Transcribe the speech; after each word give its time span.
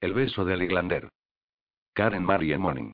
El 0.00 0.12
beso 0.12 0.44
del 0.44 0.62
Iglander. 0.62 1.08
Karen 1.94 2.24
Marie 2.24 2.58
Morning. 2.58 2.92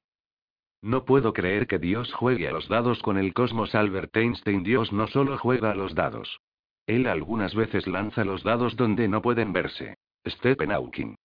No 0.83 1.05
puedo 1.05 1.33
creer 1.33 1.67
que 1.67 1.79
Dios 1.79 2.13
juegue 2.13 2.47
a 2.49 2.53
los 2.53 2.69
dados 2.69 3.03
con 3.03 3.19
el 3.19 3.35
cosmos. 3.35 3.75
Albert 3.75 4.17
Einstein 4.17 4.63
Dios 4.63 4.93
no 4.93 5.09
solo 5.09 5.37
juega 5.39 5.73
a 5.73 5.75
los 5.75 5.95
dados. 5.95 6.41
Él 6.87 7.07
algunas 7.07 7.55
veces 7.55 7.87
lanza 7.87 8.25
los 8.25 8.43
dados 8.43 8.77
donde 8.77 9.09
no 9.09 9.23
pueden 9.23 9.53
verse. 9.53 9.97
Stephen 10.27 10.71
Hawking. 10.71 11.17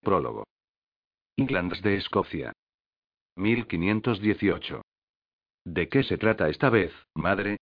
Prólogo. 0.00 0.44
Englands 1.36 1.82
de 1.82 1.96
Escocia. 1.96 2.52
1518. 3.36 4.82
¿De 5.64 5.88
qué 5.88 6.02
se 6.02 6.18
trata 6.18 6.48
esta 6.48 6.70
vez, 6.70 6.92
madre? 7.14 7.58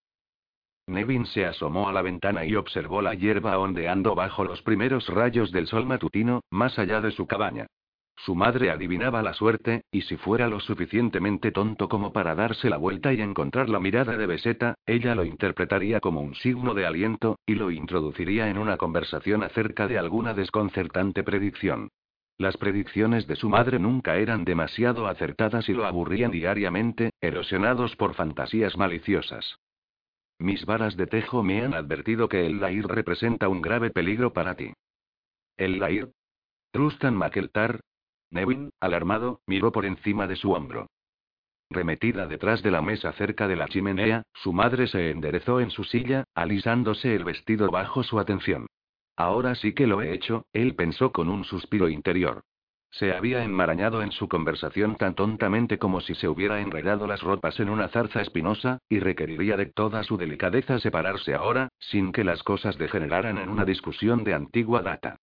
Nevin 0.87 1.27
se 1.27 1.47
asomó 1.47 1.89
a 1.89 1.93
la 1.93 2.03
ventana 2.03 2.45
y 2.45 2.57
observó 2.57 3.03
la 3.03 3.15
hierba 3.15 3.59
ondeando 3.59 4.15
bajo 4.15 4.45
los 4.45 4.63
primeros 4.63 5.07
rayos 5.09 5.53
del 5.53 5.67
sol 5.67 5.87
matutino, 5.87 6.41
más 6.51 6.79
allá 6.79 7.01
de 7.01 7.13
su 7.13 7.27
cabaña. 7.27 7.67
Su 8.17 8.35
madre 8.35 8.71
adivinaba 8.71 9.23
la 9.23 9.33
suerte, 9.33 9.83
y 9.91 10.03
si 10.03 10.17
fuera 10.17 10.47
lo 10.47 10.61
suficientemente 10.61 11.51
tonto 11.51 11.89
como 11.89 12.13
para 12.13 12.35
darse 12.35 12.71
la 12.71 12.77
vuelta 12.77 13.13
y 13.13 13.21
encontrar 13.21 13.69
la 13.69 13.81
mirada 13.81 14.17
de 14.17 14.27
Beseta, 14.27 14.75
ella 14.87 15.15
lo 15.15 15.25
interpretaría 15.25 15.99
como 16.01 16.21
un 16.21 16.35
signo 16.35 16.75
de 16.75 16.87
aliento, 16.87 17.39
y 17.47 17.55
lo 17.55 17.71
introduciría 17.71 18.49
en 18.49 18.59
una 18.59 18.77
conversación 18.77 19.43
acerca 19.43 19.89
de 19.89 19.99
alguna 19.99 20.35
desconcertante 20.35 21.25
predicción. 21.25 21.89
Las 22.39 22.57
predicciones 22.57 23.27
de 23.27 23.37
su 23.37 23.49
madre 23.49 23.79
nunca 23.79 24.17
eran 24.17 24.45
demasiado 24.45 25.07
acertadas 25.07 25.69
y 25.69 25.73
lo 25.73 25.87
aburrían 25.87 26.31
diariamente, 26.31 27.11
erosionados 27.21 27.97
por 27.97 28.15
fantasías 28.15 28.77
maliciosas. 28.77 29.59
Mis 30.43 30.67
varas 30.67 30.97
de 30.97 31.07
tejo 31.07 31.45
me 31.45 31.63
han 31.63 31.73
advertido 31.73 32.29
que 32.29 32.45
el 32.45 32.59
Lair 32.61 32.89
representa 32.89 33.49
un 33.49 33.63
grave 33.63 33.91
peligro 33.91 34.33
para 34.33 34.57
ti. 34.57 34.73
¿El 35.57 35.79
Lair? 35.79 36.11
Trustan 36.73 37.15
Makeltar, 37.15 37.79
Nevin, 38.29 38.71
alarmado, 38.81 39.41
miró 39.47 39.71
por 39.71 39.87
encima 39.87 40.27
de 40.27 40.35
su 40.35 40.51
hombro. 40.51 40.89
Remetida 41.71 42.27
detrás 42.27 42.61
de 42.65 42.73
la 42.73 42.83
mesa 42.83 43.13
cerca 43.13 43.47
de 43.47 43.55
la 43.55 43.69
chimenea, 43.69 44.25
su 44.35 44.53
madre 44.53 44.89
se 44.89 45.11
enderezó 45.11 45.61
en 45.61 45.71
su 45.71 45.85
silla, 45.85 46.25
alisándose 46.35 47.15
el 47.15 47.23
vestido 47.23 47.71
bajo 47.71 48.03
su 48.03 48.19
atención. 48.19 48.67
Ahora 49.17 49.55
sí 49.55 49.75
que 49.75 49.87
lo 49.87 50.03
he 50.03 50.13
hecho, 50.13 50.47
él 50.53 50.75
pensó 50.75 51.13
con 51.13 51.29
un 51.29 51.45
suspiro 51.45 51.89
interior. 51.89 52.43
Se 52.93 53.15
había 53.15 53.43
enmarañado 53.43 54.03
en 54.03 54.13
su 54.13 54.29
conversación 54.29 54.97
tan 54.97 55.15
tontamente 55.15 55.79
como 55.79 56.03
si 56.03 56.15
se 56.15 56.29
hubiera 56.29 56.61
enredado 56.61 57.07
las 57.07 57.23
ropas 57.23 57.59
en 57.59 57.71
una 57.71 57.89
zarza 57.89 58.21
espinosa, 58.21 58.81
y 58.89 59.01
requeriría 59.01 59.57
de 59.57 59.67
toda 59.67 60.03
su 60.05 60.19
delicadeza 60.19 60.79
separarse 60.79 61.35
ahora, 61.35 61.71
sin 61.79 62.13
que 62.13 62.23
las 62.23 62.43
cosas 62.43 62.77
degeneraran 62.77 63.39
en 63.39 63.49
una 63.49 63.65
discusión 63.65 64.25
de 64.25 64.35
antigua 64.35 64.83
data. 64.83 65.17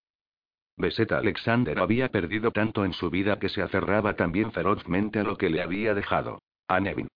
Beseta 0.77 1.19
Alexander 1.19 1.77
había 1.77 2.09
perdido 2.09 2.51
tanto 2.51 2.85
en 2.85 2.93
su 2.93 3.11
vida 3.11 3.37
que 3.37 3.49
se 3.49 3.61
aferraba 3.61 4.15
también 4.15 4.51
ferozmente 4.51 5.19
a 5.19 5.23
lo 5.23 5.37
que 5.37 5.51
le 5.51 5.61
había 5.61 5.93
dejado. 5.93 6.41
A 6.67 6.79
Nevin. 6.79 7.07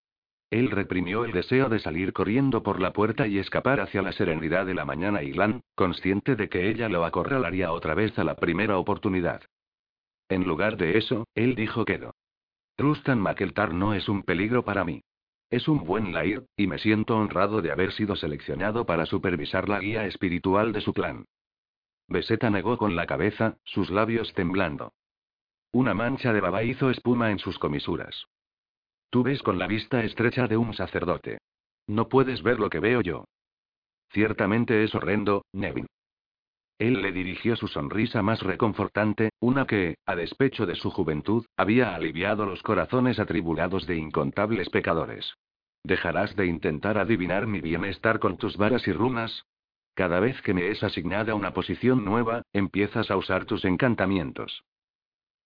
Él 0.51 0.69
reprimió 0.69 1.25
el 1.25 1.31
deseo 1.31 1.67
de 1.67 1.79
salir 1.79 2.13
corriendo 2.13 2.61
por 2.61 2.79
la 2.79 2.93
puerta 2.93 3.25
y 3.25 3.39
escapar 3.39 3.79
hacia 3.79 4.03
la 4.03 4.11
serenidad 4.11 4.67
de 4.67 4.75
la 4.75 4.85
mañana 4.85 5.23
y 5.23 5.33
Lan, 5.33 5.61
consciente 5.73 6.35
de 6.35 6.47
que 6.47 6.69
ella 6.69 6.89
lo 6.89 7.05
acorralaría 7.05 7.71
otra 7.71 7.95
vez 7.95 8.19
a 8.19 8.23
la 8.23 8.35
primera 8.35 8.77
oportunidad. 8.77 9.41
En 10.29 10.43
lugar 10.45 10.77
de 10.77 10.97
eso, 10.97 11.27
él 11.35 11.55
dijo 11.55 11.85
quedo. 11.85 12.15
Trustan 12.75 13.19
Makeltar 13.19 13.73
no 13.73 13.93
es 13.93 14.09
un 14.09 14.23
peligro 14.23 14.63
para 14.63 14.83
mí. 14.83 15.01
Es 15.49 15.67
un 15.67 15.83
buen 15.85 16.13
Lair, 16.13 16.45
y 16.57 16.65
me 16.65 16.79
siento 16.79 17.15
honrado 17.15 17.61
de 17.61 17.71
haber 17.71 17.91
sido 17.91 18.15
seleccionado 18.15 18.85
para 18.85 19.05
supervisar 19.05 19.69
la 19.69 19.79
guía 19.79 20.05
espiritual 20.07 20.73
de 20.73 20.81
su 20.81 20.93
plan. 20.93 21.25
Beseta 22.07 22.49
negó 22.49 22.77
con 22.77 22.95
la 22.95 23.05
cabeza, 23.05 23.57
sus 23.63 23.89
labios 23.89 24.33
temblando. 24.33 24.93
Una 25.71 25.93
mancha 25.93 26.33
de 26.33 26.41
baba 26.41 26.63
hizo 26.63 26.89
espuma 26.89 27.31
en 27.31 27.39
sus 27.39 27.59
comisuras. 27.59 28.25
Tú 29.09 29.23
ves 29.23 29.43
con 29.43 29.59
la 29.59 29.67
vista 29.67 30.03
estrecha 30.03 30.47
de 30.47 30.57
un 30.57 30.73
sacerdote. 30.73 31.37
No 31.87 32.09
puedes 32.09 32.41
ver 32.41 32.59
lo 32.59 32.69
que 32.69 32.79
veo 32.79 33.01
yo. 33.01 33.25
Ciertamente 34.11 34.83
es 34.83 34.95
horrendo, 34.95 35.45
Nevin. 35.53 35.87
Él 36.79 37.01
le 37.01 37.11
dirigió 37.11 37.55
su 37.55 37.67
sonrisa 37.67 38.21
más 38.21 38.41
reconfortante, 38.41 39.29
una 39.39 39.65
que, 39.65 39.97
a 40.05 40.15
despecho 40.15 40.65
de 40.65 40.75
su 40.75 40.91
juventud, 40.91 41.45
había 41.55 41.95
aliviado 41.95 42.45
los 42.45 42.61
corazones 42.61 43.19
atribulados 43.19 43.85
de 43.87 43.97
incontables 43.97 44.69
pecadores. 44.69 45.33
¿Dejarás 45.83 46.35
de 46.35 46.47
intentar 46.47 46.97
adivinar 46.97 47.45
mi 47.45 47.61
bienestar 47.61 48.19
con 48.19 48.37
tus 48.37 48.57
varas 48.57 48.87
y 48.87 48.93
runas? 48.93 49.45
Cada 49.95 50.19
vez 50.19 50.41
que 50.41 50.53
me 50.53 50.69
es 50.69 50.83
asignada 50.83 51.35
una 51.35 51.53
posición 51.53 52.03
nueva, 52.03 52.41
empiezas 52.53 53.11
a 53.11 53.17
usar 53.17 53.45
tus 53.45 53.63
encantamientos. 53.65 54.63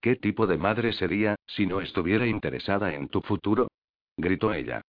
¿Qué 0.01 0.15
tipo 0.15 0.47
de 0.47 0.57
madre 0.57 0.93
sería, 0.93 1.35
si 1.47 1.65
no 1.65 1.81
estuviera 1.81 2.27
interesada 2.27 2.93
en 2.93 3.09
tu 3.09 3.21
futuro? 3.21 3.67
gritó 4.15 4.53
ella. 4.53 4.81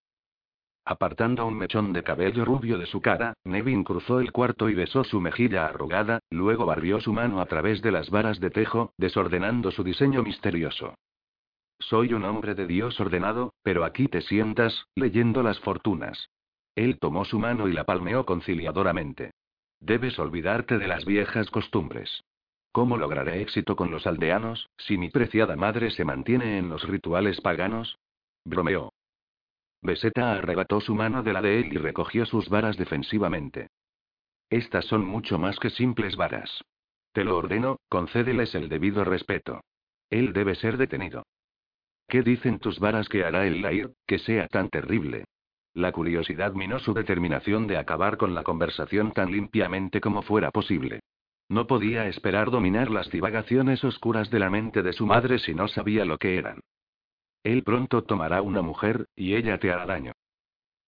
Apartando 0.89 1.45
un 1.45 1.55
mechón 1.55 1.93
de 1.93 2.01
cabello 2.01 2.43
rubio 2.43 2.79
de 2.79 2.87
su 2.87 2.99
cara, 2.99 3.35
Nevin 3.43 3.83
cruzó 3.83 4.19
el 4.19 4.31
cuarto 4.31 4.69
y 4.69 4.73
besó 4.73 5.03
su 5.03 5.21
mejilla 5.21 5.67
arrugada, 5.67 6.17
luego 6.31 6.65
barrió 6.65 6.99
su 6.99 7.13
mano 7.13 7.41
a 7.41 7.45
través 7.45 7.83
de 7.83 7.91
las 7.91 8.09
varas 8.09 8.39
de 8.39 8.49
tejo, 8.49 8.91
desordenando 8.97 9.69
su 9.69 9.83
diseño 9.83 10.23
misterioso. 10.23 10.95
Soy 11.77 12.15
un 12.15 12.25
hombre 12.25 12.55
de 12.55 12.65
Dios 12.65 12.99
ordenado, 12.99 13.53
pero 13.61 13.85
aquí 13.85 14.07
te 14.07 14.21
sientas, 14.21 14.87
leyendo 14.95 15.43
las 15.43 15.59
fortunas. 15.59 16.31
Él 16.73 16.97
tomó 16.97 17.23
su 17.23 17.37
mano 17.37 17.67
y 17.67 17.73
la 17.73 17.83
palmeó 17.83 18.25
conciliadoramente. 18.25 19.29
Debes 19.79 20.17
olvidarte 20.17 20.79
de 20.79 20.87
las 20.87 21.05
viejas 21.05 21.51
costumbres. 21.51 22.23
¿Cómo 22.71 22.97
lograré 22.97 23.43
éxito 23.43 23.75
con 23.75 23.91
los 23.91 24.07
aldeanos, 24.07 24.67
si 24.75 24.97
mi 24.97 25.11
preciada 25.11 25.55
madre 25.55 25.91
se 25.91 26.03
mantiene 26.03 26.57
en 26.57 26.67
los 26.67 26.81
rituales 26.87 27.41
paganos? 27.41 27.99
Bromeó. 28.43 28.91
Beseta 29.81 30.33
arrebató 30.33 30.81
su 30.81 30.95
mano 30.95 31.23
de 31.23 31.33
la 31.33 31.41
de 31.41 31.59
él 31.59 31.73
y 31.73 31.77
recogió 31.77 32.25
sus 32.25 32.49
varas 32.49 32.77
defensivamente. 32.77 33.69
Estas 34.49 34.85
son 34.85 35.05
mucho 35.05 35.37
más 35.37 35.59
que 35.59 35.69
simples 35.69 36.15
varas. 36.15 36.63
Te 37.13 37.23
lo 37.23 37.37
ordeno, 37.37 37.79
concédeles 37.89 38.53
el 38.55 38.69
debido 38.69 39.03
respeto. 39.03 39.61
Él 40.09 40.33
debe 40.33 40.55
ser 40.55 40.77
detenido. 40.77 41.23
¿Qué 42.07 42.23
dicen 42.23 42.59
tus 42.59 42.79
varas 42.79 43.07
que 43.07 43.23
hará 43.23 43.45
el 43.45 43.61
Lair, 43.61 43.91
que 44.07 44.19
sea 44.19 44.47
tan 44.47 44.69
terrible? 44.69 45.25
La 45.73 45.91
curiosidad 45.91 46.53
minó 46.53 46.79
su 46.79 46.93
determinación 46.93 47.67
de 47.67 47.77
acabar 47.77 48.17
con 48.17 48.33
la 48.33 48.43
conversación 48.43 49.11
tan 49.11 49.31
limpiamente 49.31 50.01
como 50.01 50.23
fuera 50.23 50.49
posible. 50.49 51.01
No 51.47 51.67
podía 51.67 52.07
esperar 52.07 52.49
dominar 52.51 52.89
las 52.89 53.09
divagaciones 53.11 53.83
oscuras 53.83 54.29
de 54.31 54.39
la 54.39 54.49
mente 54.49 54.81
de 54.81 54.93
su 54.93 55.05
madre 55.05 55.39
si 55.39 55.53
no 55.53 55.67
sabía 55.67 56.05
lo 56.05 56.17
que 56.17 56.37
eran. 56.37 56.59
Él 57.43 57.63
pronto 57.63 58.03
tomará 58.03 58.41
una 58.41 58.61
mujer, 58.61 59.07
y 59.15 59.35
ella 59.35 59.59
te 59.59 59.71
hará 59.71 59.85
daño. 59.85 60.13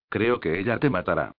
Creo 0.09 0.39
que 0.39 0.59
ella 0.59 0.77
te 0.79 0.89
matará. 0.89 1.33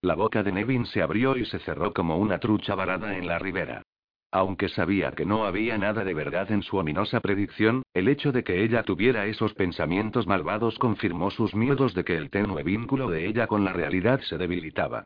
La 0.00 0.14
boca 0.14 0.42
de 0.44 0.52
Nevin 0.52 0.86
se 0.86 1.02
abrió 1.02 1.36
y 1.36 1.44
se 1.46 1.58
cerró 1.58 1.92
como 1.92 2.18
una 2.18 2.38
trucha 2.38 2.76
varada 2.76 3.16
en 3.16 3.26
la 3.26 3.38
ribera. 3.38 3.82
Aunque 4.30 4.68
sabía 4.68 5.12
que 5.12 5.24
no 5.24 5.46
había 5.46 5.78
nada 5.78 6.04
de 6.04 6.14
verdad 6.14 6.52
en 6.52 6.62
su 6.62 6.76
ominosa 6.76 7.20
predicción, 7.20 7.82
el 7.94 8.08
hecho 8.08 8.30
de 8.30 8.44
que 8.44 8.62
ella 8.62 8.82
tuviera 8.82 9.26
esos 9.26 9.54
pensamientos 9.54 10.26
malvados 10.26 10.78
confirmó 10.78 11.30
sus 11.30 11.54
miedos 11.54 11.94
de 11.94 12.04
que 12.04 12.16
el 12.16 12.30
tenue 12.30 12.62
vínculo 12.62 13.08
de 13.08 13.26
ella 13.26 13.46
con 13.46 13.64
la 13.64 13.72
realidad 13.72 14.20
se 14.20 14.36
debilitaba. 14.36 15.04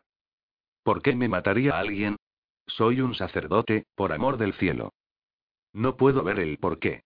¿Por 0.83 1.01
qué 1.01 1.15
me 1.15 1.29
mataría 1.29 1.79
alguien? 1.79 2.17
Soy 2.67 3.01
un 3.01 3.15
sacerdote, 3.15 3.85
por 3.95 4.11
amor 4.11 4.37
del 4.37 4.53
cielo. 4.53 4.91
No 5.71 5.95
puedo 5.95 6.23
ver 6.23 6.39
el 6.39 6.57
por 6.57 6.79
qué. 6.79 7.03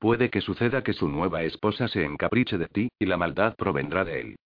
Puede 0.00 0.30
que 0.30 0.40
suceda 0.40 0.82
que 0.82 0.94
su 0.94 1.08
nueva 1.08 1.44
esposa 1.44 1.86
se 1.86 2.04
encapriche 2.04 2.58
de 2.58 2.66
ti, 2.66 2.88
y 2.98 3.06
la 3.06 3.16
maldad 3.16 3.54
provendrá 3.54 4.04
de 4.04 4.20
él. 4.20 4.36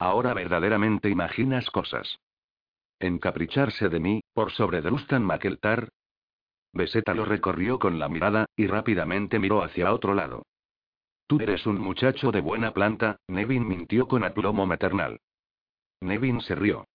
Ahora 0.00 0.34
verdaderamente 0.34 1.08
imaginas 1.08 1.70
cosas. 1.70 2.18
Encapricharse 2.98 3.88
de 3.88 4.00
mí, 4.00 4.20
por 4.34 4.50
sobre 4.50 4.80
Drustan 4.80 5.22
Makeltar, 5.22 5.90
Beseta 6.72 7.14
lo 7.14 7.24
recorrió 7.24 7.78
con 7.78 7.98
la 7.98 8.08
mirada, 8.08 8.46
y 8.56 8.66
rápidamente 8.66 9.38
miró 9.38 9.62
hacia 9.62 9.92
otro 9.92 10.14
lado. 10.14 10.46
Tú 11.26 11.38
eres 11.40 11.66
un 11.66 11.80
muchacho 11.80 12.32
de 12.32 12.40
buena 12.40 12.72
planta, 12.72 13.16
Nevin 13.28 13.66
mintió 13.66 14.08
con 14.08 14.24
aplomo 14.24 14.66
maternal. 14.66 15.20
Nevin 16.00 16.40
se 16.40 16.54
rió. 16.54 16.86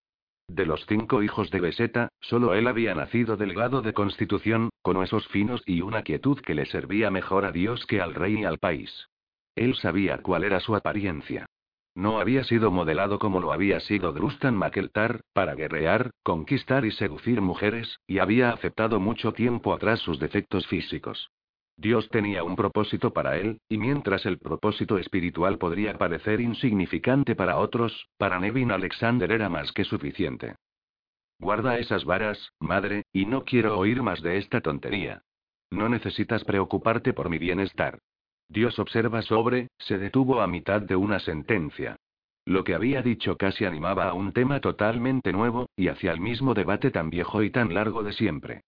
De 0.48 0.66
los 0.66 0.86
cinco 0.86 1.24
hijos 1.24 1.50
de 1.50 1.60
Beseta, 1.60 2.10
solo 2.20 2.54
él 2.54 2.68
había 2.68 2.94
nacido 2.94 3.36
delgado 3.36 3.82
de 3.82 3.94
constitución, 3.94 4.70
con 4.82 4.98
huesos 4.98 5.28
finos 5.30 5.64
y 5.66 5.82
una 5.82 6.04
quietud 6.04 6.40
que 6.40 6.54
le 6.54 6.66
servía 6.66 7.10
mejor 7.10 7.46
a 7.46 7.52
Dios 7.52 7.86
que 7.86 8.00
al 8.00 8.14
rey 8.14 8.42
y 8.42 8.46
al 8.46 8.60
país. 8.60 9.10
Él 9.56 9.76
sabía 9.76 10.20
cuál 10.20 10.44
era 10.44 10.60
su 10.60 10.76
apariencia. 10.76 11.48
No 11.96 12.20
había 12.20 12.44
sido 12.44 12.72
modelado 12.72 13.20
como 13.20 13.40
lo 13.40 13.54
había 13.54 13.80
sido 13.80 14.12
Drustan 14.12 14.56
Makeltar, 14.56 15.22
para 15.34 15.56
guerrear, 15.56 16.12
conquistar 16.24 16.86
y 16.86 16.92
seducir 16.92 17.40
mujeres, 17.42 18.00
y 18.06 18.20
había 18.20 18.52
aceptado 18.52 19.00
mucho 19.00 19.32
tiempo 19.32 19.74
atrás 19.74 20.02
sus 20.02 20.20
defectos 20.20 20.68
físicos. 20.68 21.32
Dios 21.78 22.08
tenía 22.10 22.44
un 22.44 22.56
propósito 22.56 23.12
para 23.12 23.38
él, 23.38 23.60
y 23.68 23.78
mientras 23.78 24.26
el 24.26 24.40
propósito 24.40 24.98
espiritual 24.98 25.58
podría 25.58 25.98
parecer 25.98 26.40
insignificante 26.40 27.36
para 27.36 27.58
otros, 27.58 28.08
para 28.18 28.40
Nevin 28.40 28.72
Alexander 28.72 29.32
era 29.32 29.50
más 29.50 29.72
que 29.74 29.84
suficiente. 29.84 30.56
Guarda 31.40 31.78
esas 31.78 32.06
varas, 32.06 32.54
madre, 32.60 33.04
y 33.12 33.26
no 33.26 33.44
quiero 33.44 33.78
oír 33.78 34.02
más 34.02 34.22
de 34.22 34.38
esta 34.38 34.62
tontería. 34.62 35.22
no 35.72 35.90
necesitas 35.90 36.46
preocuparte 36.46 37.12
por 37.12 37.30
mi 37.30 37.38
bienestar. 37.38 38.00
Dios 38.48 38.80
observa 38.80 39.22
sobre, 39.24 39.68
se 39.78 39.98
detuvo 39.98 40.40
a 40.40 40.48
mitad 40.48 40.82
de 40.82 40.96
una 40.96 41.20
sentencia. 41.20 41.98
Lo 42.46 42.64
que 42.64 42.76
había 42.76 43.02
dicho 43.02 43.36
casi 43.36 43.66
animaba 43.66 44.06
a 44.06 44.14
un 44.14 44.32
tema 44.32 44.62
totalmente 44.62 45.34
nuevo, 45.34 45.68
y 45.76 45.88
hacia 45.90 46.12
el 46.12 46.22
mismo 46.22 46.54
debate 46.54 46.92
tan 46.92 47.10
viejo 47.10 47.44
y 47.44 47.50
tan 47.50 47.74
largo 47.74 48.04
de 48.04 48.14
siempre. 48.14 48.62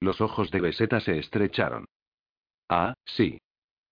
Los 0.00 0.20
ojos 0.20 0.50
de 0.50 0.60
Beseta 0.60 1.00
se 1.00 1.18
estrecharon. 1.18 1.86
Ah, 2.74 2.94
sí. 3.04 3.38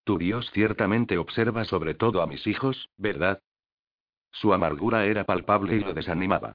Tu 0.04 0.16
Dios 0.16 0.50
ciertamente 0.54 1.18
observa 1.18 1.66
sobre 1.66 1.92
todo 1.92 2.22
a 2.22 2.26
mis 2.26 2.46
hijos, 2.46 2.88
¿verdad? 2.96 3.42
Su 4.32 4.54
amargura 4.54 5.04
era 5.04 5.24
palpable 5.24 5.76
y 5.76 5.80
lo 5.80 5.92
desanimaba. 5.92 6.54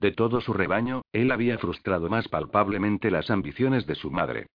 De 0.00 0.10
todo 0.12 0.40
su 0.40 0.54
rebaño, 0.54 1.02
él 1.12 1.30
había 1.30 1.58
frustrado 1.58 2.08
más 2.08 2.28
palpablemente 2.28 3.10
las 3.10 3.30
ambiciones 3.30 3.86
de 3.86 3.94
su 3.94 4.10
madre. 4.10 4.46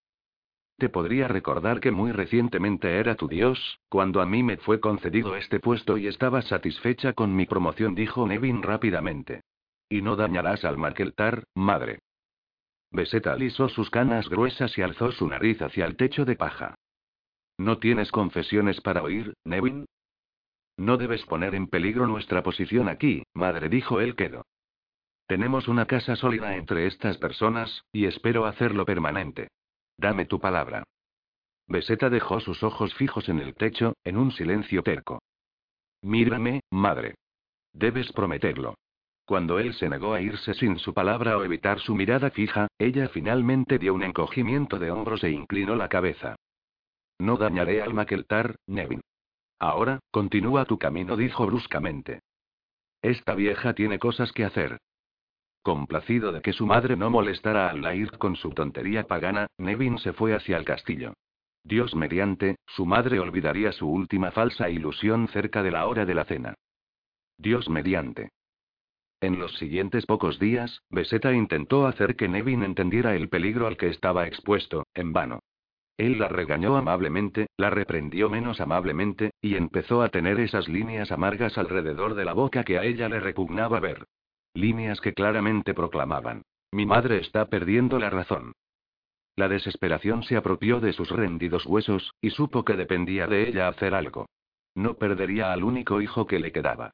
Te 0.78 0.88
podría 0.88 1.28
recordar 1.28 1.78
que 1.78 1.92
muy 1.92 2.10
recientemente 2.10 2.98
era 2.98 3.14
tu 3.14 3.28
Dios, 3.28 3.78
cuando 3.88 4.20
a 4.20 4.26
mí 4.26 4.42
me 4.42 4.56
fue 4.56 4.80
concedido 4.80 5.36
este 5.36 5.60
puesto 5.60 5.98
y 5.98 6.08
estaba 6.08 6.42
satisfecha 6.42 7.12
con 7.12 7.36
mi 7.36 7.46
promoción, 7.46 7.94
dijo 7.94 8.26
Nevin 8.26 8.64
rápidamente. 8.64 9.42
Y 9.88 10.02
no 10.02 10.16
dañarás 10.16 10.64
al 10.64 10.76
Markeltar, 10.76 11.44
madre. 11.54 12.00
Beseta 12.90 13.34
alisó 13.34 13.68
sus 13.68 13.90
canas 13.90 14.28
gruesas 14.28 14.76
y 14.76 14.82
alzó 14.82 15.12
su 15.12 15.28
nariz 15.28 15.62
hacia 15.62 15.86
el 15.86 15.94
techo 15.94 16.24
de 16.24 16.34
paja. 16.34 16.74
¿No 17.58 17.78
tienes 17.78 18.10
confesiones 18.10 18.80
para 18.80 19.02
oír, 19.02 19.34
Nevin? 19.44 19.86
No 20.76 20.96
debes 20.96 21.24
poner 21.26 21.54
en 21.54 21.68
peligro 21.68 22.06
nuestra 22.06 22.42
posición 22.42 22.88
aquí, 22.88 23.24
madre, 23.34 23.68
dijo 23.68 24.00
él 24.00 24.16
quedo. 24.16 24.44
Tenemos 25.26 25.68
una 25.68 25.86
casa 25.86 26.16
sólida 26.16 26.56
entre 26.56 26.86
estas 26.86 27.18
personas, 27.18 27.84
y 27.92 28.06
espero 28.06 28.46
hacerlo 28.46 28.84
permanente. 28.84 29.48
Dame 29.96 30.24
tu 30.26 30.40
palabra. 30.40 30.84
Beseta 31.68 32.10
dejó 32.10 32.40
sus 32.40 32.62
ojos 32.62 32.94
fijos 32.94 33.28
en 33.28 33.38
el 33.38 33.54
techo, 33.54 33.94
en 34.04 34.16
un 34.16 34.32
silencio 34.32 34.82
terco. 34.82 35.22
Mírame, 36.02 36.60
madre. 36.70 37.14
Debes 37.72 38.12
prometerlo. 38.12 38.74
Cuando 39.24 39.58
él 39.58 39.72
se 39.74 39.88
negó 39.88 40.14
a 40.14 40.20
irse 40.20 40.52
sin 40.54 40.78
su 40.78 40.92
palabra 40.92 41.38
o 41.38 41.44
evitar 41.44 41.78
su 41.78 41.94
mirada 41.94 42.30
fija, 42.30 42.66
ella 42.78 43.08
finalmente 43.08 43.78
dio 43.78 43.94
un 43.94 44.02
encogimiento 44.02 44.78
de 44.78 44.90
hombros 44.90 45.22
e 45.22 45.30
inclinó 45.30 45.76
la 45.76 45.88
cabeza. 45.88 46.36
No 47.22 47.36
dañaré 47.36 47.80
al 47.80 47.94
Makeltar, 47.94 48.56
Nevin. 48.66 49.00
Ahora, 49.60 50.00
continúa 50.10 50.64
tu 50.64 50.76
camino, 50.76 51.16
dijo 51.16 51.46
bruscamente. 51.46 52.18
Esta 53.00 53.36
vieja 53.36 53.74
tiene 53.74 54.00
cosas 54.00 54.32
que 54.32 54.44
hacer. 54.44 54.80
Complacido 55.62 56.32
de 56.32 56.42
que 56.42 56.52
su 56.52 56.66
madre 56.66 56.96
no 56.96 57.10
molestara 57.10 57.70
a 57.70 57.74
Lair 57.74 58.18
con 58.18 58.34
su 58.34 58.50
tontería 58.50 59.04
pagana, 59.04 59.46
Nevin 59.56 59.98
se 59.98 60.12
fue 60.12 60.34
hacia 60.34 60.56
el 60.56 60.64
castillo. 60.64 61.14
Dios 61.62 61.94
mediante, 61.94 62.56
su 62.66 62.86
madre 62.86 63.20
olvidaría 63.20 63.70
su 63.70 63.88
última 63.88 64.32
falsa 64.32 64.68
ilusión 64.68 65.28
cerca 65.28 65.62
de 65.62 65.70
la 65.70 65.86
hora 65.86 66.04
de 66.04 66.14
la 66.14 66.24
cena. 66.24 66.54
Dios 67.38 67.68
mediante. 67.68 68.30
En 69.20 69.38
los 69.38 69.56
siguientes 69.58 70.06
pocos 70.06 70.40
días, 70.40 70.82
Beseta 70.90 71.32
intentó 71.32 71.86
hacer 71.86 72.16
que 72.16 72.26
Nevin 72.26 72.64
entendiera 72.64 73.14
el 73.14 73.28
peligro 73.28 73.68
al 73.68 73.76
que 73.76 73.90
estaba 73.90 74.26
expuesto, 74.26 74.88
en 74.94 75.12
vano. 75.12 75.38
Él 75.96 76.18
la 76.18 76.28
regañó 76.28 76.76
amablemente, 76.76 77.46
la 77.56 77.70
reprendió 77.70 78.30
menos 78.30 78.60
amablemente, 78.60 79.32
y 79.40 79.56
empezó 79.56 80.02
a 80.02 80.08
tener 80.08 80.40
esas 80.40 80.68
líneas 80.68 81.12
amargas 81.12 81.58
alrededor 81.58 82.14
de 82.14 82.24
la 82.24 82.32
boca 82.32 82.64
que 82.64 82.78
a 82.78 82.84
ella 82.84 83.08
le 83.08 83.20
repugnaba 83.20 83.80
ver. 83.80 84.06
Líneas 84.54 85.00
que 85.00 85.14
claramente 85.14 85.74
proclamaban. 85.74 86.42
Mi 86.72 86.86
madre 86.86 87.18
está 87.18 87.46
perdiendo 87.46 87.98
la 87.98 88.10
razón. 88.10 88.52
La 89.36 89.48
desesperación 89.48 90.22
se 90.22 90.36
apropió 90.36 90.80
de 90.80 90.92
sus 90.92 91.10
rendidos 91.10 91.66
huesos, 91.66 92.12
y 92.20 92.30
supo 92.30 92.64
que 92.64 92.74
dependía 92.74 93.26
de 93.26 93.48
ella 93.48 93.68
hacer 93.68 93.94
algo. 93.94 94.26
No 94.74 94.94
perdería 94.94 95.52
al 95.52 95.64
único 95.64 96.00
hijo 96.00 96.26
que 96.26 96.38
le 96.38 96.52
quedaba. 96.52 96.92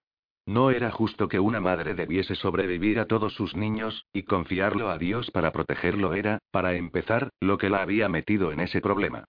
No 0.49 0.71
era 0.71 0.91
justo 0.91 1.29
que 1.29 1.39
una 1.41 1.61
madre 1.61 1.93
debiese 1.93 2.35
sobrevivir 2.35 3.01
a 3.01 3.05
todos 3.05 3.35
sus 3.35 3.55
niños, 3.55 4.07
y 4.15 4.23
confiarlo 4.23 4.89
a 4.89 4.97
Dios 4.97 5.31
para 5.31 5.53
protegerlo 5.53 6.15
era, 6.15 6.39
para 6.51 6.73
empezar, 6.73 7.29
lo 7.39 7.59
que 7.59 7.69
la 7.69 7.83
había 7.83 8.09
metido 8.09 8.51
en 8.51 8.61
ese 8.61 8.81
problema. 8.81 9.25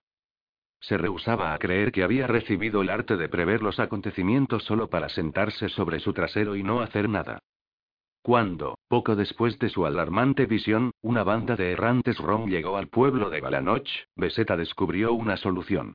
Se 0.80 0.96
rehusaba 0.96 1.52
a 1.52 1.58
creer 1.58 1.92
que 1.92 2.04
había 2.04 2.26
recibido 2.26 2.80
el 2.80 2.88
arte 2.88 3.18
de 3.18 3.28
prever 3.28 3.60
los 3.60 3.78
acontecimientos 3.80 4.64
solo 4.64 4.88
para 4.88 5.10
sentarse 5.10 5.68
sobre 5.68 6.00
su 6.00 6.14
trasero 6.14 6.56
y 6.56 6.62
no 6.62 6.80
hacer 6.80 7.06
nada. 7.06 7.38
Cuando, 8.22 8.78
poco 8.88 9.14
después 9.14 9.58
de 9.58 9.68
su 9.68 9.84
alarmante 9.84 10.46
visión, 10.46 10.92
una 11.02 11.22
banda 11.22 11.54
de 11.54 11.72
errantes 11.72 12.16
rom 12.16 12.48
llegó 12.48 12.78
al 12.78 12.88
pueblo 12.88 13.28
de 13.28 13.42
Balanoch, 13.42 13.90
Beseta 14.16 14.56
descubrió 14.56 15.12
una 15.12 15.36
solución. 15.36 15.92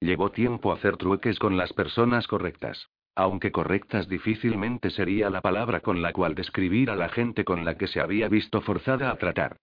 Llevó 0.00 0.32
tiempo 0.32 0.70
hacer 0.70 0.98
trueques 0.98 1.38
con 1.38 1.56
las 1.56 1.72
personas 1.72 2.26
correctas. 2.26 2.90
Aunque 3.16 3.52
correctas 3.52 4.08
difícilmente 4.08 4.90
sería 4.90 5.30
la 5.30 5.40
palabra 5.40 5.80
con 5.80 6.02
la 6.02 6.12
cual 6.12 6.34
describir 6.34 6.90
a 6.90 6.96
la 6.96 7.08
gente 7.08 7.44
con 7.44 7.64
la 7.64 7.76
que 7.76 7.86
se 7.86 8.00
había 8.00 8.28
visto 8.28 8.60
forzada 8.60 9.10
a 9.10 9.16
tratar. 9.16 9.56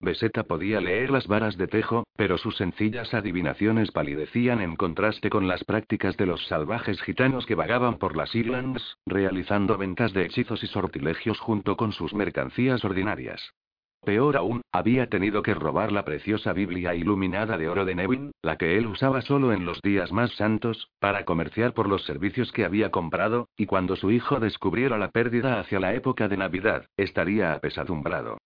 Beseta 0.00 0.44
podía 0.44 0.80
leer 0.80 1.10
las 1.10 1.26
varas 1.26 1.56
de 1.56 1.66
tejo, 1.66 2.04
pero 2.16 2.38
sus 2.38 2.56
sencillas 2.56 3.14
adivinaciones 3.14 3.90
palidecían 3.90 4.60
en 4.60 4.76
contraste 4.76 5.28
con 5.28 5.48
las 5.48 5.64
prácticas 5.64 6.16
de 6.16 6.26
los 6.26 6.46
salvajes 6.46 7.02
gitanos 7.02 7.46
que 7.46 7.56
vagaban 7.56 7.98
por 7.98 8.16
las 8.16 8.32
Islands, 8.34 8.98
realizando 9.06 9.76
ventas 9.76 10.12
de 10.12 10.26
hechizos 10.26 10.62
y 10.62 10.68
sortilegios 10.68 11.40
junto 11.40 11.76
con 11.76 11.92
sus 11.92 12.14
mercancías 12.14 12.84
ordinarias. 12.84 13.54
Peor 14.04 14.36
aún, 14.36 14.62
había 14.72 15.08
tenido 15.08 15.42
que 15.42 15.54
robar 15.54 15.92
la 15.92 16.04
preciosa 16.04 16.52
Biblia 16.52 16.94
iluminada 16.94 17.58
de 17.58 17.68
oro 17.68 17.84
de 17.84 17.94
Nevin, 17.94 18.32
la 18.42 18.56
que 18.56 18.78
él 18.78 18.86
usaba 18.86 19.22
solo 19.22 19.52
en 19.52 19.66
los 19.66 19.82
días 19.82 20.12
más 20.12 20.32
santos, 20.36 20.90
para 20.98 21.24
comerciar 21.24 21.74
por 21.74 21.88
los 21.88 22.04
servicios 22.04 22.52
que 22.52 22.64
había 22.64 22.90
comprado, 22.90 23.48
y 23.56 23.66
cuando 23.66 23.96
su 23.96 24.10
hijo 24.10 24.40
descubriera 24.40 24.98
la 24.98 25.10
pérdida 25.10 25.60
hacia 25.60 25.80
la 25.80 25.94
época 25.94 26.28
de 26.28 26.36
Navidad, 26.36 26.86
estaría 26.96 27.52
apesadumbrado. 27.52 28.38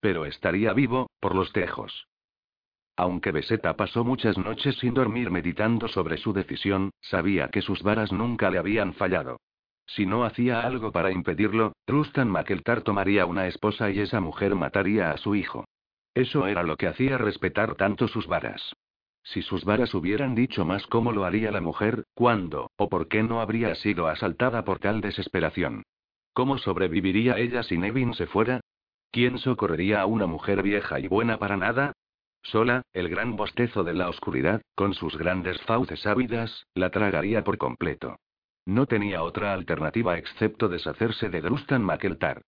Pero 0.00 0.26
estaría 0.26 0.72
vivo, 0.72 1.10
por 1.20 1.34
los 1.34 1.52
tejos. 1.52 2.06
Aunque 2.96 3.32
Beseta 3.32 3.76
pasó 3.76 4.04
muchas 4.04 4.38
noches 4.38 4.76
sin 4.76 4.94
dormir 4.94 5.30
meditando 5.30 5.88
sobre 5.88 6.16
su 6.16 6.32
decisión, 6.32 6.90
sabía 7.00 7.48
que 7.48 7.60
sus 7.60 7.82
varas 7.82 8.12
nunca 8.12 8.50
le 8.50 8.58
habían 8.58 8.94
fallado. 8.94 9.38
Si 9.86 10.04
no 10.04 10.24
hacía 10.24 10.60
algo 10.60 10.90
para 10.90 11.12
impedirlo, 11.12 11.72
Trustan 11.84 12.28
Makeltar 12.28 12.82
tomaría 12.82 13.24
una 13.24 13.46
esposa 13.46 13.90
y 13.90 14.00
esa 14.00 14.20
mujer 14.20 14.54
mataría 14.56 15.12
a 15.12 15.16
su 15.16 15.34
hijo. 15.34 15.64
Eso 16.14 16.46
era 16.46 16.62
lo 16.62 16.76
que 16.76 16.88
hacía 16.88 17.18
respetar 17.18 17.76
tanto 17.76 18.08
sus 18.08 18.26
varas. 18.26 18.74
Si 19.22 19.42
sus 19.42 19.64
varas 19.64 19.92
hubieran 19.94 20.34
dicho 20.34 20.64
más 20.64 20.86
cómo 20.86 21.12
lo 21.12 21.24
haría 21.24 21.50
la 21.50 21.60
mujer, 21.60 22.04
cuándo, 22.14 22.70
o 22.76 22.88
por 22.88 23.08
qué 23.08 23.22
no 23.22 23.40
habría 23.40 23.74
sido 23.74 24.06
asaltada 24.06 24.64
por 24.64 24.78
tal 24.78 25.00
desesperación. 25.00 25.82
¿Cómo 26.32 26.58
sobreviviría 26.58 27.38
ella 27.38 27.62
si 27.62 27.78
Nevin 27.78 28.14
se 28.14 28.26
fuera? 28.26 28.60
¿Quién 29.10 29.38
socorrería 29.38 30.00
a 30.00 30.06
una 30.06 30.26
mujer 30.26 30.62
vieja 30.62 31.00
y 31.00 31.08
buena 31.08 31.38
para 31.38 31.56
nada? 31.56 31.92
Sola, 32.42 32.82
el 32.92 33.08
gran 33.08 33.34
bostezo 33.36 33.82
de 33.82 33.94
la 33.94 34.08
oscuridad, 34.08 34.62
con 34.74 34.94
sus 34.94 35.16
grandes 35.16 35.60
fauces 35.62 36.06
ávidas, 36.06 36.66
la 36.74 36.90
tragaría 36.90 37.42
por 37.42 37.58
completo. 37.58 38.16
No 38.66 38.86
tenía 38.86 39.22
otra 39.22 39.52
alternativa 39.52 40.18
excepto 40.18 40.68
deshacerse 40.68 41.30
de 41.30 41.40
Drustan 41.40 41.82
Makeltar. 41.82 42.42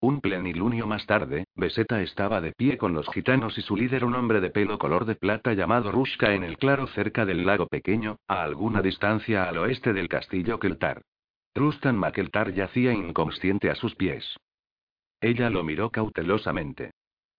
Un 0.00 0.20
plenilunio 0.20 0.86
más 0.86 1.04
tarde, 1.06 1.44
Beseta 1.56 2.00
estaba 2.00 2.40
de 2.40 2.52
pie 2.52 2.78
con 2.78 2.94
los 2.94 3.08
gitanos 3.08 3.58
y 3.58 3.62
su 3.62 3.76
líder, 3.76 4.04
un 4.04 4.14
hombre 4.14 4.40
de 4.40 4.50
pelo 4.50 4.78
color 4.78 5.04
de 5.04 5.16
plata 5.16 5.52
llamado 5.52 5.90
Rushka, 5.92 6.34
en 6.34 6.44
el 6.44 6.58
claro 6.58 6.86
cerca 6.88 7.26
del 7.26 7.44
lago 7.44 7.66
pequeño, 7.66 8.16
a 8.28 8.42
alguna 8.42 8.82
distancia 8.82 9.48
al 9.48 9.58
oeste 9.58 9.92
del 9.92 10.08
castillo 10.08 10.58
Keltar. 10.58 11.02
Drustan 11.54 11.96
Makeltar 11.96 12.52
yacía 12.52 12.92
inconsciente 12.92 13.68
a 13.68 13.74
sus 13.74 13.94
pies. 13.96 14.36
Ella 15.20 15.50
lo 15.50 15.62
miró 15.64 15.90
cautelosamente. 15.90 16.92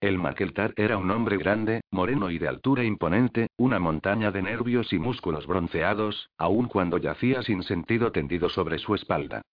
El 0.03 0.17
Makeltar 0.17 0.73
era 0.75 0.97
un 0.97 1.09
hombre 1.11 1.37
grande, 1.37 1.79
moreno 1.89 2.29
y 2.29 2.37
de 2.37 2.49
altura 2.49 2.83
imponente, 2.83 3.47
una 3.55 3.79
montaña 3.79 4.31
de 4.31 4.41
nervios 4.41 4.91
y 4.91 4.99
músculos 4.99 5.47
bronceados, 5.47 6.29
aun 6.37 6.67
cuando 6.67 6.97
yacía 6.97 7.41
sin 7.41 7.63
sentido 7.63 8.11
tendido 8.11 8.49
sobre 8.49 8.79
su 8.79 8.95
espalda. 8.95 9.43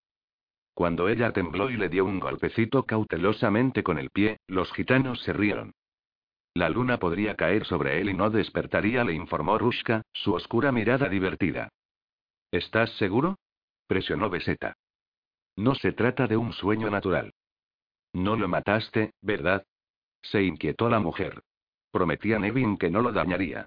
Cuando 0.75 1.09
ella 1.09 1.31
tembló 1.33 1.71
y 1.71 1.77
le 1.77 1.89
dio 1.89 2.05
un 2.05 2.19
golpecito 2.19 2.83
cautelosamente 2.85 3.85
con 3.85 3.97
el 3.97 4.11
pie, 4.11 4.39
los 4.49 4.73
gitanos 4.73 5.23
se 5.23 5.33
rieron. 5.33 5.71
La 6.55 6.69
luna 6.69 6.99
podría 6.99 7.37
caer 7.37 7.65
sobre 7.65 8.01
él 8.01 8.11
y 8.11 8.15
no 8.15 8.29
despertaría, 8.29 9.05
le 9.05 9.13
informó 9.13 9.57
Rushka, 9.57 10.03
su 10.13 10.35
oscura 10.35 10.73
mirada 10.73 11.09
divertida. 11.09 11.69
¿Estás 12.51 12.91
seguro? 12.97 13.39
presionó 13.87 14.29
Beseta. 14.29 14.75
No 15.55 15.77
se 15.77 15.93
trata 15.93 16.27
de 16.27 16.37
un 16.37 16.53
sueño 16.55 16.91
natural. 16.91 17.35
No 18.13 18.35
lo 18.35 18.49
mataste, 18.49 19.13
¿verdad? 19.23 19.65
Se 20.23 20.43
inquietó 20.43 20.89
la 20.89 21.01
mujer. 21.01 21.43
Prometía 21.91 22.39
Nevin 22.39 22.77
que 22.77 22.91
no 22.91 23.01
lo 23.03 23.13
dañaría. 23.13 23.67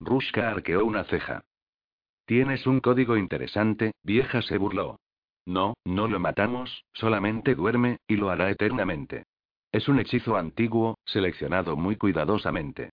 Rushka 0.00 0.50
arqueó 0.50 0.84
una 0.84 1.04
ceja. 1.04 1.42
Tienes 2.26 2.66
un 2.66 2.80
código 2.80 3.16
interesante, 3.16 3.92
vieja 4.02 4.42
se 4.42 4.56
burló. 4.56 4.98
No, 5.46 5.74
no 5.84 6.06
lo 6.06 6.20
matamos, 6.20 6.84
solamente 6.92 7.54
duerme, 7.54 7.98
y 8.06 8.16
lo 8.16 8.30
hará 8.30 8.50
eternamente. 8.50 9.24
Es 9.72 9.88
un 9.88 10.00
hechizo 10.00 10.36
antiguo, 10.36 10.98
seleccionado 11.04 11.76
muy 11.76 11.96
cuidadosamente. 11.96 12.90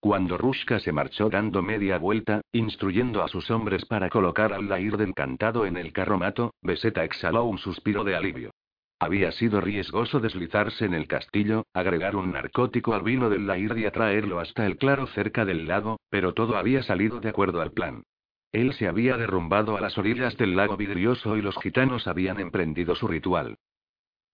Cuando 0.00 0.38
Rushka 0.38 0.78
se 0.78 0.92
marchó 0.92 1.28
dando 1.30 1.62
media 1.62 1.98
vuelta, 1.98 2.42
instruyendo 2.52 3.22
a 3.22 3.28
sus 3.28 3.50
hombres 3.50 3.84
para 3.86 4.08
colocar 4.08 4.52
al 4.52 4.68
Laird 4.68 5.00
encantado 5.00 5.66
en 5.66 5.76
el 5.76 5.92
carromato, 5.92 6.54
Beseta 6.62 7.04
exhaló 7.04 7.44
un 7.44 7.58
suspiro 7.58 8.04
de 8.04 8.14
alivio. 8.14 8.52
Había 8.98 9.30
sido 9.32 9.60
riesgoso 9.60 10.20
deslizarse 10.20 10.86
en 10.86 10.94
el 10.94 11.06
castillo, 11.06 11.66
agregar 11.74 12.16
un 12.16 12.32
narcótico 12.32 12.94
al 12.94 13.02
vino 13.02 13.28
del 13.28 13.46
Laird 13.46 13.76
y 13.76 13.84
atraerlo 13.84 14.40
hasta 14.40 14.64
el 14.64 14.78
claro 14.78 15.06
cerca 15.08 15.44
del 15.44 15.66
lago, 15.66 16.00
pero 16.08 16.32
todo 16.32 16.56
había 16.56 16.82
salido 16.82 17.20
de 17.20 17.28
acuerdo 17.28 17.60
al 17.60 17.72
plan. 17.72 18.04
Él 18.52 18.72
se 18.72 18.88
había 18.88 19.18
derrumbado 19.18 19.76
a 19.76 19.82
las 19.82 19.98
orillas 19.98 20.38
del 20.38 20.56
lago 20.56 20.78
vidrioso 20.78 21.36
y 21.36 21.42
los 21.42 21.56
gitanos 21.58 22.06
habían 22.06 22.40
emprendido 22.40 22.94
su 22.94 23.06
ritual. 23.06 23.58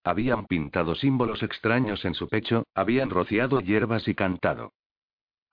Habían 0.04 0.46
pintado 0.46 0.94
símbolos 0.94 1.42
extraños 1.42 2.04
en 2.04 2.14
su 2.14 2.28
pecho, 2.28 2.64
habían 2.74 3.10
rociado 3.10 3.60
hierbas 3.60 4.06
y 4.06 4.14
cantado. 4.14 4.72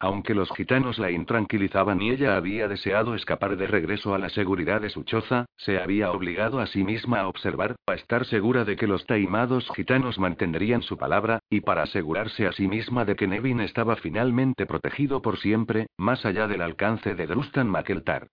Aunque 0.02 0.34
los 0.34 0.50
gitanos 0.52 0.98
la 0.98 1.12
intranquilizaban 1.12 2.02
y 2.02 2.12
ella 2.12 2.38
había 2.38 2.70
deseado 2.70 3.16
escapar 3.16 3.58
de 3.58 3.68
regreso 3.68 4.16
a 4.16 4.18
la 4.18 4.30
seguridad 4.30 4.80
de 4.80 4.90
su 4.90 5.04
choza, 5.04 5.46
se 5.58 5.78
había 5.78 6.12
obligado 6.12 6.62
a 6.62 6.68
sí 6.68 6.86
misma 6.86 7.20
a 7.20 7.28
observar, 7.28 7.76
a 7.86 7.96
estar 7.96 8.26
segura 8.26 8.64
de 8.64 8.78
que 8.78 8.88
los 8.88 9.06
taimados 9.06 9.70
gitanos 9.76 10.18
mantendrían 10.18 10.84
su 10.84 10.98
palabra, 10.98 11.40
y 11.50 11.60
para 11.60 11.84
asegurarse 11.84 12.48
a 12.48 12.54
sí 12.54 12.70
misma 12.70 13.04
de 13.04 13.18
que 13.18 13.28
Nevin 13.28 13.60
estaba 13.60 13.98
finalmente 13.98 14.66
protegido 14.66 15.22
por 15.22 15.38
siempre, 15.38 15.88
más 15.98 16.26
allá 16.26 16.48
del 16.48 16.62
alcance 16.62 17.14
de 17.14 17.28
Drustan 17.28 17.68
Makeltar. 17.68 18.28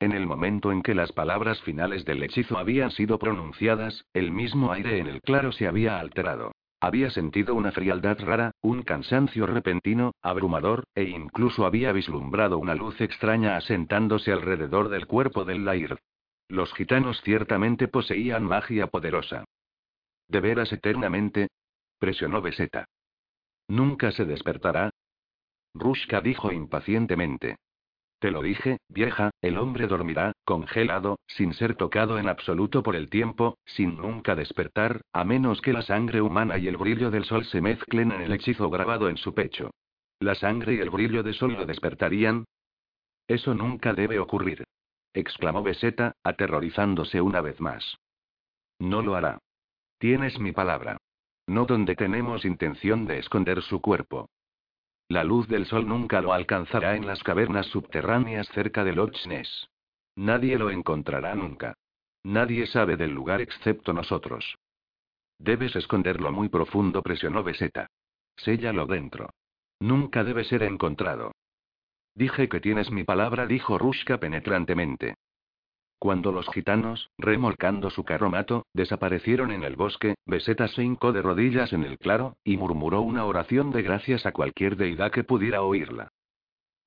En 0.00 0.10
el 0.10 0.26
momento 0.26 0.72
en 0.72 0.82
que 0.82 0.96
las 0.96 1.12
palabras 1.12 1.62
finales 1.62 2.04
del 2.04 2.24
hechizo 2.24 2.58
habían 2.58 2.90
sido 2.90 3.20
pronunciadas, 3.20 4.04
el 4.12 4.32
mismo 4.32 4.72
aire 4.72 4.98
en 4.98 5.06
el 5.06 5.20
claro 5.20 5.52
se 5.52 5.68
había 5.68 6.00
alterado. 6.00 6.50
Había 6.82 7.10
sentido 7.10 7.54
una 7.54 7.70
frialdad 7.70 8.18
rara, 8.18 8.56
un 8.60 8.82
cansancio 8.82 9.46
repentino, 9.46 10.16
abrumador, 10.20 10.82
e 10.96 11.04
incluso 11.04 11.64
había 11.64 11.92
vislumbrado 11.92 12.58
una 12.58 12.74
luz 12.74 13.00
extraña 13.00 13.56
asentándose 13.56 14.32
alrededor 14.32 14.88
del 14.88 15.06
cuerpo 15.06 15.44
del 15.44 15.64
Laird. 15.64 16.00
Los 16.48 16.74
gitanos 16.74 17.20
ciertamente 17.22 17.86
poseían 17.86 18.42
magia 18.42 18.88
poderosa. 18.88 19.44
¿De 20.26 20.40
veras 20.40 20.72
eternamente? 20.72 21.50
presionó 22.00 22.42
Beseta. 22.42 22.88
¿Nunca 23.68 24.10
se 24.10 24.24
despertará? 24.24 24.90
Rushka 25.74 26.20
dijo 26.20 26.50
impacientemente. 26.50 27.58
Te 28.22 28.30
lo 28.30 28.40
dije, 28.40 28.78
vieja, 28.88 29.32
el 29.40 29.58
hombre 29.58 29.88
dormirá, 29.88 30.30
congelado, 30.44 31.18
sin 31.26 31.54
ser 31.54 31.74
tocado 31.74 32.20
en 32.20 32.28
absoluto 32.28 32.84
por 32.84 32.94
el 32.94 33.10
tiempo, 33.10 33.58
sin 33.64 33.96
nunca 33.96 34.36
despertar, 34.36 35.00
a 35.12 35.24
menos 35.24 35.60
que 35.60 35.72
la 35.72 35.82
sangre 35.82 36.20
humana 36.20 36.56
y 36.56 36.68
el 36.68 36.76
brillo 36.76 37.10
del 37.10 37.24
sol 37.24 37.44
se 37.44 37.60
mezclen 37.60 38.12
en 38.12 38.20
el 38.20 38.32
hechizo 38.32 38.70
grabado 38.70 39.08
en 39.08 39.16
su 39.16 39.34
pecho. 39.34 39.72
¿La 40.20 40.36
sangre 40.36 40.74
y 40.74 40.78
el 40.78 40.90
brillo 40.90 41.24
del 41.24 41.34
sol 41.34 41.54
lo 41.54 41.66
despertarían? 41.66 42.44
Eso 43.26 43.54
nunca 43.54 43.92
debe 43.92 44.20
ocurrir. 44.20 44.62
exclamó 45.12 45.64
Beseta, 45.64 46.12
aterrorizándose 46.22 47.20
una 47.20 47.40
vez 47.40 47.60
más. 47.60 47.96
No 48.78 49.02
lo 49.02 49.16
hará. 49.16 49.38
Tienes 49.98 50.38
mi 50.38 50.52
palabra. 50.52 50.96
No 51.48 51.64
donde 51.64 51.96
tenemos 51.96 52.44
intención 52.44 53.04
de 53.04 53.18
esconder 53.18 53.62
su 53.62 53.80
cuerpo. 53.80 54.28
La 55.12 55.24
luz 55.24 55.46
del 55.46 55.66
sol 55.66 55.86
nunca 55.86 56.22
lo 56.22 56.32
alcanzará 56.32 56.96
en 56.96 57.06
las 57.06 57.22
cavernas 57.22 57.66
subterráneas 57.66 58.48
cerca 58.48 58.82
de 58.82 58.94
Loch 58.94 59.26
Ness. 59.26 59.68
Nadie 60.16 60.56
lo 60.56 60.70
encontrará 60.70 61.34
nunca. 61.34 61.74
Nadie 62.24 62.66
sabe 62.66 62.96
del 62.96 63.10
lugar 63.10 63.42
excepto 63.42 63.92
nosotros. 63.92 64.56
Debes 65.38 65.76
esconderlo 65.76 66.32
muy 66.32 66.48
profundo, 66.48 67.02
presionó 67.02 67.44
Beseta. 67.44 67.88
Séllalo 68.36 68.86
dentro. 68.86 69.28
Nunca 69.80 70.24
debe 70.24 70.44
ser 70.44 70.62
encontrado. 70.62 71.32
Dije 72.14 72.48
que 72.48 72.60
tienes 72.60 72.90
mi 72.90 73.04
palabra, 73.04 73.46
dijo 73.46 73.76
Rushka 73.76 74.16
penetrantemente. 74.16 75.16
Cuando 76.02 76.32
los 76.32 76.48
gitanos, 76.48 77.12
remolcando 77.16 77.88
su 77.88 78.02
carromato, 78.02 78.66
desaparecieron 78.74 79.52
en 79.52 79.62
el 79.62 79.76
bosque, 79.76 80.16
Beseta 80.26 80.66
se 80.66 80.82
hincó 80.82 81.12
de 81.12 81.22
rodillas 81.22 81.72
en 81.72 81.84
el 81.84 81.96
claro, 81.96 82.38
y 82.42 82.56
murmuró 82.56 83.02
una 83.02 83.24
oración 83.24 83.70
de 83.70 83.82
gracias 83.82 84.26
a 84.26 84.32
cualquier 84.32 84.74
deidad 84.74 85.12
que 85.12 85.22
pudiera 85.22 85.62
oírla. 85.62 86.08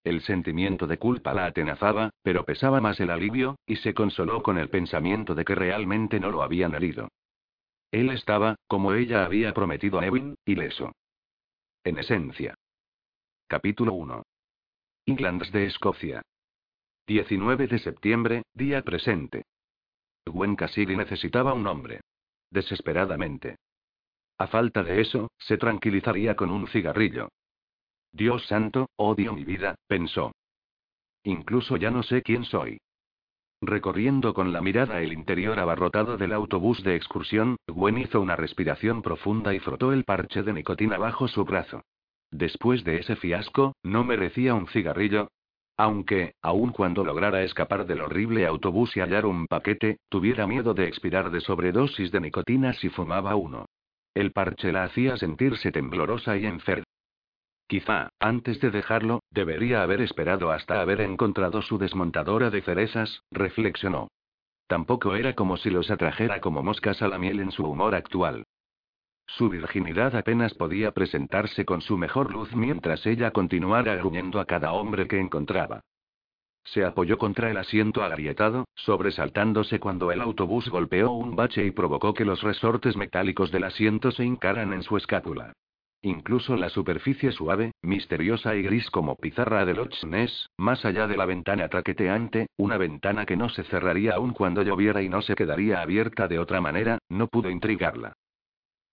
El 0.03 0.19
sentimiento 0.19 0.85
de 0.85 0.97
culpa 0.97 1.33
la 1.33 1.45
atenazaba, 1.45 2.09
pero 2.23 2.43
pesaba 2.43 2.81
más 2.81 2.99
el 2.99 3.09
alivio, 3.09 3.55
y 3.65 3.77
se 3.77 3.93
consoló 3.93 4.43
con 4.43 4.57
el 4.57 4.67
pensamiento 4.67 5.33
de 5.33 5.45
que 5.45 5.55
realmente 5.55 6.19
no 6.19 6.29
lo 6.29 6.43
habían 6.43 6.75
herido. 6.75 7.07
Él 7.91 8.09
estaba, 8.09 8.57
como 8.67 8.91
ella 8.91 9.23
había 9.23 9.53
prometido 9.53 9.97
a 9.97 10.01
Nevin, 10.01 10.35
ileso. 10.43 10.91
En 11.85 11.99
esencia. 11.99 12.53
Capítulo 13.47 13.93
1. 13.93 14.23
Englands 15.05 15.53
de 15.53 15.67
Escocia. 15.67 16.21
19 17.07 17.67
de 17.67 17.77
septiembre, 17.77 18.43
día 18.55 18.81
presente. 18.81 19.43
Gwen 20.25 20.55
Cassidy 20.55 20.95
necesitaba 20.97 21.53
un 21.53 21.67
hombre. 21.67 22.01
Desesperadamente. 22.49 23.57
A 24.39 24.47
falta 24.47 24.83
de 24.83 25.01
eso, 25.01 25.29
se 25.37 25.57
tranquilizaría 25.57 26.35
con 26.35 26.49
un 26.49 26.67
cigarrillo. 26.67 27.29
Dios 28.11 28.47
santo, 28.47 28.89
odio 28.95 29.33
mi 29.33 29.43
vida, 29.43 29.75
pensó. 29.87 30.31
Incluso 31.23 31.77
ya 31.77 31.91
no 31.91 32.01
sé 32.01 32.23
quién 32.23 32.43
soy. 32.43 32.79
Recorriendo 33.61 34.33
con 34.33 34.51
la 34.51 34.61
mirada 34.61 35.01
el 35.01 35.13
interior 35.13 35.59
abarrotado 35.59 36.17
del 36.17 36.33
autobús 36.33 36.83
de 36.83 36.95
excursión, 36.95 37.57
Gwen 37.67 37.99
hizo 37.99 38.19
una 38.19 38.35
respiración 38.35 39.03
profunda 39.03 39.53
y 39.53 39.59
frotó 39.59 39.93
el 39.93 40.05
parche 40.05 40.41
de 40.41 40.53
nicotina 40.53 40.97
bajo 40.97 41.27
su 41.27 41.45
brazo. 41.45 41.83
Después 42.31 42.83
de 42.83 42.97
ese 42.97 43.15
fiasco, 43.15 43.75
no 43.83 44.03
merecía 44.03 44.55
un 44.55 44.67
cigarrillo, 44.67 45.29
aunque, 45.77 46.35
aun 46.41 46.71
cuando 46.71 47.03
lograra 47.03 47.43
escapar 47.43 47.85
del 47.85 48.01
horrible 48.01 48.45
autobús 48.45 48.95
y 48.95 49.01
hallar 49.01 49.25
un 49.25 49.47
paquete, 49.47 49.99
tuviera 50.09 50.47
miedo 50.47 50.73
de 50.73 50.87
expirar 50.87 51.31
de 51.31 51.41
sobredosis 51.41 52.11
de 52.11 52.21
nicotina 52.21 52.73
si 52.73 52.89
fumaba 52.89 53.35
uno. 53.35 53.65
El 54.13 54.31
parche 54.31 54.71
la 54.71 54.85
hacía 54.85 55.17
sentirse 55.17 55.71
temblorosa 55.71 56.37
y 56.37 56.45
enferma. 56.45 56.85
Quizá, 57.67 58.09
antes 58.19 58.61
de 58.61 58.71
dejarlo, 58.71 59.21
debería 59.31 59.81
haber 59.81 60.01
esperado 60.01 60.51
hasta 60.51 60.79
haber 60.81 61.01
encontrado 61.01 61.61
su 61.61 61.77
desmontadora 61.77 62.49
de 62.49 62.61
cerezas, 62.61 63.23
reflexionó. 63.31 64.07
Tampoco 64.67 65.15
era 65.15 65.33
como 65.33 65.57
si 65.57 65.69
los 65.69 65.91
atrajera 65.91 66.41
como 66.41 66.63
moscas 66.63 67.01
a 67.01 67.07
la 67.07 67.17
miel 67.17 67.39
en 67.39 67.51
su 67.51 67.65
humor 67.65 67.95
actual. 67.95 68.45
Su 69.27 69.49
virginidad 69.49 70.15
apenas 70.15 70.53
podía 70.53 70.91
presentarse 70.91 71.65
con 71.65 71.81
su 71.81 71.97
mejor 71.97 72.31
luz 72.31 72.55
mientras 72.55 73.05
ella 73.05 73.31
continuara 73.31 73.95
gruñendo 73.95 74.39
a 74.39 74.45
cada 74.45 74.71
hombre 74.73 75.07
que 75.07 75.19
encontraba. 75.19 75.81
Se 76.63 76.83
apoyó 76.83 77.17
contra 77.17 77.51
el 77.51 77.57
asiento 77.57 78.03
agrietado, 78.03 78.65
sobresaltándose 78.75 79.79
cuando 79.79 80.11
el 80.11 80.21
autobús 80.21 80.67
golpeó 80.69 81.11
un 81.11 81.35
bache 81.35 81.63
y 81.63 81.71
provocó 81.71 82.13
que 82.13 82.25
los 82.25 82.41
resortes 82.41 82.97
metálicos 82.97 83.51
del 83.51 83.65
asiento 83.65 84.11
se 84.11 84.25
hincaran 84.25 84.73
en 84.73 84.81
su 84.81 84.97
escápula. 84.97 85.53
Incluso 86.01 86.55
la 86.55 86.69
superficie 86.69 87.31
suave, 87.31 87.71
misteriosa 87.81 88.55
y 88.55 88.61
gris 88.61 88.89
como 88.91 89.15
pizarra 89.15 89.65
de 89.65 89.73
Loch 89.73 90.03
Ness, 90.05 90.49
más 90.57 90.85
allá 90.85 91.07
de 91.07 91.17
la 91.17 91.25
ventana 91.25 91.67
traqueteante, 91.67 92.47
una 92.57 92.77
ventana 92.77 93.25
que 93.25 93.37
no 93.37 93.49
se 93.49 93.63
cerraría 93.63 94.13
aun 94.13 94.33
cuando 94.33 94.61
lloviera 94.61 95.01
y 95.01 95.09
no 95.09 95.21
se 95.21 95.35
quedaría 95.35 95.81
abierta 95.81 96.27
de 96.27 96.39
otra 96.39 96.61
manera, 96.61 96.99
no 97.09 97.27
pudo 97.27 97.49
intrigarla. 97.49 98.13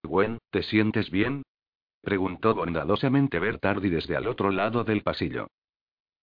Gwen, 0.02 0.38
¿te 0.50 0.62
sientes 0.62 1.10
bien? 1.10 1.42
preguntó 2.02 2.54
bondadosamente 2.54 3.38
Bertardi 3.38 3.88
desde 3.88 4.16
al 4.16 4.26
otro 4.26 4.50
lado 4.50 4.82
del 4.82 5.02
pasillo. 5.02 5.46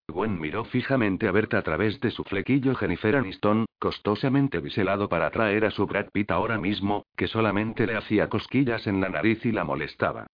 Gwen 0.09 0.39
miró 0.39 0.65
fijamente 0.65 1.27
a 1.27 1.31
Berta 1.31 1.59
a 1.59 1.61
través 1.61 1.99
de 2.01 2.11
su 2.11 2.23
flequillo 2.23 2.75
Jennifer 2.75 3.15
Aniston, 3.15 3.65
costosamente 3.79 4.59
biselado 4.59 5.07
para 5.07 5.27
atraer 5.27 5.65
a 5.65 5.71
su 5.71 5.85
Brad 5.85 6.07
Pitt 6.11 6.31
ahora 6.31 6.57
mismo, 6.57 7.05
que 7.15 7.27
solamente 7.27 7.85
le 7.85 7.95
hacía 7.95 8.27
cosquillas 8.27 8.87
en 8.87 9.01
la 9.01 9.09
nariz 9.09 9.45
y 9.45 9.51
la 9.51 9.63
molestaba. 9.63 10.27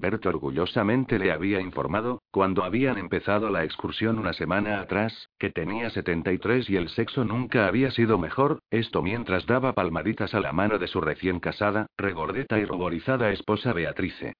Bert 0.00 0.24
orgullosamente 0.24 1.18
le 1.18 1.30
había 1.30 1.60
informado, 1.60 2.22
cuando 2.30 2.64
habían 2.64 2.96
empezado 2.96 3.50
la 3.50 3.64
excursión 3.64 4.18
una 4.18 4.32
semana 4.32 4.80
atrás, 4.80 5.28
que 5.38 5.50
tenía 5.50 5.90
73 5.90 6.70
y 6.70 6.76
el 6.76 6.88
sexo 6.88 7.24
nunca 7.24 7.66
había 7.66 7.90
sido 7.90 8.16
mejor, 8.16 8.60
esto 8.70 9.02
mientras 9.02 9.44
daba 9.44 9.74
palmaditas 9.74 10.34
a 10.34 10.40
la 10.40 10.52
mano 10.52 10.78
de 10.78 10.86
su 10.86 11.02
recién 11.02 11.38
casada, 11.38 11.86
regordeta 11.98 12.58
y 12.58 12.64
ruborizada 12.64 13.30
esposa 13.30 13.74
Beatrice. 13.74 14.32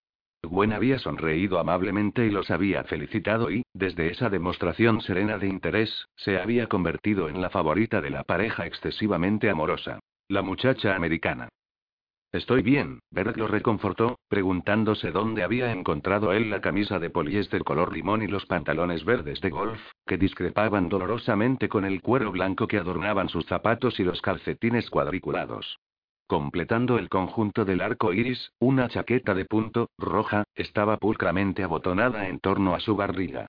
Gwen 0.42 0.72
había 0.72 0.98
sonreído 0.98 1.58
amablemente 1.58 2.24
y 2.24 2.30
los 2.30 2.50
había 2.50 2.82
felicitado 2.84 3.50
y, 3.50 3.62
desde 3.74 4.10
esa 4.10 4.30
demostración 4.30 5.02
serena 5.02 5.36
de 5.36 5.48
interés, 5.48 6.06
se 6.16 6.40
había 6.40 6.68
convertido 6.68 7.28
en 7.28 7.42
la 7.42 7.50
favorita 7.50 8.00
de 8.00 8.08
la 8.08 8.24
pareja 8.24 8.64
excesivamente 8.66 9.50
amorosa. 9.50 10.00
La 10.28 10.40
muchacha 10.40 10.96
americana. 10.96 11.50
Estoy 12.32 12.62
bien, 12.62 13.00
Bert 13.10 13.36
lo 13.36 13.48
reconfortó, 13.48 14.20
preguntándose 14.28 15.10
dónde 15.10 15.42
había 15.42 15.72
encontrado 15.72 16.32
él 16.32 16.48
la 16.48 16.60
camisa 16.60 17.00
de 17.00 17.10
poliéster 17.10 17.64
color 17.64 17.92
limón 17.92 18.22
y 18.22 18.28
los 18.28 18.46
pantalones 18.46 19.04
verdes 19.04 19.40
de 19.40 19.50
golf, 19.50 19.80
que 20.06 20.16
discrepaban 20.16 20.88
dolorosamente 20.88 21.68
con 21.68 21.84
el 21.84 22.00
cuero 22.00 22.30
blanco 22.30 22.68
que 22.68 22.78
adornaban 22.78 23.28
sus 23.28 23.46
zapatos 23.46 23.98
y 23.98 24.04
los 24.04 24.22
calcetines 24.22 24.88
cuadriculados. 24.90 25.80
Completando 26.28 26.98
el 26.98 27.08
conjunto 27.08 27.64
del 27.64 27.80
arco 27.80 28.12
iris, 28.12 28.52
una 28.60 28.88
chaqueta 28.88 29.34
de 29.34 29.46
punto, 29.46 29.90
roja, 29.98 30.44
estaba 30.54 30.98
pulcramente 30.98 31.64
abotonada 31.64 32.28
en 32.28 32.38
torno 32.38 32.76
a 32.76 32.80
su 32.80 32.94
barriga. 32.94 33.48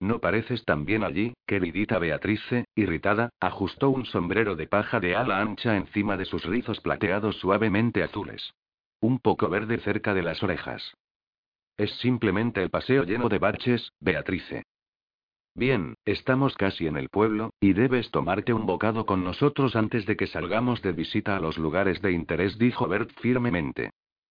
No 0.00 0.18
pareces 0.18 0.64
tan 0.64 0.86
bien 0.86 1.04
allí, 1.04 1.34
queridita 1.46 1.98
Beatrice, 1.98 2.64
irritada, 2.74 3.28
ajustó 3.38 3.90
un 3.90 4.06
sombrero 4.06 4.56
de 4.56 4.66
paja 4.66 4.98
de 4.98 5.14
ala 5.14 5.40
ancha 5.40 5.76
encima 5.76 6.16
de 6.16 6.24
sus 6.24 6.42
rizos 6.44 6.80
plateados 6.80 7.36
suavemente 7.36 8.02
azules. 8.02 8.54
Un 9.00 9.18
poco 9.18 9.50
verde 9.50 9.76
cerca 9.78 10.14
de 10.14 10.22
las 10.22 10.42
orejas. 10.42 10.94
Es 11.76 11.90
simplemente 11.98 12.62
el 12.62 12.70
paseo 12.70 13.04
lleno 13.04 13.28
de 13.28 13.38
baches, 13.38 13.92
Beatrice. 14.00 14.62
Bien, 15.54 15.94
estamos 16.06 16.54
casi 16.54 16.86
en 16.86 16.96
el 16.96 17.10
pueblo, 17.10 17.50
y 17.60 17.74
debes 17.74 18.10
tomarte 18.10 18.54
un 18.54 18.64
bocado 18.64 19.04
con 19.04 19.22
nosotros 19.22 19.76
antes 19.76 20.06
de 20.06 20.16
que 20.16 20.26
salgamos 20.26 20.80
de 20.80 20.92
visita 20.92 21.36
a 21.36 21.40
los 21.40 21.58
lugares 21.58 22.00
de 22.00 22.12
interés, 22.12 22.56
dijo 22.56 22.88
Bert 22.88 23.10
firmemente. 23.20 23.90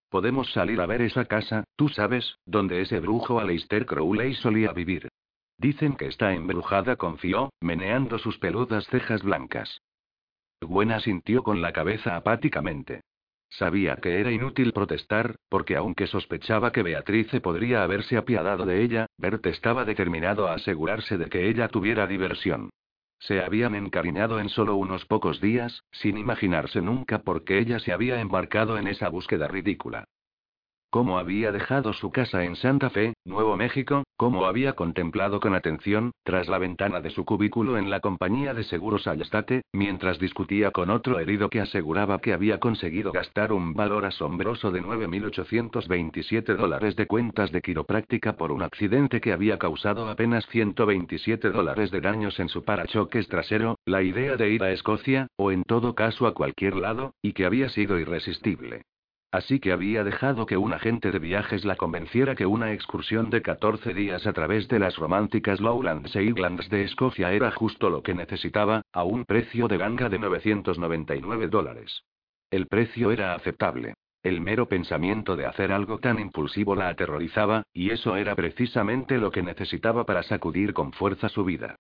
Podemos 0.10 0.52
salir 0.52 0.82
a 0.82 0.88
ver 0.88 1.04
esa 1.04 1.26
casa, 1.26 1.66
tú 1.76 1.90
sabes, 1.90 2.38
donde 2.46 2.82
ese 2.82 3.00
brujo 3.00 3.40
Aleister 3.40 3.86
Crowley 3.86 4.34
solía 4.34 4.72
vivir. 4.72 5.10
Dicen 5.60 5.98
que 5.98 6.08
está 6.08 6.34
embrujada, 6.34 6.96
confió, 6.96 7.52
meneando 7.60 8.18
sus 8.18 8.38
peludas 8.38 8.88
cejas 8.88 9.22
blancas. 9.24 9.82
Gwen 10.62 10.98
sintió 11.02 11.44
con 11.44 11.62
la 11.62 11.74
cabeza 11.74 12.16
apáticamente. 12.16 13.02
Sabía 13.50 13.98
que 13.98 14.22
era 14.22 14.32
inútil 14.32 14.72
protestar, 14.72 15.36
porque 15.50 15.76
aunque 15.76 16.08
sospechaba 16.08 16.72
que 16.72 16.82
Beatrice 16.82 17.42
podría 17.42 17.84
haberse 17.84 18.16
apiadado 18.16 18.66
de 18.66 18.82
ella, 18.84 19.08
Bert 19.18 19.46
estaba 19.48 19.84
determinado 19.84 20.48
a 20.48 20.54
asegurarse 20.54 21.18
de 21.18 21.26
que 21.26 21.50
ella 21.50 21.68
tuviera 21.68 22.08
diversión. 22.08 22.70
Se 23.20 23.44
habían 23.44 23.76
encariñado 23.76 24.40
en 24.40 24.48
solo 24.48 24.78
unos 24.78 25.06
pocos 25.06 25.42
días, 25.42 25.84
sin 25.92 26.18
imaginarse 26.18 26.82
nunca 26.82 27.20
por 27.20 27.44
qué 27.44 27.60
ella 27.60 27.80
se 27.80 27.92
había 27.92 28.22
embarcado 28.22 28.78
en 28.78 28.88
esa 28.88 29.10
búsqueda 29.10 29.50
ridícula 29.50 30.06
cómo 30.90 31.20
había 31.20 31.52
dejado 31.52 31.94
su 31.94 32.12
casa 32.12 32.44
en 32.44 32.56
Santa 32.56 32.90
Fe, 32.90 33.14
Nuevo 33.26 33.56
México, 33.58 34.04
cómo 34.18 34.46
había 34.46 34.74
contemplado 34.74 35.40
con 35.40 35.54
atención, 35.54 36.12
tras 36.24 36.48
la 36.48 36.58
ventana 36.58 37.00
de 37.02 37.10
su 37.10 37.26
cubículo 37.26 37.78
en 37.78 37.90
la 37.90 38.00
compañía 38.00 38.54
de 38.54 38.64
seguros 38.64 39.08
Allstate, 39.08 39.62
mientras 39.72 40.20
discutía 40.20 40.72
con 40.72 40.90
otro 40.90 41.20
herido 41.20 41.50
que 41.50 41.62
aseguraba 41.62 42.20
que 42.20 42.34
había 42.34 42.60
conseguido 42.60 43.12
gastar 43.12 43.54
un 43.54 43.74
valor 43.74 44.06
asombroso 44.06 44.72
de 44.72 44.82
9.827 44.82 46.56
dólares 46.56 46.96
de 46.96 47.08
cuentas 47.08 47.52
de 47.52 47.62
quiropráctica 47.62 48.36
por 48.36 48.52
un 48.52 48.64
accidente 48.64 49.22
que 49.22 49.32
había 49.32 49.58
causado 49.58 50.10
apenas 50.10 50.46
127 50.48 51.50
dólares 51.52 51.92
de 51.92 52.02
daños 52.02 52.40
en 52.40 52.50
su 52.50 52.64
parachoques 52.64 53.28
trasero, 53.28 53.78
la 53.86 54.02
idea 54.02 54.36
de 54.36 54.50
ir 54.50 54.64
a 54.64 54.72
Escocia, 54.72 55.28
o 55.38 55.52
en 55.52 55.64
todo 55.64 55.96
caso 55.96 56.28
a 56.28 56.34
cualquier 56.34 56.76
lado, 56.76 57.14
y 57.22 57.34
que 57.34 57.46
había 57.46 57.70
sido 57.70 58.00
irresistible. 58.00 58.84
Así 59.32 59.60
que 59.60 59.72
había 59.72 60.04
dejado 60.04 60.48
que 60.48 60.58
un 60.58 60.74
agente 60.74 61.12
de 61.12 61.20
viajes 61.20 61.64
la 61.64 61.76
convenciera 61.76 62.36
que 62.36 62.48
una 62.48 62.74
excursión 62.74 63.30
de 63.30 63.44
14 63.44 63.94
días 63.94 64.26
a 64.26 64.34
través 64.34 64.68
de 64.68 64.80
las 64.80 64.96
románticas 64.96 65.60
Lowlands 65.60 66.16
e 66.16 66.24
Highlands 66.24 66.68
de 66.70 66.84
Escocia 66.84 67.32
era 67.32 67.52
justo 67.52 67.92
lo 67.92 68.02
que 68.02 68.16
necesitaba, 68.16 68.82
a 68.92 69.04
un 69.04 69.26
precio 69.26 69.68
de 69.68 69.78
ganga 69.78 70.10
de 70.10 70.18
999 70.18 71.48
dólares. 71.48 72.04
El 72.50 72.66
precio 72.66 73.12
era 73.12 73.36
aceptable. 73.36 73.94
El 74.24 74.42
mero 74.42 74.68
pensamiento 74.68 75.36
de 75.36 75.46
hacer 75.46 75.72
algo 75.72 76.00
tan 76.00 76.20
impulsivo 76.20 76.76
la 76.76 76.90
aterrorizaba, 76.90 77.64
y 77.72 77.92
eso 77.92 78.16
era 78.16 78.36
precisamente 78.36 79.20
lo 79.20 79.32
que 79.32 79.44
necesitaba 79.44 80.06
para 80.06 80.24
sacudir 80.24 80.74
con 80.74 80.92
fuerza 80.92 81.30
su 81.30 81.46
vida. 81.46 81.76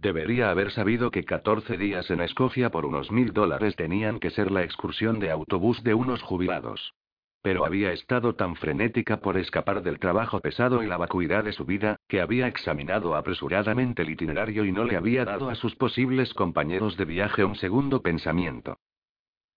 Debería 0.00 0.50
haber 0.50 0.70
sabido 0.70 1.10
que 1.10 1.24
14 1.24 1.76
días 1.76 2.08
en 2.10 2.20
Escocia 2.20 2.70
por 2.70 2.86
unos 2.86 3.10
mil 3.10 3.32
dólares 3.32 3.74
tenían 3.74 4.20
que 4.20 4.30
ser 4.30 4.52
la 4.52 4.62
excursión 4.62 5.18
de 5.18 5.32
autobús 5.32 5.82
de 5.82 5.92
unos 5.92 6.22
jubilados. 6.22 6.94
Pero 7.42 7.64
había 7.64 7.92
estado 7.92 8.36
tan 8.36 8.54
frenética 8.54 9.20
por 9.20 9.36
escapar 9.36 9.82
del 9.82 9.98
trabajo 9.98 10.38
pesado 10.40 10.84
y 10.84 10.86
la 10.86 10.98
vacuidad 10.98 11.42
de 11.42 11.52
su 11.52 11.64
vida, 11.64 11.96
que 12.06 12.20
había 12.20 12.46
examinado 12.46 13.16
apresuradamente 13.16 14.02
el 14.02 14.10
itinerario 14.10 14.64
y 14.64 14.70
no 14.70 14.84
le 14.84 14.96
había 14.96 15.24
dado 15.24 15.50
a 15.50 15.56
sus 15.56 15.74
posibles 15.74 16.32
compañeros 16.32 16.96
de 16.96 17.04
viaje 17.04 17.44
un 17.44 17.56
segundo 17.56 18.00
pensamiento. 18.00 18.78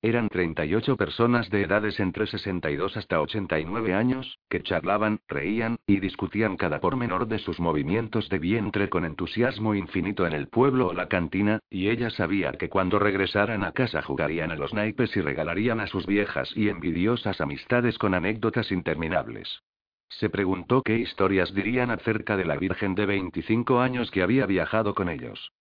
Eran 0.04 0.30
38 0.30 0.98
personas 0.98 1.52
de 1.52 1.62
edades 1.62 2.00
entre 2.00 2.26
62 2.26 2.98
hasta 2.98 3.22
89 3.22 3.94
años, 3.94 4.40
que 4.50 4.64
charlaban, 4.64 5.20
reían, 5.28 5.78
y 5.86 6.00
discutían 6.00 6.58
cada 6.58 6.80
pormenor 6.80 7.28
de 7.28 7.38
sus 7.38 7.60
movimientos 7.60 8.28
de 8.30 8.40
vientre 8.40 8.90
con 8.90 9.06
entusiasmo 9.06 9.76
infinito 9.76 10.26
en 10.26 10.34
el 10.34 10.48
pueblo 10.48 10.88
o 10.88 10.94
la 10.94 11.08
cantina, 11.08 11.60
y 11.70 11.90
ella 11.90 12.10
sabía 12.10 12.54
que 12.54 12.68
cuando 12.68 12.98
regresaran 12.98 13.64
a 13.64 13.74
casa 13.74 14.02
jugarían 14.02 14.50
a 14.50 14.56
los 14.56 14.74
naipes 14.74 15.16
y 15.16 15.22
regalarían 15.22 15.80
a 15.80 15.86
sus 15.86 16.08
viejas 16.08 16.52
y 16.58 16.70
envidiosas 16.70 17.40
amistades 17.40 18.00
con 18.00 18.16
anécdotas 18.16 18.72
interminables. 18.72 19.62
Se 20.10 20.32
preguntó 20.32 20.82
qué 20.82 20.98
historias 20.98 21.54
dirían 21.54 21.92
acerca 21.92 22.38
de 22.38 22.46
la 22.46 22.58
Virgen 22.58 22.96
de 22.96 23.06
25 23.06 23.80
años 23.80 24.10
que 24.10 24.24
había 24.24 24.48
viajado 24.48 24.96
con 24.96 25.10
ellos. 25.10 25.52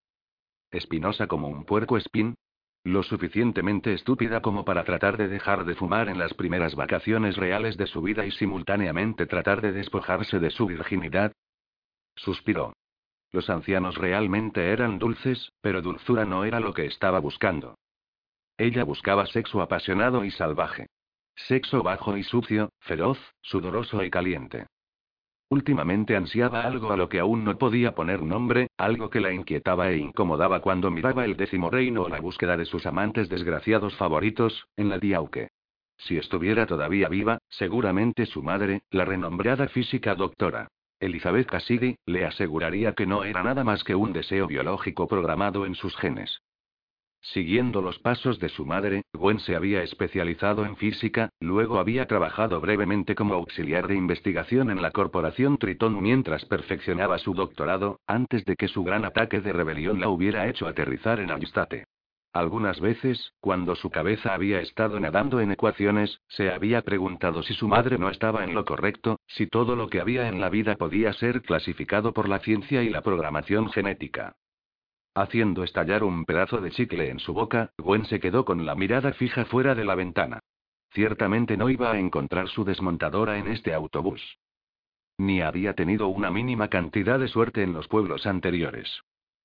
Espinosa 0.70 1.26
como 1.26 1.48
un 1.48 1.64
puerco 1.64 1.98
espín, 1.98 2.36
lo 2.84 3.02
suficientemente 3.02 3.92
estúpida 3.92 4.40
como 4.40 4.64
para 4.64 4.84
tratar 4.84 5.16
de 5.16 5.28
dejar 5.28 5.64
de 5.64 5.74
fumar 5.74 6.08
en 6.08 6.18
las 6.18 6.32
primeras 6.34 6.74
vacaciones 6.74 7.36
reales 7.36 7.76
de 7.76 7.86
su 7.86 8.00
vida 8.00 8.24
y 8.24 8.30
simultáneamente 8.30 9.26
tratar 9.26 9.60
de 9.60 9.72
despojarse 9.72 10.38
de 10.38 10.50
su 10.50 10.66
virginidad. 10.66 11.32
Suspiró. 12.16 12.72
Los 13.32 13.50
ancianos 13.50 13.96
realmente 13.96 14.72
eran 14.72 14.98
dulces, 14.98 15.52
pero 15.60 15.82
dulzura 15.82 16.24
no 16.24 16.44
era 16.44 16.58
lo 16.58 16.72
que 16.72 16.86
estaba 16.86 17.20
buscando. 17.20 17.76
Ella 18.56 18.84
buscaba 18.84 19.26
sexo 19.26 19.60
apasionado 19.60 20.24
y 20.24 20.30
salvaje. 20.30 20.86
Sexo 21.36 21.82
bajo 21.82 22.16
y 22.16 22.24
sucio, 22.24 22.70
feroz, 22.80 23.18
sudoroso 23.40 24.02
y 24.02 24.10
caliente. 24.10 24.66
Últimamente 25.52 26.14
ansiaba 26.14 26.62
algo 26.62 26.92
a 26.92 26.96
lo 26.96 27.08
que 27.08 27.18
aún 27.18 27.42
no 27.42 27.58
podía 27.58 27.92
poner 27.92 28.22
nombre, 28.22 28.68
algo 28.78 29.10
que 29.10 29.20
la 29.20 29.32
inquietaba 29.32 29.90
e 29.90 29.96
incomodaba 29.96 30.60
cuando 30.60 30.92
miraba 30.92 31.24
el 31.24 31.36
décimo 31.36 31.70
reino 31.70 32.02
o 32.02 32.08
la 32.08 32.20
búsqueda 32.20 32.56
de 32.56 32.64
sus 32.64 32.86
amantes 32.86 33.28
desgraciados 33.28 33.96
favoritos, 33.96 34.68
en 34.76 34.88
la 34.88 34.98
Diauque. 34.98 35.48
Si 35.98 36.16
estuviera 36.16 36.66
todavía 36.66 37.08
viva, 37.08 37.38
seguramente 37.48 38.26
su 38.26 38.42
madre, 38.42 38.82
la 38.90 39.04
renombrada 39.04 39.66
física 39.66 40.14
doctora 40.14 40.68
Elizabeth 41.00 41.48
Cassidy, 41.48 41.96
le 42.06 42.26
aseguraría 42.26 42.92
que 42.92 43.06
no 43.06 43.24
era 43.24 43.42
nada 43.42 43.64
más 43.64 43.82
que 43.82 43.94
un 43.94 44.12
deseo 44.12 44.46
biológico 44.46 45.08
programado 45.08 45.66
en 45.66 45.74
sus 45.74 45.96
genes. 45.96 46.42
Siguiendo 47.22 47.82
los 47.82 47.98
pasos 47.98 48.38
de 48.38 48.48
su 48.48 48.64
madre, 48.64 49.02
Gwen 49.12 49.40
se 49.40 49.54
había 49.54 49.82
especializado 49.82 50.64
en 50.64 50.76
física, 50.76 51.28
luego 51.38 51.78
había 51.78 52.06
trabajado 52.06 52.60
brevemente 52.60 53.14
como 53.14 53.34
auxiliar 53.34 53.88
de 53.88 53.94
investigación 53.94 54.70
en 54.70 54.80
la 54.80 54.90
corporación 54.90 55.58
Tritón 55.58 56.02
mientras 56.02 56.46
perfeccionaba 56.46 57.18
su 57.18 57.34
doctorado, 57.34 58.00
antes 58.06 58.44
de 58.46 58.56
que 58.56 58.68
su 58.68 58.84
gran 58.84 59.04
ataque 59.04 59.40
de 59.40 59.52
rebelión 59.52 60.00
la 60.00 60.08
hubiera 60.08 60.48
hecho 60.48 60.66
aterrizar 60.66 61.20
en 61.20 61.30
Aristate. 61.30 61.84
Algunas 62.32 62.80
veces, 62.80 63.34
cuando 63.40 63.74
su 63.74 63.90
cabeza 63.90 64.32
había 64.32 64.60
estado 64.60 64.98
nadando 64.98 65.40
en 65.40 65.50
ecuaciones, 65.50 66.20
se 66.28 66.50
había 66.50 66.82
preguntado 66.82 67.42
si 67.42 67.54
su 67.54 67.68
madre 67.68 67.98
no 67.98 68.08
estaba 68.08 68.44
en 68.44 68.54
lo 68.54 68.64
correcto, 68.64 69.18
si 69.26 69.46
todo 69.46 69.76
lo 69.76 69.88
que 69.88 70.00
había 70.00 70.28
en 70.28 70.40
la 70.40 70.48
vida 70.48 70.76
podía 70.76 71.12
ser 71.12 71.42
clasificado 71.42 72.12
por 72.12 72.28
la 72.28 72.38
ciencia 72.38 72.82
y 72.82 72.88
la 72.88 73.02
programación 73.02 73.70
genética. 73.70 74.36
Haciendo 75.14 75.64
estallar 75.64 76.04
un 76.04 76.24
pedazo 76.24 76.60
de 76.60 76.70
chicle 76.70 77.10
en 77.10 77.18
su 77.18 77.32
boca, 77.32 77.72
Gwen 77.78 78.04
se 78.04 78.20
quedó 78.20 78.44
con 78.44 78.64
la 78.64 78.76
mirada 78.76 79.12
fija 79.12 79.44
fuera 79.44 79.74
de 79.74 79.84
la 79.84 79.96
ventana. 79.96 80.38
Ciertamente 80.92 81.56
no 81.56 81.68
iba 81.68 81.90
a 81.92 81.98
encontrar 81.98 82.48
su 82.48 82.64
desmontadora 82.64 83.38
en 83.38 83.48
este 83.48 83.74
autobús. 83.74 84.38
Ni 85.18 85.40
había 85.40 85.74
tenido 85.74 86.08
una 86.08 86.30
mínima 86.30 86.68
cantidad 86.68 87.18
de 87.18 87.28
suerte 87.28 87.62
en 87.62 87.72
los 87.72 87.88
pueblos 87.88 88.26
anteriores. 88.26 89.02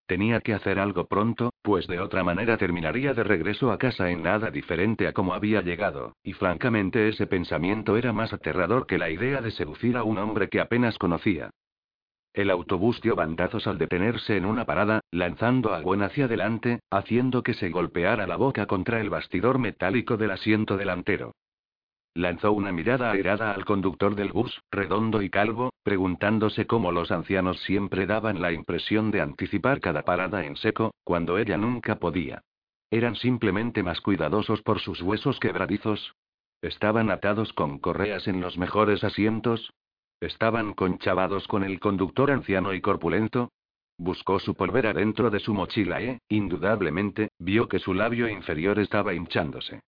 Tenía 0.08 0.40
que 0.42 0.54
hacer 0.54 0.78
algo 0.78 1.08
pronto, 1.08 1.52
pues 1.64 1.88
de 1.88 2.00
otra 2.00 2.24
manera 2.24 2.58
terminaría 2.58 3.16
de 3.16 3.24
regreso 3.24 3.72
a 3.72 3.80
casa 3.80 4.12
en 4.12 4.22
nada 4.22 4.52
diferente 4.52 5.08
a 5.08 5.14
como 5.14 5.34
había 5.34 5.62
llegado, 5.62 6.16
y 6.22 6.34
francamente 6.34 7.10
ese 7.10 7.26
pensamiento 7.26 7.98
era 7.98 8.14
más 8.14 8.32
aterrador 8.32 8.86
que 8.86 9.00
la 9.00 9.10
idea 9.10 9.42
de 9.42 9.50
seducir 9.50 9.98
a 9.98 10.04
un 10.04 10.20
hombre 10.20 10.48
que 10.48 10.62
apenas 10.62 11.00
conocía. 11.00 11.50
El 12.36 12.50
autobús 12.50 13.00
dio 13.00 13.16
bandazos 13.16 13.66
al 13.66 13.78
detenerse 13.78 14.36
en 14.36 14.46
una 14.46 14.66
parada, 14.66 15.00
lanzando 15.10 15.74
a 15.74 15.80
Gwen 15.80 16.04
hacia 16.04 16.26
adelante, 16.26 16.82
haciendo 16.92 17.44
que 17.44 17.54
se 17.54 17.70
golpeara 17.70 18.28
la 18.28 18.36
boca 18.36 18.66
contra 18.66 19.00
el 19.00 19.10
bastidor 19.10 19.58
metálico 19.58 20.18
del 20.18 20.32
asiento 20.32 20.76
delantero. 20.76 21.32
Lanzó 22.14 22.52
una 22.52 22.74
mirada 22.74 23.12
airada 23.12 23.52
al 23.52 23.64
conductor 23.64 24.16
del 24.16 24.34
bus, 24.34 24.62
redondo 24.70 25.22
y 25.22 25.30
calvo, 25.30 25.72
preguntándose 25.82 26.68
cómo 26.68 26.92
los 26.92 27.10
ancianos 27.10 27.62
siempre 27.62 28.06
daban 28.06 28.42
la 28.42 28.52
impresión 28.52 29.12
de 29.12 29.22
anticipar 29.22 29.80
cada 29.80 30.04
parada 30.04 30.46
en 30.46 30.58
seco, 30.58 30.94
cuando 31.06 31.38
ella 31.38 31.56
nunca 31.56 32.00
podía. 32.00 32.42
¿Eran 32.92 33.16
simplemente 33.16 33.82
más 33.82 34.02
cuidadosos 34.02 34.62
por 34.62 34.82
sus 34.82 35.02
huesos 35.02 35.40
quebradizos? 35.40 36.16
¿Estaban 36.62 37.12
atados 37.12 37.54
con 37.54 37.80
correas 37.80 38.28
en 38.28 38.42
los 38.42 38.58
mejores 38.58 39.06
asientos? 39.06 39.72
¿Estaban 40.20 40.74
conchavados 40.74 41.48
con 41.48 41.64
el 41.64 41.80
conductor 41.80 42.32
anciano 42.32 42.74
y 42.74 42.82
corpulento? 42.82 43.52
Buscó 43.98 44.40
su 44.40 44.56
polvera 44.56 44.94
dentro 44.94 45.30
de 45.30 45.40
su 45.40 45.54
mochila 45.54 46.02
e, 46.02 46.20
indudablemente, 46.30 47.30
vio 47.40 47.68
que 47.68 47.80
su 47.80 47.94
labio 47.94 48.28
inferior 48.28 48.80
estaba 48.80 49.14
hinchándose. 49.14 49.82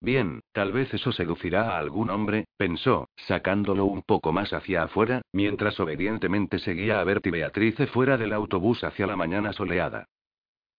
Bien, 0.00 0.40
tal 0.52 0.72
vez 0.72 0.92
eso 0.92 1.12
seducirá 1.12 1.70
a 1.70 1.78
algún 1.78 2.10
hombre, 2.10 2.46
pensó, 2.56 3.08
sacándolo 3.28 3.84
un 3.84 4.02
poco 4.02 4.32
más 4.32 4.52
hacia 4.52 4.82
afuera, 4.82 5.22
mientras 5.32 5.78
obedientemente 5.78 6.58
seguía 6.58 7.00
a 7.00 7.04
Bertie 7.04 7.30
y 7.30 7.32
Beatrice 7.32 7.86
fuera 7.86 8.18
del 8.18 8.32
autobús 8.32 8.82
hacia 8.82 9.06
la 9.06 9.16
mañana 9.16 9.52
soleada. 9.52 10.06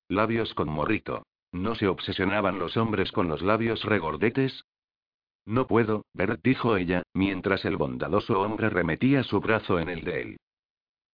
Labios 0.10 0.54
con 0.54 0.68
morrito. 0.68 1.24
¿No 1.54 1.76
se 1.76 1.88
obsesionaban 1.88 2.60
los 2.60 2.76
hombres 2.76 3.12
con 3.12 3.30
los 3.30 3.42
labios 3.42 3.84
regordetes? 3.86 4.66
No 5.46 5.68
puedo, 5.68 6.06
Bert 6.14 6.42
dijo 6.44 6.78
ella, 6.78 7.04
mientras 7.14 7.66
el 7.66 7.78
bondadoso 7.78 8.40
hombre 8.40 8.70
remetía 8.70 9.24
su 9.24 9.40
brazo 9.42 9.80
en 9.80 9.90
el 9.90 10.04
de 10.04 10.22
él. 10.22 10.38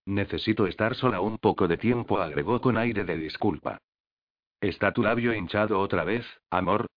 Necesito 0.06 0.68
estar 0.68 0.96
sola 0.96 1.22
un 1.22 1.38
poco 1.38 1.68
de 1.68 1.78
tiempo, 1.78 2.20
agregó 2.20 2.62
con 2.62 2.78
aire 2.78 3.04
de 3.04 3.18
disculpa. 3.18 3.80
¿Está 4.62 4.92
tu 4.92 5.04
labio 5.04 5.34
hinchado 5.34 5.80
otra 5.80 6.04
vez, 6.04 6.26
amor? 6.50 6.88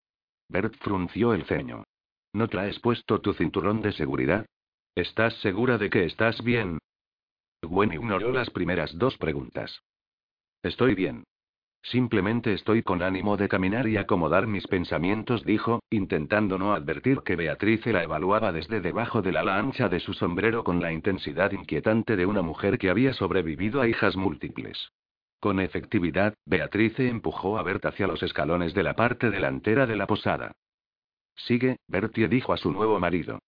Bert 0.49 0.75
frunció 0.79 1.33
el 1.33 1.45
ceño. 1.45 1.85
¿No 2.33 2.49
traes 2.49 2.79
puesto 2.81 3.21
tu 3.21 3.35
cinturón 3.35 3.83
de 3.83 3.92
seguridad? 3.92 4.47
¿Estás 4.95 5.35
segura 5.40 5.79
de 5.79 5.90
que 5.90 6.05
estás 6.05 6.42
bien? 6.42 6.79
Gwen 7.62 7.92
ignoró 7.92 8.33
las 8.33 8.51
primeras 8.51 8.97
dos 8.99 9.16
preguntas. 9.16 9.83
Estoy 10.62 10.95
bien. 10.95 11.25
Simplemente 11.83 12.53
estoy 12.53 12.83
con 12.85 13.03
ánimo 13.03 13.37
de 13.37 13.49
caminar 13.49 13.88
y 13.88 13.97
acomodar 13.97 14.47
mis 14.47 14.66
pensamientos, 14.68 15.45
dijo, 15.45 15.83
intentando 15.90 16.57
no 16.57 16.75
advertir 16.75 17.23
que 17.25 17.35
Beatriz 17.35 17.85
la 17.87 18.05
evaluaba 18.05 18.53
desde 18.53 18.81
debajo 18.81 19.21
del 19.21 19.37
ala 19.37 19.59
ancha 19.59 19.88
de 19.88 19.99
su 19.99 20.14
sombrero 20.14 20.62
con 20.62 20.81
la 20.81 20.92
intensidad 20.92 21.51
inquietante 21.51 22.16
de 22.16 22.25
una 22.25 22.42
mujer 22.42 22.79
que 22.79 22.88
había 22.88 23.12
sobrevivido 23.12 23.81
a 23.81 23.88
hijas 23.88 24.16
múltiples. 24.16 24.92
Con 25.40 25.59
efectividad, 25.59 26.35
Beatrice 26.47 27.09
empujó 27.09 27.59
a 27.59 27.64
Bert 27.64 27.85
hacia 27.85 28.07
los 28.07 28.23
escalones 28.23 28.75
de 28.75 28.85
la 28.85 28.95
parte 28.95 29.29
delantera 29.31 29.87
de 29.87 29.97
la 29.97 30.07
posada. 30.07 30.53
Sigue, 31.35 31.79
Bertie 31.88 32.29
dijo 32.29 32.53
a 32.53 32.59
su 32.59 32.71
nuevo 32.71 33.01
marido. 33.01 33.40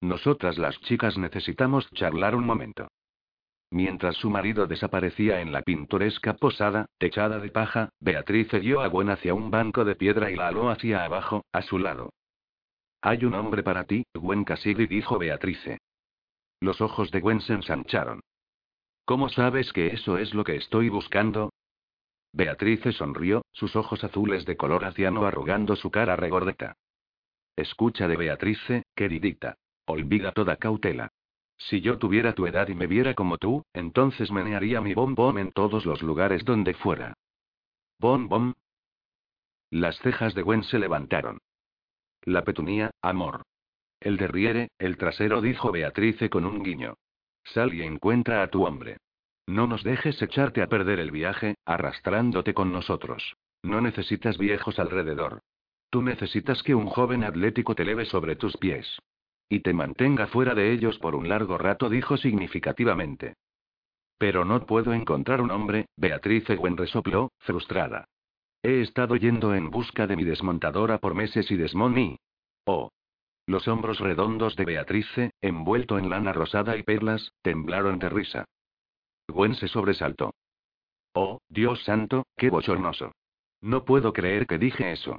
Nosotras 0.00 0.56
las 0.56 0.80
chicas 0.80 1.18
necesitamos 1.18 1.90
charlar 1.90 2.34
un 2.34 2.46
momento. 2.46 2.88
Mientras 3.70 4.16
su 4.16 4.30
marido 4.30 4.66
desaparecía 4.66 5.40
en 5.40 5.52
la 5.52 5.62
pintoresca 5.62 6.34
posada, 6.34 6.86
techada 6.98 7.38
de 7.38 7.50
paja, 7.50 7.90
Beatrice 8.00 8.58
dio 8.58 8.80
a 8.80 8.88
Gwen 8.88 9.10
hacia 9.10 9.32
un 9.32 9.50
banco 9.50 9.84
de 9.84 9.94
piedra 9.94 10.30
y 10.30 10.36
la 10.36 10.48
aló 10.48 10.70
hacia 10.70 11.04
abajo, 11.04 11.44
a 11.52 11.62
su 11.62 11.78
lado. 11.78 12.10
Hay 13.00 13.24
un 13.24 13.34
hombre 13.34 13.62
para 13.62 13.84
ti, 13.84 14.04
Gwen 14.12 14.44
Cassidy 14.44 14.86
dijo 14.86 15.18
Beatrice. 15.18 15.78
Los 16.60 16.80
ojos 16.80 17.10
de 17.12 17.20
Gwen 17.20 17.40
se 17.40 17.54
ensancharon. 17.54 18.20
¿Cómo 19.04 19.28
sabes 19.28 19.72
que 19.72 19.88
eso 19.88 20.18
es 20.18 20.34
lo 20.34 20.44
que 20.44 20.56
estoy 20.56 20.88
buscando? 20.88 21.50
Beatrice 22.32 22.92
sonrió, 22.92 23.42
sus 23.52 23.74
ojos 23.76 24.02
azules 24.04 24.44
de 24.44 24.56
color 24.56 24.84
aciano 24.84 25.24
arrugando 25.24 25.76
su 25.76 25.90
cara 25.90 26.16
regordeta. 26.16 26.74
Escucha 27.56 28.08
de 28.08 28.16
Beatrice, 28.16 28.82
queridita. 28.94 29.56
Olvida 29.86 30.32
toda 30.32 30.56
cautela. 30.56 31.10
Si 31.60 31.82
yo 31.82 31.98
tuviera 31.98 32.32
tu 32.32 32.46
edad 32.46 32.68
y 32.68 32.74
me 32.74 32.86
viera 32.86 33.14
como 33.14 33.36
tú, 33.36 33.64
entonces 33.74 34.30
menearía 34.30 34.80
mi 34.80 34.94
bom 34.94 35.14
bom 35.14 35.36
en 35.36 35.52
todos 35.52 35.84
los 35.84 36.00
lugares 36.02 36.44
donde 36.44 36.72
fuera. 36.72 37.14
Bom 37.98 38.28
bom. 38.28 38.54
Las 39.70 39.98
cejas 39.98 40.34
de 40.34 40.42
Gwen 40.42 40.62
se 40.64 40.78
levantaron. 40.78 41.38
La 42.22 42.44
petunía, 42.44 42.90
amor. 43.02 43.42
El 44.00 44.16
derriere, 44.16 44.70
el 44.78 44.96
trasero, 44.96 45.42
dijo 45.42 45.70
Beatrice 45.70 46.30
con 46.30 46.46
un 46.46 46.62
guiño. 46.62 46.94
Sal 47.44 47.74
y 47.74 47.82
encuentra 47.82 48.42
a 48.42 48.48
tu 48.48 48.64
hombre. 48.64 48.96
No 49.46 49.66
nos 49.66 49.84
dejes 49.84 50.20
echarte 50.22 50.62
a 50.62 50.68
perder 50.68 50.98
el 50.98 51.10
viaje, 51.10 51.56
arrastrándote 51.66 52.54
con 52.54 52.72
nosotros. 52.72 53.36
No 53.62 53.82
necesitas 53.82 54.38
viejos 54.38 54.78
alrededor. 54.78 55.42
Tú 55.90 56.00
necesitas 56.02 56.62
que 56.62 56.74
un 56.74 56.86
joven 56.86 57.22
atlético 57.22 57.74
te 57.74 57.84
leve 57.84 58.06
sobre 58.06 58.36
tus 58.36 58.56
pies. 58.56 58.98
Y 59.52 59.60
te 59.60 59.74
mantenga 59.74 60.28
fuera 60.28 60.54
de 60.54 60.72
ellos 60.72 60.98
por 60.98 61.16
un 61.16 61.28
largo 61.28 61.58
rato, 61.58 61.90
dijo 61.90 62.16
significativamente. 62.16 63.34
Pero 64.16 64.44
no 64.44 64.64
puedo 64.64 64.94
encontrar 64.94 65.40
un 65.40 65.50
hombre, 65.50 65.86
Beatriz 65.96 66.46
Gwen 66.48 66.76
resopló, 66.76 67.32
frustrada. 67.38 68.04
He 68.62 68.80
estado 68.80 69.16
yendo 69.16 69.54
en 69.54 69.70
busca 69.70 70.06
de 70.06 70.14
mi 70.14 70.22
desmontadora 70.22 70.98
por 70.98 71.14
meses 71.14 71.50
y 71.50 71.56
desmoní. 71.56 72.16
Oh. 72.64 72.90
Los 73.46 73.66
hombros 73.66 73.98
redondos 73.98 74.54
de 74.54 74.64
Beatrice, 74.64 75.32
envuelto 75.40 75.98
en 75.98 76.10
lana 76.10 76.32
rosada 76.32 76.76
y 76.76 76.84
perlas, 76.84 77.32
temblaron 77.42 77.98
de 77.98 78.08
risa. 78.08 78.44
Gwen 79.26 79.56
se 79.56 79.66
sobresaltó. 79.66 80.32
Oh, 81.12 81.40
Dios 81.48 81.82
santo, 81.82 82.24
qué 82.36 82.50
bochornoso. 82.50 83.10
No 83.60 83.84
puedo 83.84 84.12
creer 84.12 84.46
que 84.46 84.58
dije 84.58 84.92
eso. 84.92 85.18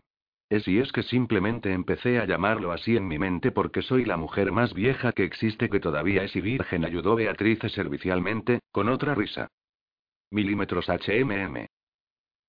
Es 0.52 0.68
y 0.68 0.80
es 0.80 0.92
que 0.92 1.02
simplemente 1.04 1.72
empecé 1.72 2.20
a 2.20 2.26
llamarlo 2.26 2.74
así 2.74 2.98
en 2.98 3.08
mi 3.08 3.18
mente 3.18 3.54
porque 3.54 3.82
soy 3.82 4.04
la 4.04 4.18
mujer 4.18 4.52
más 4.52 4.74
vieja 4.74 5.14
que 5.14 5.24
existe 5.24 5.70
que 5.70 5.80
todavía 5.80 6.24
es 6.26 6.36
y 6.36 6.42
virgen, 6.42 6.84
ayudó 6.84 7.16
Beatrice 7.16 7.70
servicialmente, 7.70 8.60
con 8.74 8.90
otra 8.90 9.16
risa. 9.16 9.48
Milímetros 10.30 10.90
HMM. 10.90 11.68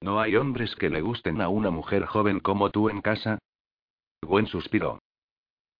¿No 0.01 0.21
hay 0.21 0.35
hombres 0.35 0.75
que 0.75 0.91
le 0.91 1.01
gusten 1.01 1.41
a 1.41 1.49
una 1.49 1.71
mujer 1.71 2.05
joven 2.07 2.41
como 2.41 2.71
tú 2.71 2.89
en 2.89 3.03
casa? 3.03 3.39
Gwen 4.21 4.49
suspiró. 4.49 4.99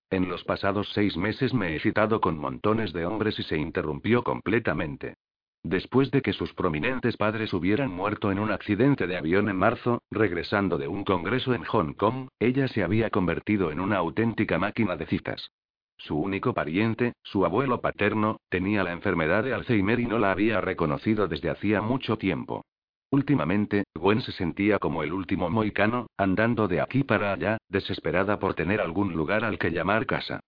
En 0.09 0.29
los 0.29 0.45
pasados 0.45 0.93
seis 0.93 1.17
meses 1.17 1.53
me 1.53 1.75
he 1.75 1.81
citado 1.81 2.21
con 2.21 2.39
montones 2.39 2.93
de 2.93 3.05
hombres 3.05 3.37
y 3.41 3.43
se 3.43 3.59
interrumpió 3.59 4.23
completamente. 4.23 5.17
Después 5.65 6.11
de 6.11 6.23
que 6.23 6.33
sus 6.33 6.53
prominentes 6.55 7.17
padres 7.17 7.53
hubieran 7.53 7.91
muerto 7.91 8.33
en 8.33 8.41
un 8.41 8.51
accidente 8.51 9.07
de 9.07 9.17
avión 9.17 9.49
en 9.49 9.57
marzo, 9.57 10.03
regresando 10.11 10.77
de 10.77 10.89
un 10.89 11.05
congreso 11.05 11.55
en 11.55 11.65
Hong 11.65 11.95
Kong, 11.95 12.29
ella 12.41 12.67
se 12.67 12.83
había 12.83 13.11
convertido 13.11 13.71
en 13.71 13.79
una 13.79 13.99
auténtica 13.99 14.59
máquina 14.59 14.97
de 14.97 15.07
citas. 15.07 15.53
Su 15.99 16.19
único 16.19 16.53
pariente, 16.53 17.13
su 17.23 17.45
abuelo 17.45 17.81
paterno, 17.81 18.39
tenía 18.49 18.83
la 18.83 18.91
enfermedad 18.91 19.45
de 19.45 19.55
Alzheimer 19.55 20.01
y 20.01 20.07
no 20.07 20.19
la 20.19 20.33
había 20.33 20.61
reconocido 20.61 21.29
desde 21.29 21.51
hacía 21.51 21.81
mucho 21.81 22.19
tiempo. 22.19 22.65
Últimamente, 23.11 23.85
Gwen 23.95 24.21
se 24.23 24.33
sentía 24.33 24.81
como 24.81 25.05
el 25.05 25.13
último 25.13 25.49
moicano, 25.49 26.09
andando 26.17 26.67
de 26.67 26.81
aquí 26.81 27.05
para 27.05 27.35
allá, 27.35 27.59
desesperada 27.69 28.41
por 28.41 28.55
tener 28.55 28.81
algún 28.81 29.13
lugar 29.13 29.45
al 29.45 29.59
que 29.59 29.71
llamar 29.71 30.07
casa. 30.07 30.41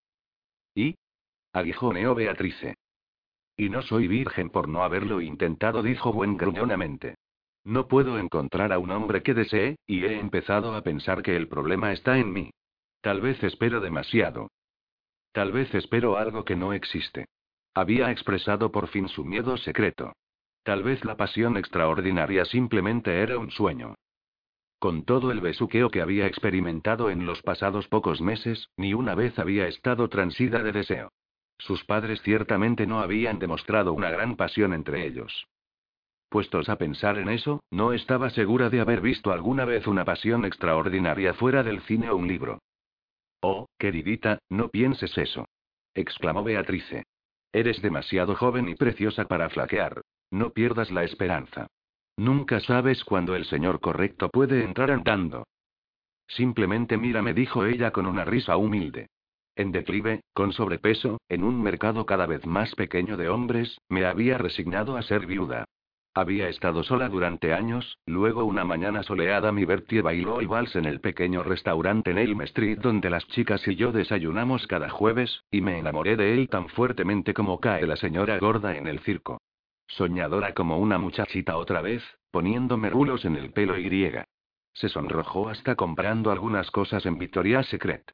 ¿Y? 0.74 0.96
aguijoneó 1.52 2.16
Beatrice. 2.16 2.74
Y 3.56 3.68
no 3.68 3.82
soy 3.82 4.08
virgen 4.08 4.50
por 4.50 4.68
no 4.68 4.82
haberlo 4.82 5.20
intentado, 5.20 5.82
dijo 5.82 6.12
Gwen 6.12 6.36
gruñonamente. 6.36 7.16
No 7.64 7.88
puedo 7.88 8.18
encontrar 8.18 8.72
a 8.72 8.78
un 8.78 8.90
hombre 8.90 9.22
que 9.22 9.32
desee, 9.32 9.76
y 9.86 10.04
he 10.04 10.18
empezado 10.18 10.74
a 10.74 10.82
pensar 10.82 11.22
que 11.22 11.36
el 11.36 11.48
problema 11.48 11.92
está 11.92 12.18
en 12.18 12.32
mí. 12.32 12.50
Tal 13.00 13.20
vez 13.20 13.42
espero 13.42 13.80
demasiado. 13.80 14.48
Tal 15.32 15.52
vez 15.52 15.74
espero 15.74 16.16
algo 16.16 16.44
que 16.44 16.56
no 16.56 16.72
existe. 16.72 17.26
Había 17.74 18.10
expresado 18.10 18.70
por 18.70 18.88
fin 18.88 19.08
su 19.08 19.24
miedo 19.24 19.56
secreto. 19.56 20.12
Tal 20.62 20.82
vez 20.82 21.04
la 21.04 21.16
pasión 21.16 21.56
extraordinaria 21.56 22.44
simplemente 22.44 23.20
era 23.20 23.38
un 23.38 23.50
sueño. 23.50 23.94
Con 24.78 25.04
todo 25.04 25.30
el 25.30 25.40
besuqueo 25.40 25.90
que 25.90 26.02
había 26.02 26.26
experimentado 26.26 27.10
en 27.10 27.26
los 27.26 27.42
pasados 27.42 27.88
pocos 27.88 28.20
meses, 28.20 28.68
ni 28.76 28.94
una 28.94 29.14
vez 29.14 29.38
había 29.38 29.66
estado 29.66 30.08
transida 30.08 30.62
de 30.62 30.72
deseo. 30.72 31.10
Sus 31.66 31.82
padres 31.82 32.20
ciertamente 32.20 32.86
no 32.86 33.00
habían 33.00 33.38
demostrado 33.38 33.94
una 33.94 34.10
gran 34.10 34.36
pasión 34.36 34.74
entre 34.74 35.06
ellos. 35.06 35.46
Puestos 36.28 36.68
a 36.68 36.76
pensar 36.76 37.16
en 37.16 37.30
eso, 37.30 37.62
no 37.70 37.94
estaba 37.94 38.28
segura 38.28 38.68
de 38.68 38.80
haber 38.80 39.00
visto 39.00 39.32
alguna 39.32 39.64
vez 39.64 39.86
una 39.86 40.04
pasión 40.04 40.44
extraordinaria 40.44 41.32
fuera 41.32 41.62
del 41.62 41.80
cine 41.80 42.10
o 42.10 42.16
un 42.16 42.28
libro. 42.28 42.58
Oh, 43.40 43.66
queridita, 43.78 44.40
no 44.50 44.68
pienses 44.68 45.16
eso. 45.16 45.46
exclamó 45.94 46.44
Beatrice. 46.44 47.04
Eres 47.50 47.80
demasiado 47.80 48.34
joven 48.34 48.68
y 48.68 48.74
preciosa 48.74 49.24
para 49.24 49.48
flaquear. 49.48 50.02
No 50.30 50.50
pierdas 50.50 50.90
la 50.90 51.04
esperanza. 51.04 51.68
Nunca 52.18 52.60
sabes 52.60 53.02
cuándo 53.04 53.34
el 53.36 53.46
señor 53.46 53.80
correcto 53.80 54.28
puede 54.28 54.64
entrar 54.64 54.90
andando. 54.90 55.46
Simplemente 56.26 56.98
mírame, 56.98 57.32
dijo 57.32 57.64
ella 57.64 57.90
con 57.90 58.04
una 58.04 58.26
risa 58.26 58.58
humilde. 58.58 59.06
En 59.56 59.70
declive, 59.70 60.20
con 60.32 60.52
sobrepeso, 60.52 61.18
en 61.28 61.44
un 61.44 61.62
mercado 61.62 62.06
cada 62.06 62.26
vez 62.26 62.44
más 62.44 62.74
pequeño 62.74 63.16
de 63.16 63.28
hombres, 63.28 63.78
me 63.88 64.04
había 64.04 64.36
resignado 64.36 64.96
a 64.96 65.02
ser 65.02 65.26
viuda. 65.26 65.64
Había 66.16 66.48
estado 66.48 66.84
sola 66.84 67.08
durante 67.08 67.52
años, 67.52 67.98
luego 68.06 68.44
una 68.44 68.64
mañana 68.64 69.02
soleada 69.02 69.50
mi 69.52 69.64
Bertie 69.64 70.00
bailó 70.00 70.40
el 70.40 70.46
vals 70.46 70.76
en 70.76 70.84
el 70.84 71.00
pequeño 71.00 71.42
restaurante 71.42 72.12
en 72.12 72.18
Elm 72.18 72.40
Street 72.42 72.78
donde 72.78 73.10
las 73.10 73.26
chicas 73.28 73.66
y 73.66 73.74
yo 73.74 73.90
desayunamos 73.90 74.66
cada 74.68 74.88
jueves, 74.90 75.42
y 75.50 75.60
me 75.60 75.78
enamoré 75.78 76.16
de 76.16 76.34
él 76.34 76.48
tan 76.48 76.68
fuertemente 76.68 77.34
como 77.34 77.58
cae 77.58 77.86
la 77.86 77.96
señora 77.96 78.38
gorda 78.38 78.76
en 78.76 78.86
el 78.86 79.00
circo. 79.00 79.40
Soñadora 79.86 80.54
como 80.54 80.78
una 80.78 80.98
muchachita 80.98 81.56
otra 81.56 81.80
vez, 81.80 82.02
poniéndome 82.30 82.90
rulos 82.90 83.24
en 83.24 83.36
el 83.36 83.52
pelo 83.52 83.76
y 83.76 83.84
griega. 83.84 84.24
Se 84.72 84.88
sonrojó 84.88 85.48
hasta 85.48 85.76
comprando 85.76 86.30
algunas 86.30 86.70
cosas 86.70 87.06
en 87.06 87.18
Victoria's 87.18 87.66
Secret. 87.66 88.12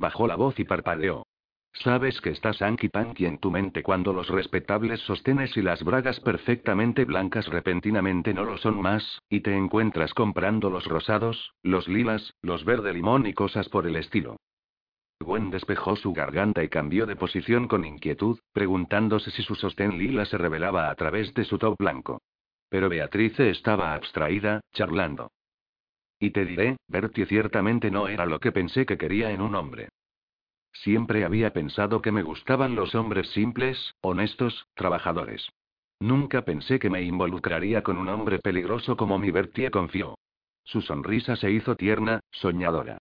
Bajó 0.00 0.26
la 0.26 0.34
voz 0.34 0.58
y 0.58 0.64
parpadeó. 0.64 1.26
Sabes 1.74 2.22
que 2.22 2.30
estás 2.30 2.62
anki 2.62 2.88
panky 2.88 3.26
en 3.26 3.36
tu 3.36 3.50
mente 3.50 3.82
cuando 3.82 4.14
los 4.14 4.30
respetables 4.30 4.98
sostenes 5.00 5.54
y 5.58 5.62
las 5.62 5.84
bragas 5.84 6.18
perfectamente 6.20 7.04
blancas 7.04 7.46
repentinamente 7.46 8.32
no 8.32 8.44
lo 8.44 8.56
son 8.56 8.80
más, 8.80 9.20
y 9.28 9.40
te 9.40 9.54
encuentras 9.54 10.14
comprando 10.14 10.70
los 10.70 10.86
rosados, 10.86 11.52
los 11.62 11.86
lilas, 11.86 12.32
los 12.40 12.64
verde 12.64 12.94
limón 12.94 13.26
y 13.26 13.34
cosas 13.34 13.68
por 13.68 13.86
el 13.86 13.96
estilo. 13.96 14.36
Gwen 15.22 15.50
despejó 15.50 15.96
su 15.96 16.14
garganta 16.14 16.64
y 16.64 16.70
cambió 16.70 17.04
de 17.04 17.16
posición 17.16 17.68
con 17.68 17.84
inquietud, 17.84 18.38
preguntándose 18.54 19.30
si 19.30 19.42
su 19.42 19.54
sostén 19.54 19.98
lila 19.98 20.24
se 20.24 20.38
revelaba 20.38 20.88
a 20.88 20.94
través 20.94 21.34
de 21.34 21.44
su 21.44 21.58
top 21.58 21.76
blanco. 21.78 22.22
Pero 22.70 22.88
Beatrice 22.88 23.50
estaba 23.50 23.92
abstraída, 23.92 24.62
charlando. 24.72 25.30
Y 26.20 26.30
te 26.30 26.44
diré, 26.44 26.76
Bertie 26.86 27.24
ciertamente 27.24 27.90
no 27.90 28.06
era 28.06 28.26
lo 28.26 28.38
que 28.38 28.52
pensé 28.52 28.84
que 28.84 28.98
quería 28.98 29.30
en 29.30 29.40
un 29.40 29.54
hombre. 29.54 29.88
Siempre 30.72 31.24
había 31.24 31.52
pensado 31.52 32.02
que 32.02 32.12
me 32.12 32.22
gustaban 32.22 32.74
los 32.74 32.94
hombres 32.94 33.28
simples, 33.30 33.94
honestos, 34.02 34.66
trabajadores. 34.74 35.48
Nunca 35.98 36.42
pensé 36.42 36.78
que 36.78 36.90
me 36.90 37.02
involucraría 37.02 37.82
con 37.82 37.96
un 37.96 38.08
hombre 38.08 38.38
peligroso 38.38 38.96
como 38.96 39.18
mi 39.18 39.30
Bertie 39.30 39.70
confió. 39.70 40.16
Su 40.62 40.82
sonrisa 40.82 41.36
se 41.36 41.50
hizo 41.50 41.74
tierna, 41.74 42.20
soñadora. 42.30 42.98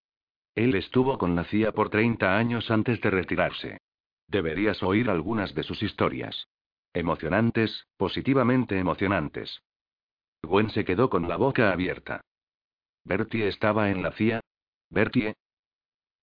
Él 0.56 0.76
estuvo 0.76 1.18
con 1.18 1.36
la 1.36 1.44
CIA 1.44 1.74
por 1.74 1.90
30 1.90 2.38
años 2.38 2.72
antes 2.72 3.00
de 3.02 3.10
retirarse. 3.10 3.78
Deberías 4.28 4.82
oír 4.82 5.10
algunas 5.10 5.54
de 5.54 5.64
sus 5.64 5.84
historias. 5.84 6.48
Emocionantes, 6.94 7.86
positivamente 7.98 8.80
emocionantes. 8.80 9.62
Gwen 10.42 10.70
se 10.70 10.86
quedó 10.86 11.10
con 11.10 11.28
la 11.28 11.36
boca 11.38 11.72
abierta. 11.72 12.22
¿Bertie 13.04 13.48
estaba 13.48 13.90
en 13.90 14.04
la 14.04 14.12
CIA? 14.12 14.42
¿Bertie? 14.90 15.36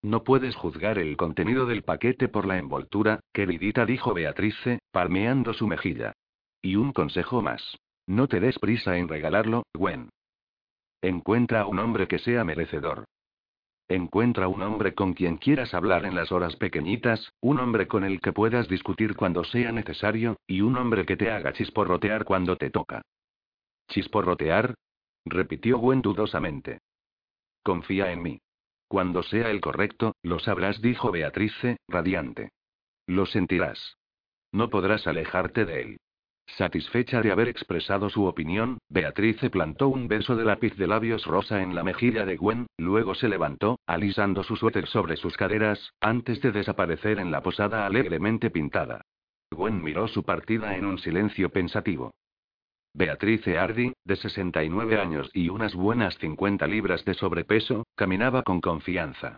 No 0.03 0.23
puedes 0.23 0.55
juzgar 0.55 0.99
el 0.99 1.17
contenido 1.17 1.67
del 1.67 1.83
paquete 1.83 2.29
por 2.29 2.47
la 2.47 2.59
envoltura, 2.59 3.21
queridita, 3.33 3.87
dijo 3.87 4.15
Beatrice, 4.15 4.79
palmeando 4.93 5.53
su 5.53 5.67
mejilla. 5.67 6.13
Y 6.63 6.77
un 6.77 6.93
consejo 6.93 7.43
más. 7.43 7.77
No 8.07 8.29
te 8.29 8.41
des 8.41 8.59
prisa 8.59 8.99
en 8.99 9.09
regalarlo, 9.09 9.65
Gwen. 9.75 10.11
Encuentra 11.03 11.67
un 11.67 11.79
hombre 11.79 12.07
que 12.07 12.19
sea 12.19 12.45
merecedor. 12.45 13.05
Encuentra 13.89 14.49
un 14.49 14.63
hombre 14.63 14.95
con 14.95 15.13
quien 15.13 15.37
quieras 15.37 15.73
hablar 15.73 16.07
en 16.07 16.15
las 16.17 16.33
horas 16.33 16.57
pequeñitas, 16.57 17.33
un 17.41 17.61
hombre 17.61 17.87
con 17.87 18.03
el 18.03 18.21
que 18.21 18.33
puedas 18.33 18.69
discutir 18.69 19.15
cuando 19.15 19.45
sea 19.45 19.71
necesario, 19.71 20.37
y 20.47 20.61
un 20.61 20.77
hombre 20.77 21.07
que 21.07 21.17
te 21.17 21.31
haga 21.31 21.53
chisporrotear 21.53 22.25
cuando 22.25 22.57
te 22.57 22.71
toca. 22.71 23.03
¿Chisporrotear? 23.89 24.75
Repitió 25.27 25.79
Gwen 25.79 26.01
dudosamente. 26.01 26.79
Confía 27.63 28.13
en 28.13 28.23
mí. 28.23 28.41
Cuando 28.89 29.23
sea 29.23 29.51
el 29.51 29.61
correcto, 29.61 30.15
lo 30.23 30.39
sabrás, 30.39 30.81
dijo 30.81 31.11
Beatrice, 31.11 31.79
radiante. 31.89 32.51
Lo 33.07 33.27
sentirás. 33.27 33.97
No 34.53 34.71
podrás 34.71 35.07
alejarte 35.07 35.65
de 35.65 35.83
él. 35.83 35.97
Satisfecha 36.47 37.23
de 37.23 37.33
haber 37.33 37.49
expresado 37.49 38.09
su 38.09 38.25
opinión, 38.25 38.79
Beatrice 38.89 39.51
plantó 39.51 39.89
un 39.89 40.07
beso 40.07 40.37
de 40.37 40.45
lápiz 40.45 40.77
de 40.77 40.87
labios 40.87 41.27
rosa 41.27 41.61
en 41.61 41.75
la 41.75 41.83
mejilla 41.83 42.25
de 42.25 42.37
Gwen, 42.37 42.67
luego 42.79 43.17
se 43.17 43.29
levantó, 43.29 43.81
alisando 43.87 44.45
su 44.45 44.55
suéter 44.55 44.87
sobre 44.87 45.17
sus 45.17 45.37
caderas, 45.37 45.93
antes 46.01 46.41
de 46.41 46.53
desaparecer 46.53 47.19
en 47.19 47.33
la 47.33 47.43
posada 47.43 47.85
alegremente 47.85 48.51
pintada. 48.51 49.03
Gwen 49.51 49.83
miró 49.83 50.07
su 50.07 50.23
partida 50.23 50.77
en 50.77 50.87
un 50.87 50.99
silencio 50.99 51.51
pensativo. 51.51 52.13
Beatrice 52.97 53.59
Hardy, 53.59 53.93
de 54.07 54.17
69 54.17 54.99
años 54.99 55.31
y 55.35 55.51
unas 55.51 55.75
buenas 55.75 56.17
50 56.17 56.67
libras 56.67 57.05
de 57.05 57.13
sobrepeso, 57.13 57.85
caminaba 57.95 58.43
con 58.43 58.63
confianza. 58.63 59.37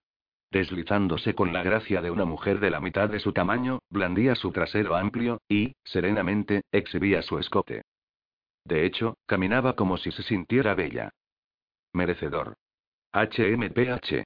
Deslizándose 0.53 1.35
con 1.35 1.53
la 1.53 1.65
gracia 1.65 2.01
de 2.01 2.13
una 2.13 2.25
mujer 2.25 2.61
de 2.61 2.71
la 2.71 2.79
mitad 2.79 3.09
de 3.09 3.19
su 3.19 3.33
tamaño, 3.33 3.81
blandía 3.91 4.37
su 4.37 4.53
trasero 4.53 4.95
amplio, 4.95 5.41
y, 5.49 5.73
serenamente, 5.83 6.63
exhibía 6.71 7.21
su 7.23 7.37
escote. 7.41 7.83
De 8.65 8.87
hecho, 8.87 9.17
caminaba 9.27 9.75
como 9.75 9.97
si 9.97 10.13
se 10.13 10.23
sintiera 10.23 10.77
bella. 10.77 11.11
Merecedor. 11.93 12.55
HMPH. 13.13 14.23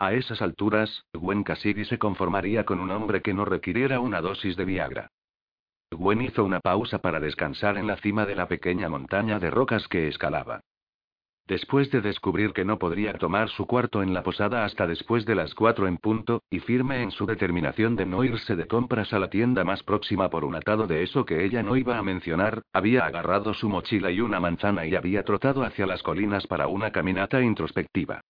A 0.00 0.12
esas 0.12 0.42
alturas, 0.42 1.04
Gwen 1.12 1.44
Cassidy 1.44 1.84
se 1.84 2.00
conformaría 2.00 2.64
con 2.64 2.80
un 2.80 2.90
hombre 2.90 3.22
que 3.22 3.32
no 3.32 3.44
requiriera 3.44 4.00
una 4.00 4.20
dosis 4.20 4.56
de 4.56 4.64
Viagra. 4.64 5.08
Gwen 5.92 6.22
hizo 6.22 6.44
una 6.44 6.60
pausa 6.60 6.98
para 6.98 7.18
descansar 7.18 7.76
en 7.76 7.86
la 7.86 7.96
cima 7.96 8.24
de 8.24 8.36
la 8.36 8.46
pequeña 8.46 8.88
montaña 8.88 9.40
de 9.40 9.50
rocas 9.50 9.88
que 9.88 10.06
escalaba. 10.06 10.60
Después 11.48 11.90
de 11.90 12.00
descubrir 12.00 12.52
que 12.52 12.64
no 12.64 12.78
podría 12.78 13.14
tomar 13.14 13.48
su 13.48 13.66
cuarto 13.66 14.04
en 14.04 14.14
la 14.14 14.22
posada 14.22 14.64
hasta 14.64 14.86
después 14.86 15.26
de 15.26 15.34
las 15.34 15.52
cuatro 15.52 15.88
en 15.88 15.96
punto, 15.96 16.44
y 16.48 16.60
firme 16.60 17.02
en 17.02 17.10
su 17.10 17.26
determinación 17.26 17.96
de 17.96 18.06
no 18.06 18.22
irse 18.22 18.54
de 18.54 18.68
compras 18.68 19.12
a 19.12 19.18
la 19.18 19.30
tienda 19.30 19.64
más 19.64 19.82
próxima 19.82 20.30
por 20.30 20.44
un 20.44 20.54
atado 20.54 20.86
de 20.86 21.02
eso 21.02 21.24
que 21.24 21.44
ella 21.44 21.64
no 21.64 21.76
iba 21.76 21.98
a 21.98 22.04
mencionar, 22.04 22.62
había 22.72 23.04
agarrado 23.04 23.52
su 23.52 23.68
mochila 23.68 24.12
y 24.12 24.20
una 24.20 24.38
manzana 24.38 24.86
y 24.86 24.94
había 24.94 25.24
trotado 25.24 25.64
hacia 25.64 25.86
las 25.86 26.04
colinas 26.04 26.46
para 26.46 26.68
una 26.68 26.92
caminata 26.92 27.42
introspectiva. 27.42 28.20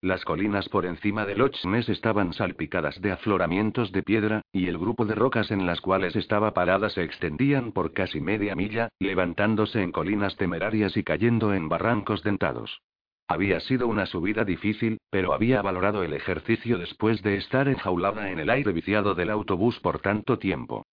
Las 0.00 0.24
colinas 0.24 0.68
por 0.68 0.86
encima 0.86 1.26
de 1.26 1.34
Loch 1.34 1.64
Ness 1.64 1.88
estaban 1.88 2.32
salpicadas 2.32 3.00
de 3.00 3.10
afloramientos 3.10 3.90
de 3.90 4.04
piedra, 4.04 4.42
y 4.52 4.68
el 4.68 4.78
grupo 4.78 5.04
de 5.04 5.16
rocas 5.16 5.50
en 5.50 5.66
las 5.66 5.80
cuales 5.80 6.14
estaba 6.14 6.54
parada 6.54 6.88
se 6.88 7.02
extendían 7.02 7.72
por 7.72 7.92
casi 7.92 8.20
media 8.20 8.54
milla, 8.54 8.90
levantándose 9.00 9.82
en 9.82 9.90
colinas 9.90 10.36
temerarias 10.36 10.96
y 10.96 11.02
cayendo 11.02 11.52
en 11.52 11.68
barrancos 11.68 12.22
dentados. 12.22 12.80
Había 13.26 13.58
sido 13.58 13.88
una 13.88 14.06
subida 14.06 14.44
difícil, 14.44 14.98
pero 15.10 15.34
había 15.34 15.62
valorado 15.62 16.04
el 16.04 16.12
ejercicio 16.12 16.78
después 16.78 17.20
de 17.22 17.36
estar 17.36 17.66
enjaulada 17.66 18.30
en 18.30 18.38
el 18.38 18.50
aire 18.50 18.72
viciado 18.72 19.16
del 19.16 19.30
autobús 19.30 19.80
por 19.80 19.98
tanto 19.98 20.38
tiempo. 20.38 20.86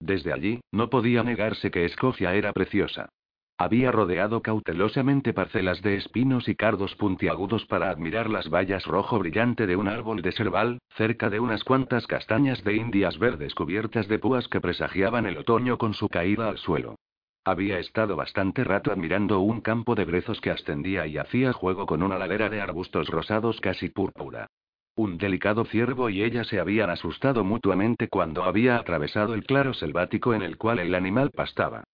Desde 0.00 0.32
allí, 0.32 0.60
no 0.72 0.88
podía 0.88 1.22
negarse 1.22 1.70
que 1.70 1.84
Escocia 1.84 2.34
era 2.34 2.52
preciosa. 2.54 3.10
Había 3.58 3.92
rodeado 3.92 4.42
cautelosamente 4.42 5.32
parcelas 5.32 5.82
de 5.82 5.96
espinos 5.96 6.48
y 6.48 6.56
cardos 6.56 6.94
puntiagudos 6.96 7.64
para 7.66 7.90
admirar 7.90 8.28
las 8.28 8.48
bayas 8.48 8.84
rojo 8.86 9.18
brillante 9.18 9.66
de 9.66 9.76
un 9.76 9.88
árbol 9.88 10.22
de 10.22 10.32
serval, 10.32 10.78
cerca 10.96 11.30
de 11.30 11.38
unas 11.38 11.62
cuantas 11.62 12.06
castañas 12.06 12.64
de 12.64 12.74
indias 12.74 13.18
verdes 13.18 13.54
cubiertas 13.54 14.08
de 14.08 14.18
púas 14.18 14.48
que 14.48 14.60
presagiaban 14.60 15.26
el 15.26 15.38
otoño 15.38 15.78
con 15.78 15.94
su 15.94 16.08
caída 16.08 16.48
al 16.48 16.58
suelo. 16.58 16.96
Había 17.44 17.78
estado 17.78 18.14
bastante 18.16 18.62
rato 18.62 18.92
admirando 18.92 19.40
un 19.40 19.60
campo 19.60 19.94
de 19.94 20.04
brezos 20.04 20.40
que 20.40 20.50
ascendía 20.50 21.06
y 21.06 21.18
hacía 21.18 21.52
juego 21.52 21.86
con 21.86 22.02
una 22.02 22.16
ladera 22.16 22.48
de 22.48 22.60
arbustos 22.60 23.08
rosados 23.08 23.60
casi 23.60 23.88
púrpura. 23.88 24.46
Un 24.94 25.18
delicado 25.18 25.64
ciervo 25.64 26.10
y 26.10 26.22
ella 26.22 26.44
se 26.44 26.60
habían 26.60 26.90
asustado 26.90 27.44
mutuamente 27.44 28.08
cuando 28.08 28.44
había 28.44 28.76
atravesado 28.76 29.34
el 29.34 29.44
claro 29.44 29.74
selvático 29.74 30.34
en 30.34 30.42
el 30.42 30.56
cual 30.56 30.78
el 30.78 30.94
animal 30.94 31.30
pastaba. 31.30 31.84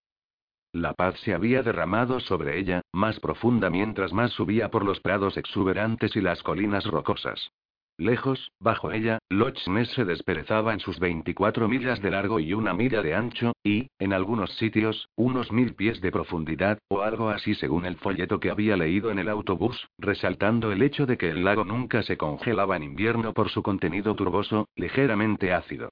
La 0.73 0.93
paz 0.93 1.19
se 1.21 1.33
había 1.33 1.63
derramado 1.63 2.21
sobre 2.21 2.59
ella, 2.59 2.83
más 2.93 3.21
profunda 3.21 3.71
mientras 3.71 4.13
más 4.13 4.33
subía 4.33 4.71
por 4.71 4.85
los 4.85 5.01
prados 5.01 5.39
exuberantes 5.39 6.15
y 6.15 6.21
las 6.21 6.43
colinas 6.43 6.85
rocosas. 6.85 7.53
Lejos, 7.97 8.53
bajo 8.61 8.93
ella, 8.93 9.19
Loch 9.29 9.67
Ness 9.67 9.91
se 9.93 10.05
desperezaba 10.05 10.73
en 10.73 10.79
sus 10.79 11.01
24 11.01 11.69
millas 11.69 12.01
de 12.01 12.11
largo 12.11 12.39
y 12.39 12.53
una 12.53 12.73
milla 12.73 13.03
de 13.03 13.15
ancho, 13.15 13.55
y, 13.65 13.89
en 13.99 14.13
algunos 14.13 14.53
sitios, 14.57 15.09
unos 15.17 15.51
mil 15.51 15.75
pies 15.75 16.01
de 16.01 16.13
profundidad, 16.13 16.79
o 16.89 17.01
algo 17.01 17.31
así 17.31 17.55
según 17.55 17.87
el 17.87 17.97
folleto 17.97 18.39
que 18.39 18.51
había 18.51 18.77
leído 18.77 19.11
en 19.11 19.19
el 19.19 19.29
autobús, 19.29 19.89
resaltando 19.99 20.71
el 20.71 20.83
hecho 20.83 21.07
de 21.07 21.17
que 21.17 21.31
el 21.31 21.45
lago 21.45 21.65
nunca 21.65 22.03
se 22.03 22.17
congelaba 22.17 22.77
en 22.77 22.85
invierno 22.85 23.33
por 23.33 23.49
su 23.49 23.63
contenido 23.63 24.15
turboso, 24.15 24.69
ligeramente 24.77 25.53
ácido. 25.53 25.91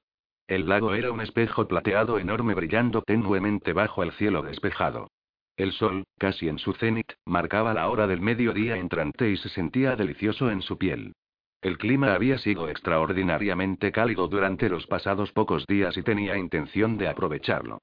El 0.48 0.68
lago 0.68 0.94
era 0.94 1.10
un 1.10 1.20
espejo 1.20 1.66
plateado 1.66 2.18
enorme 2.18 2.54
brillando 2.54 3.02
tenuemente 3.02 3.72
bajo 3.72 4.04
el 4.04 4.12
cielo 4.12 4.42
despejado. 4.42 5.08
El 5.56 5.72
sol, 5.72 6.04
casi 6.18 6.48
en 6.48 6.58
su 6.58 6.72
cenit, 6.74 7.12
marcaba 7.24 7.74
la 7.74 7.88
hora 7.88 8.06
del 8.06 8.20
mediodía 8.20 8.76
entrante 8.76 9.30
y 9.30 9.36
se 9.38 9.48
sentía 9.48 9.96
delicioso 9.96 10.50
en 10.50 10.62
su 10.62 10.78
piel. 10.78 11.14
El 11.62 11.78
clima 11.78 12.14
había 12.14 12.38
sido 12.38 12.68
extraordinariamente 12.68 13.90
cálido 13.90 14.28
durante 14.28 14.68
los 14.68 14.86
pasados 14.86 15.32
pocos 15.32 15.66
días 15.66 15.96
y 15.96 16.02
tenía 16.02 16.36
intención 16.36 16.96
de 16.96 17.08
aprovecharlo. 17.08 17.80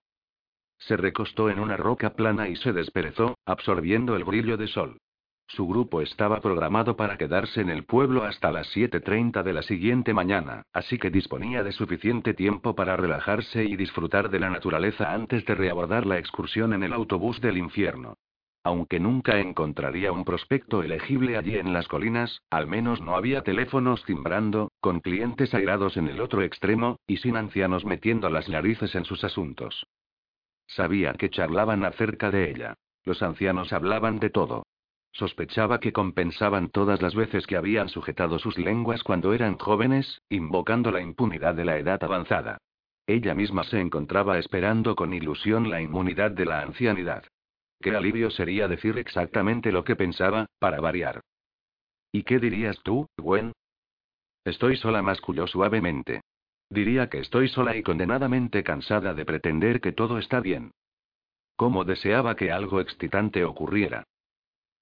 Se 0.77 0.95
recostó 0.95 1.49
en 1.49 1.59
una 1.59 1.75
roca 1.75 2.13
plana 2.13 2.47
y 2.47 2.55
se 2.55 2.71
desperezó, 2.71 3.35
absorbiendo 3.45 4.15
el 4.15 4.23
brillo 4.23 4.55
de 4.55 4.67
sol. 4.67 4.97
Su 5.47 5.67
grupo 5.67 6.01
estaba 6.01 6.39
programado 6.39 6.95
para 6.95 7.17
quedarse 7.17 7.61
en 7.61 7.69
el 7.69 7.83
pueblo 7.83 8.23
hasta 8.23 8.51
las 8.51 8.67
7.30 8.75 9.43
de 9.43 9.53
la 9.53 9.61
siguiente 9.61 10.13
mañana, 10.13 10.63
así 10.73 10.97
que 10.97 11.11
disponía 11.11 11.63
de 11.63 11.71
suficiente 11.71 12.33
tiempo 12.33 12.75
para 12.75 12.97
relajarse 12.97 13.63
y 13.63 13.75
disfrutar 13.75 14.29
de 14.29 14.39
la 14.39 14.49
naturaleza 14.49 15.13
antes 15.13 15.45
de 15.45 15.55
reabordar 15.55 16.05
la 16.05 16.17
excursión 16.17 16.73
en 16.73 16.83
el 16.83 16.93
autobús 16.93 17.39
del 17.41 17.57
infierno. 17.57 18.15
Aunque 18.65 18.99
nunca 18.99 19.39
encontraría 19.39 20.13
un 20.13 20.23
prospecto 20.23 20.83
elegible 20.83 21.35
allí 21.35 21.57
en 21.57 21.73
las 21.73 21.89
colinas, 21.89 22.41
al 22.49 22.65
menos 22.65 23.01
no 23.01 23.17
había 23.17 23.41
teléfonos 23.41 24.05
timbrando, 24.05 24.71
con 24.79 25.01
clientes 25.01 25.53
airados 25.53 25.97
en 25.97 26.07
el 26.07 26.21
otro 26.21 26.41
extremo, 26.43 26.97
y 27.05 27.17
sin 27.17 27.35
ancianos 27.35 27.83
metiendo 27.83 28.29
las 28.29 28.47
narices 28.47 28.95
en 28.95 29.03
sus 29.03 29.25
asuntos. 29.25 29.85
Sabía 30.65 31.13
que 31.13 31.29
charlaban 31.29 31.83
acerca 31.83 32.31
de 32.31 32.49
ella. 32.49 32.75
Los 33.03 33.21
ancianos 33.21 33.73
hablaban 33.73 34.19
de 34.19 34.29
todo. 34.29 34.63
Sospechaba 35.13 35.79
que 35.79 35.93
compensaban 35.93 36.69
todas 36.69 37.01
las 37.03 37.13
veces 37.13 37.45
que 37.45 37.55
habían 37.55 37.87
sujetado 37.87 38.39
sus 38.39 38.57
lenguas 38.57 39.03
cuando 39.03 39.33
eran 39.33 39.59
jóvenes, 39.59 40.21
invocando 40.29 40.89
la 40.89 41.01
impunidad 41.01 41.53
de 41.53 41.65
la 41.65 41.77
edad 41.77 42.03
avanzada. 42.03 42.57
Ella 43.05 43.35
misma 43.35 43.63
se 43.63 43.79
encontraba 43.79 44.39
esperando 44.39 44.95
con 44.95 45.13
ilusión 45.13 45.69
la 45.69 45.81
inmunidad 45.81 46.31
de 46.31 46.45
la 46.45 46.61
ancianidad. 46.61 47.23
Qué 47.79 47.95
alivio 47.95 48.31
sería 48.31 48.67
decir 48.67 48.97
exactamente 48.97 49.71
lo 49.71 49.83
que 49.83 49.95
pensaba, 49.95 50.47
para 50.57 50.79
variar. 50.79 51.21
¿Y 52.11 52.23
qué 52.23 52.39
dirías 52.39 52.79
tú, 52.83 53.07
Gwen? 53.17 53.51
Estoy 54.45 54.77
sola, 54.77 55.03
masculló 55.03 55.45
suavemente. 55.45 56.21
Diría 56.69 57.07
que 57.09 57.19
estoy 57.19 57.49
sola 57.49 57.75
y 57.75 57.83
condenadamente 57.83 58.63
cansada 58.63 59.13
de 59.13 59.25
pretender 59.25 59.79
que 59.79 59.91
todo 59.91 60.17
está 60.17 60.39
bien. 60.39 60.71
Cómo 61.55 61.83
deseaba 61.83 62.35
que 62.35 62.51
algo 62.51 62.79
excitante 62.79 63.45
ocurriera. 63.45 64.05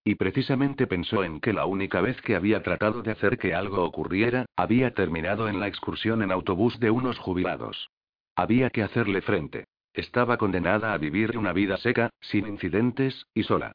Y 0.03 0.15
precisamente 0.15 0.87
pensó 0.87 1.23
en 1.23 1.39
que 1.39 1.53
la 1.53 1.65
única 1.65 2.01
vez 2.01 2.19
que 2.21 2.35
había 2.35 2.63
tratado 2.63 3.03
de 3.03 3.11
hacer 3.11 3.37
que 3.37 3.53
algo 3.53 3.83
ocurriera, 3.83 4.45
había 4.55 4.93
terminado 4.93 5.47
en 5.47 5.59
la 5.59 5.67
excursión 5.67 6.23
en 6.23 6.31
autobús 6.31 6.79
de 6.79 6.89
unos 6.89 7.19
jubilados. 7.19 7.89
Había 8.35 8.71
que 8.71 8.81
hacerle 8.81 9.21
frente. 9.21 9.65
Estaba 9.93 10.37
condenada 10.37 10.93
a 10.93 10.97
vivir 10.97 11.37
una 11.37 11.53
vida 11.53 11.77
seca, 11.77 12.09
sin 12.21 12.47
incidentes, 12.47 13.27
y 13.33 13.43
sola. 13.43 13.73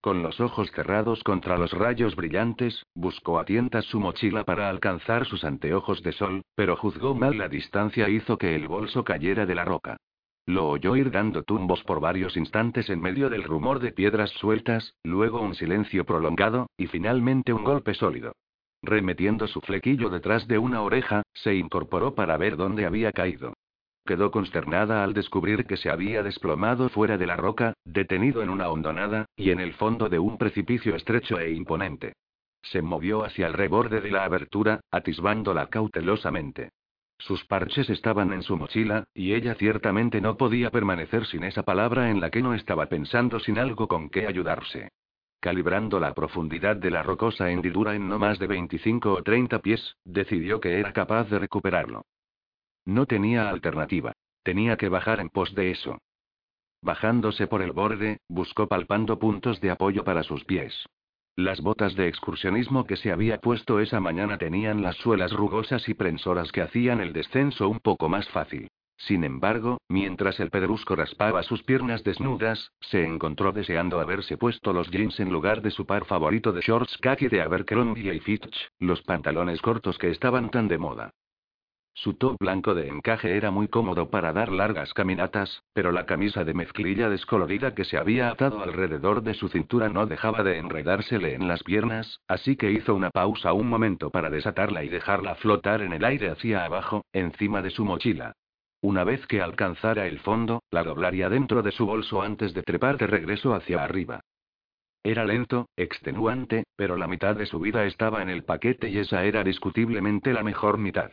Con 0.00 0.22
los 0.22 0.40
ojos 0.40 0.70
cerrados 0.70 1.24
contra 1.24 1.58
los 1.58 1.72
rayos 1.72 2.14
brillantes, 2.14 2.86
buscó 2.94 3.40
a 3.40 3.44
tientas 3.44 3.84
su 3.86 3.98
mochila 3.98 4.44
para 4.44 4.70
alcanzar 4.70 5.26
sus 5.26 5.42
anteojos 5.42 6.02
de 6.02 6.12
sol, 6.12 6.42
pero 6.54 6.76
juzgó 6.76 7.14
mal 7.14 7.36
la 7.36 7.48
distancia 7.48 8.06
e 8.06 8.12
hizo 8.12 8.38
que 8.38 8.54
el 8.54 8.68
bolso 8.68 9.02
cayera 9.02 9.46
de 9.46 9.54
la 9.56 9.64
roca. 9.64 9.96
Lo 10.46 10.68
oyó 10.68 10.94
ir 10.94 11.10
dando 11.10 11.42
tumbos 11.42 11.82
por 11.82 12.00
varios 12.00 12.36
instantes 12.36 12.88
en 12.88 13.00
medio 13.00 13.28
del 13.28 13.42
rumor 13.42 13.80
de 13.80 13.90
piedras 13.90 14.30
sueltas, 14.30 14.94
luego 15.02 15.40
un 15.40 15.56
silencio 15.56 16.04
prolongado, 16.04 16.68
y 16.76 16.86
finalmente 16.86 17.52
un 17.52 17.64
golpe 17.64 17.94
sólido. 17.94 18.32
Remetiendo 18.80 19.48
su 19.48 19.60
flequillo 19.60 20.08
detrás 20.08 20.46
de 20.46 20.58
una 20.58 20.82
oreja, 20.82 21.22
se 21.34 21.56
incorporó 21.56 22.14
para 22.14 22.36
ver 22.36 22.56
dónde 22.56 22.86
había 22.86 23.10
caído. 23.10 23.54
Quedó 24.04 24.30
consternada 24.30 25.02
al 25.02 25.14
descubrir 25.14 25.66
que 25.66 25.76
se 25.76 25.90
había 25.90 26.22
desplomado 26.22 26.88
fuera 26.90 27.18
de 27.18 27.26
la 27.26 27.34
roca, 27.34 27.74
detenido 27.84 28.40
en 28.40 28.50
una 28.50 28.68
hondonada, 28.68 29.26
y 29.34 29.50
en 29.50 29.58
el 29.58 29.74
fondo 29.74 30.08
de 30.08 30.20
un 30.20 30.38
precipicio 30.38 30.94
estrecho 30.94 31.40
e 31.40 31.50
imponente. 31.50 32.12
Se 32.62 32.82
movió 32.82 33.24
hacia 33.24 33.48
el 33.48 33.54
reborde 33.54 34.00
de 34.00 34.12
la 34.12 34.24
abertura, 34.24 34.78
atisbándola 34.92 35.66
cautelosamente. 35.66 36.70
Sus 37.18 37.44
parches 37.44 37.88
estaban 37.90 38.32
en 38.32 38.42
su 38.42 38.56
mochila, 38.56 39.04
y 39.14 39.32
ella 39.32 39.54
ciertamente 39.54 40.20
no 40.20 40.36
podía 40.36 40.70
permanecer 40.70 41.26
sin 41.26 41.44
esa 41.44 41.62
palabra 41.62 42.10
en 42.10 42.20
la 42.20 42.30
que 42.30 42.42
no 42.42 42.54
estaba 42.54 42.86
pensando 42.86 43.40
sin 43.40 43.58
algo 43.58 43.88
con 43.88 44.10
qué 44.10 44.26
ayudarse. 44.26 44.90
Calibrando 45.40 46.00
la 46.00 46.14
profundidad 46.14 46.76
de 46.76 46.90
la 46.90 47.02
rocosa 47.02 47.50
hendidura 47.50 47.94
en 47.94 48.08
no 48.08 48.18
más 48.18 48.38
de 48.38 48.46
25 48.46 49.12
o 49.12 49.22
30 49.22 49.60
pies, 49.60 49.96
decidió 50.04 50.60
que 50.60 50.78
era 50.78 50.92
capaz 50.92 51.28
de 51.30 51.38
recuperarlo. 51.38 52.04
No 52.84 53.06
tenía 53.06 53.48
alternativa. 53.48 54.12
Tenía 54.42 54.76
que 54.76 54.88
bajar 54.88 55.20
en 55.20 55.28
pos 55.28 55.54
de 55.54 55.72
eso. 55.72 55.98
Bajándose 56.82 57.48
por 57.48 57.62
el 57.62 57.72
borde, 57.72 58.20
buscó 58.28 58.68
palpando 58.68 59.18
puntos 59.18 59.60
de 59.60 59.70
apoyo 59.70 60.04
para 60.04 60.22
sus 60.22 60.44
pies. 60.44 60.86
Las 61.36 61.60
botas 61.60 61.94
de 61.96 62.08
excursionismo 62.08 62.86
que 62.86 62.96
se 62.96 63.12
había 63.12 63.42
puesto 63.42 63.78
esa 63.78 64.00
mañana 64.00 64.38
tenían 64.38 64.80
las 64.80 64.96
suelas 64.96 65.34
rugosas 65.34 65.86
y 65.86 65.92
prensoras 65.92 66.50
que 66.50 66.62
hacían 66.62 67.02
el 67.02 67.12
descenso 67.12 67.68
un 67.68 67.78
poco 67.78 68.08
más 68.08 68.26
fácil. 68.30 68.70
Sin 68.96 69.22
embargo, 69.22 69.76
mientras 69.86 70.40
el 70.40 70.48
pedrusco 70.48 70.96
raspaba 70.96 71.42
sus 71.42 71.62
piernas 71.62 72.02
desnudas, 72.02 72.72
se 72.80 73.04
encontró 73.04 73.52
deseando 73.52 74.00
haberse 74.00 74.38
puesto 74.38 74.72
los 74.72 74.90
jeans 74.90 75.20
en 75.20 75.30
lugar 75.30 75.60
de 75.60 75.70
su 75.70 75.84
par 75.84 76.06
favorito 76.06 76.54
de 76.54 76.62
shorts 76.62 76.96
khaki 77.02 77.28
de 77.28 77.42
Abercrombie 77.42 78.14
y 78.14 78.20
Fitch, 78.20 78.70
los 78.78 79.02
pantalones 79.02 79.60
cortos 79.60 79.98
que 79.98 80.08
estaban 80.08 80.50
tan 80.50 80.68
de 80.68 80.78
moda. 80.78 81.12
Su 81.98 82.12
top 82.12 82.36
blanco 82.38 82.74
de 82.74 82.88
encaje 82.88 83.38
era 83.38 83.50
muy 83.50 83.68
cómodo 83.68 84.10
para 84.10 84.34
dar 84.34 84.52
largas 84.52 84.92
caminatas, 84.92 85.62
pero 85.72 85.92
la 85.92 86.04
camisa 86.04 86.44
de 86.44 86.52
mezclilla 86.52 87.08
descolorida 87.08 87.74
que 87.74 87.86
se 87.86 87.96
había 87.96 88.28
atado 88.28 88.62
alrededor 88.62 89.22
de 89.22 89.32
su 89.32 89.48
cintura 89.48 89.88
no 89.88 90.04
dejaba 90.04 90.42
de 90.42 90.58
enredársele 90.58 91.32
en 91.32 91.48
las 91.48 91.62
piernas, 91.62 92.20
así 92.28 92.54
que 92.54 92.70
hizo 92.70 92.94
una 92.94 93.08
pausa 93.08 93.54
un 93.54 93.70
momento 93.70 94.10
para 94.10 94.28
desatarla 94.28 94.84
y 94.84 94.90
dejarla 94.90 95.36
flotar 95.36 95.80
en 95.80 95.94
el 95.94 96.04
aire 96.04 96.28
hacia 96.28 96.66
abajo, 96.66 97.06
encima 97.14 97.62
de 97.62 97.70
su 97.70 97.86
mochila. 97.86 98.34
Una 98.82 99.02
vez 99.02 99.26
que 99.26 99.40
alcanzara 99.40 100.06
el 100.06 100.18
fondo, 100.18 100.62
la 100.70 100.84
doblaría 100.84 101.30
dentro 101.30 101.62
de 101.62 101.72
su 101.72 101.86
bolso 101.86 102.20
antes 102.20 102.52
de 102.52 102.62
trepar 102.62 102.98
de 102.98 103.06
regreso 103.06 103.54
hacia 103.54 103.82
arriba. 103.82 104.20
Era 105.02 105.24
lento, 105.24 105.70
extenuante, 105.76 106.64
pero 106.76 106.98
la 106.98 107.08
mitad 107.08 107.36
de 107.36 107.46
su 107.46 107.58
vida 107.58 107.86
estaba 107.86 108.20
en 108.20 108.28
el 108.28 108.44
paquete 108.44 108.90
y 108.90 108.98
esa 108.98 109.24
era 109.24 109.42
discutiblemente 109.42 110.34
la 110.34 110.42
mejor 110.42 110.76
mitad. 110.76 111.10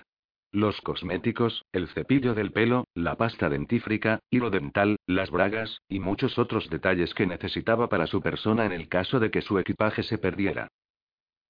Los 0.54 0.80
cosméticos, 0.82 1.66
el 1.72 1.88
cepillo 1.88 2.36
del 2.36 2.52
pelo, 2.52 2.86
la 2.94 3.16
pasta 3.16 3.50
dentífrica, 3.50 4.20
hilo 4.30 4.52
dental, 4.52 4.98
las 5.08 5.32
bragas, 5.32 5.82
y 5.90 6.00
muchos 6.00 6.38
otros 6.38 6.70
detalles 6.70 7.16
que 7.16 7.26
necesitaba 7.26 7.90
para 7.90 8.06
su 8.06 8.22
persona 8.22 8.64
en 8.68 8.72
el 8.72 8.88
caso 8.88 9.20
de 9.20 9.32
que 9.32 9.42
su 9.42 9.58
equipaje 9.58 10.04
se 10.04 10.20
perdiera. 10.20 10.68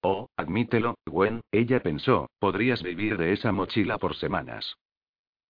Oh, 0.00 0.30
admítelo, 0.38 0.94
Gwen, 1.04 1.42
ella 1.52 1.80
pensó, 1.80 2.30
podrías 2.38 2.82
vivir 2.82 3.18
de 3.18 3.34
esa 3.34 3.52
mochila 3.52 3.98
por 3.98 4.16
semanas. 4.16 4.74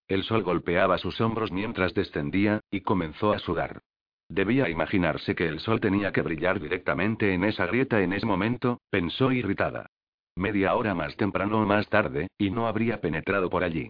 El 0.09 0.25
sol 0.25 0.43
golpeaba 0.43 0.99
sus 0.99 1.21
hombros 1.21 1.53
mientras 1.53 1.95
descendía, 1.95 2.59
y 2.73 2.81
comenzó 2.81 3.33
a 3.33 3.39
sudar. 3.39 3.83
Debía 4.29 4.69
imaginarse 4.69 5.37
que 5.37 5.47
el 5.47 5.61
sol 5.61 5.81
tenía 5.81 6.11
que 6.11 6.23
brillar 6.23 6.59
directamente 6.59 7.33
en 7.33 7.45
esa 7.45 7.67
grieta 7.67 8.03
en 8.03 8.15
ese 8.15 8.27
momento, 8.27 8.81
pensó 8.91 9.31
irritada. 9.31 9.87
Media 10.37 10.75
hora 10.75 10.95
más 10.95 11.17
temprano 11.17 11.63
o 11.63 11.67
más 11.67 11.89
tarde, 11.89 12.29
y 12.39 12.51
no 12.51 12.67
habría 12.67 13.01
penetrado 13.01 13.49
por 13.51 13.65
allí. 13.65 13.89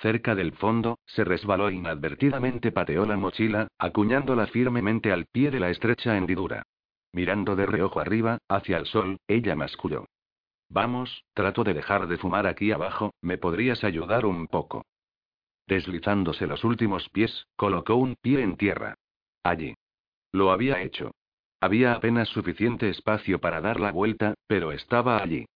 Cerca 0.00 0.34
del 0.34 0.52
fondo, 0.52 0.98
se 1.06 1.24
resbaló 1.24 1.70
inadvertidamente 1.70 2.70
pateó 2.72 3.06
la 3.06 3.16
mochila, 3.16 3.68
acuñándola 3.78 4.46
firmemente 4.48 5.10
al 5.12 5.24
pie 5.26 5.50
de 5.50 5.60
la 5.60 5.70
estrecha 5.70 6.16
hendidura. 6.16 6.62
Mirando 7.12 7.56
de 7.56 7.64
reojo 7.64 8.00
arriba, 8.00 8.38
hacia 8.48 8.76
el 8.76 8.86
sol, 8.86 9.18
ella 9.26 9.56
masculló. 9.56 10.06
Vamos, 10.68 11.24
trato 11.32 11.64
de 11.64 11.72
dejar 11.72 12.08
de 12.08 12.18
fumar 12.18 12.46
aquí 12.46 12.72
abajo, 12.72 13.14
¿me 13.22 13.38
podrías 13.38 13.84
ayudar 13.84 14.26
un 14.26 14.48
poco? 14.48 14.84
Deslizándose 15.66 16.46
los 16.46 16.62
últimos 16.64 17.08
pies, 17.08 17.46
colocó 17.56 17.94
un 17.96 18.16
pie 18.20 18.42
en 18.42 18.56
tierra. 18.56 18.94
Allí. 19.42 19.74
Lo 20.32 20.50
había 20.50 20.82
hecho. 20.82 21.12
Había 21.60 21.92
apenas 21.94 22.28
suficiente 22.28 22.88
espacio 22.88 23.40
para 23.40 23.60
dar 23.60 23.80
la 23.80 23.92
vuelta, 23.92 24.34
pero 24.46 24.72
estaba 24.72 25.22
allí. 25.22 25.46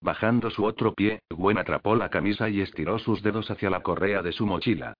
Bajando 0.00 0.50
su 0.50 0.64
otro 0.64 0.94
pie, 0.94 1.20
Gwen 1.28 1.58
atrapó 1.58 1.96
la 1.96 2.08
camisa 2.08 2.48
y 2.48 2.60
estiró 2.60 2.98
sus 2.98 3.22
dedos 3.22 3.50
hacia 3.50 3.68
la 3.68 3.82
correa 3.82 4.22
de 4.22 4.32
su 4.32 4.46
mochila. 4.46 4.94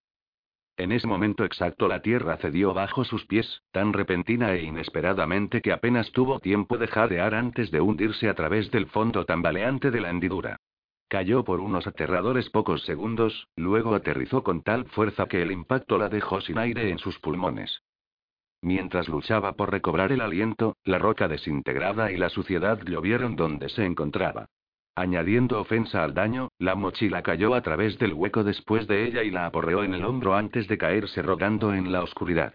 En 0.76 0.92
ese 0.92 1.08
momento 1.08 1.44
exacto 1.44 1.88
la 1.88 2.02
tierra 2.02 2.36
cedió 2.36 2.72
bajo 2.72 3.04
sus 3.04 3.26
pies, 3.26 3.62
tan 3.72 3.92
repentina 3.92 4.52
e 4.52 4.62
inesperadamente 4.62 5.60
que 5.60 5.72
apenas 5.72 6.12
tuvo 6.12 6.38
tiempo 6.38 6.78
de 6.78 6.86
jadear 6.86 7.34
antes 7.34 7.70
de 7.70 7.80
hundirse 7.80 8.28
a 8.28 8.34
través 8.34 8.70
del 8.70 8.86
fondo 8.86 9.24
tambaleante 9.24 9.90
de 9.90 10.00
la 10.00 10.10
hendidura. 10.10 10.56
Cayó 11.08 11.42
por 11.42 11.60
unos 11.60 11.86
aterradores 11.86 12.50
pocos 12.50 12.82
segundos, 12.82 13.48
luego 13.56 13.94
aterrizó 13.94 14.44
con 14.44 14.62
tal 14.62 14.84
fuerza 14.84 15.26
que 15.26 15.42
el 15.42 15.50
impacto 15.50 15.98
la 15.98 16.08
dejó 16.08 16.40
sin 16.40 16.58
aire 16.58 16.90
en 16.90 16.98
sus 16.98 17.18
pulmones. 17.18 17.82
Mientras 18.60 19.08
luchaba 19.08 19.52
por 19.52 19.70
recobrar 19.70 20.12
el 20.12 20.20
aliento, 20.20 20.76
la 20.84 20.98
roca 20.98 21.28
desintegrada 21.28 22.10
y 22.10 22.16
la 22.16 22.28
suciedad 22.28 22.80
llovieron 22.84 23.36
donde 23.36 23.68
se 23.68 23.84
encontraba. 23.84 24.46
Añadiendo 24.96 25.60
ofensa 25.60 26.02
al 26.02 26.12
daño, 26.12 26.48
la 26.58 26.74
mochila 26.74 27.22
cayó 27.22 27.54
a 27.54 27.62
través 27.62 27.98
del 27.98 28.14
hueco 28.14 28.42
después 28.42 28.88
de 28.88 29.06
ella 29.06 29.22
y 29.22 29.30
la 29.30 29.46
aporreó 29.46 29.84
en 29.84 29.94
el 29.94 30.04
hombro 30.04 30.34
antes 30.34 30.66
de 30.66 30.76
caerse 30.76 31.22
rogando 31.22 31.72
en 31.72 31.92
la 31.92 32.02
oscuridad. 32.02 32.52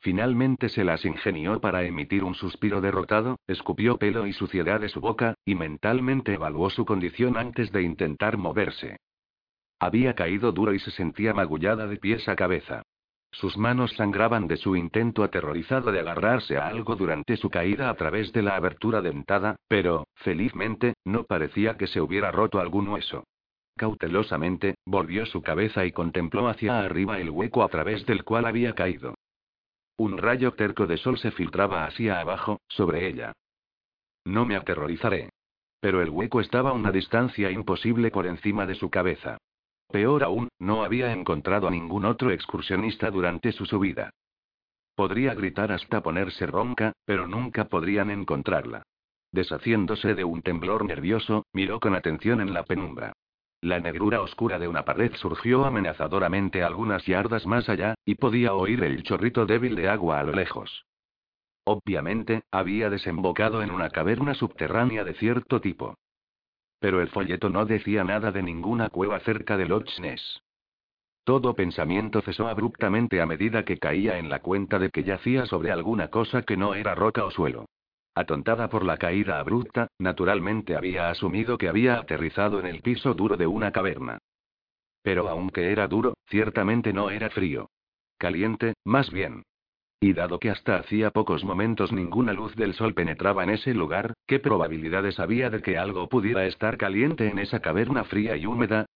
Finalmente 0.00 0.68
se 0.68 0.84
las 0.84 1.04
ingenió 1.04 1.60
para 1.60 1.82
emitir 1.82 2.22
un 2.22 2.36
suspiro 2.36 2.80
derrotado, 2.80 3.40
escupió 3.48 3.96
pelo 3.96 4.28
y 4.28 4.32
suciedad 4.32 4.80
de 4.80 4.88
su 4.88 5.00
boca, 5.00 5.34
y 5.44 5.56
mentalmente 5.56 6.34
evaluó 6.34 6.70
su 6.70 6.84
condición 6.84 7.36
antes 7.36 7.72
de 7.72 7.82
intentar 7.82 8.36
moverse. 8.36 8.98
Había 9.80 10.14
caído 10.14 10.52
duro 10.52 10.72
y 10.72 10.78
se 10.78 10.92
sentía 10.92 11.34
magullada 11.34 11.88
de 11.88 11.96
pies 11.96 12.28
a 12.28 12.36
cabeza. 12.36 12.82
Sus 13.30 13.56
manos 13.56 13.92
sangraban 13.92 14.48
de 14.48 14.56
su 14.56 14.74
intento 14.74 15.22
aterrorizado 15.22 15.92
de 15.92 16.00
agarrarse 16.00 16.56
a 16.56 16.66
algo 16.66 16.96
durante 16.96 17.36
su 17.36 17.50
caída 17.50 17.90
a 17.90 17.94
través 17.94 18.32
de 18.32 18.42
la 18.42 18.56
abertura 18.56 19.00
dentada, 19.00 19.56
pero, 19.68 20.06
felizmente, 20.14 20.94
no 21.04 21.24
parecía 21.24 21.76
que 21.76 21.86
se 21.86 22.00
hubiera 22.00 22.30
roto 22.30 22.58
algún 22.58 22.88
hueso. 22.88 23.24
Cautelosamente, 23.76 24.74
volvió 24.84 25.24
su 25.26 25.40
cabeza 25.40 25.84
y 25.84 25.92
contempló 25.92 26.48
hacia 26.48 26.80
arriba 26.80 27.20
el 27.20 27.30
hueco 27.30 27.62
a 27.62 27.68
través 27.68 28.04
del 28.06 28.24
cual 28.24 28.46
había 28.46 28.74
caído. 28.74 29.14
Un 29.96 30.18
rayo 30.18 30.52
terco 30.54 30.86
de 30.86 30.96
sol 30.96 31.18
se 31.18 31.30
filtraba 31.30 31.84
hacia 31.84 32.20
abajo, 32.20 32.60
sobre 32.68 33.06
ella. 33.06 33.32
No 34.24 34.46
me 34.46 34.56
aterrorizaré. 34.56 35.30
Pero 35.80 36.02
el 36.02 36.10
hueco 36.10 36.40
estaba 36.40 36.70
a 36.70 36.72
una 36.72 36.90
distancia 36.90 37.50
imposible 37.50 38.10
por 38.10 38.26
encima 38.26 38.66
de 38.66 38.74
su 38.74 38.90
cabeza. 38.90 39.38
Peor 39.90 40.22
aún, 40.22 40.48
no 40.58 40.84
había 40.84 41.12
encontrado 41.12 41.68
a 41.68 41.70
ningún 41.70 42.04
otro 42.04 42.30
excursionista 42.30 43.10
durante 43.10 43.52
su 43.52 43.64
subida. 43.64 44.10
Podría 44.94 45.34
gritar 45.34 45.72
hasta 45.72 46.02
ponerse 46.02 46.46
ronca, 46.46 46.92
pero 47.04 47.26
nunca 47.26 47.68
podrían 47.68 48.10
encontrarla. 48.10 48.82
Deshaciéndose 49.32 50.14
de 50.14 50.24
un 50.24 50.42
temblor 50.42 50.84
nervioso, 50.84 51.44
miró 51.52 51.80
con 51.80 51.94
atención 51.94 52.40
en 52.40 52.52
la 52.52 52.64
penumbra. 52.64 53.12
La 53.60 53.80
negrura 53.80 54.20
oscura 54.20 54.58
de 54.58 54.68
una 54.68 54.84
pared 54.84 55.12
surgió 55.16 55.64
amenazadoramente 55.64 56.62
algunas 56.62 57.04
yardas 57.06 57.46
más 57.46 57.68
allá, 57.68 57.94
y 58.04 58.14
podía 58.14 58.54
oír 58.54 58.84
el 58.84 59.02
chorrito 59.02 59.46
débil 59.46 59.74
de 59.74 59.88
agua 59.88 60.20
a 60.20 60.24
lo 60.24 60.32
lejos. 60.32 60.84
Obviamente, 61.64 62.42
había 62.50 62.88
desembocado 62.88 63.62
en 63.62 63.70
una 63.70 63.90
caverna 63.90 64.34
subterránea 64.34 65.04
de 65.04 65.14
cierto 65.14 65.60
tipo. 65.60 65.96
Pero 66.80 67.00
el 67.00 67.08
folleto 67.08 67.48
no 67.48 67.66
decía 67.66 68.04
nada 68.04 68.30
de 68.30 68.42
ninguna 68.42 68.88
cueva 68.90 69.20
cerca 69.20 69.56
de 69.56 69.66
Loch 69.66 69.98
Ness. 70.00 70.42
Todo 71.24 71.54
pensamiento 71.54 72.22
cesó 72.22 72.48
abruptamente 72.48 73.20
a 73.20 73.26
medida 73.26 73.64
que 73.64 73.78
caía 73.78 74.18
en 74.18 74.30
la 74.30 74.40
cuenta 74.40 74.78
de 74.78 74.90
que 74.90 75.04
yacía 75.04 75.44
sobre 75.46 75.70
alguna 75.70 76.08
cosa 76.08 76.42
que 76.42 76.56
no 76.56 76.74
era 76.74 76.94
roca 76.94 77.24
o 77.24 77.30
suelo. 77.30 77.66
Atontada 78.14 78.68
por 78.68 78.84
la 78.84 78.96
caída 78.96 79.38
abrupta, 79.38 79.88
naturalmente 79.98 80.74
había 80.74 81.10
asumido 81.10 81.58
que 81.58 81.68
había 81.68 81.98
aterrizado 81.98 82.58
en 82.58 82.66
el 82.66 82.80
piso 82.80 83.14
duro 83.14 83.36
de 83.36 83.46
una 83.46 83.72
caverna. 83.72 84.18
Pero 85.02 85.28
aunque 85.28 85.70
era 85.70 85.86
duro, 85.86 86.14
ciertamente 86.26 86.92
no 86.92 87.10
era 87.10 87.30
frío. 87.30 87.70
Caliente, 88.16 88.74
más 88.84 89.10
bien. 89.10 89.44
Y 90.00 90.12
dado 90.12 90.38
que 90.38 90.50
hasta 90.50 90.76
hacía 90.76 91.10
pocos 91.10 91.44
momentos 91.44 91.92
ninguna 91.92 92.32
luz 92.32 92.54
del 92.54 92.74
sol 92.74 92.94
penetraba 92.94 93.42
en 93.42 93.50
ese 93.50 93.74
lugar, 93.74 94.14
¿qué 94.26 94.38
probabilidades 94.38 95.18
había 95.18 95.50
de 95.50 95.60
que 95.60 95.76
algo 95.76 96.08
pudiera 96.08 96.46
estar 96.46 96.76
caliente 96.78 97.28
en 97.28 97.38
esa 97.40 97.60
caverna 97.60 98.04
fría 98.04 98.36
y 98.36 98.46
húmeda? 98.46 98.86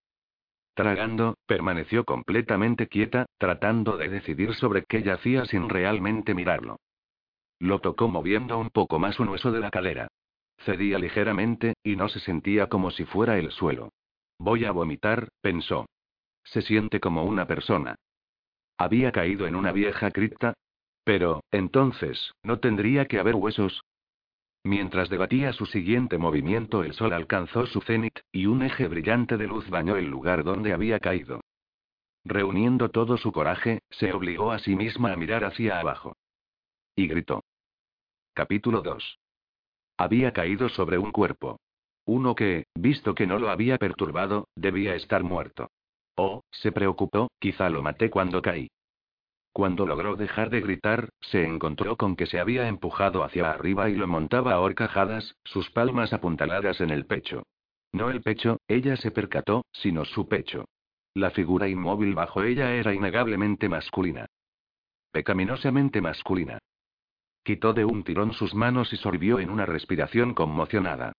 Tragando, 0.75 1.37
permaneció 1.47 2.05
completamente 2.05 2.87
quieta, 2.87 3.27
tratando 3.37 3.97
de 3.97 4.09
decidir 4.09 4.55
sobre 4.55 4.85
qué 4.85 5.03
yacía 5.03 5.45
sin 5.45 5.69
realmente 5.69 6.35
mirarlo. 6.35 6.79
Lo 7.59 7.81
tocó 7.81 8.09
moviendo 8.09 8.59
un 8.59 8.71
poco 8.71 8.99
más 8.99 9.21
un 9.21 9.29
hueso 9.29 9.53
de 9.53 9.61
la 9.61 9.71
cadera. 9.71 10.09
Cedía 10.65 10.99
ligeramente, 10.99 11.75
y 11.83 11.97
no 11.97 12.09
se 12.09 12.21
sentía 12.21 12.69
como 12.69 12.91
si 12.91 13.05
fuera 13.05 13.39
el 13.39 13.51
suelo. 13.51 13.91
Voy 14.39 14.65
a 14.65 14.73
vomitar, 14.73 15.29
pensó. 15.41 15.87
Se 16.45 16.63
siente 16.63 17.01
como 17.01 17.25
una 17.25 17.47
persona. 17.47 17.97
Había 18.79 19.13
caído 19.13 19.47
en 19.47 19.57
una 19.57 19.73
vieja 19.73 20.11
cripta. 20.11 20.55
Pero, 21.05 21.43
entonces, 21.51 22.33
¿no 22.43 22.59
tendría 22.59 23.07
que 23.07 23.19
haber 23.19 23.35
huesos? 23.35 23.83
Mientras 24.65 25.11
debatía 25.11 25.53
su 25.53 25.67
siguiente 25.67 26.19
movimiento, 26.19 26.85
el 26.85 26.95
sol 26.95 27.13
alcanzó 27.13 27.67
su 27.67 27.81
cenit, 27.81 28.21
y 28.31 28.47
un 28.47 28.63
eje 28.63 28.87
brillante 28.87 29.37
de 29.37 29.49
luz 29.49 29.69
bañó 29.69 29.97
el 29.97 30.07
lugar 30.07 30.45
donde 30.45 30.73
había 30.73 31.01
caído. 31.01 31.41
Reuniendo 32.25 32.91
todo 32.91 33.17
su 33.17 33.33
coraje, 33.33 33.81
se 33.91 34.13
obligó 34.13 34.53
a 34.53 34.61
sí 34.61 34.77
misma 34.77 35.13
a 35.13 35.17
mirar 35.17 35.45
hacia 35.45 35.81
abajo. 35.81 36.17
Y 36.95 37.09
gritó. 37.09 37.43
Capítulo 38.35 38.83
2. 38.83 39.19
Había 39.97 40.33
caído 40.33 40.69
sobre 40.69 40.99
un 40.99 41.11
cuerpo. 41.11 41.59
Uno 42.05 42.35
que, 42.37 42.67
visto 42.75 43.15
que 43.15 43.27
no 43.27 43.39
lo 43.39 43.51
había 43.51 43.79
perturbado, 43.79 44.47
debía 44.55 44.95
estar 44.95 45.25
muerto. 45.25 45.71
Oh, 46.17 46.43
se 46.51 46.71
preocupó, 46.71 47.29
quizá 47.41 47.69
lo 47.69 47.83
maté 47.83 48.11
cuando 48.11 48.41
caí. 48.43 48.69
Cuando 49.53 49.87
logró 49.87 50.17
dejar 50.17 50.49
de 50.49 50.63
gritar, 50.63 51.11
se 51.21 51.45
encontró 51.45 51.97
con 51.97 52.17
que 52.17 52.27
se 52.27 52.41
había 52.41 52.69
empujado 52.69 53.23
hacia 53.23 53.51
arriba 53.51 53.91
y 53.91 53.95
lo 53.95 54.07
montaba 54.09 54.55
a 54.55 54.61
horcajadas, 54.61 55.37
sus 55.45 55.71
palmas 55.71 56.15
apuntaladas 56.15 56.81
en 56.81 56.91
el 56.91 57.05
pecho. 57.05 57.43
No 57.93 58.09
el 58.09 58.23
pecho, 58.23 58.59
ella 58.67 58.97
se 58.97 59.11
percató, 59.11 59.67
sino 59.73 60.07
su 60.07 60.27
pecho. 60.27 60.65
La 61.13 61.31
figura 61.31 61.69
inmóvil 61.69 62.15
bajo 62.15 62.43
ella 62.43 62.73
era 62.73 62.95
innegablemente 62.95 63.69
masculina. 63.69 64.27
Pecaminosamente 65.11 66.01
masculina. 66.01 66.59
Quitó 67.45 67.75
de 67.75 67.85
un 67.85 68.05
tirón 68.05 68.33
sus 68.33 68.55
manos 68.55 68.91
y 68.95 68.97
sorbió 68.97 69.39
en 69.39 69.51
una 69.51 69.67
respiración 69.67 70.33
conmocionada. 70.33 71.13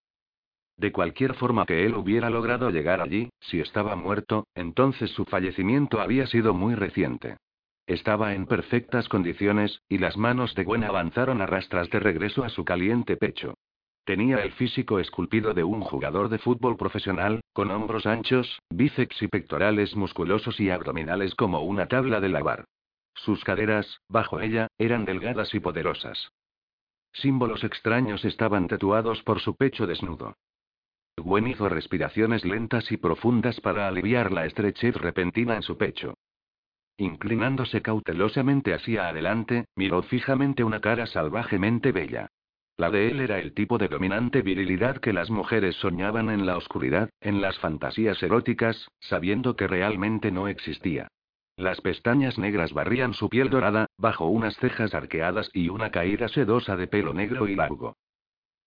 De 0.75 0.91
cualquier 0.91 1.35
forma 1.35 1.67
que 1.67 1.85
él 1.85 1.93
hubiera 1.93 2.31
logrado 2.31 2.71
llegar 2.71 3.01
allí, 3.01 3.29
si 3.39 3.59
estaba 3.59 3.95
muerto, 3.95 4.47
entonces 4.55 5.11
su 5.11 5.25
fallecimiento 5.25 6.01
había 6.01 6.25
sido 6.25 6.55
muy 6.55 6.73
reciente. 6.73 7.37
Estaba 7.85 8.33
en 8.33 8.45
perfectas 8.45 9.09
condiciones, 9.09 9.81
y 9.89 9.97
las 9.97 10.15
manos 10.15 10.55
de 10.55 10.63
Gwen 10.63 10.83
avanzaron 10.83 11.41
a 11.41 11.45
rastras 11.45 11.89
de 11.89 11.99
regreso 11.99 12.43
a 12.43 12.49
su 12.49 12.63
caliente 12.63 13.17
pecho. 13.17 13.55
Tenía 14.05 14.43
el 14.43 14.51
físico 14.53 14.99
esculpido 14.99 15.53
de 15.53 15.63
un 15.63 15.81
jugador 15.81 16.29
de 16.29 16.37
fútbol 16.37 16.77
profesional, 16.77 17.41
con 17.53 17.71
hombros 17.71 18.05
anchos, 18.05 18.59
bíceps 18.69 19.21
y 19.21 19.27
pectorales 19.27 19.95
musculosos 19.95 20.59
y 20.59 20.69
abdominales 20.69 21.35
como 21.35 21.61
una 21.61 21.87
tabla 21.87 22.19
de 22.19 22.29
lavar. 22.29 22.65
Sus 23.15 23.43
caderas, 23.43 23.99
bajo 24.09 24.39
ella, 24.39 24.67
eran 24.77 25.05
delgadas 25.05 25.53
y 25.53 25.59
poderosas. 25.59 26.31
Símbolos 27.13 27.63
extraños 27.63 28.25
estaban 28.25 28.67
tatuados 28.67 29.21
por 29.23 29.39
su 29.39 29.55
pecho 29.55 29.87
desnudo. 29.87 30.35
Gwen 31.17 31.47
hizo 31.47 31.69
respiraciones 31.69 32.43
lentas 32.43 32.91
y 32.91 32.97
profundas 32.97 33.61
para 33.61 33.87
aliviar 33.87 34.31
la 34.31 34.45
estrechez 34.45 34.95
repentina 34.95 35.55
en 35.55 35.61
su 35.61 35.77
pecho. 35.77 36.15
Inclinándose 36.97 37.81
cautelosamente 37.81 38.73
hacia 38.73 39.07
adelante, 39.07 39.65
miró 39.75 40.03
fijamente 40.03 40.63
una 40.63 40.79
cara 40.79 41.07
salvajemente 41.07 41.91
bella. 41.91 42.27
La 42.77 42.89
de 42.89 43.09
él 43.09 43.19
era 43.19 43.39
el 43.39 43.53
tipo 43.53 43.77
de 43.77 43.87
dominante 43.87 44.41
virilidad 44.41 44.97
que 44.97 45.13
las 45.13 45.29
mujeres 45.29 45.75
soñaban 45.75 46.29
en 46.29 46.45
la 46.45 46.57
oscuridad, 46.57 47.09
en 47.21 47.41
las 47.41 47.57
fantasías 47.59 48.21
eróticas, 48.23 48.87
sabiendo 48.99 49.55
que 49.55 49.67
realmente 49.67 50.31
no 50.31 50.47
existía. 50.47 51.07
Las 51.55 51.81
pestañas 51.81 52.39
negras 52.39 52.73
barrían 52.73 53.13
su 53.13 53.29
piel 53.29 53.51
dorada, 53.51 53.85
bajo 53.97 54.25
unas 54.25 54.55
cejas 54.57 54.95
arqueadas 54.95 55.51
y 55.53 55.69
una 55.69 55.91
caída 55.91 56.27
sedosa 56.27 56.75
de 56.75 56.87
pelo 56.87 57.13
negro 57.13 57.47
y 57.47 57.55
largo. 57.55 57.95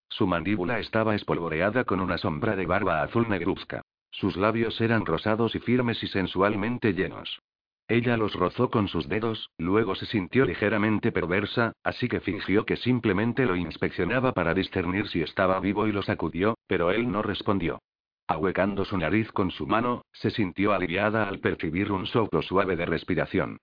Su 0.08 0.28
mandíbula 0.28 0.78
estaba 0.78 1.16
espolvoreada 1.16 1.84
con 1.84 2.00
una 2.00 2.16
sombra 2.16 2.54
de 2.54 2.66
barba 2.66 3.02
azul 3.02 3.28
negruzca. 3.28 3.82
Sus 4.12 4.36
labios 4.36 4.80
eran 4.80 5.04
rosados 5.04 5.56
y 5.56 5.58
firmes 5.58 6.00
y 6.02 6.06
sensualmente 6.06 6.92
llenos. 6.92 7.40
Ella 7.88 8.16
los 8.16 8.34
rozó 8.34 8.68
con 8.68 8.88
sus 8.88 9.08
dedos, 9.08 9.50
luego 9.58 9.94
se 9.94 10.06
sintió 10.06 10.44
ligeramente 10.44 11.12
perversa, 11.12 11.72
así 11.84 12.08
que 12.08 12.20
fingió 12.20 12.66
que 12.66 12.76
simplemente 12.76 13.46
lo 13.46 13.54
inspeccionaba 13.54 14.32
para 14.32 14.54
discernir 14.54 15.06
si 15.08 15.22
estaba 15.22 15.60
vivo 15.60 15.86
y 15.86 15.92
lo 15.92 16.02
sacudió, 16.02 16.56
pero 16.66 16.90
él 16.90 17.10
no 17.12 17.22
respondió. 17.22 17.80
Ahuecando 18.26 18.84
su 18.84 18.98
nariz 18.98 19.30
con 19.30 19.52
su 19.52 19.68
mano, 19.68 20.02
se 20.12 20.30
sintió 20.30 20.72
aliviada 20.72 21.28
al 21.28 21.38
percibir 21.38 21.92
un 21.92 22.06
soplo 22.06 22.42
suave 22.42 22.74
de 22.74 22.86
respiración. 22.86 23.58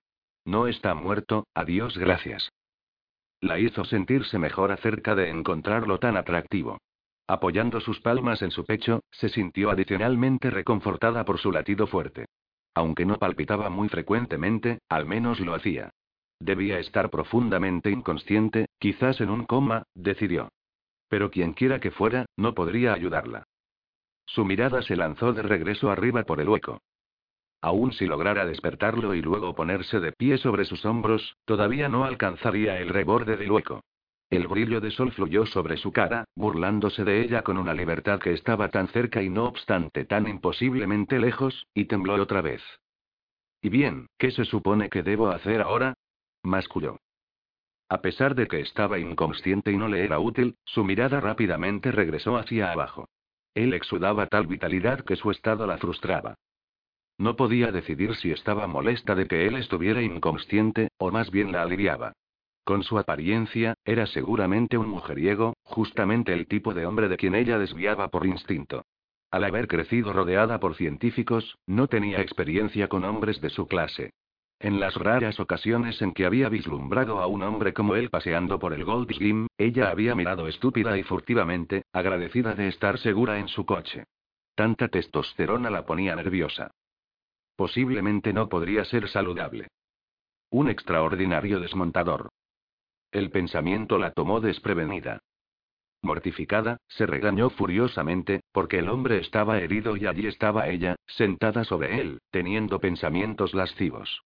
No 0.46 0.68
está 0.68 0.94
muerto, 0.94 1.46
adiós 1.54 1.98
gracias. 1.98 2.50
La 3.42 3.58
hizo 3.58 3.84
sentirse 3.84 4.38
mejor 4.38 4.72
acerca 4.72 5.14
de 5.14 5.28
encontrarlo 5.28 5.98
tan 5.98 6.16
atractivo. 6.16 6.78
Apoyando 7.26 7.80
sus 7.80 8.00
palmas 8.00 8.40
en 8.40 8.50
su 8.50 8.64
pecho, 8.64 9.00
se 9.10 9.28
sintió 9.28 9.70
adicionalmente 9.70 10.48
reconfortada 10.48 11.26
por 11.26 11.38
su 11.38 11.52
latido 11.52 11.86
fuerte. 11.86 12.24
Aunque 12.74 13.06
no 13.06 13.18
palpitaba 13.18 13.70
muy 13.70 13.88
frecuentemente, 13.88 14.80
al 14.88 15.06
menos 15.06 15.40
lo 15.40 15.54
hacía. 15.54 15.90
Debía 16.40 16.78
estar 16.78 17.10
profundamente 17.10 17.90
inconsciente, 17.90 18.66
quizás 18.78 19.20
en 19.20 19.30
un 19.30 19.44
coma, 19.44 19.84
decidió. 19.94 20.50
Pero 21.08 21.30
quien 21.30 21.52
quiera 21.52 21.80
que 21.80 21.92
fuera, 21.92 22.26
no 22.36 22.54
podría 22.54 22.92
ayudarla. 22.92 23.44
Su 24.26 24.44
mirada 24.44 24.82
se 24.82 24.96
lanzó 24.96 25.32
de 25.32 25.42
regreso 25.42 25.90
arriba 25.90 26.24
por 26.24 26.40
el 26.40 26.48
hueco. 26.48 26.80
Aún 27.60 27.92
si 27.92 28.06
lograra 28.06 28.44
despertarlo 28.44 29.14
y 29.14 29.22
luego 29.22 29.54
ponerse 29.54 30.00
de 30.00 30.12
pie 30.12 30.38
sobre 30.38 30.64
sus 30.64 30.84
hombros, 30.84 31.36
todavía 31.44 31.88
no 31.88 32.04
alcanzaría 32.04 32.78
el 32.78 32.88
reborde 32.88 33.36
del 33.36 33.50
hueco. 33.50 33.82
El 34.34 34.48
brillo 34.48 34.80
de 34.80 34.90
sol 34.90 35.12
fluyó 35.12 35.46
sobre 35.46 35.76
su 35.76 35.92
cara, 35.92 36.24
burlándose 36.34 37.04
de 37.04 37.22
ella 37.22 37.42
con 37.42 37.56
una 37.56 37.72
libertad 37.72 38.18
que 38.18 38.32
estaba 38.32 38.68
tan 38.68 38.88
cerca 38.88 39.22
y 39.22 39.28
no 39.28 39.44
obstante 39.44 40.04
tan 40.04 40.26
imposiblemente 40.26 41.20
lejos, 41.20 41.68
y 41.72 41.84
tembló 41.84 42.20
otra 42.20 42.40
vez. 42.40 42.60
¿Y 43.62 43.68
bien, 43.68 44.08
qué 44.18 44.32
se 44.32 44.44
supone 44.44 44.90
que 44.90 45.04
debo 45.04 45.28
hacer 45.28 45.62
ahora? 45.62 45.94
masculló. 46.42 46.98
A 47.88 48.02
pesar 48.02 48.34
de 48.34 48.48
que 48.48 48.58
estaba 48.58 48.98
inconsciente 48.98 49.70
y 49.70 49.76
no 49.76 49.86
le 49.86 50.04
era 50.04 50.18
útil, 50.18 50.56
su 50.64 50.82
mirada 50.82 51.20
rápidamente 51.20 51.92
regresó 51.92 52.36
hacia 52.36 52.72
abajo. 52.72 53.08
Él 53.54 53.72
exudaba 53.72 54.26
tal 54.26 54.48
vitalidad 54.48 55.04
que 55.04 55.14
su 55.14 55.30
estado 55.30 55.64
la 55.64 55.78
frustraba. 55.78 56.34
No 57.18 57.36
podía 57.36 57.70
decidir 57.70 58.16
si 58.16 58.32
estaba 58.32 58.66
molesta 58.66 59.14
de 59.14 59.28
que 59.28 59.46
él 59.46 59.54
estuviera 59.56 60.02
inconsciente, 60.02 60.88
o 60.98 61.12
más 61.12 61.30
bien 61.30 61.52
la 61.52 61.62
aliviaba. 61.62 62.14
Con 62.64 62.82
su 62.82 62.98
apariencia, 62.98 63.74
era 63.84 64.06
seguramente 64.06 64.78
un 64.78 64.88
mujeriego, 64.88 65.52
justamente 65.64 66.32
el 66.32 66.46
tipo 66.46 66.72
de 66.72 66.86
hombre 66.86 67.08
de 67.08 67.18
quien 67.18 67.34
ella 67.34 67.58
desviaba 67.58 68.08
por 68.08 68.26
instinto. 68.26 68.86
Al 69.30 69.44
haber 69.44 69.68
crecido 69.68 70.14
rodeada 70.14 70.60
por 70.60 70.74
científicos, 70.74 71.58
no 71.66 71.88
tenía 71.88 72.20
experiencia 72.20 72.88
con 72.88 73.04
hombres 73.04 73.40
de 73.42 73.50
su 73.50 73.66
clase. 73.66 74.14
En 74.60 74.80
las 74.80 74.94
raras 74.94 75.40
ocasiones 75.40 76.00
en 76.00 76.12
que 76.12 76.24
había 76.24 76.48
vislumbrado 76.48 77.20
a 77.20 77.26
un 77.26 77.42
hombre 77.42 77.74
como 77.74 77.96
él 77.96 78.08
paseando 78.08 78.58
por 78.58 78.72
el 78.72 78.84
Gold 78.84 79.10
Gym, 79.10 79.46
ella 79.58 79.90
había 79.90 80.14
mirado 80.14 80.48
estúpida 80.48 80.96
y 80.96 81.02
furtivamente, 81.02 81.82
agradecida 81.92 82.54
de 82.54 82.68
estar 82.68 82.98
segura 82.98 83.38
en 83.38 83.48
su 83.48 83.66
coche. 83.66 84.04
Tanta 84.54 84.88
testosterona 84.88 85.68
la 85.68 85.84
ponía 85.84 86.16
nerviosa. 86.16 86.70
Posiblemente 87.56 88.32
no 88.32 88.48
podría 88.48 88.84
ser 88.86 89.08
saludable. 89.08 89.68
Un 90.48 90.70
extraordinario 90.70 91.60
desmontador. 91.60 92.30
El 93.14 93.30
pensamiento 93.30 93.96
la 93.96 94.10
tomó 94.10 94.40
desprevenida. 94.40 95.20
Mortificada, 96.02 96.78
se 96.88 97.06
regañó 97.06 97.48
furiosamente, 97.48 98.40
porque 98.50 98.80
el 98.80 98.88
hombre 98.88 99.18
estaba 99.18 99.60
herido 99.60 99.96
y 99.96 100.06
allí 100.06 100.26
estaba 100.26 100.66
ella, 100.66 100.96
sentada 101.06 101.62
sobre 101.62 102.00
él, 102.00 102.18
teniendo 102.32 102.80
pensamientos 102.80 103.54
lascivos. 103.54 104.22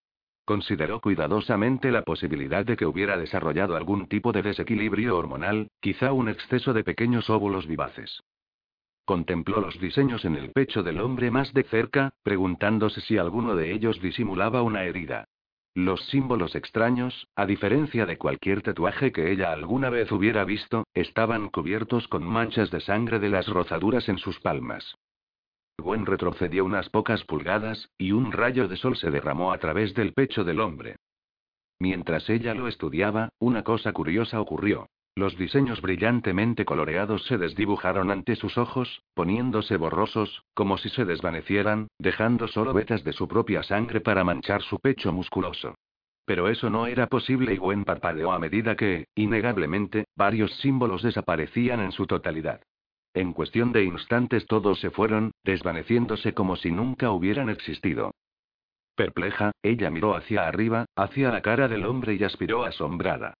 Consideró 0.46 1.02
cuidadosamente 1.02 1.90
la 1.92 2.00
posibilidad 2.00 2.64
de 2.64 2.78
que 2.78 2.86
hubiera 2.86 3.18
desarrollado 3.18 3.76
algún 3.76 4.08
tipo 4.08 4.32
de 4.32 4.40
desequilibrio 4.40 5.18
hormonal, 5.18 5.68
quizá 5.80 6.14
un 6.14 6.30
exceso 6.30 6.72
de 6.72 6.82
pequeños 6.82 7.28
óvulos 7.28 7.66
vivaces. 7.66 8.22
Contempló 9.04 9.60
los 9.60 9.78
diseños 9.78 10.24
en 10.24 10.34
el 10.36 10.50
pecho 10.52 10.82
del 10.82 10.98
hombre 11.00 11.30
más 11.30 11.52
de 11.52 11.64
cerca, 11.64 12.14
preguntándose 12.22 13.02
si 13.02 13.18
alguno 13.18 13.54
de 13.54 13.70
ellos 13.74 14.00
disimulaba 14.00 14.62
una 14.62 14.84
herida. 14.84 15.26
Los 15.78 16.04
símbolos 16.06 16.56
extraños, 16.56 17.28
a 17.36 17.46
diferencia 17.46 18.04
de 18.04 18.18
cualquier 18.18 18.62
tatuaje 18.62 19.12
que 19.12 19.30
ella 19.30 19.52
alguna 19.52 19.90
vez 19.90 20.10
hubiera 20.10 20.42
visto, 20.44 20.88
estaban 20.92 21.50
cubiertos 21.50 22.08
con 22.08 22.24
manchas 22.24 22.72
de 22.72 22.80
sangre 22.80 23.20
de 23.20 23.28
las 23.28 23.46
rozaduras 23.46 24.08
en 24.08 24.18
sus 24.18 24.40
palmas. 24.40 24.96
Gwen 25.80 26.04
retrocedió 26.04 26.64
unas 26.64 26.88
pocas 26.88 27.22
pulgadas, 27.22 27.92
y 27.96 28.10
un 28.10 28.32
rayo 28.32 28.66
de 28.66 28.76
sol 28.76 28.96
se 28.96 29.12
derramó 29.12 29.52
a 29.52 29.58
través 29.58 29.94
del 29.94 30.14
pecho 30.14 30.42
del 30.42 30.58
hombre. 30.58 30.96
Mientras 31.78 32.28
ella 32.28 32.54
lo 32.54 32.66
estudiaba, 32.66 33.28
una 33.38 33.62
cosa 33.62 33.92
curiosa 33.92 34.40
ocurrió. 34.40 34.88
Los 35.18 35.36
diseños 35.36 35.82
brillantemente 35.82 36.64
coloreados 36.64 37.24
se 37.24 37.38
desdibujaron 37.38 38.12
ante 38.12 38.36
sus 38.36 38.56
ojos, 38.56 39.02
poniéndose 39.14 39.76
borrosos, 39.76 40.44
como 40.54 40.78
si 40.78 40.90
se 40.90 41.04
desvanecieran, 41.04 41.88
dejando 41.98 42.46
solo 42.46 42.72
vetas 42.72 43.02
de 43.02 43.12
su 43.12 43.26
propia 43.26 43.64
sangre 43.64 44.00
para 44.00 44.22
manchar 44.22 44.62
su 44.62 44.78
pecho 44.78 45.12
musculoso. 45.12 45.74
Pero 46.24 46.46
eso 46.46 46.70
no 46.70 46.86
era 46.86 47.08
posible 47.08 47.52
y 47.52 47.56
Gwen 47.56 47.84
parpadeó 47.84 48.30
a 48.30 48.38
medida 48.38 48.76
que, 48.76 49.08
innegablemente, 49.16 50.04
varios 50.14 50.54
símbolos 50.58 51.02
desaparecían 51.02 51.80
en 51.80 51.90
su 51.90 52.06
totalidad. 52.06 52.62
En 53.12 53.32
cuestión 53.32 53.72
de 53.72 53.82
instantes 53.82 54.46
todos 54.46 54.78
se 54.78 54.92
fueron, 54.92 55.32
desvaneciéndose 55.42 56.32
como 56.32 56.54
si 56.54 56.70
nunca 56.70 57.10
hubieran 57.10 57.50
existido. 57.50 58.12
Perpleja, 58.94 59.50
ella 59.64 59.90
miró 59.90 60.14
hacia 60.14 60.46
arriba, 60.46 60.86
hacia 60.94 61.32
la 61.32 61.42
cara 61.42 61.66
del 61.66 61.86
hombre 61.86 62.14
y 62.14 62.22
aspiró 62.22 62.62
asombrada. 62.62 63.34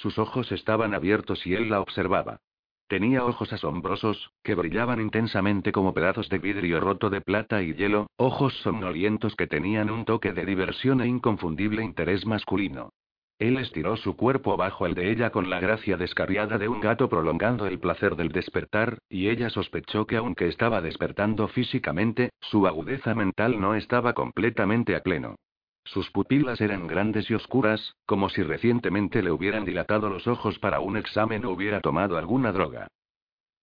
Sus 0.00 0.18
ojos 0.18 0.50
estaban 0.50 0.94
abiertos 0.94 1.46
y 1.46 1.54
él 1.54 1.68
la 1.68 1.82
observaba. 1.82 2.40
Tenía 2.88 3.22
ojos 3.22 3.52
asombrosos, 3.52 4.32
que 4.42 4.54
brillaban 4.54 4.98
intensamente 4.98 5.72
como 5.72 5.92
pedazos 5.92 6.30
de 6.30 6.38
vidrio 6.38 6.80
roto 6.80 7.10
de 7.10 7.20
plata 7.20 7.62
y 7.62 7.74
hielo, 7.74 8.06
ojos 8.16 8.54
somnolientos 8.62 9.36
que 9.36 9.46
tenían 9.46 9.90
un 9.90 10.06
toque 10.06 10.32
de 10.32 10.46
diversión 10.46 11.02
e 11.02 11.06
inconfundible 11.06 11.84
interés 11.84 12.24
masculino. 12.24 12.94
Él 13.38 13.58
estiró 13.58 13.98
su 13.98 14.16
cuerpo 14.16 14.56
bajo 14.56 14.86
el 14.86 14.94
de 14.94 15.10
ella 15.10 15.28
con 15.28 15.50
la 15.50 15.60
gracia 15.60 15.98
descarriada 15.98 16.56
de 16.56 16.68
un 16.68 16.80
gato 16.80 17.10
prolongando 17.10 17.66
el 17.66 17.78
placer 17.78 18.16
del 18.16 18.30
despertar, 18.30 19.00
y 19.10 19.28
ella 19.28 19.50
sospechó 19.50 20.06
que 20.06 20.16
aunque 20.16 20.48
estaba 20.48 20.80
despertando 20.80 21.46
físicamente, 21.48 22.30
su 22.40 22.66
agudeza 22.66 23.14
mental 23.14 23.60
no 23.60 23.74
estaba 23.74 24.14
completamente 24.14 24.96
a 24.96 25.02
pleno. 25.02 25.36
Sus 25.84 26.10
pupilas 26.10 26.60
eran 26.60 26.86
grandes 26.86 27.30
y 27.30 27.34
oscuras, 27.34 27.96
como 28.06 28.28
si 28.28 28.42
recientemente 28.42 29.22
le 29.22 29.30
hubieran 29.30 29.64
dilatado 29.64 30.08
los 30.08 30.26
ojos 30.26 30.58
para 30.58 30.80
un 30.80 30.96
examen 30.96 31.44
o 31.44 31.50
hubiera 31.50 31.80
tomado 31.80 32.16
alguna 32.16 32.52
droga. 32.52 32.88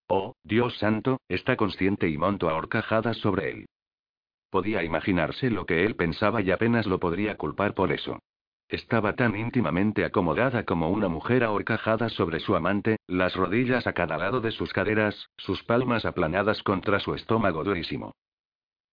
Oh, 0.07 0.35
Dios 0.43 0.77
santo, 0.77 1.19
está 1.27 1.55
consciente 1.55 2.09
y 2.09 2.17
monto 2.17 2.49
a 2.49 3.13
sobre 3.13 3.51
él. 3.51 3.65
Podía 4.49 4.83
imaginarse 4.83 5.49
lo 5.49 5.65
que 5.65 5.85
él 5.85 5.95
pensaba 5.95 6.41
y 6.41 6.51
apenas 6.51 6.85
lo 6.85 6.99
podría 6.99 7.35
culpar 7.35 7.73
por 7.73 7.91
eso. 7.91 8.19
Estaba 8.69 9.13
tan 9.13 9.37
íntimamente 9.37 10.03
acomodada 10.03 10.63
como 10.63 10.89
una 10.89 11.07
mujer 11.07 11.43
ahorcajada 11.43 12.09
sobre 12.09 12.39
su 12.39 12.55
amante, 12.55 12.97
las 13.07 13.35
rodillas 13.35 13.87
a 13.87 13.93
cada 13.93 14.17
lado 14.17 14.41
de 14.41 14.51
sus 14.51 14.73
caderas, 14.73 15.29
sus 15.37 15.63
palmas 15.63 16.05
aplanadas 16.05 16.63
contra 16.63 16.99
su 16.99 17.13
estómago 17.13 17.63
durísimo. 17.63 18.13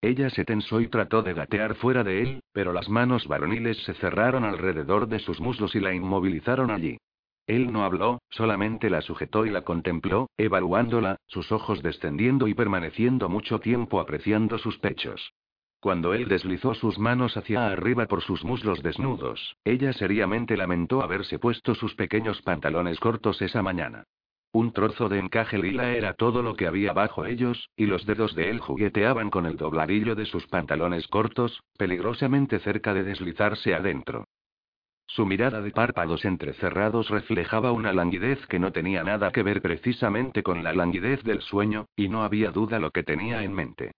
Ella 0.05 0.29
se 0.29 0.45
tensó 0.45 0.83
y 0.83 0.89
trató 0.89 1.23
de 1.23 1.33
gatear 1.33 1.77
fuera 1.77 2.05
de 2.05 2.21
él, 2.21 2.43
pero 2.53 2.75
las 2.75 2.91
manos 2.91 3.27
varoniles 3.27 3.79
se 3.85 3.95
cerraron 3.95 4.45
alrededor 4.45 5.09
de 5.09 5.19
sus 5.19 5.41
muslos 5.41 5.75
y 5.75 5.81
la 5.81 5.95
inmovilizaron 5.95 6.71
allí. 6.71 6.99
Él 7.47 7.73
no 7.73 7.85
habló, 7.85 8.21
solamente 8.29 8.91
la 8.91 9.01
sujetó 9.01 9.47
y 9.47 9.51
la 9.51 9.63
contempló, 9.63 10.29
evaluándola, 10.37 11.17
sus 11.25 11.51
ojos 11.53 11.83
descendiendo 11.83 12.49
y 12.49 12.53
permaneciendo 12.53 13.31
mucho 13.31 13.61
tiempo 13.61 13.99
apreciando 13.99 14.59
sus 14.59 14.77
pechos. 14.79 15.33
Cuando 15.81 16.13
él 16.13 16.29
deslizó 16.29 16.75
sus 16.75 16.99
manos 16.99 17.39
hacia 17.39 17.69
arriba 17.69 18.05
por 18.05 18.21
sus 18.21 18.45
muslos 18.45 18.83
desnudos, 18.83 19.57
ella 19.65 19.95
seriamente 19.95 20.59
lamentó 20.59 21.01
haberse 21.01 21.39
puesto 21.39 21.75
sus 21.75 21.95
pequeños 21.95 22.43
pantalones 22.43 23.01
cortos 23.01 23.41
esa 23.41 23.63
mañana. 23.63 24.05
Un 24.55 24.71
trozo 24.71 25.09
de 25.09 25.19
encaje 25.19 25.59
lila 25.59 25.97
era 25.97 26.13
todo 26.15 26.41
lo 26.41 26.55
que 26.55 26.69
había 26.69 26.93
bajo 26.93 27.27
ellos, 27.27 27.71
y 27.75 27.87
los 27.87 28.07
dedos 28.07 28.37
de 28.37 28.51
él 28.51 28.61
jugueteaban 28.61 29.29
con 29.29 29.47
el 29.47 29.57
dobladillo 29.57 30.15
de 30.15 30.27
sus 30.27 30.47
pantalones 30.47 31.09
cortos, 31.09 31.65
peligrosamente 31.77 32.61
cerca 32.61 32.95
de 32.95 33.03
deslizarse 33.03 33.75
adentro. 33.75 34.29
Su 35.09 35.27
mirada 35.27 35.61
de 35.61 35.73
párpados 35.73 36.25
entrecerrados 36.25 37.11
reflejaba 37.11 37.73
una 37.73 37.93
languidez 37.93 38.47
que 38.47 38.61
no 38.61 38.71
tenía 38.71 39.03
nada 39.03 39.33
que 39.33 39.43
ver 39.43 39.61
precisamente 39.61 40.45
con 40.45 40.63
la 40.63 40.73
languidez 40.73 41.25
del 41.25 41.41
sueño, 41.41 41.87
y 41.97 42.09
no 42.09 42.23
había 42.23 42.53
duda 42.53 42.79
lo 42.79 42.93
que 42.93 43.03
tenía 43.03 43.43
en 43.43 43.55
mente. 43.55 43.91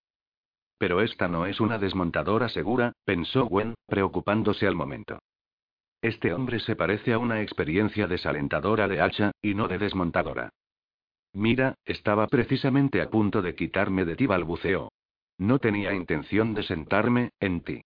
Pero 0.79 1.03
esta 1.03 1.29
no 1.29 1.45
es 1.45 1.61
una 1.61 1.77
desmontadora 1.77 2.49
segura, 2.49 2.95
pensó 3.05 3.45
Gwen, 3.45 3.75
preocupándose 3.87 4.67
al 4.67 4.75
momento. 4.75 5.19
Este 6.03 6.33
hombre 6.33 6.61
se 6.61 6.77
parece 6.77 7.13
a 7.13 7.19
una 7.19 7.43
experiencia 7.43 8.07
desalentadora 8.07 8.89
de 8.89 9.01
hacha, 9.01 9.33
y 9.43 9.55
no 9.55 9.69
de 9.69 9.79
desmontadora. 9.79 10.51
Mira, 11.33 11.75
estaba 11.85 12.27
precisamente 12.29 13.01
a 13.03 13.11
punto 13.11 13.43
de 13.43 13.55
quitarme 13.55 14.05
de 14.05 14.17
ti, 14.17 14.27
balbuceó. 14.27 14.93
No 15.39 15.59
tenía 15.59 15.93
intención 15.93 16.55
de 16.55 16.63
sentarme, 16.63 17.31
en 17.41 17.61
ti. 17.61 17.83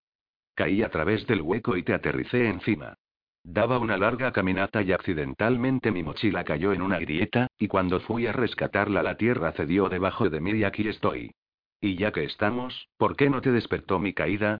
Caí 0.54 0.82
a 0.82 0.90
través 0.90 1.26
del 1.26 1.42
hueco 1.42 1.76
y 1.76 1.82
te 1.82 1.94
aterricé 1.94 2.48
encima. 2.48 2.94
Daba 3.42 3.78
una 3.78 3.96
larga 3.96 4.32
caminata 4.32 4.82
y 4.82 4.92
accidentalmente 4.92 5.90
mi 5.90 6.02
mochila 6.02 6.44
cayó 6.44 6.72
en 6.72 6.82
una 6.82 6.98
grieta, 6.98 7.48
y 7.58 7.68
cuando 7.68 8.00
fui 8.00 8.26
a 8.26 8.32
rescatarla 8.32 9.02
la 9.02 9.16
tierra 9.16 9.52
cedió 9.52 9.88
debajo 9.88 10.28
de 10.28 10.40
mí 10.40 10.52
y 10.52 10.64
aquí 10.64 10.86
estoy. 10.86 11.32
Y 11.80 11.96
ya 11.96 12.12
que 12.12 12.24
estamos, 12.24 12.88
¿por 12.98 13.16
qué 13.16 13.30
no 13.30 13.40
te 13.40 13.50
despertó 13.50 13.98
mi 13.98 14.12
caída? 14.12 14.58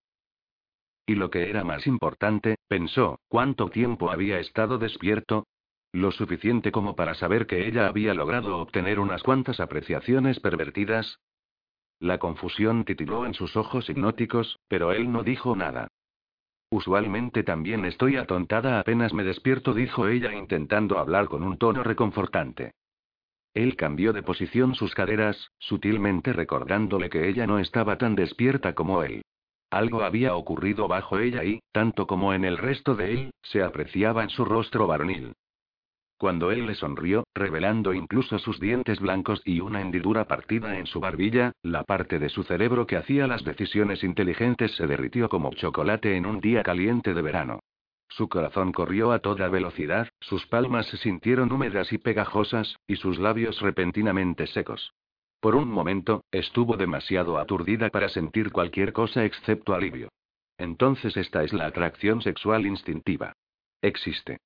Y 1.11 1.17
lo 1.17 1.29
que 1.29 1.51
era 1.51 1.65
más 1.65 1.89
importante, 1.89 2.55
pensó, 2.69 3.19
¿cuánto 3.27 3.69
tiempo 3.69 4.13
había 4.13 4.39
estado 4.39 4.79
despierto? 4.79 5.49
Lo 5.91 6.13
suficiente 6.13 6.71
como 6.71 6.95
para 6.95 7.17
saber 7.17 7.49
que 7.49 7.67
ella 7.67 7.89
había 7.89 8.15
logrado 8.15 8.59
obtener 8.59 9.01
unas 9.01 9.25
cuantas 9.25 9.59
apreciaciones 9.59 10.39
pervertidas. 10.39 11.19
La 11.99 12.19
confusión 12.19 12.85
titiló 12.85 13.27
en 13.27 13.35
sus 13.35 13.57
ojos 13.57 13.91
hipnóticos, 13.91 14.61
pero 14.69 14.93
él 14.93 15.11
no 15.11 15.25
dijo 15.25 15.57
nada. 15.57 15.89
Usualmente 16.71 17.43
también 17.43 17.85
estoy 17.87 18.15
atontada 18.15 18.79
apenas 18.79 19.13
me 19.13 19.25
despierto, 19.25 19.75
dijo 19.75 20.07
ella 20.07 20.33
intentando 20.33 20.97
hablar 20.97 21.27
con 21.27 21.43
un 21.43 21.59
tono 21.59 21.83
reconfortante. 21.83 22.71
Él 23.53 23.75
cambió 23.75 24.13
de 24.13 24.23
posición 24.23 24.77
sus 24.77 24.95
caderas, 24.95 25.51
sutilmente 25.59 26.33
recordándole 26.33 27.11
que 27.11 27.29
ella 27.29 27.49
no 27.49 27.59
estaba 27.59 27.99
tan 27.99 28.15
despierta 28.15 28.77
como 28.77 29.03
él. 29.03 29.23
Algo 29.71 30.03
había 30.03 30.35
ocurrido 30.35 30.89
bajo 30.89 31.19
ella 31.19 31.45
y, 31.45 31.61
tanto 31.73 32.07
como 32.07 32.35
en 32.35 32.45
el 32.45 32.59
resto 32.59 32.97
de 32.97 33.13
él, 33.13 33.31
se 33.43 33.63
apreciaba 33.63 34.25
en 34.25 34.31
su 34.31 34.45
rostro 34.45 34.87
varonil. 34.87 35.35
Cuando 36.19 36.51
él 36.51 36.67
le 36.67 36.75
sonrió, 36.75 37.25
revelando 37.35 37.95
incluso 37.95 38.39
sus 38.39 38.61
dientes 38.61 39.01
blancos 39.01 39.41
y 39.45 39.61
una 39.61 39.81
hendidura 39.81 40.27
partida 40.27 40.79
en 40.79 40.87
su 40.87 41.01
barbilla, 41.01 41.53
la 41.63 41.85
parte 41.85 42.19
de 42.19 42.29
su 42.29 42.43
cerebro 42.43 42.87
que 42.87 42.99
hacía 42.99 43.27
las 43.27 43.43
decisiones 43.43 44.05
inteligentes 44.05 44.75
se 44.77 44.87
derritió 44.87 45.31
como 45.31 45.55
chocolate 45.55 46.17
en 46.17 46.27
un 46.27 46.41
día 46.41 46.63
caliente 46.63 47.15
de 47.15 47.23
verano. 47.23 47.61
Su 48.09 48.29
corazón 48.29 48.73
corrió 48.73 49.13
a 49.13 49.21
toda 49.21 49.49
velocidad, 49.49 50.09
sus 50.21 50.47
palmas 50.47 50.87
se 50.89 50.99
sintieron 50.99 51.51
húmedas 51.53 51.91
y 51.93 51.99
pegajosas, 51.99 52.77
y 52.87 52.97
sus 52.97 53.19
labios 53.19 53.61
repentinamente 53.61 54.47
secos. 54.49 54.93
Por 55.41 55.57
un 55.57 55.71
momento, 55.71 56.25
estuvo 56.31 56.77
demasiado 56.77 57.39
aturdida 57.39 57.89
para 57.89 58.11
sentir 58.11 58.53
cualquier 58.53 58.93
cosa 58.93 59.25
excepto 59.25 59.75
alivio. 59.75 60.11
Entonces 60.59 61.17
esta 61.17 61.43
es 61.43 61.55
la 61.55 61.67
atracción 61.67 62.21
sexual 62.21 62.67
instintiva. 62.67 63.33
Existe. 63.81 64.39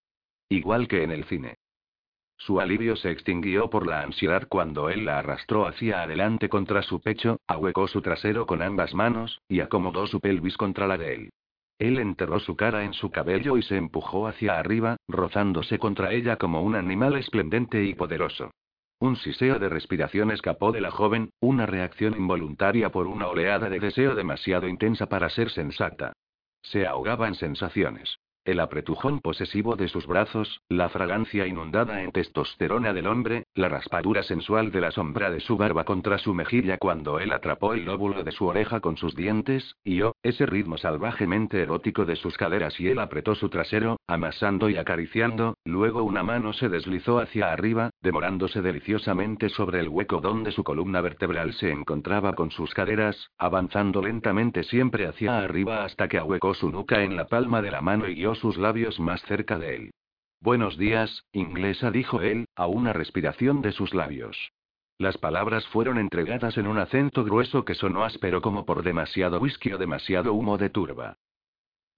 Igual 0.48 0.86
que 0.86 1.02
en 1.02 1.10
el 1.10 1.24
cine. 1.24 1.56
Su 2.36 2.60
alivio 2.60 2.94
se 2.94 3.10
extinguió 3.10 3.70
por 3.70 3.86
la 3.86 4.02
ansiedad 4.02 4.46
cuando 4.48 4.88
él 4.88 5.04
la 5.04 5.18
arrastró 5.18 5.66
hacia 5.66 6.02
adelante 6.02 6.48
contra 6.48 6.82
su 6.82 7.00
pecho, 7.00 7.38
ahuecó 7.48 7.88
su 7.88 8.00
trasero 8.00 8.46
con 8.46 8.62
ambas 8.62 8.94
manos, 8.94 9.40
y 9.48 9.60
acomodó 9.60 10.06
su 10.06 10.20
pelvis 10.20 10.56
contra 10.56 10.86
la 10.86 10.96
de 10.96 11.14
él. 11.14 11.30
Él 11.78 11.98
enterró 11.98 12.38
su 12.38 12.54
cara 12.54 12.84
en 12.84 12.92
su 12.92 13.10
cabello 13.10 13.56
y 13.56 13.62
se 13.62 13.76
empujó 13.76 14.28
hacia 14.28 14.58
arriba, 14.58 14.96
rozándose 15.08 15.78
contra 15.78 16.12
ella 16.12 16.36
como 16.36 16.62
un 16.62 16.76
animal 16.76 17.16
esplendente 17.16 17.82
y 17.84 17.94
poderoso. 17.94 18.50
Un 19.04 19.16
siseo 19.16 19.58
de 19.58 19.68
respiración 19.68 20.30
escapó 20.30 20.72
de 20.72 20.80
la 20.80 20.90
joven, 20.90 21.28
una 21.38 21.66
reacción 21.66 22.14
involuntaria 22.16 22.88
por 22.90 23.06
una 23.06 23.28
oleada 23.28 23.68
de 23.68 23.78
deseo 23.78 24.14
demasiado 24.14 24.66
intensa 24.66 25.10
para 25.10 25.28
ser 25.28 25.50
sensata. 25.50 26.14
Se 26.62 26.86
ahogaba 26.86 27.28
en 27.28 27.34
sensaciones. 27.34 28.16
El 28.44 28.60
apretujón 28.60 29.20
posesivo 29.20 29.74
de 29.74 29.88
sus 29.88 30.06
brazos, 30.06 30.60
la 30.68 30.90
fragancia 30.90 31.46
inundada 31.46 32.02
en 32.02 32.12
testosterona 32.12 32.92
del 32.92 33.06
hombre, 33.06 33.44
la 33.54 33.70
raspadura 33.70 34.22
sensual 34.22 34.70
de 34.70 34.82
la 34.82 34.90
sombra 34.90 35.30
de 35.30 35.40
su 35.40 35.56
barba 35.56 35.84
contra 35.84 36.18
su 36.18 36.34
mejilla 36.34 36.76
cuando 36.76 37.18
él 37.20 37.32
atrapó 37.32 37.72
el 37.72 37.86
lóbulo 37.86 38.22
de 38.22 38.32
su 38.32 38.44
oreja 38.44 38.80
con 38.80 38.98
sus 38.98 39.14
dientes, 39.16 39.76
y 39.82 39.96
yo, 39.96 40.12
ese 40.22 40.44
ritmo 40.44 40.76
salvajemente 40.76 41.62
erótico 41.62 42.04
de 42.04 42.16
sus 42.16 42.36
caderas 42.36 42.78
y 42.78 42.88
él 42.88 42.98
apretó 42.98 43.34
su 43.34 43.48
trasero, 43.48 43.96
amasando 44.06 44.68
y 44.68 44.76
acariciando, 44.76 45.56
luego 45.64 46.02
una 46.02 46.22
mano 46.22 46.52
se 46.52 46.68
deslizó 46.68 47.20
hacia 47.20 47.50
arriba, 47.50 47.88
demorándose 48.02 48.60
deliciosamente 48.60 49.48
sobre 49.48 49.80
el 49.80 49.88
hueco 49.88 50.20
donde 50.20 50.52
su 50.52 50.64
columna 50.64 51.00
vertebral 51.00 51.54
se 51.54 51.70
encontraba 51.70 52.34
con 52.34 52.50
sus 52.50 52.74
caderas, 52.74 53.30
avanzando 53.38 54.02
lentamente 54.02 54.64
siempre 54.64 55.06
hacia 55.06 55.38
arriba 55.38 55.82
hasta 55.84 56.08
que 56.08 56.18
ahuecó 56.18 56.52
su 56.52 56.70
nuca 56.70 57.02
en 57.02 57.16
la 57.16 57.26
palma 57.26 57.62
de 57.62 57.70
la 57.70 57.80
mano 57.80 58.06
y 58.06 58.26
sus 58.34 58.56
labios 58.56 59.00
más 59.00 59.22
cerca 59.22 59.58
de 59.58 59.76
él. 59.76 59.90
Buenos 60.40 60.76
días, 60.76 61.24
inglesa, 61.32 61.90
dijo 61.90 62.20
él, 62.20 62.46
a 62.54 62.66
una 62.66 62.92
respiración 62.92 63.62
de 63.62 63.72
sus 63.72 63.94
labios. 63.94 64.52
Las 64.98 65.18
palabras 65.18 65.66
fueron 65.68 65.98
entregadas 65.98 66.56
en 66.56 66.66
un 66.66 66.78
acento 66.78 67.24
grueso 67.24 67.64
que 67.64 67.74
sonó 67.74 68.04
áspero 68.04 68.40
como 68.42 68.64
por 68.64 68.82
demasiado 68.82 69.40
whisky 69.40 69.72
o 69.72 69.78
demasiado 69.78 70.34
humo 70.34 70.56
de 70.56 70.70
turba. 70.70 71.16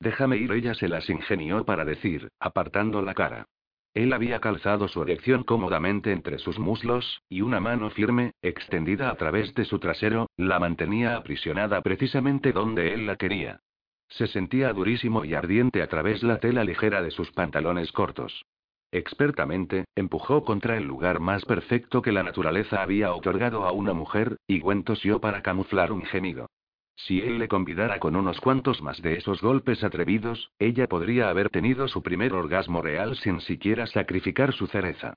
Déjame 0.00 0.36
ir, 0.36 0.52
ella 0.52 0.74
se 0.74 0.88
las 0.88 1.08
ingenió 1.10 1.64
para 1.64 1.84
decir, 1.84 2.28
apartando 2.38 3.02
la 3.02 3.14
cara. 3.14 3.46
Él 3.94 4.12
había 4.12 4.40
calzado 4.40 4.88
su 4.88 5.02
erección 5.02 5.42
cómodamente 5.42 6.12
entre 6.12 6.38
sus 6.38 6.58
muslos, 6.58 7.22
y 7.30 7.40
una 7.40 7.60
mano 7.60 7.88
firme, 7.90 8.32
extendida 8.42 9.10
a 9.10 9.14
través 9.14 9.54
de 9.54 9.64
su 9.64 9.78
trasero, 9.78 10.28
la 10.36 10.58
mantenía 10.58 11.16
aprisionada 11.16 11.80
precisamente 11.80 12.52
donde 12.52 12.92
él 12.92 13.06
la 13.06 13.16
quería. 13.16 13.60
Se 14.08 14.26
sentía 14.26 14.72
durísimo 14.72 15.24
y 15.24 15.34
ardiente 15.34 15.82
a 15.82 15.88
través 15.88 16.22
la 16.22 16.38
tela 16.38 16.64
ligera 16.64 17.02
de 17.02 17.10
sus 17.10 17.32
pantalones 17.32 17.92
cortos. 17.92 18.44
Expertamente, 18.92 19.84
empujó 19.94 20.44
contra 20.44 20.76
el 20.76 20.84
lugar 20.84 21.20
más 21.20 21.44
perfecto 21.44 22.02
que 22.02 22.12
la 22.12 22.22
naturaleza 22.22 22.82
había 22.82 23.12
otorgado 23.12 23.64
a 23.64 23.72
una 23.72 23.92
mujer, 23.92 24.36
y 24.46 24.60
Gwen 24.60 24.84
tosió 24.84 25.20
para 25.20 25.42
camuflar 25.42 25.92
un 25.92 26.02
gemido. 26.02 26.46
Si 26.94 27.20
él 27.20 27.38
le 27.38 27.48
convidara 27.48 27.98
con 27.98 28.16
unos 28.16 28.40
cuantos 28.40 28.80
más 28.80 29.02
de 29.02 29.18
esos 29.18 29.42
golpes 29.42 29.84
atrevidos, 29.84 30.50
ella 30.58 30.86
podría 30.86 31.28
haber 31.28 31.50
tenido 31.50 31.88
su 31.88 32.02
primer 32.02 32.32
orgasmo 32.32 32.80
real 32.80 33.16
sin 33.16 33.40
siquiera 33.40 33.86
sacrificar 33.86 34.54
su 34.54 34.66
cereza. 34.66 35.14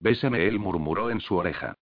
Bésame, 0.00 0.46
él 0.48 0.58
murmuró 0.58 1.10
en 1.10 1.20
su 1.20 1.36
oreja. 1.36 1.74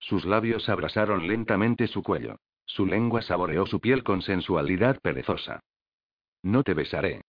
Sus 0.00 0.24
labios 0.24 0.68
abrasaron 0.68 1.28
lentamente 1.28 1.86
su 1.86 2.02
cuello. 2.02 2.36
Su 2.66 2.86
lengua 2.86 3.22
saboreó 3.22 3.66
su 3.66 3.80
piel 3.80 4.02
con 4.02 4.22
sensualidad 4.22 4.98
perezosa. 5.00 5.60
No 6.44 6.62
te 6.62 6.74
besaré. 6.74 7.22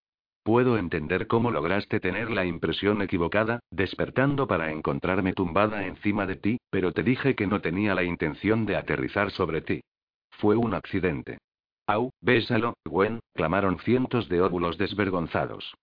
Puedo 0.44 0.78
entender 0.78 1.26
cómo 1.28 1.50
lograste 1.50 2.02
tener 2.02 2.30
la 2.30 2.46
impresión 2.46 3.02
equivocada, 3.02 3.62
despertando 3.72 4.46
para 4.46 4.72
encontrarme 4.72 5.32
tumbada 5.32 5.88
encima 5.88 6.28
de 6.28 6.36
ti, 6.36 6.58
pero 6.70 6.92
te 6.92 7.02
dije 7.02 7.34
que 7.34 7.48
no 7.48 7.62
tenía 7.62 7.96
la 7.96 8.04
intención 8.04 8.66
de 8.66 8.76
aterrizar 8.76 9.32
sobre 9.32 9.62
ti. 9.62 9.82
Fue 10.32 10.58
un 10.58 10.74
accidente. 10.74 11.38
Au, 11.88 12.12
bésalo, 12.20 12.74
Gwen, 12.84 13.22
clamaron 13.34 13.80
cientos 13.80 14.28
de 14.28 14.42
óvulos 14.42 14.78
desvergonzados. 14.78 15.74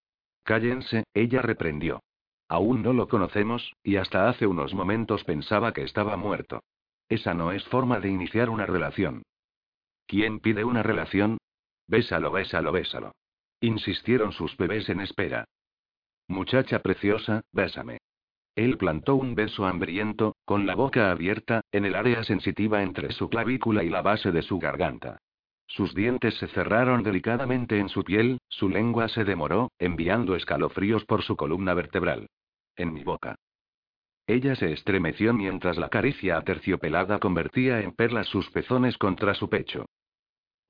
Cállense, 0.44 1.04
ella 1.14 1.40
reprendió. 1.40 2.02
Aún 2.48 2.82
no 2.82 2.92
lo 2.92 3.08
conocemos, 3.08 3.72
y 3.82 3.96
hasta 3.96 4.28
hace 4.28 4.46
unos 4.46 4.74
momentos 4.74 5.24
pensaba 5.24 5.72
que 5.72 5.84
estaba 5.84 6.18
muerto. 6.18 6.60
Esa 7.08 7.32
no 7.32 7.50
es 7.50 7.64
forma 7.64 7.98
de 7.98 8.10
iniciar 8.10 8.50
una 8.50 8.66
relación. 8.66 9.22
¿Quién 10.06 10.38
pide 10.38 10.64
una 10.64 10.82
relación? 10.82 11.38
Bésalo, 11.86 12.30
bésalo, 12.30 12.72
bésalo. 12.72 13.12
Insistieron 13.62 14.32
sus 14.32 14.56
bebés 14.56 14.88
en 14.88 15.00
espera. 15.00 15.44
Muchacha 16.26 16.80
preciosa, 16.80 17.42
bésame. 17.52 17.98
Él 18.56 18.76
plantó 18.76 19.14
un 19.14 19.36
beso 19.36 19.64
hambriento, 19.66 20.34
con 20.44 20.66
la 20.66 20.74
boca 20.74 21.12
abierta, 21.12 21.60
en 21.70 21.84
el 21.84 21.94
área 21.94 22.24
sensitiva 22.24 22.82
entre 22.82 23.12
su 23.12 23.30
clavícula 23.30 23.84
y 23.84 23.88
la 23.88 24.02
base 24.02 24.32
de 24.32 24.42
su 24.42 24.58
garganta. 24.58 25.18
Sus 25.68 25.94
dientes 25.94 26.34
se 26.38 26.48
cerraron 26.48 27.04
delicadamente 27.04 27.78
en 27.78 27.88
su 27.88 28.02
piel, 28.02 28.38
su 28.48 28.68
lengua 28.68 29.06
se 29.06 29.22
demoró, 29.22 29.70
enviando 29.78 30.34
escalofríos 30.34 31.04
por 31.04 31.22
su 31.22 31.36
columna 31.36 31.72
vertebral. 31.72 32.26
En 32.74 32.92
mi 32.92 33.04
boca. 33.04 33.36
Ella 34.26 34.56
se 34.56 34.72
estremeció 34.72 35.34
mientras 35.34 35.78
la 35.78 35.88
caricia 35.88 36.36
aterciopelada 36.36 37.20
convertía 37.20 37.80
en 37.80 37.92
perlas 37.92 38.26
sus 38.26 38.50
pezones 38.50 38.98
contra 38.98 39.34
su 39.34 39.48
pecho. 39.48 39.86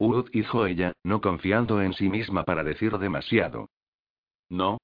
Ud, 0.02 0.30
dijo 0.32 0.66
ella, 0.66 0.94
no 1.04 1.20
confiando 1.20 1.80
en 1.80 1.92
sí 1.92 2.08
misma 2.08 2.42
para 2.42 2.64
decir 2.64 2.98
demasiado. 2.98 3.68
No. 4.50 4.78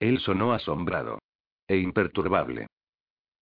Él 0.00 0.18
sonó 0.18 0.52
asombrado. 0.52 1.20
E 1.68 1.76
imperturbable. 1.76 2.66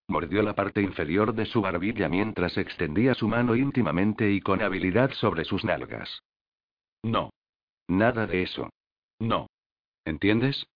Mordió 0.07 0.43
la 0.43 0.55
parte 0.55 0.83
inferior 0.83 1.35
de 1.35 1.47
su 1.47 1.63
barbilla 1.63 2.11
mientras 2.11 2.59
extendía 2.59 3.15
su 3.15 3.27
mano 3.27 3.57
íntimamente 3.57 4.31
y 4.31 4.43
con 4.43 4.61
habilidad 4.61 5.13
sobre 5.13 5.47
sus 5.47 5.65
nalgas. 5.65 6.21
No. 7.03 7.31
Nada 7.89 8.27
de 8.27 8.43
eso. 8.43 8.69
No. 9.19 9.47
¿Entiendes? 10.05 10.67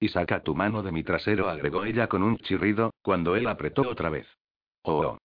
Y 0.00 0.08
saca 0.08 0.42
tu 0.42 0.54
mano 0.54 0.82
de 0.82 0.92
mi 0.92 1.04
trasero, 1.04 1.50
agregó 1.50 1.84
ella 1.84 2.08
con 2.08 2.22
un 2.22 2.38
chirrido, 2.38 2.94
cuando 3.02 3.36
él 3.36 3.46
apretó 3.46 3.82
otra 3.82 4.08
vez. 4.08 4.26
Oh. 4.82 5.18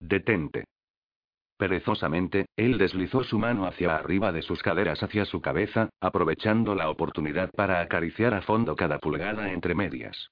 Detente. 0.00 0.64
Perezosamente, 1.56 2.46
él 2.56 2.78
deslizó 2.78 3.22
su 3.22 3.38
mano 3.38 3.66
hacia 3.66 3.94
arriba 3.94 4.32
de 4.32 4.42
sus 4.42 4.62
caderas 4.62 5.02
hacia 5.02 5.24
su 5.24 5.40
cabeza, 5.40 5.90
aprovechando 6.00 6.74
la 6.74 6.90
oportunidad 6.90 7.50
para 7.52 7.80
acariciar 7.80 8.34
a 8.34 8.42
fondo 8.42 8.74
cada 8.74 8.98
pulgada 8.98 9.52
entre 9.52 9.74
medias. 9.74 10.30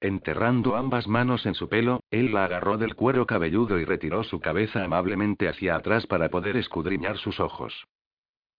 Enterrando 0.00 0.76
ambas 0.76 1.08
manos 1.08 1.46
en 1.46 1.54
su 1.54 1.70
pelo, 1.70 2.00
él 2.10 2.34
la 2.34 2.44
agarró 2.44 2.76
del 2.76 2.94
cuero 2.94 3.24
cabelludo 3.24 3.78
y 3.78 3.86
retiró 3.86 4.22
su 4.22 4.38
cabeza 4.38 4.84
amablemente 4.84 5.48
hacia 5.48 5.76
atrás 5.76 6.06
para 6.06 6.28
poder 6.28 6.58
escudriñar 6.58 7.16
sus 7.16 7.40
ojos. 7.40 7.86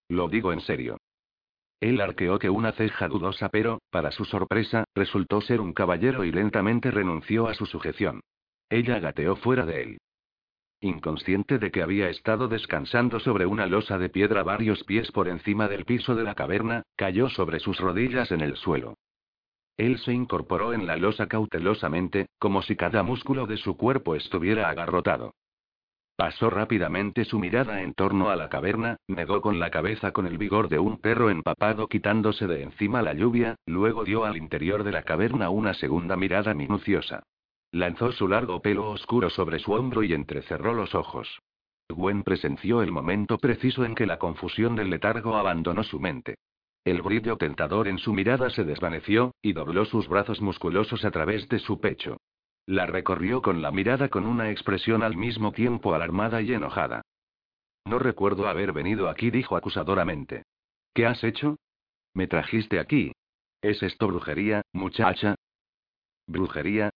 Lo 0.09 0.27
digo 0.27 0.53
en 0.53 0.61
serio. 0.61 0.97
Él 1.79 2.01
arqueó 2.01 2.39
que 2.39 2.49
una 2.49 2.71
ceja 2.71 3.07
dudosa, 3.07 3.49
pero, 3.49 3.79
para 3.91 4.09
su 4.09 4.25
sorpresa, 4.25 4.85
resultó 4.95 5.39
ser 5.41 5.61
un 5.61 5.73
caballero 5.73 6.23
y 6.23 6.31
lentamente 6.31 6.89
renunció 6.89 7.47
a 7.47 7.53
su 7.53 7.67
sujeción. 7.67 8.21
Ella 8.69 8.99
gateó 8.99 9.35
fuera 9.35 9.67
de 9.67 9.83
él. 9.83 9.97
Inconsciente 10.85 11.57
de 11.57 11.71
que 11.71 11.81
había 11.81 12.11
estado 12.11 12.47
descansando 12.47 13.19
sobre 13.19 13.47
una 13.47 13.65
losa 13.65 13.97
de 13.97 14.07
piedra 14.07 14.43
varios 14.43 14.83
pies 14.83 15.11
por 15.11 15.27
encima 15.27 15.67
del 15.67 15.83
piso 15.83 16.13
de 16.13 16.23
la 16.23 16.35
caverna, 16.35 16.83
cayó 16.95 17.27
sobre 17.27 17.59
sus 17.59 17.79
rodillas 17.79 18.31
en 18.31 18.41
el 18.41 18.55
suelo. 18.55 18.93
Él 19.77 19.97
se 19.97 20.13
incorporó 20.13 20.73
en 20.73 20.85
la 20.85 20.95
losa 20.95 21.25
cautelosamente, 21.25 22.27
como 22.37 22.61
si 22.61 22.75
cada 22.75 23.01
músculo 23.01 23.47
de 23.47 23.57
su 23.57 23.75
cuerpo 23.77 24.13
estuviera 24.13 24.69
agarrotado. 24.69 25.33
Pasó 26.15 26.51
rápidamente 26.51 27.25
su 27.25 27.39
mirada 27.39 27.81
en 27.81 27.95
torno 27.95 28.29
a 28.29 28.35
la 28.35 28.49
caverna, 28.49 28.97
negó 29.07 29.41
con 29.41 29.57
la 29.57 29.71
cabeza 29.71 30.11
con 30.11 30.27
el 30.27 30.37
vigor 30.37 30.69
de 30.69 30.77
un 30.77 31.01
perro 31.01 31.31
empapado 31.31 31.87
quitándose 31.87 32.45
de 32.45 32.61
encima 32.61 33.01
la 33.01 33.13
lluvia, 33.13 33.55
luego 33.65 34.03
dio 34.03 34.23
al 34.23 34.37
interior 34.37 34.83
de 34.83 34.91
la 34.91 35.01
caverna 35.01 35.49
una 35.49 35.73
segunda 35.73 36.15
mirada 36.15 36.53
minuciosa. 36.53 37.23
Lanzó 37.75 38.13
su 38.13 38.29
largo 38.29 38.61
pelo 38.61 38.89
oscuro 38.89 39.29
sobre 39.29 39.59
su 39.59 39.73
hombro 39.73 40.01
y 40.01 40.13
entrecerró 40.13 40.73
los 40.73 40.95
ojos. 40.95 41.41
Gwen 41.89 42.23
presenció 42.23 42.81
el 42.81 42.93
momento 42.93 43.37
preciso 43.37 43.83
en 43.83 43.95
que 43.95 44.05
la 44.05 44.17
confusión 44.17 44.77
del 44.77 44.89
letargo 44.89 45.35
abandonó 45.35 45.83
su 45.83 45.99
mente. 45.99 46.35
El 46.85 47.01
brillo 47.01 47.35
tentador 47.35 47.89
en 47.89 47.97
su 47.97 48.13
mirada 48.13 48.49
se 48.49 48.63
desvaneció, 48.63 49.33
y 49.41 49.51
dobló 49.51 49.83
sus 49.83 50.07
brazos 50.07 50.39
musculosos 50.39 51.03
a 51.03 51.11
través 51.11 51.49
de 51.49 51.59
su 51.59 51.81
pecho. 51.81 52.15
La 52.65 52.85
recorrió 52.85 53.41
con 53.41 53.61
la 53.61 53.71
mirada 53.71 54.07
con 54.07 54.25
una 54.25 54.51
expresión 54.51 55.03
al 55.03 55.17
mismo 55.17 55.51
tiempo 55.51 55.93
alarmada 55.93 56.41
y 56.41 56.53
enojada. 56.53 57.01
No 57.83 57.99
recuerdo 57.99 58.47
haber 58.47 58.71
venido 58.71 59.09
aquí, 59.09 59.31
dijo 59.31 59.57
acusadoramente. 59.57 60.43
¿Qué 60.93 61.05
has 61.05 61.21
hecho? 61.25 61.57
Me 62.13 62.27
trajiste 62.27 62.79
aquí. 62.79 63.11
¿Es 63.61 63.83
esto 63.83 64.07
brujería, 64.07 64.61
muchacha? 64.71 65.35
¿Brujería? 66.25 66.91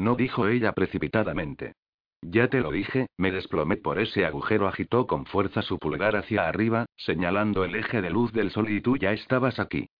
No 0.00 0.14
dijo 0.14 0.48
ella 0.48 0.72
precipitadamente. 0.72 1.74
Ya 2.22 2.48
te 2.48 2.62
lo 2.62 2.70
dije, 2.70 3.08
me 3.18 3.30
desplomé 3.30 3.76
por 3.76 3.98
ese 3.98 4.24
agujero, 4.24 4.66
agitó 4.66 5.06
con 5.06 5.26
fuerza 5.26 5.60
su 5.60 5.78
pulgar 5.78 6.16
hacia 6.16 6.48
arriba, 6.48 6.86
señalando 6.96 7.64
el 7.64 7.74
eje 7.74 8.00
de 8.00 8.08
luz 8.08 8.32
del 8.32 8.50
sol 8.50 8.70
y 8.70 8.80
tú 8.80 8.96
ya 8.96 9.12
estabas 9.12 9.60
aquí. 9.60 9.90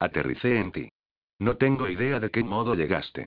Aterricé 0.00 0.58
en 0.58 0.72
ti. 0.72 0.88
No 1.38 1.56
tengo 1.58 1.88
idea 1.88 2.18
de 2.18 2.32
qué 2.32 2.42
modo 2.42 2.74
llegaste. 2.74 3.26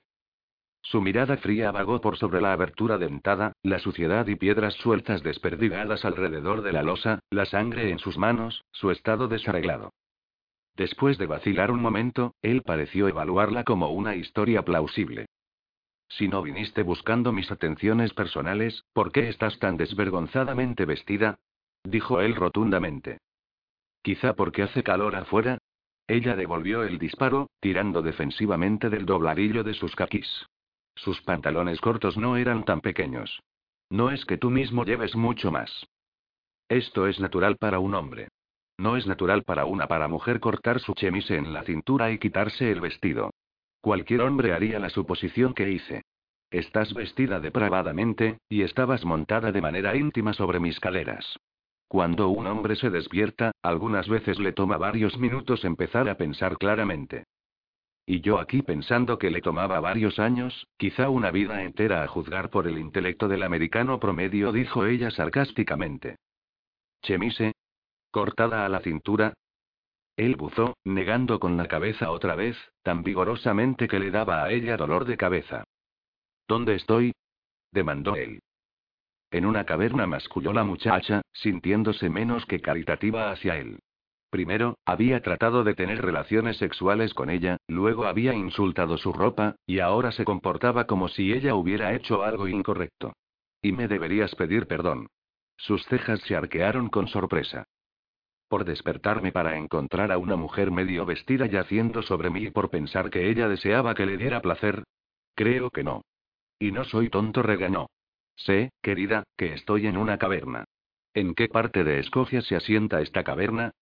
Su 0.82 1.00
mirada 1.00 1.38
fría 1.38 1.72
vagó 1.72 2.02
por 2.02 2.18
sobre 2.18 2.42
la 2.42 2.52
abertura 2.52 2.98
dentada, 2.98 3.54
la 3.62 3.78
suciedad 3.78 4.26
y 4.26 4.36
piedras 4.36 4.74
sueltas 4.74 5.22
desperdigadas 5.22 6.04
alrededor 6.04 6.60
de 6.60 6.72
la 6.72 6.82
losa, 6.82 7.20
la 7.30 7.46
sangre 7.46 7.88
en 7.88 7.98
sus 7.98 8.18
manos, 8.18 8.62
su 8.72 8.90
estado 8.90 9.26
desarreglado. 9.26 9.94
Después 10.76 11.16
de 11.16 11.28
vacilar 11.28 11.70
un 11.70 11.80
momento, 11.80 12.34
él 12.42 12.60
pareció 12.60 13.08
evaluarla 13.08 13.64
como 13.64 13.88
una 13.88 14.16
historia 14.16 14.60
plausible. 14.60 15.28
Si 16.08 16.28
no 16.28 16.42
viniste 16.42 16.82
buscando 16.82 17.32
mis 17.32 17.50
atenciones 17.50 18.12
personales, 18.14 18.84
¿por 18.92 19.10
qué 19.12 19.28
estás 19.28 19.58
tan 19.58 19.76
desvergonzadamente 19.76 20.84
vestida? 20.84 21.38
dijo 21.82 22.20
él 22.20 22.34
rotundamente. 22.34 23.18
Quizá 24.02 24.34
porque 24.34 24.62
hace 24.62 24.82
calor 24.82 25.16
afuera. 25.16 25.58
Ella 26.06 26.36
devolvió 26.36 26.82
el 26.82 26.98
disparo, 26.98 27.48
tirando 27.60 28.02
defensivamente 28.02 28.90
del 28.90 29.06
dobladillo 29.06 29.64
de 29.64 29.72
sus 29.72 29.96
caquis. 29.96 30.46
Sus 30.94 31.22
pantalones 31.22 31.80
cortos 31.80 32.16
no 32.16 32.36
eran 32.36 32.64
tan 32.64 32.80
pequeños. 32.80 33.42
No 33.90 34.10
es 34.10 34.24
que 34.24 34.38
tú 34.38 34.50
mismo 34.50 34.84
lleves 34.84 35.16
mucho 35.16 35.50
más. 35.50 35.86
Esto 36.68 37.06
es 37.06 37.20
natural 37.20 37.56
para 37.56 37.78
un 37.78 37.94
hombre. 37.94 38.28
No 38.78 38.96
es 38.96 39.06
natural 39.06 39.44
para 39.44 39.66
una 39.66 39.86
para 39.86 40.08
mujer 40.08 40.40
cortar 40.40 40.80
su 40.80 40.94
chemise 40.94 41.36
en 41.36 41.52
la 41.52 41.62
cintura 41.62 42.10
y 42.10 42.18
quitarse 42.18 42.70
el 42.70 42.80
vestido. 42.80 43.30
Cualquier 43.84 44.22
hombre 44.22 44.54
haría 44.54 44.78
la 44.78 44.88
suposición 44.88 45.52
que 45.52 45.70
hice. 45.70 46.04
Estás 46.50 46.94
vestida 46.94 47.38
depravadamente, 47.38 48.38
y 48.48 48.62
estabas 48.62 49.04
montada 49.04 49.52
de 49.52 49.60
manera 49.60 49.94
íntima 49.94 50.32
sobre 50.32 50.58
mis 50.58 50.80
caleras. 50.80 51.38
Cuando 51.86 52.30
un 52.30 52.46
hombre 52.46 52.76
se 52.76 52.88
despierta, 52.88 53.52
algunas 53.60 54.08
veces 54.08 54.38
le 54.38 54.54
toma 54.54 54.78
varios 54.78 55.18
minutos 55.18 55.66
empezar 55.66 56.08
a 56.08 56.16
pensar 56.16 56.56
claramente. 56.56 57.24
Y 58.06 58.22
yo 58.22 58.38
aquí 58.38 58.62
pensando 58.62 59.18
que 59.18 59.30
le 59.30 59.42
tomaba 59.42 59.80
varios 59.80 60.18
años, 60.18 60.66
quizá 60.78 61.10
una 61.10 61.30
vida 61.30 61.62
entera 61.62 62.02
a 62.04 62.08
juzgar 62.08 62.48
por 62.48 62.66
el 62.66 62.78
intelecto 62.78 63.28
del 63.28 63.42
americano 63.42 64.00
promedio, 64.00 64.50
dijo 64.50 64.86
ella 64.86 65.10
sarcásticamente. 65.10 66.16
Chemise. 67.02 67.52
Cortada 68.10 68.64
a 68.64 68.70
la 68.70 68.80
cintura. 68.80 69.34
Él 70.16 70.36
buzó, 70.36 70.76
negando 70.84 71.40
con 71.40 71.56
la 71.56 71.66
cabeza 71.66 72.10
otra 72.10 72.34
vez, 72.36 72.56
tan 72.82 73.02
vigorosamente 73.02 73.88
que 73.88 73.98
le 73.98 74.10
daba 74.10 74.44
a 74.44 74.50
ella 74.50 74.76
dolor 74.76 75.04
de 75.04 75.16
cabeza. 75.16 75.64
¿Dónde 76.46 76.74
estoy? 76.74 77.12
demandó 77.72 78.14
él. 78.14 78.40
En 79.30 79.46
una 79.46 79.64
caverna 79.64 80.06
masculló 80.06 80.52
la 80.52 80.62
muchacha, 80.62 81.22
sintiéndose 81.32 82.08
menos 82.08 82.46
que 82.46 82.60
caritativa 82.60 83.32
hacia 83.32 83.56
él. 83.56 83.80
Primero, 84.30 84.78
había 84.84 85.20
tratado 85.22 85.64
de 85.64 85.74
tener 85.74 86.02
relaciones 86.02 86.56
sexuales 86.58 87.14
con 87.14 87.30
ella, 87.30 87.56
luego 87.66 88.04
había 88.06 88.34
insultado 88.34 88.96
su 88.96 89.12
ropa, 89.12 89.56
y 89.66 89.80
ahora 89.80 90.12
se 90.12 90.24
comportaba 90.24 90.86
como 90.86 91.08
si 91.08 91.32
ella 91.32 91.54
hubiera 91.56 91.94
hecho 91.94 92.22
algo 92.22 92.46
incorrecto. 92.46 93.12
Y 93.62 93.72
me 93.72 93.88
deberías 93.88 94.34
pedir 94.36 94.66
perdón. 94.66 95.08
Sus 95.56 95.84
cejas 95.86 96.20
se 96.20 96.36
arquearon 96.36 96.88
con 96.88 97.08
sorpresa. 97.08 97.64
Por 98.54 98.64
despertarme 98.64 99.32
para 99.32 99.58
encontrar 99.58 100.12
a 100.12 100.18
una 100.18 100.36
mujer 100.36 100.70
medio 100.70 101.04
vestida 101.04 101.46
yaciendo 101.46 102.02
sobre 102.02 102.30
mí 102.30 102.44
y 102.44 102.50
por 102.52 102.70
pensar 102.70 103.10
que 103.10 103.28
ella 103.28 103.48
deseaba 103.48 103.96
que 103.96 104.06
le 104.06 104.16
diera 104.16 104.40
placer. 104.40 104.84
Creo 105.34 105.70
que 105.70 105.82
no. 105.82 106.02
Y 106.60 106.70
no 106.70 106.84
soy 106.84 107.10
tonto, 107.10 107.42
regañó. 107.42 107.88
Sé, 108.36 108.70
querida, 108.80 109.24
que 109.36 109.54
estoy 109.54 109.88
en 109.88 109.96
una 109.96 110.18
caverna. 110.18 110.66
¿En 111.14 111.34
qué 111.34 111.48
parte 111.48 111.82
de 111.82 111.98
Escocia 111.98 112.42
se 112.42 112.54
asienta 112.54 113.00
esta 113.00 113.24
caverna? 113.24 113.72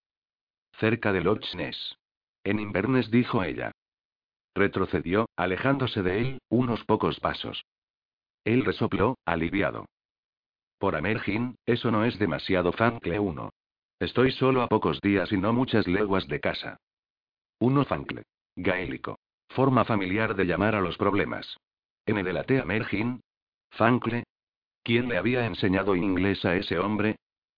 Cerca 0.79 1.13
de 1.13 1.21
Loch 1.21 1.55
Ness. 1.55 1.99
En 2.43 2.59
Inverness 2.59 3.11
dijo 3.11 3.45
ella. 3.45 3.73
Retrocedió, 4.55 5.29
alejándose 5.37 6.03
de 6.03 6.19
él, 6.19 6.39
unos 6.49 6.83
pocos 6.85 7.21
pasos. 7.21 7.63
Él 8.43 8.65
resopló, 8.65 9.19
aliviado. 9.27 9.85
Por 10.79 10.97
Amergin, 10.97 11.57
eso 11.67 11.91
no 11.91 12.07
es 12.07 12.19
demasiado 12.19 12.73
fancle 12.73 13.19
uno. 13.19 13.51
Estoy 14.03 14.33
solo 14.33 14.63
a 14.63 14.67
pocos 14.67 15.01
días 15.01 15.31
y 15.31 15.37
no 15.37 15.53
muchas 15.53 15.87
leguas 15.87 16.27
de 16.27 16.41
casa. 16.41 16.77
Uno 17.61 17.85
fancle. 17.85 18.25
Gaélico. 18.57 19.21
Forma 19.51 19.85
familiar 19.85 20.35
de 20.35 20.45
llamar 20.45 20.75
a 20.75 20.81
los 20.81 20.97
problemas. 20.97 21.57
En 22.05 22.17
delaté 22.17 22.61
a 22.61 22.65
Mergin. 22.65 23.21
Fancle, 23.71 24.25
¿Quién 24.83 25.09
le 25.09 25.19
había 25.19 25.47
enseñado 25.47 25.95
inglés 25.95 26.45
a 26.45 26.57
ese 26.57 26.81
hombre? 26.81 27.15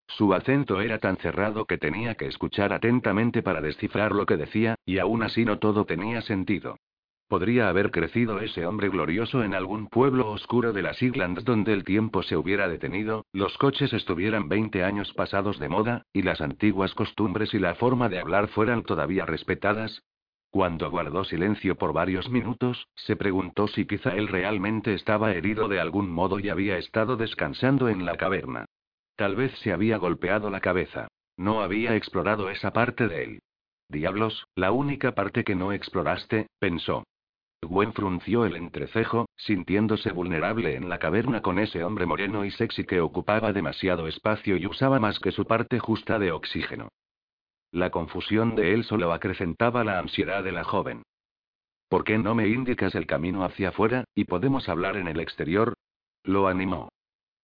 Su 0.07 0.35
acento 0.35 0.83
era 0.83 0.99
tan 0.99 1.17
cerrado 1.17 1.65
que 1.65 1.79
tenía 1.79 2.15
que 2.15 2.27
escuchar 2.27 2.75
atentamente 2.75 3.43
para 3.43 3.63
descifrar 3.63 4.13
lo 4.13 4.27
que 4.27 4.37
decía, 4.37 4.75
y 4.85 4.99
aún 4.99 5.23
así 5.23 5.47
no 5.47 5.59
todo 5.59 5.87
tenía 5.87 6.21
sentido. 6.21 6.77
Podría 7.29 7.69
haber 7.69 7.91
crecido 7.91 8.39
ese 8.41 8.67
hombre 8.67 8.89
glorioso 8.89 9.43
en 9.43 9.55
algún 9.55 9.89
pueblo 9.89 10.31
oscuro 10.31 10.73
de 10.73 10.83
las 10.83 11.03
Islands 11.03 11.45
donde 11.45 11.73
el 11.73 11.85
tiempo 11.85 12.23
se 12.23 12.37
hubiera 12.37 12.69
detenido, 12.69 13.25
los 13.33 13.57
coches 13.59 13.93
estuvieran 13.93 14.49
20 14.49 14.85
años 14.85 15.13
pasados 15.15 15.59
de 15.59 15.69
moda, 15.69 16.03
y 16.13 16.23
las 16.23 16.41
antiguas 16.41 16.95
costumbres 16.95 17.55
y 17.55 17.59
la 17.59 17.75
forma 17.75 18.09
de 18.09 18.21
hablar 18.21 18.49
fueran 18.49 18.83
todavía 18.83 19.27
respetadas, 19.27 20.03
cuando 20.55 20.89
guardó 20.89 21.25
silencio 21.25 21.75
por 21.75 21.93
varios 21.93 22.31
minutos, 22.31 22.87
se 22.95 23.17
preguntó 23.17 23.67
si 23.67 23.87
quizá 23.87 24.11
él 24.11 24.29
realmente 24.29 24.95
estaba 24.95 25.33
herido 25.33 25.67
de 25.67 25.81
algún 25.81 26.09
modo 26.09 26.39
y 26.39 26.49
había 26.49 26.79
estado 26.79 27.17
descansando 27.17 27.89
en 27.89 28.05
la 28.05 28.17
caverna. 28.17 28.65
Tal 29.17 29.35
vez 29.35 29.51
se 29.59 29.73
había 29.73 29.97
golpeado 29.97 30.51
la 30.51 30.61
cabeza. 30.61 31.09
No 31.37 31.61
había 31.61 31.97
explorado 31.97 32.51
esa 32.51 32.73
parte 32.73 33.09
de 33.09 33.25
él. 33.25 33.43
Diablos, 33.89 34.47
la 34.55 34.71
única 34.71 35.17
parte 35.17 35.43
que 35.43 35.57
no 35.57 35.73
exploraste, 35.73 36.47
pensó. 36.61 37.03
Gwen 37.65 37.93
frunció 37.93 38.45
el 38.45 38.57
entrecejo, 38.57 39.29
sintiéndose 39.37 40.13
vulnerable 40.13 40.77
en 40.77 40.89
la 40.89 40.99
caverna 40.99 41.43
con 41.43 41.59
ese 41.59 41.83
hombre 41.85 42.07
moreno 42.07 42.45
y 42.45 42.51
sexy 42.51 42.85
que 42.85 43.01
ocupaba 43.01 43.53
demasiado 43.53 44.07
espacio 44.07 44.57
y 44.57 44.67
usaba 44.67 44.99
más 45.01 45.19
que 45.19 45.33
su 45.33 45.45
parte 45.45 45.79
justa 45.79 46.19
de 46.19 46.33
oxígeno. 46.33 46.89
La 47.71 47.91
confusión 47.91 48.55
de 48.55 48.73
él 48.73 48.85
solo 48.85 49.13
acrecentaba 49.13 49.83
la 49.83 49.99
ansiedad 49.99 50.45
de 50.45 50.53
la 50.53 50.65
joven. 50.65 51.03
¿Por 51.89 52.05
qué 52.05 52.19
no 52.19 52.35
me 52.35 52.49
indicas 52.49 52.95
el 52.95 53.07
camino 53.07 53.45
hacia 53.45 53.71
afuera, 53.71 54.05
y 54.15 54.25
podemos 54.25 54.69
hablar 54.69 54.97
en 54.97 55.09
el 55.09 55.21
exterior? 55.21 55.75
Lo 56.23 56.49
animó. 56.49 56.89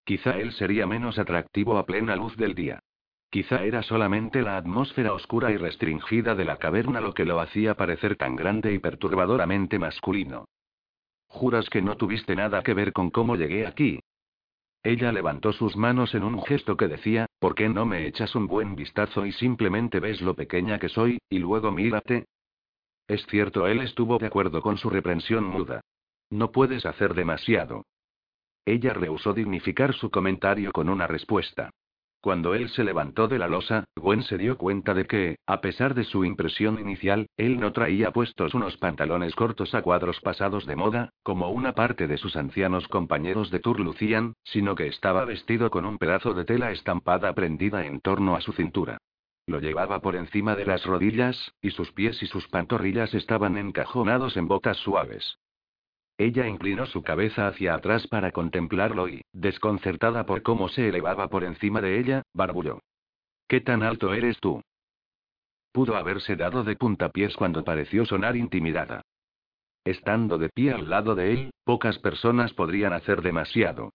Quizá 0.05 0.39
él 0.39 0.53
sería 0.53 0.87
menos 0.87 1.19
atractivo 1.19 1.79
a 1.79 1.87
plena 1.87 2.17
luz 2.17 2.37
del 2.37 2.55
día. 2.55 2.80
Quizá 3.31 3.63
era 3.63 3.83
solamente 3.85 4.43
la 4.43 4.57
atmósfera 4.57 5.13
oscura 5.13 5.53
y 5.53 5.57
restringida 5.57 6.35
de 6.35 6.45
la 6.45 6.57
caverna 6.57 7.01
lo 7.01 7.15
que 7.15 7.25
lo 7.25 7.39
hacía 7.39 7.77
parecer 7.77 8.17
tan 8.17 8.35
grande 8.35 8.73
y 8.73 8.81
perturbadoramente 8.81 9.79
masculino. 9.79 10.47
¿Juras 11.29 11.71
que 11.71 11.81
no 11.81 11.97
tuviste 11.97 12.35
nada 12.35 12.65
que 12.65 12.75
ver 12.75 12.93
con 12.93 13.11
cómo 13.11 13.37
llegué 13.37 13.69
aquí? 13.69 14.01
Ella 14.83 15.13
levantó 15.13 15.53
sus 15.53 15.77
manos 15.77 16.15
en 16.17 16.25
un 16.25 16.43
gesto 16.43 16.77
que 16.77 16.89
decía, 16.89 17.27
¿por 17.39 17.55
qué 17.55 17.69
no 17.69 17.87
me 17.87 18.07
echas 18.09 18.35
un 18.35 18.49
buen 18.49 18.75
vistazo 18.75 19.25
y 19.25 19.33
simplemente 19.33 20.01
ves 20.01 20.21
lo 20.23 20.35
pequeña 20.35 20.81
que 20.81 20.89
soy, 20.89 21.19
y 21.29 21.39
luego 21.39 21.71
mírate? 21.71 22.25
Es 23.07 23.25
cierto, 23.27 23.69
él 23.69 23.81
estuvo 23.81 24.19
de 24.19 24.27
acuerdo 24.27 24.61
con 24.61 24.77
su 24.77 24.91
reprensión 24.91 25.45
muda. 25.45 25.83
No 26.31 26.51
puedes 26.51 26.85
hacer 26.85 27.15
demasiado. 27.15 27.85
Ella 28.65 28.93
rehusó 28.93 29.35
dignificar 29.35 29.95
su 29.95 30.11
comentario 30.11 30.73
con 30.73 30.89
una 30.89 31.07
respuesta. 31.07 31.71
Cuando 32.23 32.55
él 32.55 32.69
se 32.69 32.85
levantó 32.85 33.29
de 33.29 33.39
la 33.39 33.49
losa, 33.49 33.85
Gwen 33.97 34.23
se 34.23 34.37
dio 34.37 34.59
cuenta 34.59 34.93
de 34.93 35.07
que, 35.07 35.39
a 35.47 35.63
pesar 35.63 35.95
de 35.95 36.05
su 36.05 36.27
impresión 36.27 36.79
inicial, 36.79 37.27
él 37.39 37.59
no 37.59 37.73
traía 37.73 38.11
puestos 38.11 38.53
unos 38.53 38.77
pantalones 38.77 39.35
cortos 39.35 39.75
a 39.75 39.81
cuadros 39.81 40.21
pasados 40.21 40.67
de 40.67 40.77
moda, 40.77 41.15
como 41.23 41.49
una 41.49 41.73
parte 41.73 42.07
de 42.07 42.19
sus 42.19 42.37
ancianos 42.37 42.87
compañeros 42.89 43.51
de 43.51 43.61
tour 43.61 43.81
lucían, 43.81 44.35
sino 44.45 44.75
que 44.75 44.87
estaba 44.87 45.25
vestido 45.25 45.71
con 45.71 45.87
un 45.87 45.97
pedazo 45.97 46.35
de 46.35 46.45
tela 46.45 46.73
estampada 46.73 47.33
prendida 47.33 47.87
en 47.87 48.01
torno 48.01 48.37
a 48.37 48.43
su 48.43 48.53
cintura. 48.53 48.99
Lo 49.47 49.59
llevaba 49.59 50.01
por 50.01 50.15
encima 50.15 50.55
de 50.57 50.67
las 50.67 50.85
rodillas, 50.85 51.55
y 51.63 51.71
sus 51.71 51.91
pies 51.93 52.23
y 52.23 52.27
sus 52.27 52.47
pantorrillas 52.49 53.15
estaban 53.15 53.57
encajonados 53.57 54.37
en 54.37 54.47
botas 54.47 54.77
suaves. 54.77 55.39
Ella 56.21 56.47
inclinó 56.47 56.85
su 56.85 57.03
cabeza 57.03 57.49
hacia 57.49 57.73
atrás 57.73 58.07
para 58.07 58.31
contemplarlo 58.31 59.09
y, 59.09 59.23
desconcertada 59.33 60.27
por 60.27 60.43
cómo 60.43 60.69
se 60.69 60.87
elevaba 60.87 61.29
por 61.29 61.45
encima 61.45 61.81
de 61.81 61.99
ella, 61.99 62.25
barbulló. 62.35 62.83
¿Qué 63.49 63.63
tan 63.63 63.83
alto 63.83 64.13
eres 64.13 64.39
tú? 64.39 64.61
Pudo 65.73 65.97
haberse 65.97 66.37
dado 66.37 66.63
de 66.63 66.77
puntapiés 66.77 67.35
cuando 67.37 67.65
pareció 67.65 68.05
sonar 68.05 68.37
intimidada. 68.37 69.01
Estando 69.83 70.37
de 70.37 70.51
pie 70.51 70.73
al 70.73 70.91
lado 70.91 71.15
de 71.15 71.33
él, 71.33 71.51
pocas 71.65 71.99
personas 71.99 72.53
podrían 72.53 72.93
hacer 72.93 73.23
demasiado. 73.23 73.95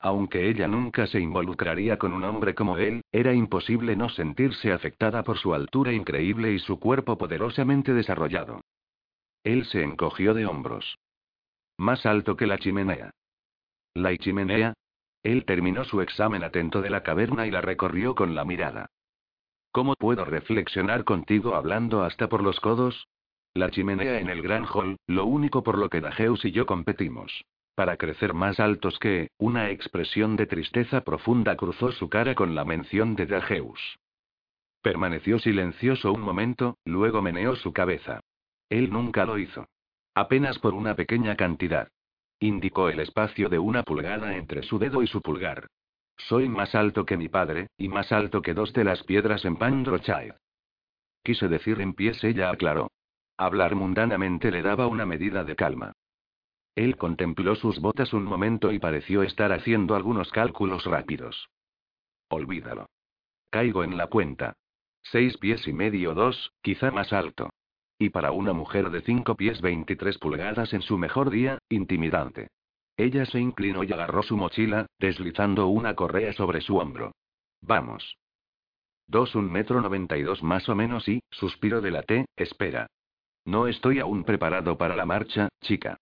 Aunque 0.00 0.48
ella 0.48 0.66
nunca 0.66 1.06
se 1.06 1.20
involucraría 1.20 1.96
con 1.96 2.12
un 2.12 2.24
hombre 2.24 2.56
como 2.56 2.76
él, 2.76 3.02
era 3.12 3.32
imposible 3.32 3.94
no 3.94 4.08
sentirse 4.08 4.72
afectada 4.72 5.22
por 5.22 5.38
su 5.38 5.54
altura 5.54 5.92
increíble 5.92 6.50
y 6.50 6.58
su 6.58 6.80
cuerpo 6.80 7.16
poderosamente 7.16 7.94
desarrollado. 7.94 8.62
Él 9.44 9.64
se 9.66 9.84
encogió 9.84 10.34
de 10.34 10.44
hombros. 10.44 10.96
Más 11.78 12.06
alto 12.06 12.36
que 12.36 12.46
la 12.46 12.58
chimenea. 12.58 13.10
¿La 13.94 14.16
chimenea? 14.16 14.74
Él 15.22 15.44
terminó 15.44 15.84
su 15.84 16.00
examen 16.00 16.44
atento 16.44 16.80
de 16.82 16.90
la 16.90 17.02
caverna 17.02 17.46
y 17.46 17.50
la 17.50 17.60
recorrió 17.60 18.14
con 18.14 18.34
la 18.34 18.44
mirada. 18.44 18.86
¿Cómo 19.72 19.94
puedo 19.94 20.24
reflexionar 20.24 21.04
contigo 21.04 21.54
hablando 21.54 22.02
hasta 22.02 22.28
por 22.28 22.42
los 22.42 22.60
codos? 22.60 23.08
La 23.54 23.70
chimenea 23.70 24.20
en 24.20 24.30
el 24.30 24.42
gran 24.42 24.64
hall, 24.64 24.96
lo 25.06 25.26
único 25.26 25.62
por 25.62 25.78
lo 25.78 25.90
que 25.90 26.00
Dajeus 26.00 26.44
y 26.44 26.52
yo 26.52 26.66
competimos. 26.66 27.44
Para 27.74 27.98
crecer 27.98 28.32
más 28.32 28.58
altos 28.58 28.98
que, 28.98 29.28
una 29.38 29.70
expresión 29.70 30.36
de 30.36 30.46
tristeza 30.46 31.02
profunda 31.02 31.56
cruzó 31.56 31.92
su 31.92 32.08
cara 32.08 32.34
con 32.34 32.54
la 32.54 32.64
mención 32.64 33.16
de 33.16 33.26
Dajeus. 33.26 33.98
Permaneció 34.80 35.38
silencioso 35.38 36.12
un 36.12 36.22
momento, 36.22 36.78
luego 36.86 37.20
meneó 37.20 37.56
su 37.56 37.72
cabeza. 37.72 38.20
Él 38.70 38.90
nunca 38.90 39.26
lo 39.26 39.36
hizo. 39.36 39.66
Apenas 40.16 40.58
por 40.58 40.72
una 40.72 40.96
pequeña 40.96 41.36
cantidad. 41.36 41.88
Indicó 42.40 42.88
el 42.88 43.00
espacio 43.00 43.50
de 43.50 43.58
una 43.58 43.82
pulgada 43.82 44.34
entre 44.34 44.62
su 44.62 44.78
dedo 44.78 45.02
y 45.02 45.06
su 45.06 45.20
pulgar. 45.20 45.66
Soy 46.16 46.48
más 46.48 46.74
alto 46.74 47.04
que 47.04 47.18
mi 47.18 47.28
padre, 47.28 47.66
y 47.76 47.88
más 47.88 48.12
alto 48.12 48.40
que 48.40 48.54
dos 48.54 48.72
de 48.72 48.84
las 48.84 49.02
piedras 49.04 49.44
en 49.44 49.56
Pandrochai. 49.56 50.32
Quise 51.22 51.48
decir 51.48 51.82
en 51.82 51.92
pies, 51.92 52.24
ella 52.24 52.48
aclaró. 52.48 52.90
Hablar 53.36 53.74
mundanamente 53.74 54.50
le 54.50 54.62
daba 54.62 54.86
una 54.86 55.04
medida 55.04 55.44
de 55.44 55.54
calma. 55.54 55.92
Él 56.74 56.96
contempló 56.96 57.54
sus 57.54 57.78
botas 57.78 58.14
un 58.14 58.24
momento 58.24 58.72
y 58.72 58.78
pareció 58.78 59.22
estar 59.22 59.52
haciendo 59.52 59.94
algunos 59.94 60.30
cálculos 60.30 60.86
rápidos. 60.86 61.50
Olvídalo. 62.30 62.88
Caigo 63.50 63.84
en 63.84 63.98
la 63.98 64.06
cuenta. 64.06 64.54
Seis 65.02 65.36
pies 65.36 65.68
y 65.68 65.74
medio 65.74 66.14
dos, 66.14 66.54
quizá 66.62 66.90
más 66.90 67.12
alto. 67.12 67.50
Y 67.98 68.10
para 68.10 68.32
una 68.32 68.52
mujer 68.52 68.90
de 68.90 69.00
cinco 69.00 69.36
pies 69.36 69.60
23 69.60 70.18
pulgadas 70.18 70.72
en 70.72 70.82
su 70.82 70.98
mejor 70.98 71.30
día, 71.30 71.58
intimidante. 71.68 72.48
Ella 72.96 73.26
se 73.26 73.40
inclinó 73.40 73.84
y 73.84 73.92
agarró 73.92 74.22
su 74.22 74.36
mochila, 74.36 74.86
deslizando 74.98 75.68
una 75.68 75.94
correa 75.94 76.32
sobre 76.32 76.60
su 76.60 76.76
hombro. 76.76 77.12
Vamos. 77.60 78.16
Dos 79.06 79.34
un 79.34 79.50
metro 79.50 79.80
noventa 79.80 80.16
y 80.16 80.22
dos 80.22 80.42
más 80.42 80.68
o 80.68 80.74
menos 80.74 81.08
y, 81.08 81.22
suspiro 81.30 81.80
de 81.80 81.90
la 81.90 82.02
T, 82.02 82.26
espera. 82.36 82.86
No 83.44 83.68
estoy 83.68 84.00
aún 84.00 84.24
preparado 84.24 84.76
para 84.76 84.96
la 84.96 85.06
marcha, 85.06 85.48
chica. 85.62 85.98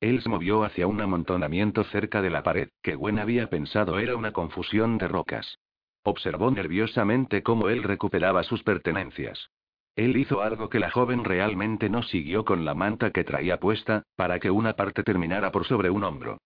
Él 0.00 0.20
se 0.20 0.28
movió 0.28 0.64
hacia 0.64 0.86
un 0.86 1.00
amontonamiento 1.00 1.84
cerca 1.84 2.20
de 2.20 2.30
la 2.30 2.42
pared, 2.42 2.68
que 2.82 2.96
Gwen 2.96 3.18
había 3.18 3.48
pensado 3.48 3.98
era 3.98 4.16
una 4.16 4.32
confusión 4.32 4.98
de 4.98 5.08
rocas. 5.08 5.58
Observó 6.02 6.50
nerviosamente 6.50 7.42
cómo 7.42 7.68
él 7.68 7.84
recuperaba 7.84 8.42
sus 8.42 8.62
pertenencias. 8.64 9.48
Él 9.94 10.16
hizo 10.16 10.40
algo 10.40 10.68
que 10.68 10.78
la 10.78 10.90
joven 10.90 11.22
realmente 11.24 11.90
no 11.90 12.02
siguió 12.02 12.44
con 12.44 12.64
la 12.64 12.74
manta 12.74 13.10
que 13.10 13.24
traía 13.24 13.60
puesta, 13.60 14.04
para 14.16 14.40
que 14.40 14.50
una 14.50 14.74
parte 14.74 15.02
terminara 15.02 15.52
por 15.52 15.66
sobre 15.66 15.90
un 15.90 16.04
hombro. 16.04 16.38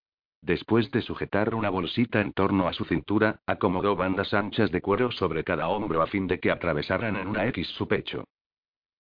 Después 0.42 0.90
de 0.90 1.03
sujetar 1.03 1.55
una 1.55 1.70
bolsita 1.70 2.20
en 2.20 2.32
torno 2.32 2.68
a 2.68 2.72
su 2.72 2.84
cintura, 2.84 3.40
acomodó 3.47 3.97
bandas 3.97 4.34
anchas 4.34 4.70
de 4.70 4.80
cuero 4.80 5.11
sobre 5.12 5.44
cada 5.44 5.68
hombro 5.68 6.03
a 6.03 6.07
fin 6.07 6.26
de 6.26 6.40
que 6.40 6.51
atravesaran 6.51 7.16
en 7.16 7.28
una 7.28 7.47
X 7.47 7.68
su 7.68 7.86
pecho. 7.88 8.24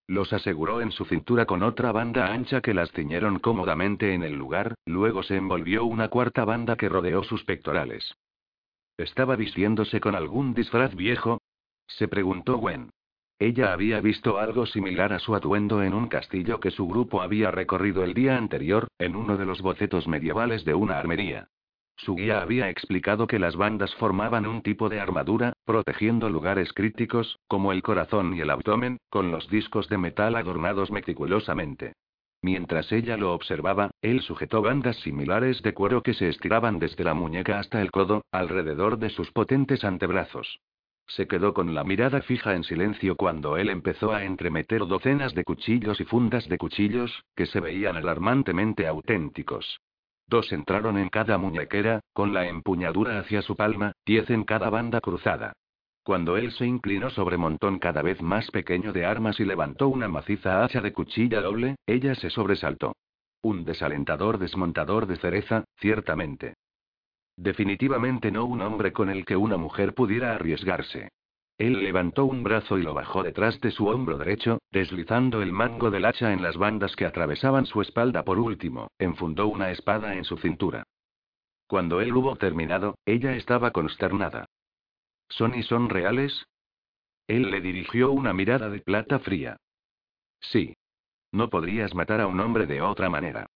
Los 0.08 0.32
aseguró 0.32 0.80
en 0.80 0.92
su 0.92 1.04
cintura 1.04 1.46
con 1.46 1.64
otra 1.64 1.90
banda 1.90 2.32
ancha 2.32 2.60
que 2.60 2.74
las 2.74 2.92
ciñeron 2.92 3.40
cómodamente 3.40 4.14
en 4.14 4.22
el 4.22 4.34
lugar, 4.34 4.74
luego 4.86 5.24
se 5.24 5.36
envolvió 5.36 5.84
una 5.84 6.08
cuarta 6.08 6.44
banda 6.44 6.76
que 6.76 6.88
rodeó 6.88 7.24
sus 7.24 7.44
pectorales. 7.44 8.14
¿Estaba 8.96 9.34
vistiéndose 9.34 10.00
con 10.00 10.14
algún 10.14 10.54
disfraz 10.54 10.94
viejo? 10.94 11.40
se 11.88 12.08
preguntó 12.08 12.56
Gwen. 12.58 12.90
Ella 13.38 13.74
había 13.74 14.00
visto 14.00 14.38
algo 14.38 14.64
similar 14.64 15.12
a 15.12 15.18
su 15.18 15.34
atuendo 15.34 15.82
en 15.82 15.92
un 15.92 16.08
castillo 16.08 16.58
que 16.58 16.70
su 16.70 16.88
grupo 16.88 17.20
había 17.20 17.50
recorrido 17.50 18.02
el 18.02 18.14
día 18.14 18.38
anterior, 18.38 18.88
en 18.98 19.14
uno 19.14 19.36
de 19.36 19.44
los 19.44 19.60
bocetos 19.60 20.08
medievales 20.08 20.64
de 20.64 20.72
una 20.72 20.98
armería. 20.98 21.48
Su 21.96 22.14
guía 22.14 22.40
había 22.40 22.70
explicado 22.70 23.26
que 23.26 23.38
las 23.38 23.56
bandas 23.56 23.94
formaban 23.96 24.46
un 24.46 24.62
tipo 24.62 24.88
de 24.88 25.00
armadura, 25.00 25.52
protegiendo 25.64 26.30
lugares 26.30 26.72
críticos, 26.72 27.38
como 27.46 27.72
el 27.72 27.82
corazón 27.82 28.34
y 28.34 28.40
el 28.40 28.50
abdomen, 28.50 28.98
con 29.10 29.30
los 29.30 29.48
discos 29.50 29.88
de 29.88 29.98
metal 29.98 30.34
adornados 30.34 30.90
meticulosamente. 30.90 31.92
Mientras 32.42 32.90
ella 32.92 33.16
lo 33.16 33.34
observaba, 33.34 33.90
él 34.00 34.20
sujetó 34.20 34.62
bandas 34.62 34.96
similares 34.98 35.62
de 35.62 35.74
cuero 35.74 36.02
que 36.02 36.14
se 36.14 36.28
estiraban 36.28 36.78
desde 36.78 37.04
la 37.04 37.14
muñeca 37.14 37.58
hasta 37.58 37.82
el 37.82 37.90
codo, 37.90 38.24
alrededor 38.30 38.98
de 38.98 39.10
sus 39.10 39.30
potentes 39.32 39.84
antebrazos. 39.84 40.60
Se 41.06 41.28
quedó 41.28 41.54
con 41.54 41.74
la 41.74 41.84
mirada 41.84 42.20
fija 42.22 42.54
en 42.54 42.64
silencio 42.64 43.16
cuando 43.16 43.56
él 43.56 43.70
empezó 43.70 44.12
a 44.12 44.24
entremeter 44.24 44.86
docenas 44.86 45.34
de 45.34 45.44
cuchillos 45.44 46.00
y 46.00 46.04
fundas 46.04 46.48
de 46.48 46.58
cuchillos, 46.58 47.24
que 47.36 47.46
se 47.46 47.60
veían 47.60 47.96
alarmantemente 47.96 48.86
auténticos. 48.86 49.80
Dos 50.26 50.50
entraron 50.52 50.98
en 50.98 51.08
cada 51.08 51.38
muñequera, 51.38 52.00
con 52.12 52.34
la 52.34 52.48
empuñadura 52.48 53.20
hacia 53.20 53.42
su 53.42 53.54
palma, 53.54 53.92
diez 54.04 54.28
en 54.30 54.42
cada 54.42 54.68
banda 54.70 55.00
cruzada. 55.00 55.52
Cuando 56.02 56.36
él 56.36 56.50
se 56.52 56.66
inclinó 56.66 57.10
sobre 57.10 57.36
montón 57.36 57.78
cada 57.78 58.02
vez 58.02 58.20
más 58.22 58.50
pequeño 58.50 58.92
de 58.92 59.04
armas 59.04 59.38
y 59.38 59.44
levantó 59.44 59.88
una 59.88 60.08
maciza 60.08 60.64
hacha 60.64 60.80
de 60.80 60.92
cuchilla 60.92 61.40
doble, 61.40 61.76
ella 61.86 62.14
se 62.16 62.30
sobresaltó. 62.30 62.94
Un 63.42 63.64
desalentador 63.64 64.38
desmontador 64.38 65.06
de 65.06 65.16
cereza, 65.16 65.64
ciertamente. 65.78 66.54
Definitivamente 67.36 68.30
no 68.32 68.46
un 68.46 68.62
hombre 68.62 68.92
con 68.92 69.10
el 69.10 69.24
que 69.24 69.36
una 69.36 69.56
mujer 69.56 69.94
pudiera 69.94 70.34
arriesgarse. 70.34 71.10
Él 71.58 71.82
levantó 71.82 72.26
un 72.26 72.42
brazo 72.42 72.78
y 72.78 72.82
lo 72.82 72.92
bajó 72.92 73.22
detrás 73.22 73.60
de 73.60 73.70
su 73.70 73.86
hombro 73.86 74.18
derecho, 74.18 74.58
deslizando 74.70 75.40
el 75.40 75.52
mango 75.52 75.90
del 75.90 76.04
hacha 76.04 76.32
en 76.32 76.42
las 76.42 76.56
bandas 76.56 76.94
que 76.96 77.06
atravesaban 77.06 77.64
su 77.64 77.80
espalda 77.80 78.24
por 78.24 78.38
último, 78.38 78.88
enfundó 78.98 79.48
una 79.48 79.70
espada 79.70 80.14
en 80.14 80.24
su 80.24 80.36
cintura. 80.36 80.84
Cuando 81.66 82.00
él 82.00 82.14
hubo 82.14 82.36
terminado, 82.36 82.98
ella 83.06 83.34
estaba 83.36 83.70
consternada. 83.70 84.46
¿Son 85.28 85.54
y 85.54 85.62
son 85.62 85.88
reales? 85.88 86.46
Él 87.26 87.50
le 87.50 87.60
dirigió 87.60 88.12
una 88.12 88.32
mirada 88.32 88.68
de 88.68 88.80
plata 88.80 89.18
fría. 89.18 89.56
Sí. 90.40 90.76
No 91.32 91.50
podrías 91.50 91.94
matar 91.94 92.20
a 92.20 92.26
un 92.28 92.38
hombre 92.38 92.66
de 92.66 92.80
otra 92.80 93.10
manera. 93.10 93.46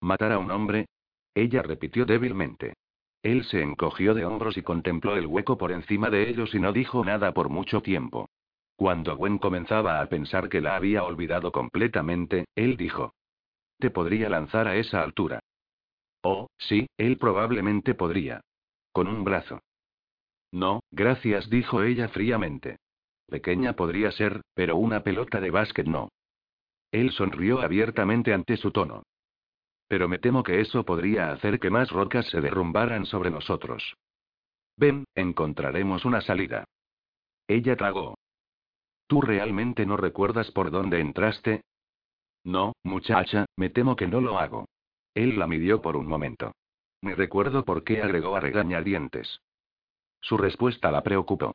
¿Matar 0.00 0.32
a 0.32 0.38
un 0.38 0.50
hombre? 0.50 0.88
Ella 1.34 1.62
repitió 1.62 2.04
débilmente. 2.04 2.74
Él 3.22 3.44
se 3.44 3.62
encogió 3.62 4.14
de 4.14 4.24
hombros 4.24 4.56
y 4.56 4.62
contempló 4.62 5.16
el 5.16 5.26
hueco 5.26 5.58
por 5.58 5.72
encima 5.72 6.10
de 6.10 6.28
ellos 6.28 6.54
y 6.54 6.60
no 6.60 6.72
dijo 6.72 7.04
nada 7.04 7.32
por 7.32 7.48
mucho 7.48 7.82
tiempo. 7.82 8.28
Cuando 8.76 9.16
Gwen 9.16 9.38
comenzaba 9.38 10.00
a 10.00 10.06
pensar 10.06 10.48
que 10.48 10.60
la 10.60 10.76
había 10.76 11.02
olvidado 11.02 11.50
completamente, 11.50 12.46
él 12.54 12.76
dijo. 12.76 13.14
Te 13.78 13.90
podría 13.90 14.28
lanzar 14.28 14.68
a 14.68 14.76
esa 14.76 15.02
altura. 15.02 15.40
Oh, 16.22 16.48
sí, 16.58 16.86
él 16.96 17.18
probablemente 17.18 17.94
podría. 17.94 18.40
Con 18.92 19.08
un 19.08 19.24
brazo. 19.24 19.60
No, 20.52 20.80
gracias, 20.90 21.50
dijo 21.50 21.82
ella 21.82 22.08
fríamente. 22.08 22.78
Pequeña 23.26 23.74
podría 23.74 24.10
ser, 24.12 24.42
pero 24.54 24.76
una 24.76 25.02
pelota 25.02 25.40
de 25.40 25.50
básquet 25.50 25.86
no. 25.86 26.08
Él 26.90 27.10
sonrió 27.10 27.60
abiertamente 27.60 28.32
ante 28.32 28.56
su 28.56 28.70
tono. 28.70 29.02
Pero 29.88 30.08
me 30.08 30.18
temo 30.18 30.42
que 30.42 30.60
eso 30.60 30.84
podría 30.84 31.32
hacer 31.32 31.58
que 31.58 31.70
más 31.70 31.90
rocas 31.90 32.26
se 32.26 32.40
derrumbaran 32.40 33.06
sobre 33.06 33.30
nosotros. 33.30 33.96
Ven, 34.76 35.04
encontraremos 35.14 36.04
una 36.04 36.20
salida. 36.20 36.64
Ella 37.48 37.74
tragó. 37.76 38.14
¿Tú 39.06 39.22
realmente 39.22 39.86
no 39.86 39.96
recuerdas 39.96 40.50
por 40.50 40.70
dónde 40.70 41.00
entraste? 41.00 41.62
No, 42.44 42.74
muchacha, 42.84 43.46
me 43.56 43.70
temo 43.70 43.96
que 43.96 44.06
no 44.06 44.20
lo 44.20 44.38
hago. 44.38 44.66
Él 45.14 45.38
la 45.38 45.46
midió 45.46 45.80
por 45.80 45.96
un 45.96 46.06
momento. 46.06 46.52
Me 47.00 47.14
recuerdo 47.14 47.64
por 47.64 47.84
qué 47.84 48.02
agregó 48.02 48.36
a 48.36 48.40
regañadientes. 48.40 49.40
Su 50.20 50.36
respuesta 50.36 50.90
la 50.90 51.02
preocupó. 51.02 51.54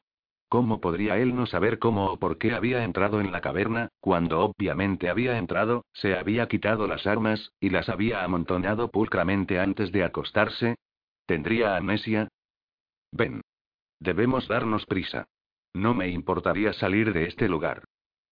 ¿Cómo 0.54 0.80
podría 0.80 1.18
él 1.18 1.36
no 1.36 1.48
saber 1.48 1.80
cómo 1.80 2.12
o 2.12 2.20
por 2.20 2.38
qué 2.38 2.54
había 2.54 2.84
entrado 2.84 3.20
en 3.20 3.32
la 3.32 3.42
caverna, 3.42 3.90
cuando 4.00 4.42
obviamente 4.42 5.10
había 5.10 5.40
entrado, 5.40 5.84
se 5.94 6.16
había 6.16 6.48
quitado 6.48 6.86
las 6.86 7.08
armas, 7.08 7.52
y 7.60 7.72
las 7.72 7.90
había 7.90 8.24
amontonado 8.24 8.92
pulcramente 8.92 9.60
antes 9.60 9.92
de 9.92 10.04
acostarse? 10.04 10.76
¿Tendría 11.26 11.76
amnesia? 11.76 12.28
Ven. 13.12 13.42
Debemos 14.00 14.48
darnos 14.48 14.86
prisa. 14.86 15.26
No 15.74 15.96
me 15.96 16.10
importaría 16.10 16.72
salir 16.74 17.14
de 17.14 17.26
este 17.26 17.50
lugar. 17.50 17.86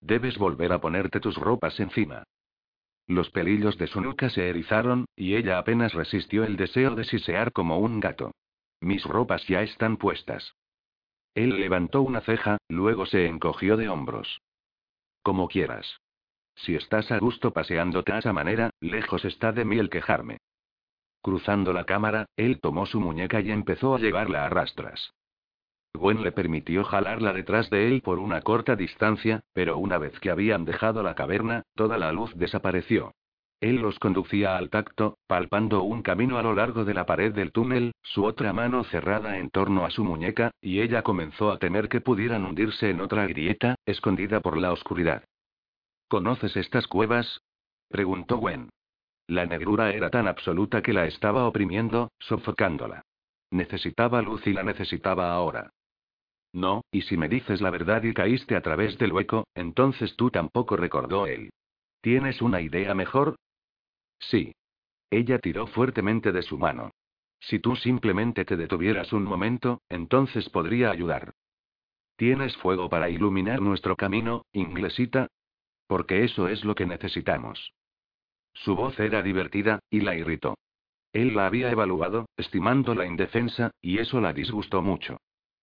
Debes 0.02 0.36
volver 0.36 0.74
a 0.74 0.80
ponerte 0.82 1.20
tus 1.20 1.38
ropas 1.38 1.80
encima. 1.80 2.24
Los 3.06 3.30
pelillos 3.30 3.78
de 3.78 3.86
su 3.86 4.02
nuca 4.02 4.28
se 4.28 4.46
erizaron, 4.50 5.06
y 5.16 5.36
ella 5.36 5.58
apenas 5.58 5.94
resistió 5.94 6.44
el 6.44 6.58
deseo 6.58 6.94
de 6.96 7.04
sisear 7.04 7.50
como 7.50 7.78
un 7.78 7.98
gato. 7.98 8.32
Mis 8.82 9.04
ropas 9.04 9.46
ya 9.48 9.62
están 9.62 9.96
puestas. 9.96 10.54
Él 11.34 11.60
levantó 11.60 12.02
una 12.02 12.20
ceja, 12.20 12.58
luego 12.68 13.06
se 13.06 13.26
encogió 13.26 13.76
de 13.76 13.88
hombros. 13.88 14.40
Como 15.22 15.48
quieras. 15.48 16.00
Si 16.54 16.74
estás 16.74 17.10
a 17.10 17.18
gusto 17.18 17.52
paseándote 17.52 18.12
a 18.12 18.18
esa 18.18 18.32
manera, 18.32 18.70
lejos 18.80 19.24
está 19.24 19.52
de 19.52 19.64
mí 19.64 19.78
el 19.78 19.90
quejarme. 19.90 20.38
Cruzando 21.22 21.72
la 21.72 21.84
cámara, 21.84 22.26
él 22.36 22.60
tomó 22.60 22.86
su 22.86 23.00
muñeca 23.00 23.40
y 23.40 23.50
empezó 23.50 23.94
a 23.94 23.98
llevarla 23.98 24.44
a 24.44 24.48
rastras. 24.48 25.12
Gwen 25.92 26.22
le 26.22 26.32
permitió 26.32 26.84
jalarla 26.84 27.32
detrás 27.32 27.68
de 27.68 27.88
él 27.88 28.00
por 28.02 28.18
una 28.18 28.42
corta 28.42 28.76
distancia, 28.76 29.42
pero 29.52 29.78
una 29.78 29.98
vez 29.98 30.18
que 30.20 30.30
habían 30.30 30.64
dejado 30.64 31.02
la 31.02 31.14
caverna, 31.14 31.64
toda 31.74 31.98
la 31.98 32.12
luz 32.12 32.32
desapareció. 32.36 33.12
Él 33.60 33.76
los 33.76 33.98
conducía 33.98 34.56
al 34.56 34.70
tacto, 34.70 35.18
palpando 35.26 35.82
un 35.82 36.02
camino 36.02 36.38
a 36.38 36.42
lo 36.42 36.54
largo 36.54 36.86
de 36.86 36.94
la 36.94 37.04
pared 37.04 37.34
del 37.34 37.52
túnel, 37.52 37.92
su 38.02 38.24
otra 38.24 38.54
mano 38.54 38.84
cerrada 38.84 39.38
en 39.38 39.50
torno 39.50 39.84
a 39.84 39.90
su 39.90 40.02
muñeca, 40.02 40.50
y 40.62 40.80
ella 40.80 41.02
comenzó 41.02 41.52
a 41.52 41.58
temer 41.58 41.90
que 41.90 42.00
pudieran 42.00 42.46
hundirse 42.46 42.88
en 42.88 43.02
otra 43.02 43.26
grieta, 43.26 43.74
escondida 43.84 44.40
por 44.40 44.56
la 44.56 44.72
oscuridad. 44.72 45.24
¿Conoces 46.08 46.56
estas 46.56 46.86
cuevas? 46.86 47.42
preguntó 47.88 48.38
Gwen. 48.38 48.70
La 49.26 49.44
negrura 49.44 49.92
era 49.92 50.08
tan 50.08 50.26
absoluta 50.26 50.80
que 50.80 50.94
la 50.94 51.06
estaba 51.06 51.46
oprimiendo, 51.46 52.10
sofocándola. 52.18 53.02
Necesitaba 53.50 54.22
luz 54.22 54.46
y 54.46 54.54
la 54.54 54.62
necesitaba 54.62 55.32
ahora. 55.32 55.70
No, 56.52 56.82
y 56.90 57.02
si 57.02 57.16
me 57.16 57.28
dices 57.28 57.60
la 57.60 57.70
verdad 57.70 58.02
y 58.04 58.14
caíste 58.14 58.56
a 58.56 58.62
través 58.62 58.96
del 58.98 59.12
hueco, 59.12 59.46
entonces 59.54 60.16
tú 60.16 60.30
tampoco 60.30 60.76
recordó 60.76 61.26
él. 61.26 61.50
¿Tienes 62.00 62.40
una 62.40 62.60
idea 62.60 62.94
mejor? 62.94 63.36
Sí. 64.20 64.54
Ella 65.10 65.38
tiró 65.38 65.66
fuertemente 65.66 66.30
de 66.30 66.42
su 66.42 66.56
mano. 66.56 66.92
Si 67.40 67.58
tú 67.58 67.74
simplemente 67.74 68.44
te 68.44 68.56
detuvieras 68.56 69.12
un 69.12 69.24
momento, 69.24 69.82
entonces 69.88 70.48
podría 70.50 70.90
ayudar. 70.90 71.34
¿Tienes 72.16 72.56
fuego 72.58 72.88
para 72.88 73.08
iluminar 73.08 73.60
nuestro 73.60 73.96
camino, 73.96 74.44
inglesita? 74.52 75.28
Porque 75.86 76.22
eso 76.24 76.48
es 76.48 76.64
lo 76.64 76.74
que 76.74 76.86
necesitamos. 76.86 77.72
Su 78.52 78.76
voz 78.76 79.00
era 79.00 79.22
divertida, 79.22 79.80
y 79.90 80.00
la 80.00 80.14
irritó. 80.14 80.56
Él 81.12 81.34
la 81.34 81.46
había 81.46 81.70
evaluado, 81.70 82.28
estimándola 82.36 83.06
indefensa, 83.06 83.72
y 83.80 83.98
eso 83.98 84.20
la 84.20 84.32
disgustó 84.32 84.82
mucho. 84.82 85.16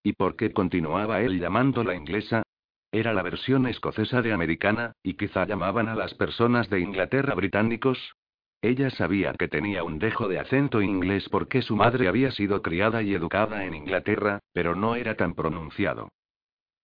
¿Y 0.03 0.13
por 0.13 0.35
qué 0.35 0.51
continuaba 0.51 1.21
él 1.21 1.39
llamándola 1.39 1.95
inglesa? 1.95 2.43
Era 2.91 3.13
la 3.13 3.21
versión 3.21 3.67
escocesa 3.67 4.21
de 4.21 4.33
americana, 4.33 4.93
y 5.03 5.13
quizá 5.13 5.45
llamaban 5.45 5.87
a 5.87 5.95
las 5.95 6.13
personas 6.15 6.69
de 6.69 6.79
Inglaterra 6.79 7.35
británicos. 7.35 8.15
Ella 8.61 8.89
sabía 8.89 9.33
que 9.33 9.47
tenía 9.47 9.83
un 9.83 9.99
dejo 9.99 10.27
de 10.27 10.39
acento 10.39 10.81
inglés 10.81 11.29
porque 11.29 11.61
su 11.61 11.75
madre 11.75 12.07
había 12.07 12.31
sido 12.31 12.61
criada 12.61 13.03
y 13.03 13.13
educada 13.13 13.65
en 13.65 13.75
Inglaterra, 13.75 14.39
pero 14.51 14.75
no 14.75 14.95
era 14.95 15.15
tan 15.15 15.35
pronunciado. 15.35 16.09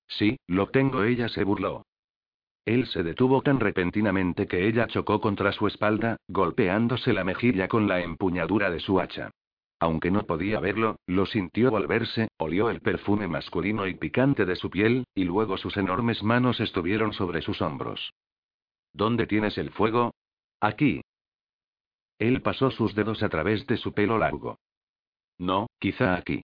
Sí, 0.08 0.38
lo 0.48 0.68
tengo, 0.68 1.04
ella 1.04 1.30
se 1.30 1.44
burló. 1.44 1.84
Él 2.66 2.86
se 2.86 3.04
detuvo 3.04 3.42
tan 3.42 3.60
repentinamente 3.60 4.48
que 4.48 4.68
ella 4.68 4.88
chocó 4.88 5.20
contra 5.20 5.52
su 5.52 5.68
espalda, 5.68 6.18
golpeándose 6.28 7.12
la 7.12 7.24
mejilla 7.24 7.68
con 7.68 7.88
la 7.88 8.02
empuñadura 8.02 8.70
de 8.70 8.80
su 8.80 9.02
hacha. 9.02 9.32
Aunque 9.80 10.12
no 10.12 10.26
podía 10.26 10.62
verlo, 10.62 10.96
lo 11.08 11.26
sintió 11.26 11.70
volverse, 11.70 12.30
olió 12.38 12.70
el 12.70 12.80
perfume 12.80 13.28
masculino 13.28 13.86
y 13.86 13.96
picante 13.96 14.46
de 14.46 14.56
su 14.56 14.70
piel, 14.70 15.04
y 15.14 15.26
luego 15.26 15.58
sus 15.58 15.76
enormes 15.76 16.24
manos 16.24 16.62
estuvieron 16.62 17.12
sobre 17.12 17.42
sus 17.42 17.62
hombros. 17.62 18.14
¿Dónde 18.94 19.28
tienes 19.28 19.58
el 19.58 19.72
fuego? 19.72 20.14
Aquí. 20.62 21.02
Él 22.20 22.42
pasó 22.42 22.72
sus 22.72 22.96
dedos 22.96 23.24
a 23.24 23.30
través 23.30 23.66
de 23.68 23.78
su 23.78 23.94
pelo 23.94 24.18
largo. 24.18 24.60
No, 25.38 25.68
quizá 25.80 26.16
aquí. 26.16 26.44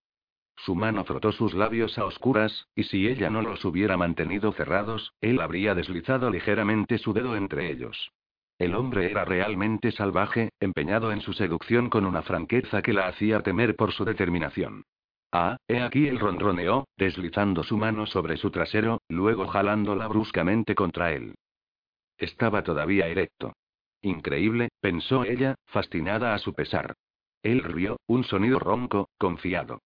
Su 0.58 0.76
mano 0.76 1.06
frotó 1.06 1.32
sus 1.32 1.54
labios 1.54 1.98
a 1.98 2.06
oscuras, 2.06 2.68
y 2.76 2.84
si 2.84 3.08
ella 3.08 3.30
no 3.30 3.42
los 3.42 3.64
hubiera 3.64 3.96
mantenido 3.96 4.52
cerrados, 4.52 5.14
él 5.22 5.40
habría 5.40 5.74
deslizado 5.74 6.30
ligeramente 6.30 6.98
su 6.98 7.14
dedo 7.14 7.36
entre 7.36 7.72
ellos. 7.72 8.12
El 8.58 8.76
hombre 8.76 9.10
era 9.10 9.24
realmente 9.24 9.92
salvaje, 9.92 10.50
empeñado 10.60 11.14
en 11.14 11.22
su 11.22 11.32
seducción 11.32 11.90
con 11.90 12.06
una 12.06 12.24
franqueza 12.24 12.82
que 12.82 12.92
la 12.92 13.08
hacía 13.08 13.42
temer 13.42 13.78
por 13.78 13.94
su 13.94 14.04
determinación. 14.04 14.84
Ah, 15.32 15.56
he 15.68 15.80
aquí 15.82 16.08
el 16.08 16.20
ronroneó, 16.20 16.86
deslizando 16.98 17.64
su 17.64 17.78
mano 17.78 18.06
sobre 18.06 18.36
su 18.36 18.52
trasero, 18.52 19.00
luego 19.08 19.48
jalándola 19.48 20.08
bruscamente 20.08 20.76
contra 20.76 21.14
él. 21.14 21.36
Estaba 22.18 22.64
todavía 22.64 23.08
erecto. 23.08 23.54
Increíble, 24.02 24.70
pensó 24.80 25.24
ella, 25.24 25.56
fascinada 25.66 26.34
a 26.34 26.40
su 26.40 26.54
pesar. 26.54 26.96
Él 27.44 27.64
rió, 27.64 27.98
un 28.08 28.24
sonido 28.24 28.60
ronco, 28.60 29.10
confiado. 29.18 29.82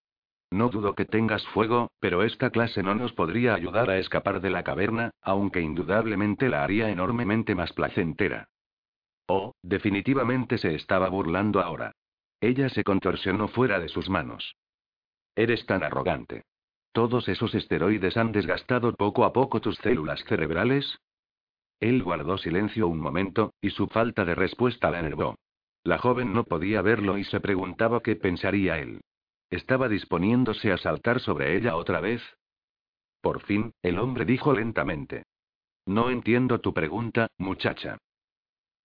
No 0.51 0.69
dudo 0.69 0.93
que 0.93 1.05
tengas 1.05 1.45
fuego, 1.47 1.89
pero 1.99 2.21
esta 2.21 2.51
clase 2.51 2.83
no 2.83 2.93
nos 2.93 3.13
podría 3.13 3.55
ayudar 3.55 3.89
a 3.89 3.97
escapar 3.97 4.39
de 4.39 4.51
la 4.51 4.63
caverna, 4.63 5.11
aunque 5.21 5.61
indudablemente 5.61 6.47
la 6.47 6.63
haría 6.63 6.89
enormemente 6.89 7.55
más 7.55 7.73
placentera. 7.73 8.49
Oh, 9.27 9.53
definitivamente 9.63 10.57
se 10.57 10.75
estaba 10.75 11.09
burlando 11.09 11.59
ahora. 11.59 11.93
Ella 12.39 12.69
se 12.69 12.83
contorsionó 12.83 13.47
fuera 13.47 13.79
de 13.79 13.87
sus 13.87 14.09
manos. 14.09 14.55
Eres 15.35 15.65
tan 15.65 15.83
arrogante. 15.83 16.43
¿Todos 16.91 17.27
esos 17.27 17.55
esteroides 17.55 18.17
han 18.17 18.31
desgastado 18.31 18.93
poco 18.93 19.25
a 19.25 19.33
poco 19.33 19.59
tus 19.59 19.77
células 19.77 20.23
cerebrales? 20.25 20.99
Él 21.83 22.01
guardó 22.01 22.37
silencio 22.37 22.87
un 22.87 23.01
momento, 23.01 23.55
y 23.59 23.71
su 23.71 23.87
falta 23.87 24.23
de 24.23 24.35
respuesta 24.35 24.89
la 24.89 24.99
enervó. 24.99 25.35
La 25.83 25.97
joven 25.97 26.31
no 26.31 26.45
podía 26.45 26.81
verlo 26.81 27.17
y 27.17 27.25
se 27.25 27.41
preguntaba 27.41 28.01
qué 28.01 28.15
pensaría 28.15 28.79
él. 28.79 29.01
¿Estaba 29.49 29.89
disponiéndose 29.89 30.71
a 30.71 30.77
saltar 30.77 31.19
sobre 31.19 31.57
ella 31.57 31.75
otra 31.75 31.99
vez? 31.99 32.21
Por 33.19 33.41
fin, 33.41 33.73
el 33.81 33.99
hombre 33.99 34.23
dijo 34.23 34.53
lentamente. 34.53 35.23
No 35.85 36.09
entiendo 36.09 36.61
tu 36.61 36.73
pregunta, 36.73 37.27
muchacha. 37.37 37.97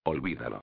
Olvídalo. 0.02 0.62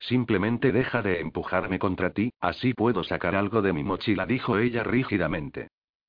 Simplemente 0.00 0.72
deja 0.72 1.00
de 1.00 1.20
empujarme 1.20 1.78
contra 1.78 2.10
ti, 2.10 2.32
así 2.40 2.74
puedo 2.74 3.04
sacar 3.04 3.36
algo 3.36 3.62
de 3.62 3.72
mi 3.72 3.84
mochila, 3.84 4.26
dijo 4.26 4.58
ella 4.58 4.82
rígidamente. 4.82 5.68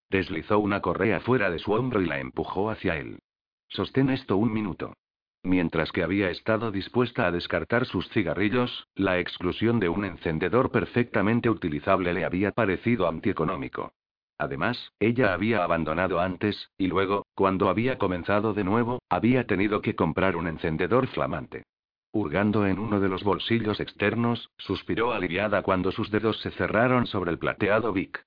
Deslizó 0.09 0.57
una 0.57 0.81
correa 0.81 1.19
fuera 1.19 1.51
de 1.51 1.59
su 1.59 1.73
hombro 1.73 2.01
y 2.01 2.07
la 2.07 2.19
empujó 2.19 2.71
hacia 2.71 2.97
él. 2.97 3.19
Sostén 3.67 4.09
esto 4.09 4.35
un 4.35 4.51
minuto. 4.51 4.95
Mientras 5.43 5.91
que 5.91 6.03
había 6.03 6.29
estado 6.29 6.71
dispuesta 6.71 7.25
a 7.25 7.31
descartar 7.31 7.85
sus 7.85 8.09
cigarrillos, 8.09 8.87
la 8.95 9.19
exclusión 9.19 9.79
de 9.79 9.87
un 9.87 10.03
encendedor 10.03 10.71
perfectamente 10.71 11.49
utilizable 11.49 12.13
le 12.13 12.25
había 12.25 12.51
parecido 12.51 13.07
antieconómico. 13.07 13.93
Además, 14.37 14.93
ella 14.99 15.33
había 15.33 15.63
abandonado 15.63 16.19
antes, 16.19 16.71
y 16.77 16.87
luego, 16.87 17.25
cuando 17.35 17.69
había 17.69 17.97
comenzado 17.97 18.53
de 18.53 18.63
nuevo, 18.63 18.99
había 19.09 19.45
tenido 19.45 19.81
que 19.81 19.95
comprar 19.95 20.35
un 20.35 20.47
encendedor 20.47 21.07
flamante. 21.07 21.63
Hurgando 22.11 22.65
en 22.65 22.79
uno 22.79 22.99
de 22.99 23.09
los 23.09 23.23
bolsillos 23.23 23.79
externos, 23.79 24.49
suspiró 24.57 25.13
aliviada 25.13 25.61
cuando 25.61 25.91
sus 25.91 26.09
dedos 26.09 26.39
se 26.41 26.51
cerraron 26.51 27.05
sobre 27.05 27.31
el 27.31 27.37
plateado 27.37 27.93
Vic. 27.93 28.25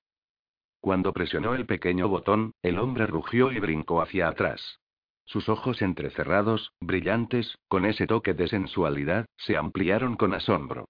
Cuando 0.80 1.12
presionó 1.12 1.54
el 1.54 1.66
pequeño 1.66 2.08
botón, 2.08 2.52
el 2.62 2.78
hombre 2.78 3.06
rugió 3.06 3.50
y 3.50 3.58
brincó 3.58 4.02
hacia 4.02 4.28
atrás. 4.28 4.81
Sus 5.24 5.48
ojos 5.48 5.82
entrecerrados, 5.82 6.72
brillantes, 6.80 7.58
con 7.68 7.86
ese 7.86 8.06
toque 8.06 8.34
de 8.34 8.48
sensualidad, 8.48 9.26
se 9.36 9.56
ampliaron 9.56 10.16
con 10.16 10.34
asombro. 10.34 10.86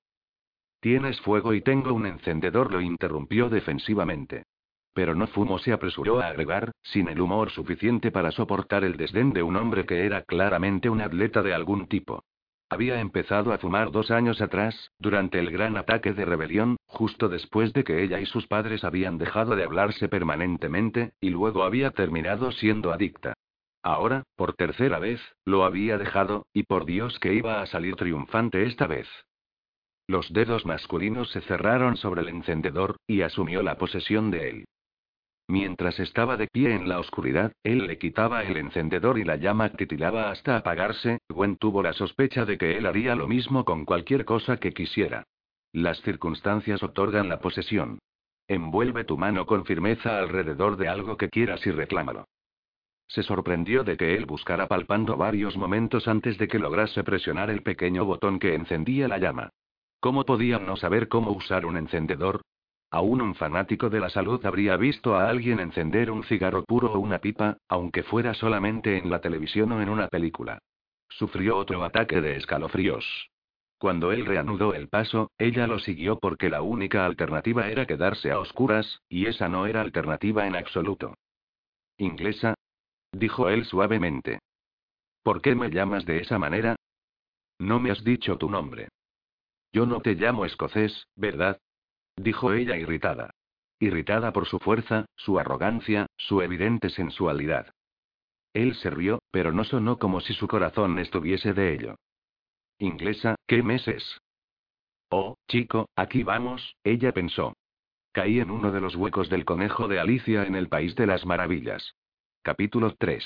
Tienes 0.81 1.21
fuego 1.21 1.55
y 1.55 1.61
tengo 1.61 1.93
un 1.93 2.07
encendedor, 2.07 2.73
lo 2.73 2.81
interrumpió 2.81 3.49
defensivamente. 3.49 4.45
Pero 4.95 5.15
no 5.15 5.27
fumo, 5.29 5.59
se 5.59 5.73
apresuró 5.73 6.21
a 6.21 6.27
agregar, 6.27 6.73
sin 6.83 7.09
el 7.09 7.21
humor 7.21 7.51
suficiente 7.51 8.11
para 8.11 8.33
soportar 8.33 8.85
el 8.85 8.97
desdén 8.97 9.33
de 9.33 9.43
un 9.43 9.57
hombre 9.57 9.87
que 9.87 10.05
era 10.05 10.23
claramente 10.23 10.91
un 10.91 11.01
atleta 11.01 11.43
de 11.43 11.55
algún 11.55 11.87
tipo. 11.87 12.25
Había 12.69 13.01
empezado 13.01 13.53
a 13.53 13.59
fumar 13.59 13.91
dos 13.91 14.11
años 14.11 14.41
atrás, 14.41 14.91
durante 14.99 15.39
el 15.39 15.51
gran 15.51 15.77
ataque 15.77 16.15
de 16.15 16.25
rebelión, 16.25 16.77
justo 16.87 17.29
después 17.29 17.73
de 17.75 17.85
que 17.85 18.03
ella 18.03 18.19
y 18.19 18.27
sus 18.27 18.47
padres 18.47 18.83
habían 18.83 19.19
dejado 19.19 19.57
de 19.57 19.65
hablarse 19.65 20.09
permanentemente, 20.09 21.13
y 21.21 21.31
luego 21.31 21.65
había 21.65 21.91
terminado 21.91 22.51
siendo 22.51 22.93
adicta. 22.93 23.35
Ahora, 23.83 24.23
por 24.37 24.55
tercera 24.55 24.99
vez, 24.99 25.21
lo 25.45 25.65
había 25.65 25.99
dejado, 25.99 26.47
y 26.53 26.63
por 26.63 26.85
Dios 26.85 27.19
que 27.19 27.35
iba 27.35 27.61
a 27.61 27.67
salir 27.67 27.97
triunfante 27.97 28.63
esta 28.65 28.87
vez. 28.87 29.09
Los 30.07 30.33
dedos 30.33 30.67
masculinos 30.67 31.31
se 31.31 31.41
cerraron 31.43 31.97
sobre 31.97 32.23
el 32.23 32.29
encendedor, 32.29 32.97
y 33.07 33.23
asumió 33.23 33.63
la 33.63 33.79
posesión 33.79 34.31
de 34.31 34.49
él. 34.51 34.65
Mientras 35.49 35.99
estaba 35.99 36.37
de 36.37 36.47
pie 36.47 36.75
en 36.75 36.89
la 36.89 37.01
oscuridad, 37.01 37.53
él 37.63 37.87
le 37.87 37.99
quitaba 37.99 38.43
el 38.45 38.57
encendedor 38.57 39.19
y 39.19 39.25
la 39.25 39.37
llama 39.37 39.71
titilaba 39.71 40.31
hasta 40.31 40.57
apagarse. 40.57 41.19
Gwen 41.29 41.57
tuvo 41.57 41.83
la 41.83 41.93
sospecha 41.93 42.45
de 42.45 42.57
que 42.57 42.77
él 42.77 42.87
haría 42.87 43.15
lo 43.17 43.27
mismo 43.27 43.65
con 43.65 43.85
cualquier 43.85 44.25
cosa 44.25 44.57
que 44.59 44.73
quisiera. 44.73 45.25
Las 45.73 46.01
circunstancias 46.03 46.83
otorgan 46.83 47.29
la 47.29 47.41
posesión. 47.41 47.99
Envuelve 48.47 49.05
tu 49.05 49.19
mano 49.19 49.47
con 49.47 49.65
firmeza 49.65 50.19
alrededor 50.19 50.77
de 50.77 50.89
algo 50.89 51.17
que 51.17 51.29
quieras 51.29 51.67
y 51.67 51.71
reclámalo. 51.71 52.25
Se 53.13 53.23
sorprendió 53.23 53.85
de 53.85 53.99
que 53.99 54.17
él 54.17 54.25
buscara 54.25 54.69
palpando 54.69 55.19
varios 55.19 55.55
momentos 55.55 56.09
antes 56.09 56.39
de 56.39 56.49
que 56.49 56.59
lograse 56.59 57.05
presionar 57.05 57.51
el 57.51 57.63
pequeño 57.63 58.07
botón 58.07 58.39
que 58.39 58.55
encendía 58.55 59.07
la 59.07 59.19
llama. 59.19 59.51
¿Cómo 60.01 60.25
podía 60.25 60.59
no 60.59 60.77
saber 60.77 61.09
cómo 61.09 61.31
usar 61.33 61.67
un 61.67 61.77
encendedor? 61.77 62.41
Aún 62.91 63.21
un 63.21 63.35
fanático 63.35 63.91
de 63.91 64.01
la 64.01 64.09
salud 64.09 64.43
habría 64.47 64.79
visto 64.79 65.15
a 65.15 65.29
alguien 65.29 65.61
encender 65.61 66.11
un 66.11 66.25
cigarro 66.25 66.65
puro 66.65 66.91
o 66.91 66.99
una 67.01 67.19
pipa, 67.19 67.59
aunque 67.69 68.03
fuera 68.03 68.33
solamente 68.33 68.97
en 68.97 69.11
la 69.11 69.21
televisión 69.21 69.73
o 69.73 69.83
en 69.83 69.91
una 69.91 70.09
película. 70.09 70.59
Sufrió 71.11 71.59
otro 71.59 71.85
ataque 71.85 72.23
de 72.23 72.37
escalofríos. 72.37 73.29
Cuando 73.77 74.11
él 74.13 74.25
reanudó 74.25 74.73
el 74.73 74.89
paso, 74.89 75.31
ella 75.37 75.67
lo 75.67 75.81
siguió 75.81 76.19
porque 76.19 76.49
la 76.49 76.63
única 76.63 77.05
alternativa 77.05 77.69
era 77.69 77.85
quedarse 77.85 78.31
a 78.31 78.39
oscuras, 78.39 79.03
y 79.11 79.27
esa 79.27 79.51
no 79.51 79.67
era 79.67 79.83
alternativa 79.83 80.47
en 80.47 80.57
absoluto. 80.57 81.15
Inglesa, 81.99 82.55
dijo 83.13 83.49
él 83.49 83.65
suavemente. 83.65 84.41
¿Por 85.23 85.41
qué 85.41 85.55
me 85.55 85.71
llamas 85.71 86.05
de 86.05 86.19
esa 86.21 86.39
manera? 86.39 86.77
No 87.59 87.79
me 87.79 87.91
has 87.91 88.03
dicho 88.03 88.39
tu 88.39 88.51
nombre. 88.51 88.89
Yo 89.73 89.87
no 89.87 90.01
te 90.01 90.15
llamo 90.15 90.45
escocés, 90.45 91.07
¿verdad? 91.15 91.61
dijo 92.17 92.53
ella 92.53 92.77
irritada. 92.77 93.31
Irritada 93.79 94.33
por 94.33 94.47
su 94.47 94.59
fuerza, 94.59 95.07
su 95.17 95.39
arrogancia, 95.39 96.07
su 96.17 96.43
evidente 96.43 96.91
sensualidad. 96.91 97.73
Él 98.53 98.75
se 98.75 98.91
rió, 98.91 99.21
pero 99.31 99.53
no 99.53 99.65
sonó 99.65 99.99
como 99.99 100.21
si 100.21 100.35
su 100.35 100.47
corazón 100.47 100.99
estuviese 100.99 101.55
de 101.55 101.75
ello. 101.75 101.97
Inglesa, 102.79 103.37
¿qué 103.47 103.63
meses? 103.63 104.21
Oh, 105.09 105.37
chico, 105.49 105.89
aquí 105.97 106.23
vamos, 106.23 106.77
ella 106.85 107.13
pensó. 107.13 107.55
Caí 108.13 108.41
en 108.41 108.51
uno 108.51 108.73
de 108.73 108.81
los 108.81 108.95
huecos 108.95 109.31
del 109.31 109.45
conejo 109.45 109.89
de 109.89 110.01
Alicia 110.01 110.45
en 110.45 110.55
el 110.55 110.69
País 110.69 110.95
de 110.97 111.07
las 111.07 111.25
Maravillas. 111.25 111.95
Capítulo 112.45 112.93
3. 112.99 113.25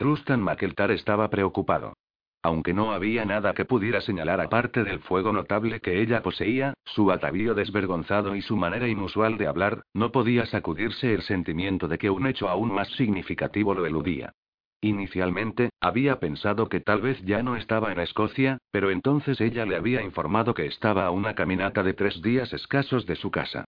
Rustan 0.00 0.42
McEltar 0.42 0.90
estaba 0.90 1.30
preocupado. 1.30 1.94
Aunque 2.42 2.74
no 2.74 2.90
había 2.90 3.24
nada 3.24 3.54
que 3.54 3.64
pudiera 3.64 4.00
señalar 4.00 4.40
aparte 4.40 4.82
del 4.82 4.98
fuego 4.98 5.32
notable 5.32 5.78
que 5.78 6.02
ella 6.02 6.20
poseía, 6.20 6.74
su 6.84 7.12
atavío 7.12 7.54
desvergonzado 7.54 8.34
y 8.34 8.42
su 8.42 8.56
manera 8.56 8.88
inusual 8.88 9.38
de 9.38 9.46
hablar, 9.46 9.84
no 9.94 10.10
podía 10.10 10.44
sacudirse 10.46 11.14
el 11.14 11.22
sentimiento 11.22 11.86
de 11.86 11.98
que 11.98 12.10
un 12.10 12.26
hecho 12.26 12.48
aún 12.48 12.74
más 12.74 12.88
significativo 12.96 13.74
lo 13.74 13.86
eludía. 13.86 14.32
Inicialmente, 14.80 15.70
había 15.80 16.18
pensado 16.18 16.68
que 16.68 16.80
tal 16.80 17.02
vez 17.02 17.22
ya 17.22 17.44
no 17.44 17.54
estaba 17.54 17.92
en 17.92 18.00
Escocia, 18.00 18.58
pero 18.72 18.90
entonces 18.90 19.40
ella 19.40 19.64
le 19.66 19.76
había 19.76 20.02
informado 20.02 20.52
que 20.52 20.66
estaba 20.66 21.06
a 21.06 21.12
una 21.12 21.36
caminata 21.36 21.84
de 21.84 21.94
tres 21.94 22.20
días 22.22 22.52
escasos 22.52 23.06
de 23.06 23.14
su 23.14 23.30
casa. 23.30 23.66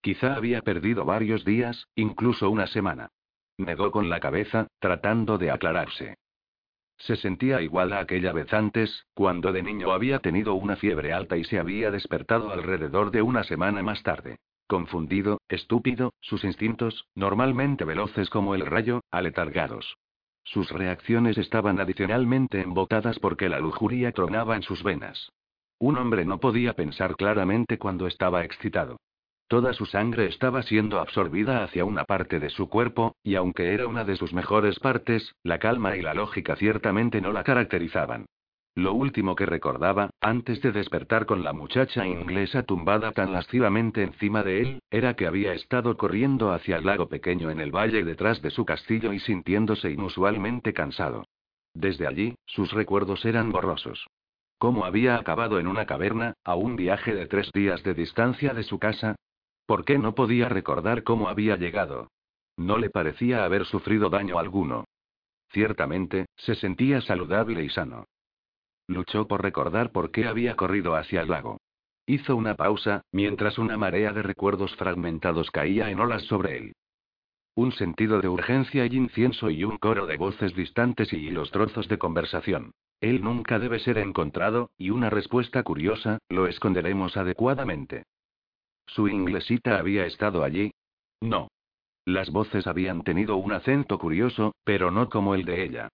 Quizá 0.00 0.34
había 0.34 0.62
perdido 0.62 1.04
varios 1.04 1.44
días, 1.44 1.86
incluso 1.94 2.50
una 2.50 2.66
semana. 2.66 3.10
Negó 3.58 3.90
con 3.90 4.08
la 4.08 4.20
cabeza, 4.20 4.68
tratando 4.78 5.38
de 5.38 5.50
aclararse. 5.50 6.16
Se 6.98 7.16
sentía 7.16 7.60
igual 7.60 7.92
a 7.92 8.00
aquella 8.00 8.32
vez 8.32 8.52
antes, 8.52 9.06
cuando 9.14 9.52
de 9.52 9.62
niño 9.62 9.92
había 9.92 10.20
tenido 10.20 10.54
una 10.54 10.76
fiebre 10.76 11.12
alta 11.12 11.36
y 11.36 11.44
se 11.44 11.58
había 11.58 11.90
despertado 11.90 12.52
alrededor 12.52 13.10
de 13.10 13.22
una 13.22 13.42
semana 13.42 13.82
más 13.82 14.02
tarde. 14.02 14.38
Confundido, 14.68 15.40
estúpido, 15.48 16.12
sus 16.20 16.44
instintos, 16.44 17.06
normalmente 17.14 17.84
veloces 17.84 18.30
como 18.30 18.54
el 18.54 18.64
rayo, 18.64 19.00
aletargados. 19.10 19.96
Sus 20.44 20.70
reacciones 20.70 21.38
estaban 21.38 21.80
adicionalmente 21.80 22.60
embotadas 22.60 23.18
porque 23.18 23.48
la 23.48 23.60
lujuria 23.60 24.12
tronaba 24.12 24.56
en 24.56 24.62
sus 24.62 24.82
venas. 24.82 25.30
Un 25.78 25.98
hombre 25.98 26.24
no 26.24 26.38
podía 26.38 26.74
pensar 26.74 27.16
claramente 27.16 27.78
cuando 27.78 28.06
estaba 28.06 28.44
excitado. 28.44 28.98
Toda 29.48 29.74
su 29.74 29.84
sangre 29.84 30.26
estaba 30.26 30.62
siendo 30.62 30.98
absorbida 30.98 31.62
hacia 31.62 31.84
una 31.84 32.04
parte 32.04 32.40
de 32.40 32.48
su 32.48 32.68
cuerpo, 32.68 33.16
y 33.22 33.34
aunque 33.34 33.74
era 33.74 33.86
una 33.86 34.04
de 34.04 34.16
sus 34.16 34.32
mejores 34.32 34.78
partes, 34.78 35.34
la 35.42 35.58
calma 35.58 35.96
y 35.96 36.02
la 36.02 36.14
lógica 36.14 36.56
ciertamente 36.56 37.20
no 37.20 37.32
la 37.32 37.44
caracterizaban. 37.44 38.26
Lo 38.74 38.94
último 38.94 39.36
que 39.36 39.44
recordaba, 39.44 40.08
antes 40.22 40.62
de 40.62 40.72
despertar 40.72 41.26
con 41.26 41.44
la 41.44 41.52
muchacha 41.52 42.06
inglesa 42.06 42.62
tumbada 42.62 43.12
tan 43.12 43.30
lascivamente 43.30 44.02
encima 44.02 44.42
de 44.42 44.62
él, 44.62 44.78
era 44.90 45.14
que 45.14 45.26
había 45.26 45.52
estado 45.52 45.98
corriendo 45.98 46.52
hacia 46.52 46.76
el 46.76 46.86
lago 46.86 47.08
pequeño 47.08 47.50
en 47.50 47.60
el 47.60 47.70
valle 47.70 48.02
detrás 48.02 48.40
de 48.40 48.50
su 48.50 48.64
castillo 48.64 49.12
y 49.12 49.20
sintiéndose 49.20 49.90
inusualmente 49.90 50.72
cansado. 50.72 51.26
Desde 51.74 52.06
allí, 52.06 52.34
sus 52.46 52.72
recuerdos 52.72 53.26
eran 53.26 53.52
borrosos. 53.52 54.06
¿Cómo 54.56 54.86
había 54.86 55.16
acabado 55.16 55.58
en 55.58 55.66
una 55.66 55.84
caverna, 55.84 56.32
a 56.42 56.54
un 56.54 56.76
viaje 56.76 57.14
de 57.14 57.26
tres 57.26 57.50
días 57.52 57.82
de 57.82 57.92
distancia 57.92 58.54
de 58.54 58.62
su 58.62 58.78
casa? 58.78 59.16
¿Por 59.72 59.86
qué 59.86 59.96
no 59.96 60.14
podía 60.14 60.50
recordar 60.50 61.02
cómo 61.02 61.30
había 61.30 61.56
llegado? 61.56 62.10
No 62.58 62.76
le 62.76 62.90
parecía 62.90 63.42
haber 63.42 63.64
sufrido 63.64 64.10
daño 64.10 64.38
alguno. 64.38 64.84
Ciertamente, 65.50 66.26
se 66.36 66.56
sentía 66.56 67.00
saludable 67.00 67.64
y 67.64 67.70
sano. 67.70 68.04
Luchó 68.86 69.26
por 69.26 69.40
recordar 69.40 69.90
por 69.90 70.10
qué 70.10 70.26
había 70.26 70.56
corrido 70.56 70.94
hacia 70.94 71.22
el 71.22 71.30
lago. 71.30 71.56
Hizo 72.04 72.36
una 72.36 72.54
pausa, 72.54 73.00
mientras 73.12 73.56
una 73.56 73.78
marea 73.78 74.12
de 74.12 74.20
recuerdos 74.20 74.76
fragmentados 74.76 75.50
caía 75.50 75.88
en 75.88 76.00
olas 76.00 76.20
sobre 76.24 76.58
él. 76.58 76.74
Un 77.54 77.72
sentido 77.72 78.20
de 78.20 78.28
urgencia 78.28 78.84
y 78.84 78.94
incienso 78.94 79.48
y 79.48 79.64
un 79.64 79.78
coro 79.78 80.04
de 80.04 80.18
voces 80.18 80.54
distantes 80.54 81.14
y 81.14 81.30
los 81.30 81.50
trozos 81.50 81.88
de 81.88 81.96
conversación. 81.96 82.72
Él 83.00 83.24
nunca 83.24 83.58
debe 83.58 83.78
ser 83.78 83.96
encontrado, 83.96 84.68
y 84.76 84.90
una 84.90 85.08
respuesta 85.08 85.62
curiosa, 85.62 86.18
lo 86.28 86.46
esconderemos 86.46 87.16
adecuadamente. 87.16 88.04
¿Su 88.86 89.08
inglesita 89.08 89.78
había 89.78 90.06
estado 90.06 90.44
allí? 90.44 90.72
No. 91.20 91.48
Las 92.04 92.30
voces 92.30 92.66
habían 92.66 93.02
tenido 93.02 93.36
un 93.36 93.52
acento 93.52 93.98
curioso, 93.98 94.54
pero 94.64 94.90
no 94.90 95.08
como 95.08 95.34
el 95.34 95.44
de 95.44 95.62
ella. 95.62 95.88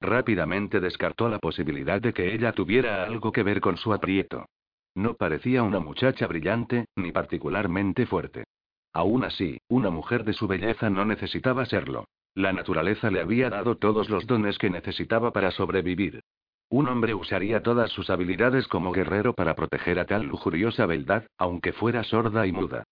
Rápidamente 0.00 0.80
descartó 0.80 1.28
la 1.28 1.38
posibilidad 1.38 2.00
de 2.00 2.12
que 2.12 2.34
ella 2.34 2.52
tuviera 2.52 3.04
algo 3.04 3.32
que 3.32 3.42
ver 3.42 3.60
con 3.60 3.76
su 3.78 3.92
aprieto. 3.94 4.46
No 4.94 5.14
parecía 5.14 5.62
una 5.62 5.80
muchacha 5.80 6.26
brillante, 6.26 6.86
ni 6.96 7.10
particularmente 7.10 8.06
fuerte. 8.06 8.44
Aún 8.92 9.24
así, 9.24 9.58
una 9.68 9.90
mujer 9.90 10.24
de 10.24 10.34
su 10.34 10.46
belleza 10.46 10.90
no 10.90 11.04
necesitaba 11.04 11.64
serlo. 11.66 12.04
La 12.34 12.52
naturaleza 12.52 13.10
le 13.10 13.20
había 13.20 13.48
dado 13.48 13.76
todos 13.76 14.08
los 14.10 14.26
dones 14.26 14.58
que 14.58 14.70
necesitaba 14.70 15.32
para 15.32 15.50
sobrevivir. 15.50 16.20
Un 16.68 16.88
hombre 16.88 17.14
usaría 17.14 17.62
todas 17.62 17.90
sus 17.90 18.10
habilidades 18.10 18.66
como 18.68 18.92
guerrero 18.92 19.34
para 19.34 19.54
proteger 19.54 19.98
a 19.98 20.06
tal 20.06 20.24
lujuriosa 20.26 20.86
beldad, 20.86 21.24
aunque 21.38 21.72
fuera 21.72 22.02
sorda 22.04 22.46
y 22.46 22.52
muda. 22.52 22.84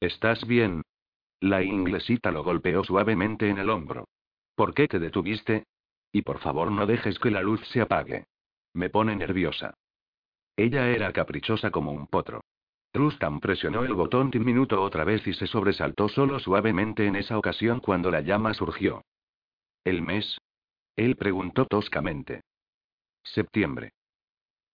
¿Estás 0.00 0.46
bien? 0.46 0.82
La 1.40 1.62
inglesita 1.62 2.30
lo 2.30 2.42
golpeó 2.42 2.84
suavemente 2.84 3.48
en 3.48 3.58
el 3.58 3.70
hombro. 3.70 4.06
¿Por 4.54 4.74
qué 4.74 4.88
te 4.88 4.98
detuviste? 4.98 5.64
Y 6.12 6.22
por 6.22 6.38
favor 6.38 6.70
no 6.72 6.86
dejes 6.86 7.18
que 7.18 7.30
la 7.30 7.42
luz 7.42 7.60
se 7.68 7.80
apague. 7.80 8.24
Me 8.74 8.90
pone 8.90 9.14
nerviosa. 9.14 9.74
Ella 10.56 10.88
era 10.88 11.12
caprichosa 11.12 11.70
como 11.70 11.92
un 11.92 12.08
potro. 12.08 12.40
Rustam 12.92 13.38
presionó 13.38 13.84
el 13.84 13.94
botón 13.94 14.30
diminuto 14.30 14.82
otra 14.82 15.04
vez 15.04 15.26
y 15.26 15.34
se 15.34 15.46
sobresaltó 15.46 16.08
solo 16.08 16.40
suavemente 16.40 17.06
en 17.06 17.16
esa 17.16 17.38
ocasión 17.38 17.80
cuando 17.80 18.10
la 18.10 18.22
llama 18.22 18.54
surgió. 18.54 19.02
¿El 19.84 20.02
mes? 20.02 20.38
Él 20.96 21.16
preguntó 21.16 21.66
toscamente. 21.66 22.42
Septiembre. 23.34 23.92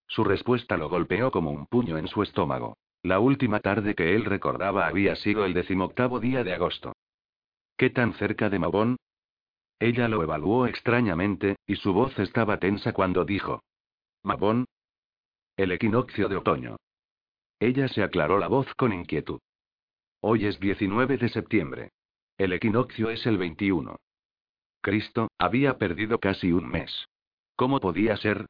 Su 0.07 0.25
respuesta 0.25 0.77
lo 0.77 0.89
golpeó 0.89 1.31
como 1.31 1.51
un 1.51 1.67
puño 1.67 1.99
en 1.99 2.09
su 2.09 2.23
estómago. 2.23 2.77
La 3.03 3.19
última 3.19 3.61
tarde 3.61 3.95
que 3.95 4.15
él 4.15 4.25
recordaba 4.25 4.87
había 4.87 5.17
sido 5.17 5.45
el 5.45 5.55
decimoctavo 5.55 6.21
día 6.21 6.45
de 6.45 6.55
agosto. 6.55 6.95
¿Qué 7.77 7.91
tan 7.91 8.15
cerca 8.15 8.49
de 8.49 8.59
Mabón? 8.59 8.97
Ella 9.81 10.09
lo 10.09 10.23
evaluó 10.23 10.67
extrañamente, 10.67 11.57
y 11.67 11.77
su 11.77 11.93
voz 11.93 12.19
estaba 12.19 12.59
tensa 12.59 12.93
cuando 12.93 13.25
dijo. 13.25 13.63
Mabón. 14.23 14.67
El 15.57 15.73
equinoccio 15.73 16.29
de 16.29 16.37
otoño. 16.37 16.77
Ella 17.59 17.89
se 17.89 18.03
aclaró 18.03 18.39
la 18.39 18.49
voz 18.49 18.73
con 18.75 18.93
inquietud. 18.93 19.41
Hoy 20.21 20.47
es 20.47 20.59
19 20.61 21.19
de 21.19 21.29
septiembre. 21.29 21.91
El 22.39 22.53
equinoccio 22.53 23.11
es 23.11 23.27
el 23.27 23.37
21. 23.37 23.97
Cristo, 24.81 25.29
había 25.39 25.77
perdido 25.77 26.19
casi 26.19 26.53
un 26.53 26.69
mes. 26.69 27.07
¿Cómo 27.57 27.81
podía 27.81 28.17
ser? 28.17 28.47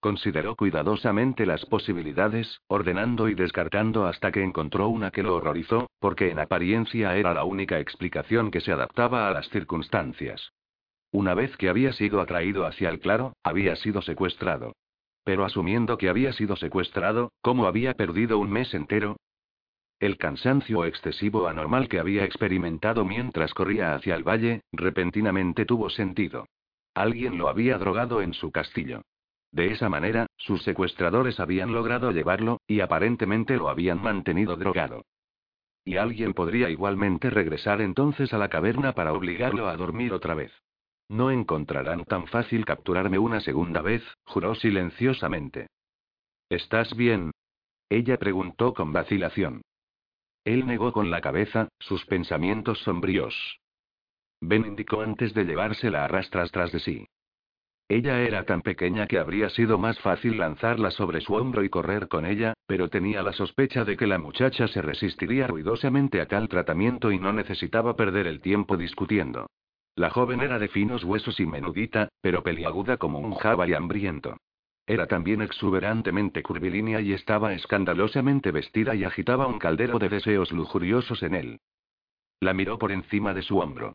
Consideró 0.00 0.54
cuidadosamente 0.54 1.44
las 1.44 1.64
posibilidades, 1.66 2.60
ordenando 2.68 3.28
y 3.28 3.34
descartando 3.34 4.06
hasta 4.06 4.30
que 4.30 4.42
encontró 4.42 4.88
una 4.88 5.10
que 5.10 5.22
lo 5.22 5.34
horrorizó, 5.34 5.90
porque 5.98 6.30
en 6.30 6.38
apariencia 6.38 7.16
era 7.16 7.34
la 7.34 7.44
única 7.44 7.80
explicación 7.80 8.50
que 8.50 8.60
se 8.60 8.72
adaptaba 8.72 9.28
a 9.28 9.32
las 9.32 9.48
circunstancias. 9.48 10.52
Una 11.10 11.34
vez 11.34 11.56
que 11.56 11.68
había 11.68 11.92
sido 11.92 12.20
atraído 12.20 12.66
hacia 12.66 12.90
el 12.90 13.00
claro, 13.00 13.32
había 13.42 13.74
sido 13.76 14.02
secuestrado. 14.02 14.72
Pero 15.24 15.44
asumiendo 15.44 15.98
que 15.98 16.08
había 16.08 16.32
sido 16.32 16.54
secuestrado, 16.56 17.32
¿cómo 17.40 17.66
había 17.66 17.94
perdido 17.94 18.38
un 18.38 18.50
mes 18.50 18.72
entero? 18.74 19.16
El 20.00 20.16
cansancio 20.16 20.84
excesivo 20.84 21.48
anormal 21.48 21.88
que 21.88 21.98
había 21.98 22.24
experimentado 22.24 23.04
mientras 23.04 23.52
corría 23.52 23.94
hacia 23.94 24.14
el 24.14 24.22
valle, 24.22 24.62
repentinamente 24.72 25.64
tuvo 25.64 25.90
sentido. 25.90 26.46
Alguien 26.94 27.38
lo 27.38 27.48
había 27.48 27.78
drogado 27.78 28.22
en 28.22 28.34
su 28.34 28.50
castillo. 28.50 29.02
De 29.52 29.72
esa 29.72 29.88
manera, 29.88 30.26
sus 30.36 30.62
secuestradores 30.62 31.40
habían 31.40 31.72
logrado 31.72 32.10
llevarlo, 32.10 32.60
y 32.66 32.80
aparentemente 32.80 33.56
lo 33.56 33.68
habían 33.68 34.02
mantenido 34.02 34.56
drogado. 34.56 35.04
Y 35.84 35.96
alguien 35.96 36.34
podría 36.34 36.68
igualmente 36.68 37.30
regresar 37.30 37.80
entonces 37.80 38.34
a 38.34 38.38
la 38.38 38.48
caverna 38.48 38.92
para 38.92 39.12
obligarlo 39.12 39.68
a 39.68 39.76
dormir 39.76 40.12
otra 40.12 40.34
vez. 40.34 40.52
No 41.08 41.30
encontrarán 41.30 42.04
tan 42.04 42.26
fácil 42.26 42.66
capturarme 42.66 43.18
una 43.18 43.40
segunda 43.40 43.80
vez, 43.80 44.02
juró 44.24 44.54
silenciosamente. 44.54 45.68
¿Estás 46.50 46.94
bien? 46.94 47.30
Ella 47.88 48.18
preguntó 48.18 48.74
con 48.74 48.92
vacilación. 48.92 49.62
Él 50.44 50.66
negó 50.66 50.92
con 50.92 51.10
la 51.10 51.22
cabeza, 51.22 51.68
sus 51.78 52.04
pensamientos 52.04 52.78
sombríos. 52.80 53.58
Ben 54.40 54.64
indicó 54.66 55.02
antes 55.02 55.34
de 55.34 55.44
llevársela 55.44 56.04
a 56.04 56.08
rastras 56.08 56.50
tras 56.52 56.72
de 56.72 56.80
sí. 56.80 57.06
Ella 57.90 58.20
era 58.20 58.44
tan 58.44 58.60
pequeña 58.60 59.06
que 59.06 59.18
habría 59.18 59.48
sido 59.48 59.78
más 59.78 59.98
fácil 60.00 60.36
lanzarla 60.36 60.90
sobre 60.90 61.22
su 61.22 61.34
hombro 61.34 61.64
y 61.64 61.70
correr 61.70 62.08
con 62.08 62.26
ella, 62.26 62.52
pero 62.66 62.90
tenía 62.90 63.22
la 63.22 63.32
sospecha 63.32 63.84
de 63.84 63.96
que 63.96 64.06
la 64.06 64.18
muchacha 64.18 64.68
se 64.68 64.82
resistiría 64.82 65.46
ruidosamente 65.46 66.20
a 66.20 66.26
tal 66.26 66.48
tratamiento 66.48 67.10
y 67.10 67.18
no 67.18 67.32
necesitaba 67.32 67.96
perder 67.96 68.26
el 68.26 68.40
tiempo 68.42 68.76
discutiendo. 68.76 69.46
La 69.94 70.10
joven 70.10 70.42
era 70.42 70.58
de 70.58 70.68
finos 70.68 71.02
huesos 71.02 71.40
y 71.40 71.46
menudita, 71.46 72.10
pero 72.20 72.42
peliaguda 72.42 72.98
como 72.98 73.20
un 73.20 73.34
jabalí 73.34 73.72
hambriento. 73.72 74.36
Era 74.86 75.06
también 75.06 75.40
exuberantemente 75.40 76.42
curvilínea 76.42 77.00
y 77.00 77.14
estaba 77.14 77.54
escandalosamente 77.54 78.50
vestida 78.52 78.94
y 78.94 79.04
agitaba 79.04 79.46
un 79.46 79.58
caldero 79.58 79.98
de 79.98 80.10
deseos 80.10 80.52
lujuriosos 80.52 81.22
en 81.22 81.34
él. 81.34 81.60
La 82.40 82.52
miró 82.52 82.78
por 82.78 82.92
encima 82.92 83.32
de 83.34 83.42
su 83.42 83.58
hombro. 83.58 83.94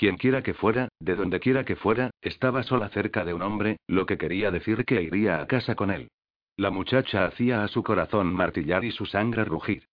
Quienquiera 0.00 0.42
que 0.42 0.54
fuera, 0.54 0.88
de 0.98 1.14
donde 1.14 1.40
quiera 1.40 1.66
que 1.66 1.76
fuera, 1.76 2.08
estaba 2.22 2.62
sola 2.62 2.88
cerca 2.88 3.22
de 3.22 3.34
un 3.34 3.42
hombre, 3.42 3.76
lo 3.86 4.06
que 4.06 4.16
quería 4.16 4.50
decir 4.50 4.86
que 4.86 5.02
iría 5.02 5.42
a 5.42 5.46
casa 5.46 5.74
con 5.74 5.90
él. 5.90 6.08
La 6.56 6.70
muchacha 6.70 7.26
hacía 7.26 7.62
a 7.62 7.68
su 7.68 7.82
corazón 7.82 8.32
martillar 8.32 8.82
y 8.82 8.92
su 8.92 9.04
sangre 9.04 9.44
rugir. 9.44 9.84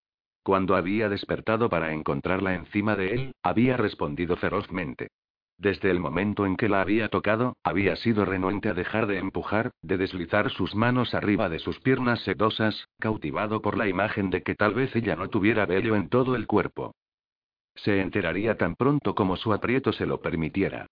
Cuando 0.43 0.77
había 0.77 1.09
despertado 1.09 1.67
para 1.67 1.91
encontrarla 1.91 2.55
encima 2.55 2.95
de 2.95 3.15
él, 3.15 3.31
había 3.43 3.75
respondido 3.75 4.37
ferozmente. 4.37 5.09
Desde 5.57 5.91
el 5.91 5.99
momento 5.99 6.45
en 6.45 6.55
que 6.55 6.69
la 6.69 6.79
había 6.79 7.09
tocado, 7.09 7.57
había 7.61 7.97
sido 7.97 8.23
renuente 8.23 8.69
a 8.69 8.73
dejar 8.73 9.07
de 9.07 9.17
empujar, 9.17 9.71
de 9.81 9.97
deslizar 9.97 10.51
sus 10.51 10.73
manos 10.73 11.15
arriba 11.15 11.49
de 11.49 11.59
sus 11.59 11.81
piernas 11.81 12.21
sedosas, 12.21 12.87
cautivado 12.97 13.61
por 13.61 13.77
la 13.77 13.89
imagen 13.89 14.29
de 14.29 14.41
que 14.41 14.55
tal 14.55 14.73
vez 14.73 14.95
ella 14.95 15.17
no 15.17 15.27
tuviera 15.27 15.65
vello 15.65 15.97
en 15.97 16.07
todo 16.07 16.37
el 16.37 16.47
cuerpo. 16.47 16.93
Se 17.77 18.01
enteraría 18.01 18.57
tan 18.57 18.75
pronto 18.75 19.15
como 19.15 19.37
su 19.37 19.53
aprieto 19.53 19.91
se 19.93 20.05
lo 20.05 20.21
permitiera. 20.21 20.87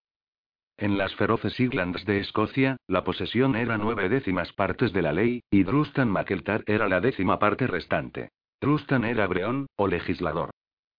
En 0.78 0.98
las 0.98 1.16
feroces 1.16 1.58
Islands 1.60 2.04
de 2.06 2.20
Escocia, 2.20 2.78
la 2.88 3.04
posesión 3.04 3.56
era 3.56 3.78
nueve 3.78 4.10
décimas 4.10 4.52
partes 4.54 4.92
de 4.92 5.02
la 5.02 5.14
ley, 5.14 5.42
y 5.50 5.64
Drustan 5.64 6.10
Mackeltar 6.10 6.64
era 6.66 6.90
la 6.90 7.00
décima 7.00 7.40
parte 7.40 7.66
restante. 7.66 8.30
Drustan 8.60 9.06
era 9.06 9.26
breón, 9.28 9.68
o 9.78 9.88
legislador. 9.88 10.50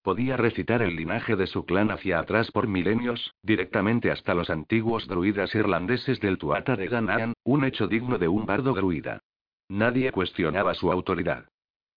Podía 0.03 0.37
recitar 0.37 0.83
el 0.83 0.97
linaje 0.97 1.37
de 1.37 1.47
su 1.47 1.67
clan 1.67 1.91
hacia 1.91 2.21
atrás 2.21 2.51
por 2.53 2.69
milenios, 2.69 3.35
directamente 3.43 4.11
hasta 4.11 4.35
los 4.35 4.51
antiguos 4.51 5.07
druidas 5.09 5.55
irlandeses 5.55 6.21
del 6.21 6.39
Tuata 6.39 6.77
de 6.77 6.89
Danaan, 6.89 7.33
un 7.45 7.65
hecho 7.65 7.87
digno 7.87 8.17
de 8.17 8.29
un 8.29 8.47
bardo 8.47 8.73
druida. 8.73 9.19
Nadie 9.69 10.13
cuestionaba 10.13 10.75
su 10.75 10.91
autoridad. 10.93 11.47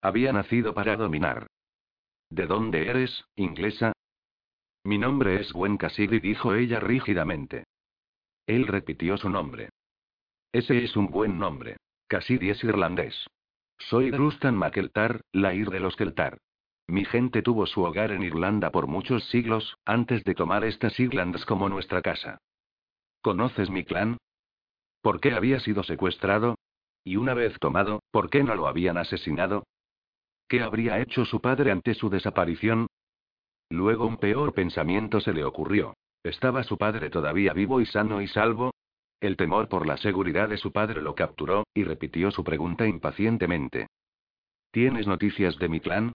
Había 0.02 0.32
nacido 0.32 0.74
para 0.74 0.96
dominar. 0.96 1.46
¿De 2.30 2.46
dónde 2.46 2.88
eres, 2.88 3.24
inglesa? 3.34 3.92
Mi 4.84 4.98
nombre 4.98 5.40
es 5.40 5.52
Gwen 5.52 5.76
Cassidy, 5.76 6.20
dijo 6.20 6.54
ella 6.54 6.78
rígidamente. 6.78 7.64
Él 8.46 8.66
repitió 8.66 9.16
su 9.16 9.28
nombre. 9.28 9.70
Ese 10.52 10.84
es 10.84 10.96
un 10.96 11.08
buen 11.08 11.38
nombre. 11.38 11.76
Cassidy 12.06 12.50
es 12.50 12.62
irlandés. 12.64 13.26
Soy 13.78 14.10
Drustan 14.10 14.56
Mackeltar, 14.56 15.22
la 15.32 15.54
ir 15.54 15.70
de 15.70 15.80
los 15.80 15.96
Keltar. 15.96 16.38
Mi 16.86 17.04
gente 17.04 17.42
tuvo 17.42 17.66
su 17.66 17.82
hogar 17.82 18.10
en 18.10 18.22
Irlanda 18.22 18.70
por 18.70 18.86
muchos 18.86 19.24
siglos, 19.30 19.76
antes 19.84 20.24
de 20.24 20.34
tomar 20.34 20.64
estas 20.64 20.98
Islands 20.98 21.44
como 21.46 21.68
nuestra 21.68 22.02
casa. 22.02 22.38
¿Conoces 23.22 23.70
mi 23.70 23.84
clan? 23.84 24.18
¿Por 25.00 25.20
qué 25.20 25.32
había 25.32 25.60
sido 25.60 25.82
secuestrado? 25.82 26.56
Y 27.04 27.16
una 27.16 27.34
vez 27.34 27.58
tomado, 27.58 28.02
¿por 28.10 28.28
qué 28.30 28.42
no 28.42 28.54
lo 28.54 28.66
habían 28.66 28.98
asesinado? 28.98 29.64
¿Qué 30.50 30.62
habría 30.62 30.98
hecho 30.98 31.24
su 31.24 31.40
padre 31.40 31.70
ante 31.70 31.94
su 31.94 32.10
desaparición? 32.10 32.88
Luego 33.70 34.04
un 34.04 34.16
peor 34.16 34.52
pensamiento 34.52 35.20
se 35.20 35.32
le 35.32 35.44
ocurrió. 35.44 35.94
¿Estaba 36.24 36.64
su 36.64 36.76
padre 36.76 37.08
todavía 37.08 37.52
vivo 37.52 37.80
y 37.80 37.86
sano 37.86 38.20
y 38.20 38.26
salvo? 38.26 38.74
El 39.20 39.36
temor 39.36 39.68
por 39.68 39.86
la 39.86 39.96
seguridad 39.96 40.48
de 40.48 40.56
su 40.56 40.72
padre 40.72 41.02
lo 41.02 41.14
capturó, 41.14 41.68
y 41.72 41.84
repitió 41.84 42.32
su 42.32 42.42
pregunta 42.42 42.84
impacientemente. 42.84 43.86
¿Tienes 44.72 45.06
noticias 45.06 45.56
de 45.56 45.68
mi 45.68 45.78
clan? 45.78 46.12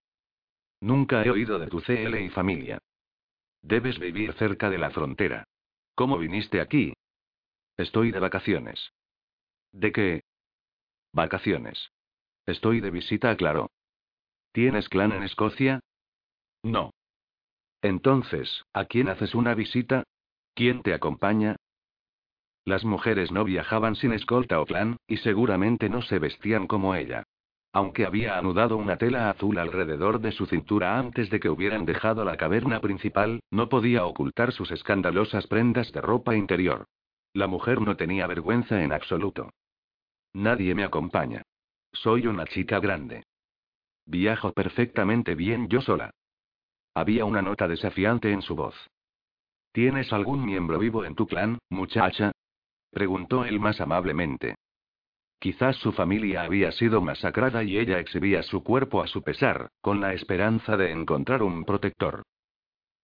Nunca 0.81 1.23
he 1.23 1.29
oído 1.29 1.57
de 1.57 1.67
tu 1.67 1.79
CL 1.79 2.19
y 2.19 2.29
familia. 2.29 2.79
Debes 3.61 3.99
vivir 3.99 4.33
cerca 4.33 4.69
de 4.69 4.79
la 4.79 4.91
frontera. 4.91 5.45
¿Cómo 5.95 6.17
viniste 6.17 6.59
aquí? 6.59 6.91
Estoy 7.77 8.11
de 8.11 8.19
vacaciones. 8.19 8.91
¿De 9.71 9.93
qué? 9.93 10.23
Vacaciones. 11.13 11.89
Estoy 12.45 12.81
de 12.81 12.91
visita, 12.91 13.33
claro. 13.37 13.69
¿Tienes 14.55 14.87
clan 14.87 15.11
en 15.11 15.23
Escocia? 15.23 15.81
No. 16.63 16.93
Entonces, 17.81 18.63
¿a 18.71 18.85
quién 18.85 19.09
haces 19.09 19.35
una 19.35 19.53
visita? 19.53 20.05
¿Quién 20.53 20.81
te 20.81 20.93
acompaña? 20.93 21.57
Las 22.63 22.85
mujeres 22.85 23.33
no 23.33 23.43
viajaban 23.43 23.97
sin 23.97 24.13
escolta 24.13 24.61
o 24.61 24.65
clan, 24.65 24.95
y 25.07 25.17
seguramente 25.17 25.89
no 25.89 26.01
se 26.03 26.19
vestían 26.19 26.67
como 26.67 26.95
ella. 26.95 27.23
Aunque 27.73 28.05
había 28.05 28.37
anudado 28.37 28.77
una 28.77 28.95
tela 28.95 29.29
azul 29.29 29.57
alrededor 29.57 30.21
de 30.21 30.31
su 30.31 30.45
cintura 30.45 30.97
antes 30.97 31.29
de 31.29 31.41
que 31.41 31.49
hubieran 31.49 31.83
dejado 31.83 32.23
la 32.23 32.37
caverna 32.37 32.79
principal, 32.79 33.41
no 33.51 33.67
podía 33.67 34.05
ocultar 34.05 34.53
sus 34.53 34.71
escandalosas 34.71 35.47
prendas 35.47 35.91
de 35.91 35.99
ropa 35.99 36.33
interior. 36.33 36.85
La 37.33 37.47
mujer 37.47 37.81
no 37.81 37.97
tenía 37.97 38.25
vergüenza 38.25 38.81
en 38.81 38.93
absoluto. 38.93 39.49
Nadie 40.31 40.73
me 40.75 40.85
acompaña. 40.85 41.41
Soy 41.91 42.25
una 42.25 42.45
chica 42.45 42.79
grande. 42.79 43.25
Viajo 44.05 44.53
perfectamente 44.53 45.35
bien 45.35 45.67
yo 45.67 45.81
sola. 45.81 46.11
Había 46.93 47.25
una 47.25 47.41
nota 47.41 47.67
desafiante 47.67 48.31
en 48.31 48.41
su 48.41 48.55
voz. 48.55 48.75
¿Tienes 49.71 50.13
algún 50.13 50.45
miembro 50.45 50.79
vivo 50.79 51.03
en 51.03 51.15
tu 51.15 51.27
clan, 51.27 51.57
muchacha? 51.69 52.31
preguntó 52.91 53.43
él 53.43 53.59
más 53.59 53.81
amablemente. 53.81 54.55
Quizás 55.39 55.75
su 55.77 55.91
familia 55.91 56.43
había 56.43 56.71
sido 56.71 57.01
masacrada 57.01 57.63
y 57.63 57.77
ella 57.77 57.99
exhibía 57.99 58.41
su 58.41 58.63
cuerpo 58.63 59.01
a 59.01 59.07
su 59.07 59.21
pesar, 59.21 59.69
con 59.81 59.99
la 59.99 60.13
esperanza 60.13 60.77
de 60.77 60.91
encontrar 60.91 61.43
un 61.43 61.65
protector. 61.65 62.23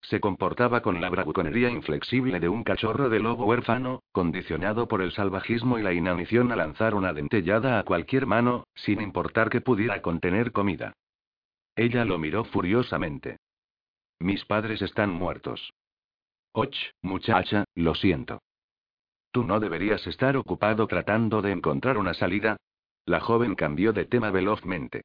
Se 0.01 0.19
comportaba 0.19 0.81
con 0.81 0.99
la 0.99 1.09
bravuconería 1.09 1.69
inflexible 1.69 2.39
de 2.39 2.49
un 2.49 2.63
cachorro 2.63 3.09
de 3.09 3.19
lobo 3.19 3.45
huérfano, 3.45 4.01
condicionado 4.11 4.87
por 4.87 5.01
el 5.01 5.11
salvajismo 5.11 5.77
y 5.77 5.83
la 5.83 5.93
inanición 5.93 6.51
a 6.51 6.55
lanzar 6.55 6.95
una 6.95 7.13
dentellada 7.13 7.79
a 7.79 7.83
cualquier 7.83 8.25
mano, 8.25 8.65
sin 8.73 9.01
importar 9.01 9.49
que 9.49 9.61
pudiera 9.61 10.01
contener 10.01 10.51
comida. 10.51 10.93
Ella 11.75 12.03
lo 12.03 12.17
miró 12.17 12.43
furiosamente. 12.45 13.37
Mis 14.19 14.43
padres 14.45 14.81
están 14.81 15.11
muertos. 15.11 15.71
Och, 16.53 16.75
muchacha, 17.01 17.65
lo 17.75 17.95
siento. 17.95 18.41
¿Tú 19.31 19.43
no 19.43 19.59
deberías 19.59 20.05
estar 20.07 20.35
ocupado 20.35 20.87
tratando 20.87 21.41
de 21.41 21.51
encontrar 21.51 21.97
una 21.97 22.13
salida? 22.13 22.57
La 23.05 23.19
joven 23.21 23.55
cambió 23.55 23.93
de 23.93 24.05
tema 24.05 24.29
velozmente. 24.31 25.03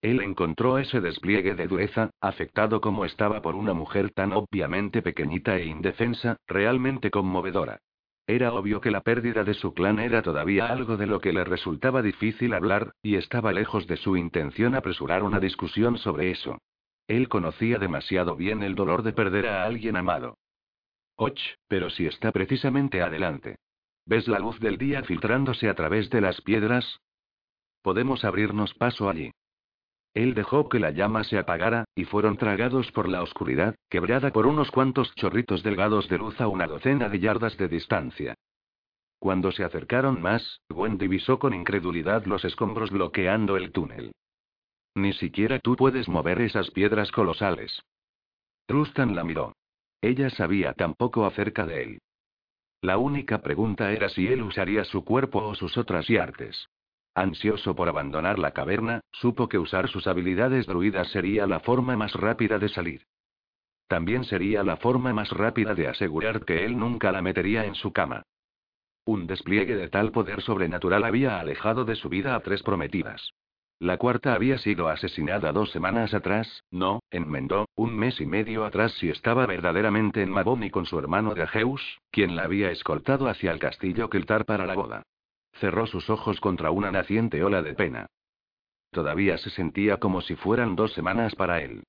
Él 0.00 0.20
encontró 0.22 0.78
ese 0.78 1.00
despliegue 1.00 1.54
de 1.54 1.66
dureza, 1.66 2.10
afectado 2.20 2.80
como 2.80 3.04
estaba 3.04 3.42
por 3.42 3.56
una 3.56 3.74
mujer 3.74 4.10
tan 4.12 4.32
obviamente 4.32 5.02
pequeñita 5.02 5.56
e 5.56 5.66
indefensa, 5.66 6.36
realmente 6.46 7.10
conmovedora. 7.10 7.80
Era 8.26 8.52
obvio 8.52 8.80
que 8.80 8.90
la 8.90 9.00
pérdida 9.00 9.42
de 9.42 9.54
su 9.54 9.74
clan 9.74 9.98
era 9.98 10.22
todavía 10.22 10.66
algo 10.66 10.96
de 10.96 11.06
lo 11.06 11.20
que 11.20 11.32
le 11.32 11.44
resultaba 11.44 12.02
difícil 12.02 12.52
hablar, 12.52 12.92
y 13.02 13.16
estaba 13.16 13.52
lejos 13.52 13.86
de 13.86 13.96
su 13.96 14.16
intención 14.16 14.74
apresurar 14.74 15.22
una 15.22 15.40
discusión 15.40 15.98
sobre 15.98 16.30
eso. 16.30 16.58
Él 17.08 17.28
conocía 17.28 17.78
demasiado 17.78 18.36
bien 18.36 18.62
el 18.62 18.74
dolor 18.74 19.02
de 19.02 19.14
perder 19.14 19.46
a 19.48 19.64
alguien 19.64 19.96
amado. 19.96 20.36
Och, 21.16 21.38
pero 21.66 21.90
si 21.90 22.06
está 22.06 22.30
precisamente 22.30 23.02
adelante. 23.02 23.56
¿Ves 24.04 24.28
la 24.28 24.38
luz 24.38 24.60
del 24.60 24.78
día 24.78 25.02
filtrándose 25.02 25.68
a 25.68 25.74
través 25.74 26.08
de 26.10 26.20
las 26.20 26.40
piedras? 26.42 27.00
Podemos 27.82 28.24
abrirnos 28.24 28.74
paso 28.74 29.08
allí. 29.08 29.32
Él 30.18 30.34
dejó 30.34 30.68
que 30.68 30.80
la 30.80 30.90
llama 30.90 31.22
se 31.22 31.38
apagara, 31.38 31.84
y 31.94 32.04
fueron 32.04 32.36
tragados 32.36 32.90
por 32.90 33.08
la 33.08 33.22
oscuridad, 33.22 33.76
quebrada 33.88 34.32
por 34.32 34.48
unos 34.48 34.68
cuantos 34.72 35.14
chorritos 35.14 35.62
delgados 35.62 36.08
de 36.08 36.18
luz 36.18 36.40
a 36.40 36.48
una 36.48 36.66
docena 36.66 37.08
de 37.08 37.20
yardas 37.20 37.56
de 37.56 37.68
distancia. 37.68 38.34
Cuando 39.20 39.52
se 39.52 39.62
acercaron 39.62 40.20
más, 40.20 40.60
Gwen 40.68 40.98
divisó 40.98 41.38
con 41.38 41.54
incredulidad 41.54 42.24
los 42.24 42.44
escombros 42.44 42.90
bloqueando 42.90 43.56
el 43.56 43.70
túnel. 43.70 44.10
Ni 44.96 45.12
siquiera 45.12 45.60
tú 45.60 45.76
puedes 45.76 46.08
mover 46.08 46.40
esas 46.40 46.68
piedras 46.72 47.12
colosales. 47.12 47.80
Trustan 48.66 49.14
la 49.14 49.22
miró. 49.22 49.52
Ella 50.02 50.30
sabía 50.30 50.72
tan 50.72 50.94
poco 50.94 51.26
acerca 51.26 51.64
de 51.64 51.82
él. 51.84 51.98
La 52.82 52.98
única 52.98 53.40
pregunta 53.40 53.92
era 53.92 54.08
si 54.08 54.26
él 54.26 54.42
usaría 54.42 54.82
su 54.82 55.04
cuerpo 55.04 55.46
o 55.46 55.54
sus 55.54 55.78
otras 55.78 56.10
artes. 56.10 56.68
Ansioso 57.18 57.74
por 57.74 57.88
abandonar 57.88 58.38
la 58.38 58.52
caverna, 58.52 59.00
supo 59.10 59.48
que 59.48 59.58
usar 59.58 59.88
sus 59.88 60.06
habilidades 60.06 60.66
druidas 60.66 61.08
sería 61.08 61.48
la 61.48 61.58
forma 61.58 61.96
más 61.96 62.12
rápida 62.14 62.60
de 62.60 62.68
salir. 62.68 63.02
También 63.88 64.22
sería 64.22 64.62
la 64.62 64.76
forma 64.76 65.12
más 65.12 65.30
rápida 65.30 65.74
de 65.74 65.88
asegurar 65.88 66.44
que 66.44 66.64
él 66.64 66.78
nunca 66.78 67.10
la 67.10 67.20
metería 67.20 67.64
en 67.64 67.74
su 67.74 67.92
cama. 67.92 68.22
Un 69.04 69.26
despliegue 69.26 69.74
de 69.74 69.88
tal 69.88 70.12
poder 70.12 70.42
sobrenatural 70.42 71.02
había 71.02 71.40
alejado 71.40 71.84
de 71.84 71.96
su 71.96 72.08
vida 72.08 72.36
a 72.36 72.40
tres 72.40 72.62
prometidas. 72.62 73.32
La 73.80 73.96
cuarta 73.96 74.34
había 74.34 74.58
sido 74.58 74.88
asesinada 74.88 75.50
dos 75.50 75.72
semanas 75.72 76.14
atrás, 76.14 76.62
no, 76.70 77.00
enmendó, 77.10 77.66
un 77.74 77.96
mes 77.96 78.20
y 78.20 78.26
medio 78.26 78.64
atrás 78.64 78.92
si 78.92 79.08
estaba 79.08 79.44
verdaderamente 79.44 80.22
en 80.22 80.30
Maboni 80.30 80.70
con 80.70 80.86
su 80.86 80.96
hermano 81.00 81.34
Dajeus, 81.34 81.98
quien 82.12 82.36
la 82.36 82.44
había 82.44 82.70
escoltado 82.70 83.26
hacia 83.26 83.50
el 83.50 83.58
castillo 83.58 84.08
Keltar 84.08 84.44
para 84.44 84.66
la 84.66 84.74
boda. 84.74 85.02
Cerró 85.60 85.86
sus 85.86 86.08
ojos 86.08 86.40
contra 86.40 86.70
una 86.70 86.90
naciente 86.90 87.42
ola 87.42 87.62
de 87.62 87.74
pena. 87.74 88.06
Todavía 88.90 89.38
se 89.38 89.50
sentía 89.50 89.98
como 89.98 90.20
si 90.20 90.36
fueran 90.36 90.76
dos 90.76 90.92
semanas 90.92 91.34
para 91.34 91.62
él. 91.62 91.84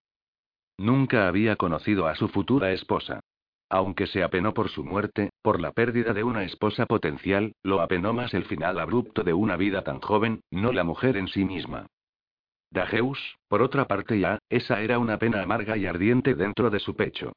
Nunca 0.78 1.28
había 1.28 1.56
conocido 1.56 2.08
a 2.08 2.16
su 2.16 2.30
futura 2.30 2.72
esposa. 2.72 3.20
Aunque 3.70 4.08
se 4.08 4.24
apenó 4.24 4.54
por 4.54 4.70
su 4.70 4.84
muerte, 4.84 5.30
por 5.44 5.60
la 5.60 5.72
pérdida 5.72 6.14
de 6.14 6.24
una 6.24 6.44
esposa 6.44 6.88
potencial, 6.88 7.54
lo 7.62 7.82
apenó 7.82 8.14
más 8.14 8.34
el 8.34 8.46
final 8.46 8.80
abrupto 8.80 9.24
de 9.24 9.34
una 9.34 9.56
vida 9.58 9.84
tan 9.84 10.02
joven, 10.02 10.42
no 10.50 10.72
la 10.72 10.84
mujer 10.84 11.18
en 11.18 11.28
sí 11.28 11.46
misma. 11.46 11.86
Dajeus, 12.72 13.38
por 13.48 13.62
otra 13.62 13.86
parte 13.86 14.20
ya, 14.20 14.40
esa 14.50 14.82
era 14.82 14.98
una 14.98 15.18
pena 15.18 15.44
amarga 15.44 15.78
y 15.78 15.86
ardiente 15.86 16.34
dentro 16.34 16.70
de 16.70 16.80
su 16.80 16.96
pecho. 16.96 17.34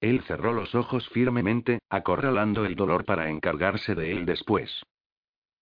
Él 0.00 0.22
cerró 0.22 0.52
los 0.52 0.74
ojos 0.74 1.08
firmemente, 1.10 1.78
acorralando 1.88 2.64
el 2.64 2.74
dolor 2.74 3.04
para 3.04 3.30
encargarse 3.30 3.94
de 3.94 4.10
él 4.10 4.26
después. 4.26 4.82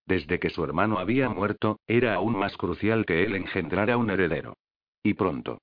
Desde 0.06 0.38
que 0.38 0.50
su 0.50 0.64
hermano 0.64 0.98
había 0.98 1.28
muerto, 1.28 1.78
era 1.86 2.14
aún 2.14 2.36
más 2.36 2.56
crucial 2.56 3.06
que 3.06 3.22
él 3.24 3.34
engendrara 3.34 3.96
un 3.96 4.10
heredero. 4.10 4.56
Y 5.02 5.14
pronto. 5.14 5.58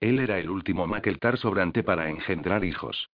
Él 0.00 0.18
era 0.18 0.38
el 0.38 0.50
último 0.50 0.86
Makeltar 0.86 1.38
sobrante 1.38 1.82
para 1.82 2.10
engendrar 2.10 2.64
hijos. 2.64 3.08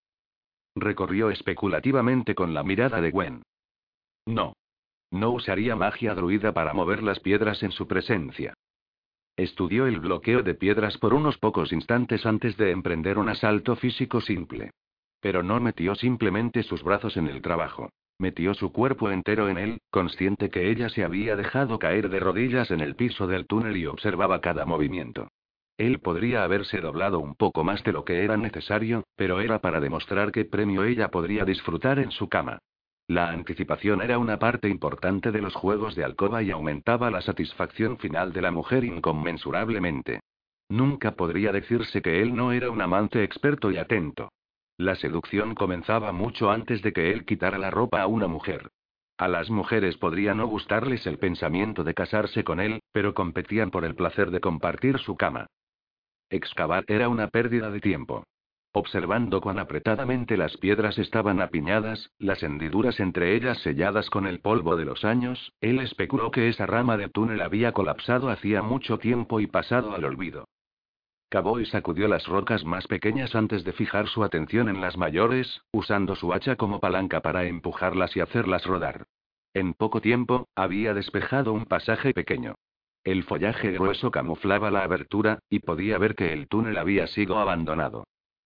Recorrió 0.75 1.31
especulativamente 1.31 2.35
con 2.35 2.55
la 2.55 2.63
mirada 2.63 3.01
de 3.01 3.11
Gwen. 3.11 3.43
No. 4.27 4.55
No 5.11 5.31
usaría 5.31 5.75
magia 5.75 6.15
druida 6.15 6.53
para 6.53 6.75
mover 6.75 7.03
las 7.03 7.21
piedras 7.21 7.63
en 7.63 7.73
su 7.73 7.87
presencia. 7.87 8.55
Estudió 9.37 9.87
el 9.87 10.01
bloqueo 10.01 10.43
de 10.43 10.55
piedras 10.55 10.99
por 10.99 11.15
unos 11.15 11.39
pocos 11.39 11.73
instantes 11.73 12.27
antes 12.27 12.57
de 12.57 12.71
emprender 12.71 13.19
un 13.19 13.29
asalto 13.29 13.77
físico 13.77 14.21
simple. 14.21 14.73
Pero 15.21 15.43
no 15.43 15.61
metió 15.61 15.95
simplemente 15.95 16.63
sus 16.63 16.83
brazos 16.83 17.17
en 17.17 17.29
el 17.29 17.41
trabajo. 17.43 17.91
Metió 18.19 18.53
su 18.55 18.73
cuerpo 18.73 19.11
entero 19.11 19.49
en 19.49 19.59
él, 19.59 19.81
consciente 19.91 20.51
que 20.51 20.71
ella 20.71 20.89
se 20.89 21.05
había 21.05 21.37
dejado 21.37 21.79
caer 21.79 22.09
de 22.09 22.19
rodillas 22.19 22.73
en 22.73 22.81
el 22.81 22.97
piso 22.97 23.29
del 23.29 23.47
túnel 23.47 23.77
y 23.77 23.87
observaba 23.87 24.41
cada 24.41 24.65
movimiento. 24.65 25.29
Él 25.77 26.01
podría 26.01 26.43
haberse 26.43 26.81
doblado 26.81 27.21
un 27.21 27.37
poco 27.37 27.63
más 27.63 27.85
de 27.85 27.93
lo 27.93 28.05
que 28.05 28.25
era 28.25 28.37
necesario, 28.37 29.05
pero 29.15 29.41
era 29.41 29.61
para 29.61 29.81
demostrar 29.81 30.33
qué 30.33 30.45
premio 30.45 30.83
ella 30.83 31.13
podría 31.13 31.45
disfrutar 31.45 32.01
en 32.01 32.11
su 32.11 32.29
cama. 32.29 32.59
La 33.07 33.31
anticipación 33.31 34.03
era 34.03 34.19
una 34.19 34.41
parte 34.41 34.69
importante 34.69 35.31
de 35.31 35.41
los 35.41 35.55
juegos 35.55 35.95
de 35.95 36.05
alcoba 36.05 36.43
y 36.43 36.51
aumentaba 36.51 37.13
la 37.13 37.21
satisfacción 37.21 37.99
final 37.99 38.33
de 38.33 38.43
la 38.43 38.51
mujer 38.51 38.83
inconmensurablemente. 38.83 40.21
Nunca 40.69 41.13
podría 41.13 41.53
decirse 41.53 42.03
que 42.03 42.21
él 42.21 42.35
no 42.35 42.51
era 42.51 42.69
un 42.71 42.83
amante 42.83 43.23
experto 43.23 43.71
y 43.71 43.79
atento. 43.79 44.29
La 44.79 44.95
seducción 44.95 45.57
comenzaba 45.57 46.13
mucho 46.13 46.53
antes 46.53 46.83
de 46.83 46.93
que 46.93 47.11
él 47.11 47.25
quitara 47.27 47.59
la 47.59 47.69
ropa 47.69 48.01
a 48.01 48.07
una 48.07 48.29
mujer. 48.29 48.71
A 49.19 49.27
las 49.27 49.51
mujeres 49.51 49.97
podría 49.97 50.35
no 50.35 50.47
gustarles 50.47 51.05
el 51.09 51.19
pensamiento 51.19 51.83
de 51.83 51.95
casarse 51.95 52.45
con 52.45 52.61
él, 52.61 52.79
pero 52.93 53.13
competían 53.13 53.73
por 53.73 53.85
el 53.85 53.97
placer 53.97 54.31
de 54.31 54.39
compartir 54.39 54.99
su 55.01 55.17
cama. 55.17 55.49
Excavar 56.31 56.85
era 56.87 57.09
una 57.09 57.27
pérdida 57.27 57.73
de 57.73 57.81
tiempo. 57.81 58.23
Observando 58.73 59.41
cuán 59.41 59.59
apretadamente 59.59 60.37
las 60.37 60.57
piedras 60.59 60.97
estaban 60.99 61.41
apiñadas, 61.41 62.13
las 62.21 62.45
hendiduras 62.45 63.01
entre 63.01 63.35
ellas 63.35 63.59
selladas 63.63 64.09
con 64.11 64.29
el 64.29 64.39
polvo 64.39 64.77
de 64.77 64.85
los 64.85 65.05
años, 65.05 65.53
él 65.61 65.81
especuló 65.81 66.31
que 66.31 66.49
esa 66.49 66.67
rama 66.67 66.97
de 66.97 67.09
túnel 67.09 67.41
había 67.41 67.73
colapsado 67.73 68.29
hacía 68.31 68.63
mucho 68.63 68.99
tiempo 68.99 69.41
y 69.41 69.49
pasado 69.49 69.93
al 69.97 70.05
olvido. 70.05 70.47
Cavó 71.31 71.61
y 71.61 71.67
sacudió 71.67 72.09
las 72.09 72.27
rocas 72.27 72.65
más 72.65 72.87
pequeñas 72.87 73.35
antes 73.35 73.63
de 73.63 73.73
fijar 73.73 74.09
su 74.09 74.25
atención 74.25 74.69
en 74.69 74.81
las 74.81 74.97
mayores, 74.97 75.61
usando 75.73 76.17
su 76.17 76.33
hacha 76.33 76.57
como 76.57 76.81
palanca 76.81 77.21
para 77.21 77.45
empujarlas 77.45 78.17
y 78.17 78.21
hacerlas 78.21 78.65
rodar. 78.65 79.07
En 79.53 79.75
poco 79.75 80.01
tiempo, 80.01 80.49
había 80.55 80.95
despejado 80.95 81.53
un 81.53 81.67
pasaje 81.67 82.15
pequeño. 82.15 82.55
El 83.05 83.25
follaje 83.25 83.73
grueso 83.73 84.11
camuflaba 84.11 84.71
la 84.71 84.85
abertura, 84.85 85.41
y 85.51 85.59
podía 85.59 85.99
ver 85.99 86.15
que 86.15 86.33
el 86.33 86.49
túnel 86.49 86.79
había 86.79 87.07
sido 87.07 87.39
abandonado. 87.39 88.05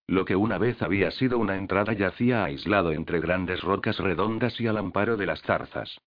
Lo 0.08 0.24
que 0.24 0.34
una 0.34 0.58
vez 0.58 0.82
había 0.82 1.12
sido 1.12 1.38
una 1.38 1.56
entrada 1.56 1.92
yacía 1.92 2.44
aislado 2.44 2.92
entre 2.92 3.20
grandes 3.20 3.62
rocas 3.62 3.98
redondas 3.98 4.60
y 4.60 4.66
al 4.66 4.76
amparo 4.76 5.16
de 5.16 5.26
las 5.26 5.40
zarzas. 5.42 5.98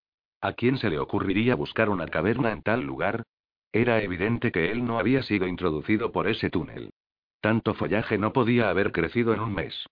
¿A 0.41 0.53
quién 0.53 0.77
se 0.77 0.89
le 0.89 0.99
ocurriría 0.99 1.55
buscar 1.55 1.89
una 1.89 2.07
caverna 2.07 2.51
en 2.51 2.61
tal 2.61 2.81
lugar? 2.81 3.23
Era 3.75 4.01
evidente 4.01 4.53
que 4.53 4.71
él 4.71 4.85
no 4.85 4.99
había 4.99 5.21
sido 5.21 5.47
introducido 5.47 6.13
por 6.13 6.29
ese 6.29 6.49
túnel. 6.49 6.93
Tanto 7.41 7.73
follaje 7.73 8.17
no 8.17 8.31
podía 8.31 8.69
haber 8.69 8.93
crecido 8.93 9.33
en 9.33 9.41
un 9.41 9.53
mes. 9.53 9.85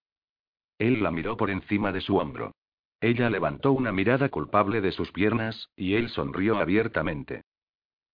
Él 0.78 1.04
la 1.04 1.12
miró 1.12 1.36
por 1.36 1.50
encima 1.50 1.92
de 1.92 2.00
su 2.00 2.16
hombro. 2.16 2.54
Ella 3.02 3.30
levantó 3.30 3.74
una 3.74 3.92
mirada 3.92 4.30
culpable 4.30 4.80
de 4.80 4.94
sus 4.94 5.12
piernas, 5.12 5.68
y 5.76 5.96
él 5.96 6.08
sonrió 6.08 6.60
abiertamente. 6.60 7.42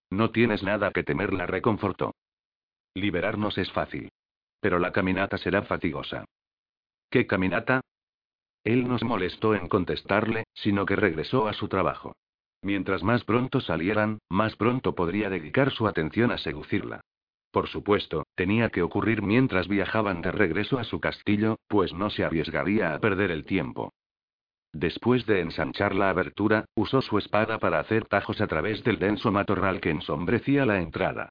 No 0.10 0.32
tienes 0.32 0.64
nada 0.64 0.90
que 0.90 1.04
temer, 1.04 1.34
la 1.34 1.46
reconfortó. 1.46 2.16
Liberarnos 2.96 3.56
es 3.60 3.72
fácil. 3.72 4.10
Pero 4.62 4.80
la 4.80 4.92
caminata 4.92 5.38
será 5.38 5.62
fatigosa. 5.62 6.26
¿Qué 7.12 7.28
caminata? 7.28 7.82
Él 8.64 8.88
no 8.88 8.98
se 8.98 9.06
molestó 9.06 9.54
en 9.54 9.68
contestarle, 9.68 10.46
sino 10.52 10.88
que 10.88 10.96
regresó 10.96 11.48
a 11.48 11.54
su 11.54 11.68
trabajo. 11.68 12.16
Mientras 12.62 13.04
más 13.04 13.24
pronto 13.24 13.62
salieran, 13.62 14.20
más 14.30 14.56
pronto 14.56 14.96
podría 14.96 15.30
dedicar 15.30 15.72
su 15.72 15.88
atención 15.88 16.32
a 16.32 16.38
seducirla. 16.38 17.02
Por 17.52 17.68
supuesto, 17.68 18.26
tenía 18.36 18.70
que 18.70 18.84
ocurrir 18.84 19.22
mientras 19.22 19.68
viajaban 19.68 20.22
de 20.22 20.32
regreso 20.32 20.78
a 20.78 20.84
su 20.84 21.00
castillo, 21.00 21.58
pues 21.68 21.94
no 21.94 22.10
se 22.10 22.24
arriesgaría 22.24 22.94
a 22.94 23.00
perder 23.00 23.32
el 23.32 23.46
tiempo. 23.46 23.94
Después 24.72 25.26
de 25.26 25.42
ensanchar 25.42 25.96
la 25.96 26.12
abertura, 26.12 26.66
usó 26.76 27.02
su 27.02 27.18
espada 27.18 27.58
para 27.58 27.80
hacer 27.80 28.06
tajos 28.06 28.40
a 28.40 28.48
través 28.48 28.84
del 28.84 29.00
denso 29.00 29.32
matorral 29.32 29.82
que 29.82 29.90
ensombrecía 29.90 30.66
la 30.66 30.80
entrada. 30.80 31.30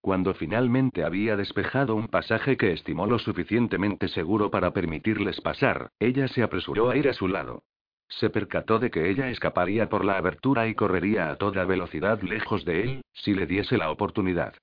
Cuando 0.00 0.34
finalmente 0.34 1.04
había 1.04 1.36
despejado 1.36 1.94
un 1.94 2.08
pasaje 2.08 2.56
que 2.56 2.72
estimó 2.72 3.06
lo 3.06 3.18
suficientemente 3.18 4.08
seguro 4.08 4.50
para 4.50 4.72
permitirles 4.72 5.40
pasar, 5.40 5.90
ella 6.00 6.26
se 6.26 6.42
apresuró 6.42 6.90
a 6.90 6.96
ir 6.96 7.08
a 7.08 7.12
su 7.12 7.28
lado. 7.28 7.62
Se 8.10 8.28
percató 8.28 8.78
de 8.78 8.90
que 8.90 9.08
ella 9.08 9.30
escaparía 9.30 9.88
por 9.88 10.04
la 10.04 10.18
abertura 10.18 10.68
y 10.68 10.74
correría 10.74 11.30
a 11.30 11.36
toda 11.36 11.64
velocidad 11.64 12.20
lejos 12.22 12.64
de 12.64 12.82
él, 12.82 13.02
si 13.12 13.34
le 13.34 13.46
diese 13.46 13.78
la 13.78 13.90
oportunidad. 13.90 14.54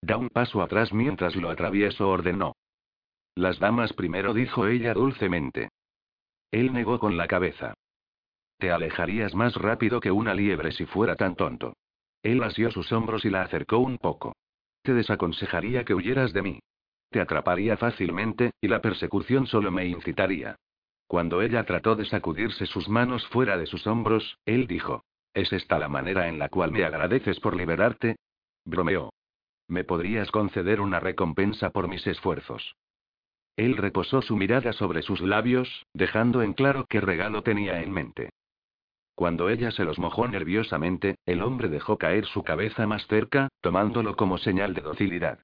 Da 0.00 0.16
un 0.16 0.30
paso 0.30 0.62
atrás 0.62 0.92
mientras 0.92 1.36
lo 1.36 1.50
atravieso, 1.50 2.08
ordenó. 2.08 2.54
Las 3.34 3.58
damas 3.58 3.92
primero, 3.92 4.32
dijo 4.34 4.66
ella 4.66 4.94
dulcemente. 4.94 5.68
Él 6.50 6.72
negó 6.72 6.98
con 6.98 7.16
la 7.16 7.26
cabeza. 7.26 7.74
Te 8.58 8.70
alejarías 8.70 9.34
más 9.34 9.54
rápido 9.56 10.00
que 10.00 10.10
una 10.10 10.34
liebre 10.34 10.72
si 10.72 10.86
fuera 10.86 11.16
tan 11.16 11.34
tonto. 11.34 11.74
Él 12.22 12.42
asió 12.42 12.70
sus 12.70 12.92
hombros 12.92 13.24
y 13.24 13.30
la 13.30 13.42
acercó 13.42 13.78
un 13.78 13.98
poco. 13.98 14.34
Te 14.82 14.94
desaconsejaría 14.94 15.84
que 15.84 15.94
huyeras 15.94 16.32
de 16.32 16.42
mí. 16.42 16.60
Te 17.10 17.20
atraparía 17.20 17.76
fácilmente, 17.76 18.52
y 18.60 18.68
la 18.68 18.80
persecución 18.80 19.46
solo 19.46 19.70
me 19.70 19.86
incitaría. 19.86 20.56
Cuando 21.10 21.42
ella 21.42 21.64
trató 21.64 21.96
de 21.96 22.04
sacudirse 22.04 22.66
sus 22.66 22.88
manos 22.88 23.26
fuera 23.30 23.58
de 23.58 23.66
sus 23.66 23.84
hombros, 23.88 24.38
él 24.46 24.68
dijo. 24.68 25.02
¿Es 25.34 25.52
esta 25.52 25.76
la 25.76 25.88
manera 25.88 26.28
en 26.28 26.38
la 26.38 26.48
cual 26.48 26.70
me 26.70 26.84
agradeces 26.84 27.40
por 27.40 27.56
liberarte? 27.56 28.14
Bromeó. 28.64 29.10
¿Me 29.66 29.82
podrías 29.82 30.30
conceder 30.30 30.80
una 30.80 31.00
recompensa 31.00 31.70
por 31.70 31.88
mis 31.88 32.06
esfuerzos? 32.06 32.76
Él 33.56 33.76
reposó 33.76 34.22
su 34.22 34.36
mirada 34.36 34.72
sobre 34.72 35.02
sus 35.02 35.20
labios, 35.20 35.84
dejando 35.94 36.42
en 36.42 36.52
claro 36.52 36.86
qué 36.88 37.00
regalo 37.00 37.42
tenía 37.42 37.82
en 37.82 37.90
mente. 37.90 38.30
Cuando 39.16 39.48
ella 39.48 39.72
se 39.72 39.84
los 39.84 39.98
mojó 39.98 40.28
nerviosamente, 40.28 41.16
el 41.26 41.42
hombre 41.42 41.68
dejó 41.68 41.98
caer 41.98 42.24
su 42.26 42.44
cabeza 42.44 42.86
más 42.86 43.04
cerca, 43.08 43.48
tomándolo 43.60 44.14
como 44.14 44.38
señal 44.38 44.74
de 44.74 44.82
docilidad. 44.82 45.40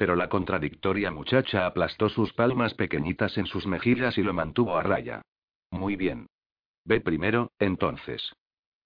Pero 0.00 0.16
la 0.16 0.30
contradictoria 0.30 1.10
muchacha 1.10 1.66
aplastó 1.66 2.08
sus 2.08 2.32
palmas 2.32 2.72
pequeñitas 2.72 3.36
en 3.36 3.44
sus 3.44 3.66
mejillas 3.66 4.16
y 4.16 4.22
lo 4.22 4.32
mantuvo 4.32 4.78
a 4.78 4.82
raya. 4.82 5.20
Muy 5.70 5.94
bien. 5.94 6.26
Ve 6.86 7.02
primero, 7.02 7.50
entonces. 7.58 8.32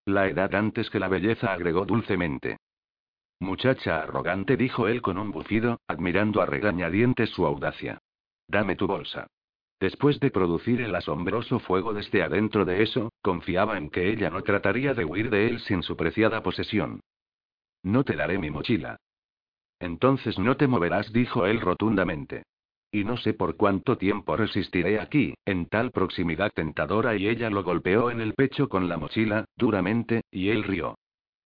La 0.06 0.26
edad 0.26 0.52
antes 0.56 0.90
que 0.90 0.98
la 0.98 1.06
belleza 1.06 1.52
agregó 1.52 1.86
dulcemente. 1.86 2.56
Muchacha 3.38 4.02
arrogante, 4.02 4.56
dijo 4.56 4.88
él 4.88 5.02
con 5.02 5.16
un 5.16 5.30
bufido, 5.30 5.78
admirando 5.86 6.42
a 6.42 6.46
regañadientes 6.46 7.30
su 7.30 7.46
audacia. 7.46 7.98
Dame 8.48 8.74
tu 8.74 8.88
bolsa. 8.88 9.28
Después 9.78 10.18
de 10.18 10.32
producir 10.32 10.80
el 10.80 10.96
asombroso 10.96 11.60
fuego 11.60 11.94
desde 11.94 12.24
adentro 12.24 12.64
de 12.64 12.82
eso, 12.82 13.12
confiaba 13.22 13.78
en 13.78 13.88
que 13.90 14.10
ella 14.10 14.30
no 14.30 14.42
trataría 14.42 14.94
de 14.94 15.04
huir 15.04 15.30
de 15.30 15.46
él 15.46 15.60
sin 15.60 15.84
su 15.84 15.96
preciada 15.96 16.42
posesión. 16.42 16.98
No 17.84 18.02
te 18.02 18.16
daré 18.16 18.36
mi 18.36 18.50
mochila. 18.50 18.98
Entonces 19.84 20.38
no 20.38 20.56
te 20.56 20.66
moverás, 20.66 21.12
dijo 21.12 21.44
él 21.44 21.60
rotundamente. 21.60 22.44
Y 22.90 23.04
no 23.04 23.18
sé 23.18 23.34
por 23.34 23.58
cuánto 23.58 23.98
tiempo 23.98 24.34
resistiré 24.34 24.98
aquí, 24.98 25.34
en 25.44 25.66
tal 25.66 25.90
proximidad 25.90 26.50
tentadora, 26.54 27.16
y 27.16 27.28
ella 27.28 27.50
lo 27.50 27.62
golpeó 27.62 28.10
en 28.10 28.22
el 28.22 28.32
pecho 28.32 28.70
con 28.70 28.88
la 28.88 28.96
mochila, 28.96 29.44
duramente, 29.56 30.22
y 30.30 30.48
él 30.48 30.62
rió. 30.62 30.96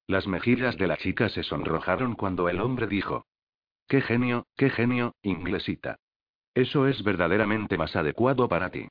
Las 0.06 0.28
mejillas 0.28 0.78
de 0.78 0.86
la 0.86 0.97
chica 0.98 1.28
se 1.31 1.43
sonrojaron 1.43 2.15
cuando 2.15 2.48
el 2.48 2.60
hombre 2.60 2.86
dijo. 2.86 3.24
Qué 3.89 4.02
genio, 4.02 4.47
qué 4.56 4.70
genio, 4.70 5.16
inglesita. 5.23 5.97
Eso 6.55 6.86
es 6.86 7.02
verdaderamente 7.02 7.77
más 7.77 7.97
adecuado 7.97 8.48
para 8.48 8.70
ti. 8.70 8.86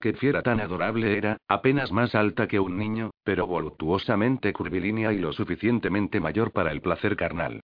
Qué 0.00 0.14
fiera 0.14 0.42
tan 0.42 0.60
adorable 0.60 1.18
era, 1.18 1.36
apenas 1.48 1.92
más 1.92 2.14
alta 2.14 2.48
que 2.48 2.60
un 2.60 2.78
niño, 2.78 3.10
pero 3.24 3.46
voluptuosamente 3.46 4.54
curvilínea 4.54 5.12
y 5.12 5.18
lo 5.18 5.34
suficientemente 5.34 6.18
mayor 6.18 6.50
para 6.50 6.72
el 6.72 6.80
placer 6.80 7.14
carnal. 7.14 7.60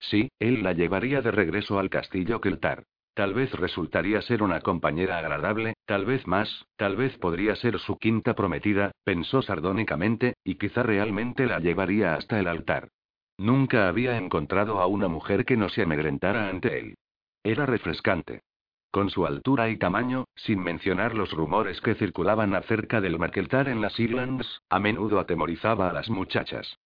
Sí, 0.00 0.30
él 0.38 0.62
la 0.62 0.72
llevaría 0.72 1.20
de 1.20 1.30
regreso 1.30 1.78
al 1.78 1.90
castillo 1.90 2.40
Keltar. 2.40 2.84
Tal 3.14 3.34
vez 3.34 3.52
resultaría 3.52 4.22
ser 4.22 4.42
una 4.42 4.60
compañera 4.60 5.18
agradable, 5.18 5.74
tal 5.84 6.06
vez 6.06 6.26
más, 6.26 6.66
tal 6.76 6.96
vez 6.96 7.16
podría 7.18 7.54
ser 7.56 7.78
su 7.78 7.98
quinta 7.98 8.34
prometida, 8.34 8.92
pensó 9.04 9.42
sardónicamente, 9.42 10.34
y 10.42 10.54
quizá 10.54 10.82
realmente 10.82 11.46
la 11.46 11.58
llevaría 11.58 12.14
hasta 12.14 12.38
el 12.40 12.46
altar. 12.46 12.88
Nunca 13.36 13.88
había 13.88 14.16
encontrado 14.16 14.80
a 14.80 14.86
una 14.86 15.08
mujer 15.08 15.44
que 15.44 15.56
no 15.56 15.68
se 15.68 15.82
amedrentara 15.82 16.48
ante 16.48 16.78
él. 16.78 16.94
Era 17.42 17.66
refrescante. 17.66 18.42
Con 18.90 19.10
su 19.10 19.26
altura 19.26 19.70
y 19.70 19.76
tamaño, 19.76 20.24
sin 20.34 20.60
mencionar 20.62 21.14
los 21.14 21.32
rumores 21.32 21.80
que 21.80 21.94
circulaban 21.94 22.54
acerca 22.54 23.00
del 23.00 23.18
Markeltar 23.18 23.68
en 23.68 23.80
las 23.80 23.98
Islands, 24.00 24.62
a 24.68 24.80
menudo 24.80 25.20
atemorizaba 25.20 25.90
a 25.90 25.92
las 25.92 26.10
muchachas. 26.10 26.78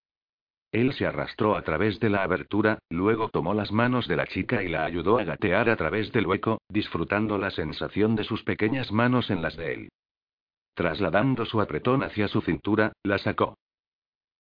Él 0.75 0.93
se 0.93 1.07
arrastró 1.07 1.55
a 1.55 1.63
través 1.63 2.01
de 2.01 2.11
la 2.11 2.25
abertura, 2.25 2.81
luego 2.91 3.29
tomó 3.29 3.55
las 3.55 3.71
manos 3.71 4.09
de 4.09 4.17
la 4.17 4.27
chica 4.27 4.65
y 4.65 4.69
la 4.69 4.85
ayudó 4.85 5.21
a 5.21 5.25
gatear 5.25 5.71
a 5.71 5.77
través 5.77 6.11
del 6.11 6.27
hueco, 6.27 6.63
disfrutando 6.69 7.39
la 7.39 7.53
sensación 7.53 8.17
de 8.17 8.25
sus 8.25 8.43
pequeñas 8.43 8.91
manos 8.91 9.31
en 9.31 9.41
las 9.41 9.57
de 9.57 9.73
él. 9.73 9.89
Trasladando 10.75 11.47
su 11.47 11.61
apretón 11.61 12.03
hacia 12.03 12.27
su 12.27 12.41
cintura, 12.41 12.93
la 13.05 13.19
sacó. 13.19 13.57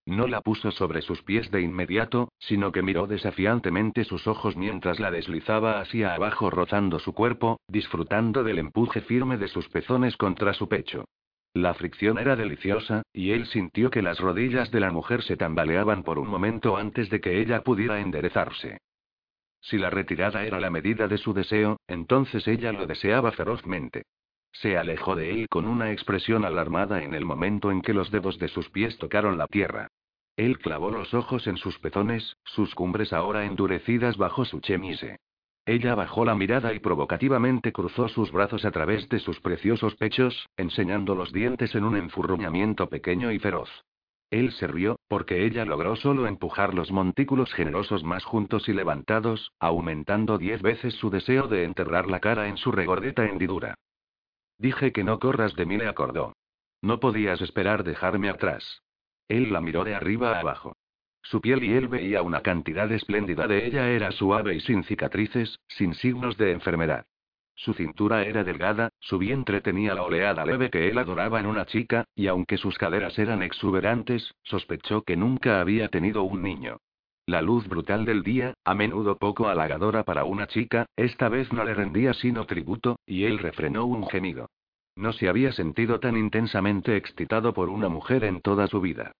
No 0.06 0.26
la 0.26 0.40
puso 0.40 0.72
sobre 0.72 1.02
sus 1.02 1.22
pies 1.22 1.52
de 1.52 1.62
inmediato, 1.62 2.32
sino 2.40 2.72
que 2.72 2.82
miró 2.82 3.06
desafiantemente 3.06 4.02
sus 4.02 4.26
ojos 4.26 4.56
mientras 4.56 4.98
la 4.98 5.12
deslizaba 5.12 5.78
hacia 5.78 6.14
abajo 6.14 6.50
rozando 6.50 6.98
su 6.98 7.12
cuerpo, 7.12 7.60
disfrutando 7.68 8.42
del 8.42 8.58
empuje 8.58 9.02
firme 9.02 9.36
de 9.36 9.46
sus 9.46 9.68
pezones 9.68 10.16
contra 10.16 10.52
su 10.52 10.68
pecho. 10.68 11.04
La 11.54 11.72
fricción 11.72 12.18
era 12.18 12.34
deliciosa, 12.34 13.04
y 13.12 13.30
él 13.30 13.46
sintió 13.46 13.88
que 13.88 14.02
las 14.02 14.18
rodillas 14.18 14.72
de 14.72 14.80
la 14.80 14.90
mujer 14.90 15.22
se 15.22 15.36
tambaleaban 15.36 16.02
por 16.02 16.18
un 16.18 16.26
momento 16.26 16.76
antes 16.76 17.08
de 17.10 17.20
que 17.20 17.40
ella 17.40 17.62
pudiera 17.62 18.00
enderezarse. 18.00 18.78
Si 19.60 19.78
la 19.78 19.88
retirada 19.88 20.44
era 20.44 20.58
la 20.58 20.70
medida 20.70 21.06
de 21.06 21.16
su 21.16 21.32
deseo, 21.32 21.78
entonces 21.86 22.48
ella 22.48 22.72
lo 22.72 22.88
deseaba 22.88 23.30
ferozmente. 23.30 24.02
Se 24.50 24.76
alejó 24.76 25.14
de 25.14 25.30
él 25.30 25.46
con 25.48 25.66
una 25.66 25.92
expresión 25.92 26.44
alarmada 26.44 27.04
en 27.04 27.14
el 27.14 27.24
momento 27.24 27.70
en 27.70 27.82
que 27.82 27.94
los 27.94 28.10
dedos 28.10 28.40
de 28.40 28.48
sus 28.48 28.68
pies 28.70 28.98
tocaron 28.98 29.38
la 29.38 29.46
tierra. 29.46 29.88
Él 30.36 30.58
clavó 30.58 30.90
los 30.90 31.14
ojos 31.14 31.46
en 31.46 31.56
sus 31.56 31.78
pezones, 31.78 32.36
sus 32.44 32.74
cumbres 32.74 33.12
ahora 33.12 33.44
endurecidas 33.44 34.16
bajo 34.16 34.44
su 34.44 34.60
chemise. 34.60 35.18
Ella 35.66 35.94
bajó 35.94 36.26
la 36.26 36.34
mirada 36.34 36.74
y 36.74 36.78
provocativamente 36.78 37.72
cruzó 37.72 38.08
sus 38.08 38.30
brazos 38.30 38.64
a 38.66 38.70
través 38.70 39.08
de 39.08 39.18
sus 39.18 39.40
preciosos 39.40 39.94
pechos, 39.94 40.48
enseñando 40.58 41.14
los 41.14 41.32
dientes 41.32 41.74
en 41.74 41.84
un 41.84 41.96
enfurruñamiento 41.96 42.88
pequeño 42.90 43.32
y 43.32 43.38
feroz. 43.38 43.70
Él 44.30 44.52
se 44.52 44.66
rió, 44.66 44.96
porque 45.08 45.46
ella 45.46 45.64
logró 45.64 45.96
solo 45.96 46.26
empujar 46.26 46.74
los 46.74 46.90
montículos 46.90 47.52
generosos 47.54 48.04
más 48.04 48.24
juntos 48.24 48.68
y 48.68 48.72
levantados, 48.72 49.52
aumentando 49.58 50.38
diez 50.38 50.60
veces 50.60 50.94
su 50.94 51.08
deseo 51.08 51.48
de 51.48 51.64
enterrar 51.64 52.08
la 52.08 52.20
cara 52.20 52.48
en 52.48 52.56
su 52.56 52.70
regordeta 52.70 53.24
hendidura. 53.24 53.76
Dije 54.58 54.92
que 54.92 55.04
no 55.04 55.18
corras 55.18 55.54
de 55.54 55.66
mí, 55.66 55.78
le 55.78 55.88
acordó. 55.88 56.34
No 56.82 57.00
podías 57.00 57.40
esperar 57.40 57.84
dejarme 57.84 58.28
atrás. 58.28 58.82
Él 59.28 59.52
la 59.52 59.60
miró 59.60 59.84
de 59.84 59.94
arriba 59.94 60.36
a 60.36 60.40
abajo. 60.40 60.76
Su 61.24 61.40
piel 61.40 61.64
y 61.64 61.72
él 61.72 61.88
veía 61.88 62.20
una 62.20 62.42
cantidad 62.42 62.90
espléndida 62.92 63.46
de 63.46 63.66
ella 63.66 63.88
era 63.88 64.12
suave 64.12 64.54
y 64.54 64.60
sin 64.60 64.84
cicatrices, 64.84 65.58
sin 65.66 65.94
signos 65.94 66.36
de 66.36 66.52
enfermedad. 66.52 67.06
Su 67.54 67.72
cintura 67.72 68.24
era 68.24 68.44
delgada, 68.44 68.90
su 69.00 69.16
vientre 69.16 69.62
tenía 69.62 69.94
la 69.94 70.02
oleada 70.02 70.44
leve 70.44 70.68
que 70.68 70.88
él 70.88 70.98
adoraba 70.98 71.40
en 71.40 71.46
una 71.46 71.64
chica, 71.64 72.04
y 72.14 72.26
aunque 72.26 72.58
sus 72.58 72.76
caderas 72.76 73.18
eran 73.18 73.42
exuberantes, 73.42 74.34
sospechó 74.42 75.02
que 75.02 75.16
nunca 75.16 75.60
había 75.60 75.88
tenido 75.88 76.24
un 76.24 76.42
niño. 76.42 76.76
La 77.26 77.40
luz 77.40 77.66
brutal 77.68 78.04
del 78.04 78.22
día, 78.22 78.52
a 78.62 78.74
menudo 78.74 79.16
poco 79.16 79.48
halagadora 79.48 80.04
para 80.04 80.24
una 80.24 80.46
chica, 80.46 80.84
esta 80.94 81.30
vez 81.30 81.50
no 81.54 81.64
le 81.64 81.72
rendía 81.72 82.12
sino 82.12 82.44
tributo, 82.44 82.98
y 83.06 83.24
él 83.24 83.38
refrenó 83.38 83.86
un 83.86 84.06
gemido. 84.08 84.50
No 84.94 85.14
se 85.14 85.28
había 85.30 85.52
sentido 85.52 86.00
tan 86.00 86.18
intensamente 86.18 86.96
excitado 86.98 87.54
por 87.54 87.70
una 87.70 87.88
mujer 87.88 88.24
en 88.24 88.42
toda 88.42 88.66
su 88.66 88.82
vida. 88.82 89.12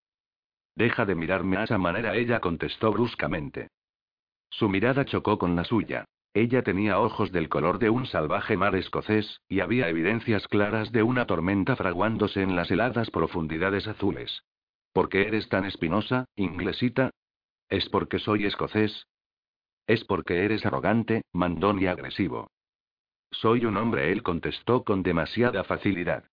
Deja 0.77 1.05
de 1.07 1.15
mirarme 1.15 1.57
a 1.57 1.65
esa 1.65 1.79
manera, 1.79 2.17
ella 2.17 2.41
contestó 2.41 2.93
bruscamente. 2.93 3.69
Su 4.51 4.69
mirada 4.69 5.05
chocó 5.05 5.39
con 5.39 5.57
la 5.57 5.65
suya. 5.65 6.05
Ella 6.33 6.63
tenía 6.63 6.99
ojos 6.99 7.31
del 7.31 7.49
color 7.49 7.79
de 7.79 7.91
un 7.91 8.07
salvaje 8.07 8.57
mar 8.57 8.75
escocés, 8.75 9.41
y 9.49 9.61
había 9.61 9.89
evidencias 9.89 10.49
claras 10.49 10.91
de 10.91 11.05
una 11.05 11.27
tormenta 11.27 11.77
fraguándose 11.77 12.43
en 12.43 12.57
las 12.57 12.71
heladas 12.71 13.11
profundidades 13.11 13.87
azules. 13.87 14.43
¿Por 14.93 15.09
qué 15.09 15.29
eres 15.29 15.49
tan 15.49 15.65
espinosa, 15.65 16.25
inglesita? 16.35 17.11
¿Es 17.69 17.89
porque 17.89 18.19
soy 18.19 18.47
escocés? 18.47 19.07
Es 19.87 20.05
porque 20.05 20.45
eres 20.45 20.67
arrogante, 20.67 21.23
mandón 21.33 21.81
y 21.81 21.87
agresivo. 21.87 22.51
Soy 23.31 23.65
un 23.65 23.77
hombre, 23.77 24.11
él 24.11 24.23
contestó 24.23 24.85
con 24.85 25.03
demasiada 25.03 25.63
facilidad. 25.65 26.25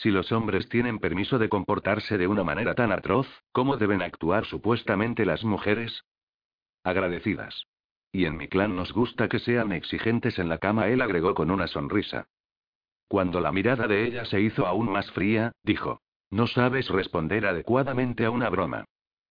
Si 0.00 0.10
los 0.12 0.30
hombres 0.30 0.68
tienen 0.68 1.00
permiso 1.00 1.40
de 1.40 1.48
comportarse 1.48 2.18
de 2.18 2.28
una 2.28 2.44
manera 2.44 2.76
tan 2.76 2.92
atroz, 2.92 3.26
¿cómo 3.50 3.76
deben 3.76 4.00
actuar 4.00 4.44
supuestamente 4.44 5.26
las 5.26 5.42
mujeres? 5.42 6.04
Agradecidas. 6.84 7.64
Y 8.12 8.24
en 8.26 8.36
mi 8.36 8.46
clan 8.46 8.76
nos 8.76 8.92
gusta 8.92 9.28
que 9.28 9.40
sean 9.40 9.72
exigentes 9.72 10.38
en 10.38 10.48
la 10.48 10.58
cama, 10.58 10.86
él 10.86 11.02
agregó 11.02 11.34
con 11.34 11.50
una 11.50 11.66
sonrisa. 11.66 12.28
Cuando 13.08 13.40
la 13.40 13.50
mirada 13.50 13.88
de 13.88 14.06
ella 14.06 14.24
se 14.24 14.40
hizo 14.40 14.68
aún 14.68 14.88
más 14.88 15.10
fría, 15.10 15.50
dijo. 15.64 16.00
No 16.30 16.46
sabes 16.46 16.88
responder 16.90 17.46
adecuadamente 17.46 18.24
a 18.24 18.30
una 18.30 18.50
broma. 18.50 18.84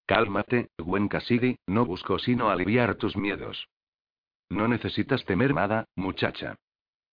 Cálmate, 0.06 0.68
Gwen 0.78 1.08
Cassidy, 1.08 1.60
no 1.66 1.86
busco 1.86 2.20
sino 2.20 2.50
aliviar 2.50 2.96
tus 2.96 3.16
miedos. 3.16 3.70
No 4.50 4.68
necesitas 4.68 5.24
temer 5.24 5.54
nada, 5.54 5.86
muchacha. 5.96 6.56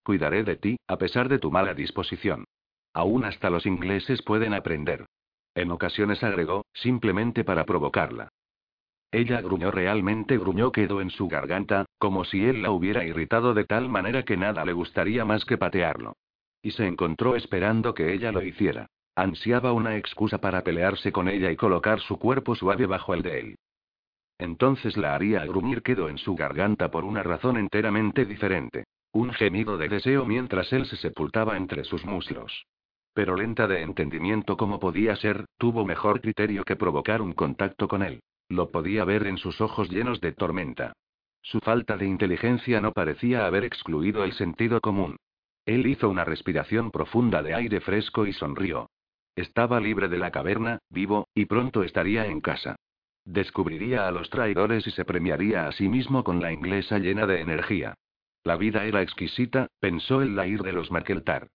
Cuidaré 0.03 0.43
de 0.43 0.57
ti, 0.57 0.77
a 0.89 0.97
pesar 0.97 1.29
de 1.29 1.39
tu 1.39 1.53
mala 1.53 1.75
disposición. 1.75 2.47
Aún 2.95 3.25
hasta 3.25 3.51
los 3.51 3.67
ingleses 3.67 4.23
pueden 4.23 4.55
aprender. 4.55 5.07
En 5.57 5.73
ocasiones 5.73 6.23
agregó, 6.23 6.65
simplemente 6.73 7.43
para 7.43 7.65
provocarla. 7.65 8.29
Ella 9.11 9.41
gruñó 9.41 9.73
realmente 9.73 10.39
gruñó 10.39 10.71
quedó 10.71 11.01
en 11.01 11.11
su 11.11 11.27
garganta, 11.29 11.87
como 11.99 12.25
si 12.25 12.45
él 12.45 12.63
la 12.63 12.71
hubiera 12.71 13.05
irritado 13.05 13.53
de 13.53 13.65
tal 13.65 13.89
manera 13.89 14.25
que 14.25 14.37
nada 14.37 14.65
le 14.65 14.73
gustaría 14.73 15.25
más 15.25 15.45
que 15.45 15.59
patearlo. 15.59 16.15
Y 16.63 16.71
se 16.71 16.87
encontró 16.87 17.35
esperando 17.35 17.95
que 17.95 18.13
ella 18.13 18.31
lo 18.31 18.43
hiciera. 18.43 18.87
Ansiaba 19.17 19.73
una 19.73 19.97
excusa 19.97 20.39
para 20.39 20.63
pelearse 20.63 21.13
con 21.13 21.29
ella 21.29 21.51
y 21.51 21.57
colocar 21.57 22.01
su 22.01 22.19
cuerpo 22.19 22.55
suave 22.55 22.87
bajo 22.87 23.13
el 23.15 23.23
de 23.23 23.41
él. 23.41 23.59
Entonces 24.39 24.97
la 24.97 25.15
haría 25.15 25.45
gruñir 25.47 25.83
quedó 25.83 26.09
en 26.09 26.19
su 26.19 26.35
garganta 26.35 26.91
por 26.91 27.05
una 27.05 27.23
razón 27.25 27.57
enteramente 27.57 28.25
diferente. 28.25 28.85
Un 29.13 29.33
gemido 29.33 29.79
de 29.79 29.89
deseo 29.89 30.25
mientras 30.25 30.73
él 30.73 30.87
se 30.87 30.97
sepultaba 30.97 31.57
entre 31.57 31.85
sus 31.85 32.05
muslos 32.05 32.67
pero 33.15 33.37
lenta 33.37 33.67
de 33.67 33.83
entendimiento 33.83 34.57
como 34.57 34.81
podía 34.81 35.17
ser, 35.17 35.47
tuvo 35.57 35.85
mejor 35.85 36.21
criterio 36.21 36.65
que 36.65 36.77
provocar 36.77 37.23
un 37.23 37.33
contacto 37.33 37.89
con 37.89 38.03
él. 38.03 38.21
Lo 38.49 38.71
podía 38.71 39.05
ver 39.05 39.27
en 39.27 39.39
sus 39.39 39.61
ojos 39.61 39.89
llenos 39.89 40.21
de 40.21 40.33
tormenta. 40.33 40.93
Su 41.41 41.61
falta 41.61 41.97
de 41.97 42.07
inteligencia 42.07 42.81
no 42.81 42.93
parecía 42.93 43.47
haber 43.47 43.65
excluido 43.65 44.25
el 44.25 44.33
sentido 44.33 44.81
común. 44.81 45.17
Él 45.65 45.87
hizo 45.87 46.11
una 46.11 46.25
respiración 46.25 46.91
profunda 46.91 47.43
de 47.43 47.55
aire 47.55 47.81
fresco 47.81 48.27
y 48.27 48.33
sonrió. 48.33 48.91
Estaba 49.37 49.81
libre 49.81 50.09
de 50.09 50.19
la 50.19 50.31
caverna, 50.31 50.79
vivo, 50.91 51.29
y 51.35 51.47
pronto 51.47 51.83
estaría 51.83 52.27
en 52.27 52.41
casa. 52.41 52.77
Descubriría 53.25 54.07
a 54.07 54.11
los 54.11 54.29
traidores 54.29 54.87
y 54.87 54.91
se 54.91 55.05
premiaría 55.05 55.67
a 55.67 55.73
sí 55.73 55.89
mismo 55.89 56.25
con 56.25 56.41
la 56.41 56.53
inglesa 56.53 56.99
llena 56.99 57.27
de 57.27 57.41
energía. 57.41 57.95
La 58.43 58.57
vida 58.57 58.85
era 58.85 59.01
exquisita, 59.01 59.69
pensó 59.81 60.21
el 60.21 60.37
Lair 60.37 60.63
de 60.63 60.73
los 60.73 60.91
Maqueltar. 60.91 61.49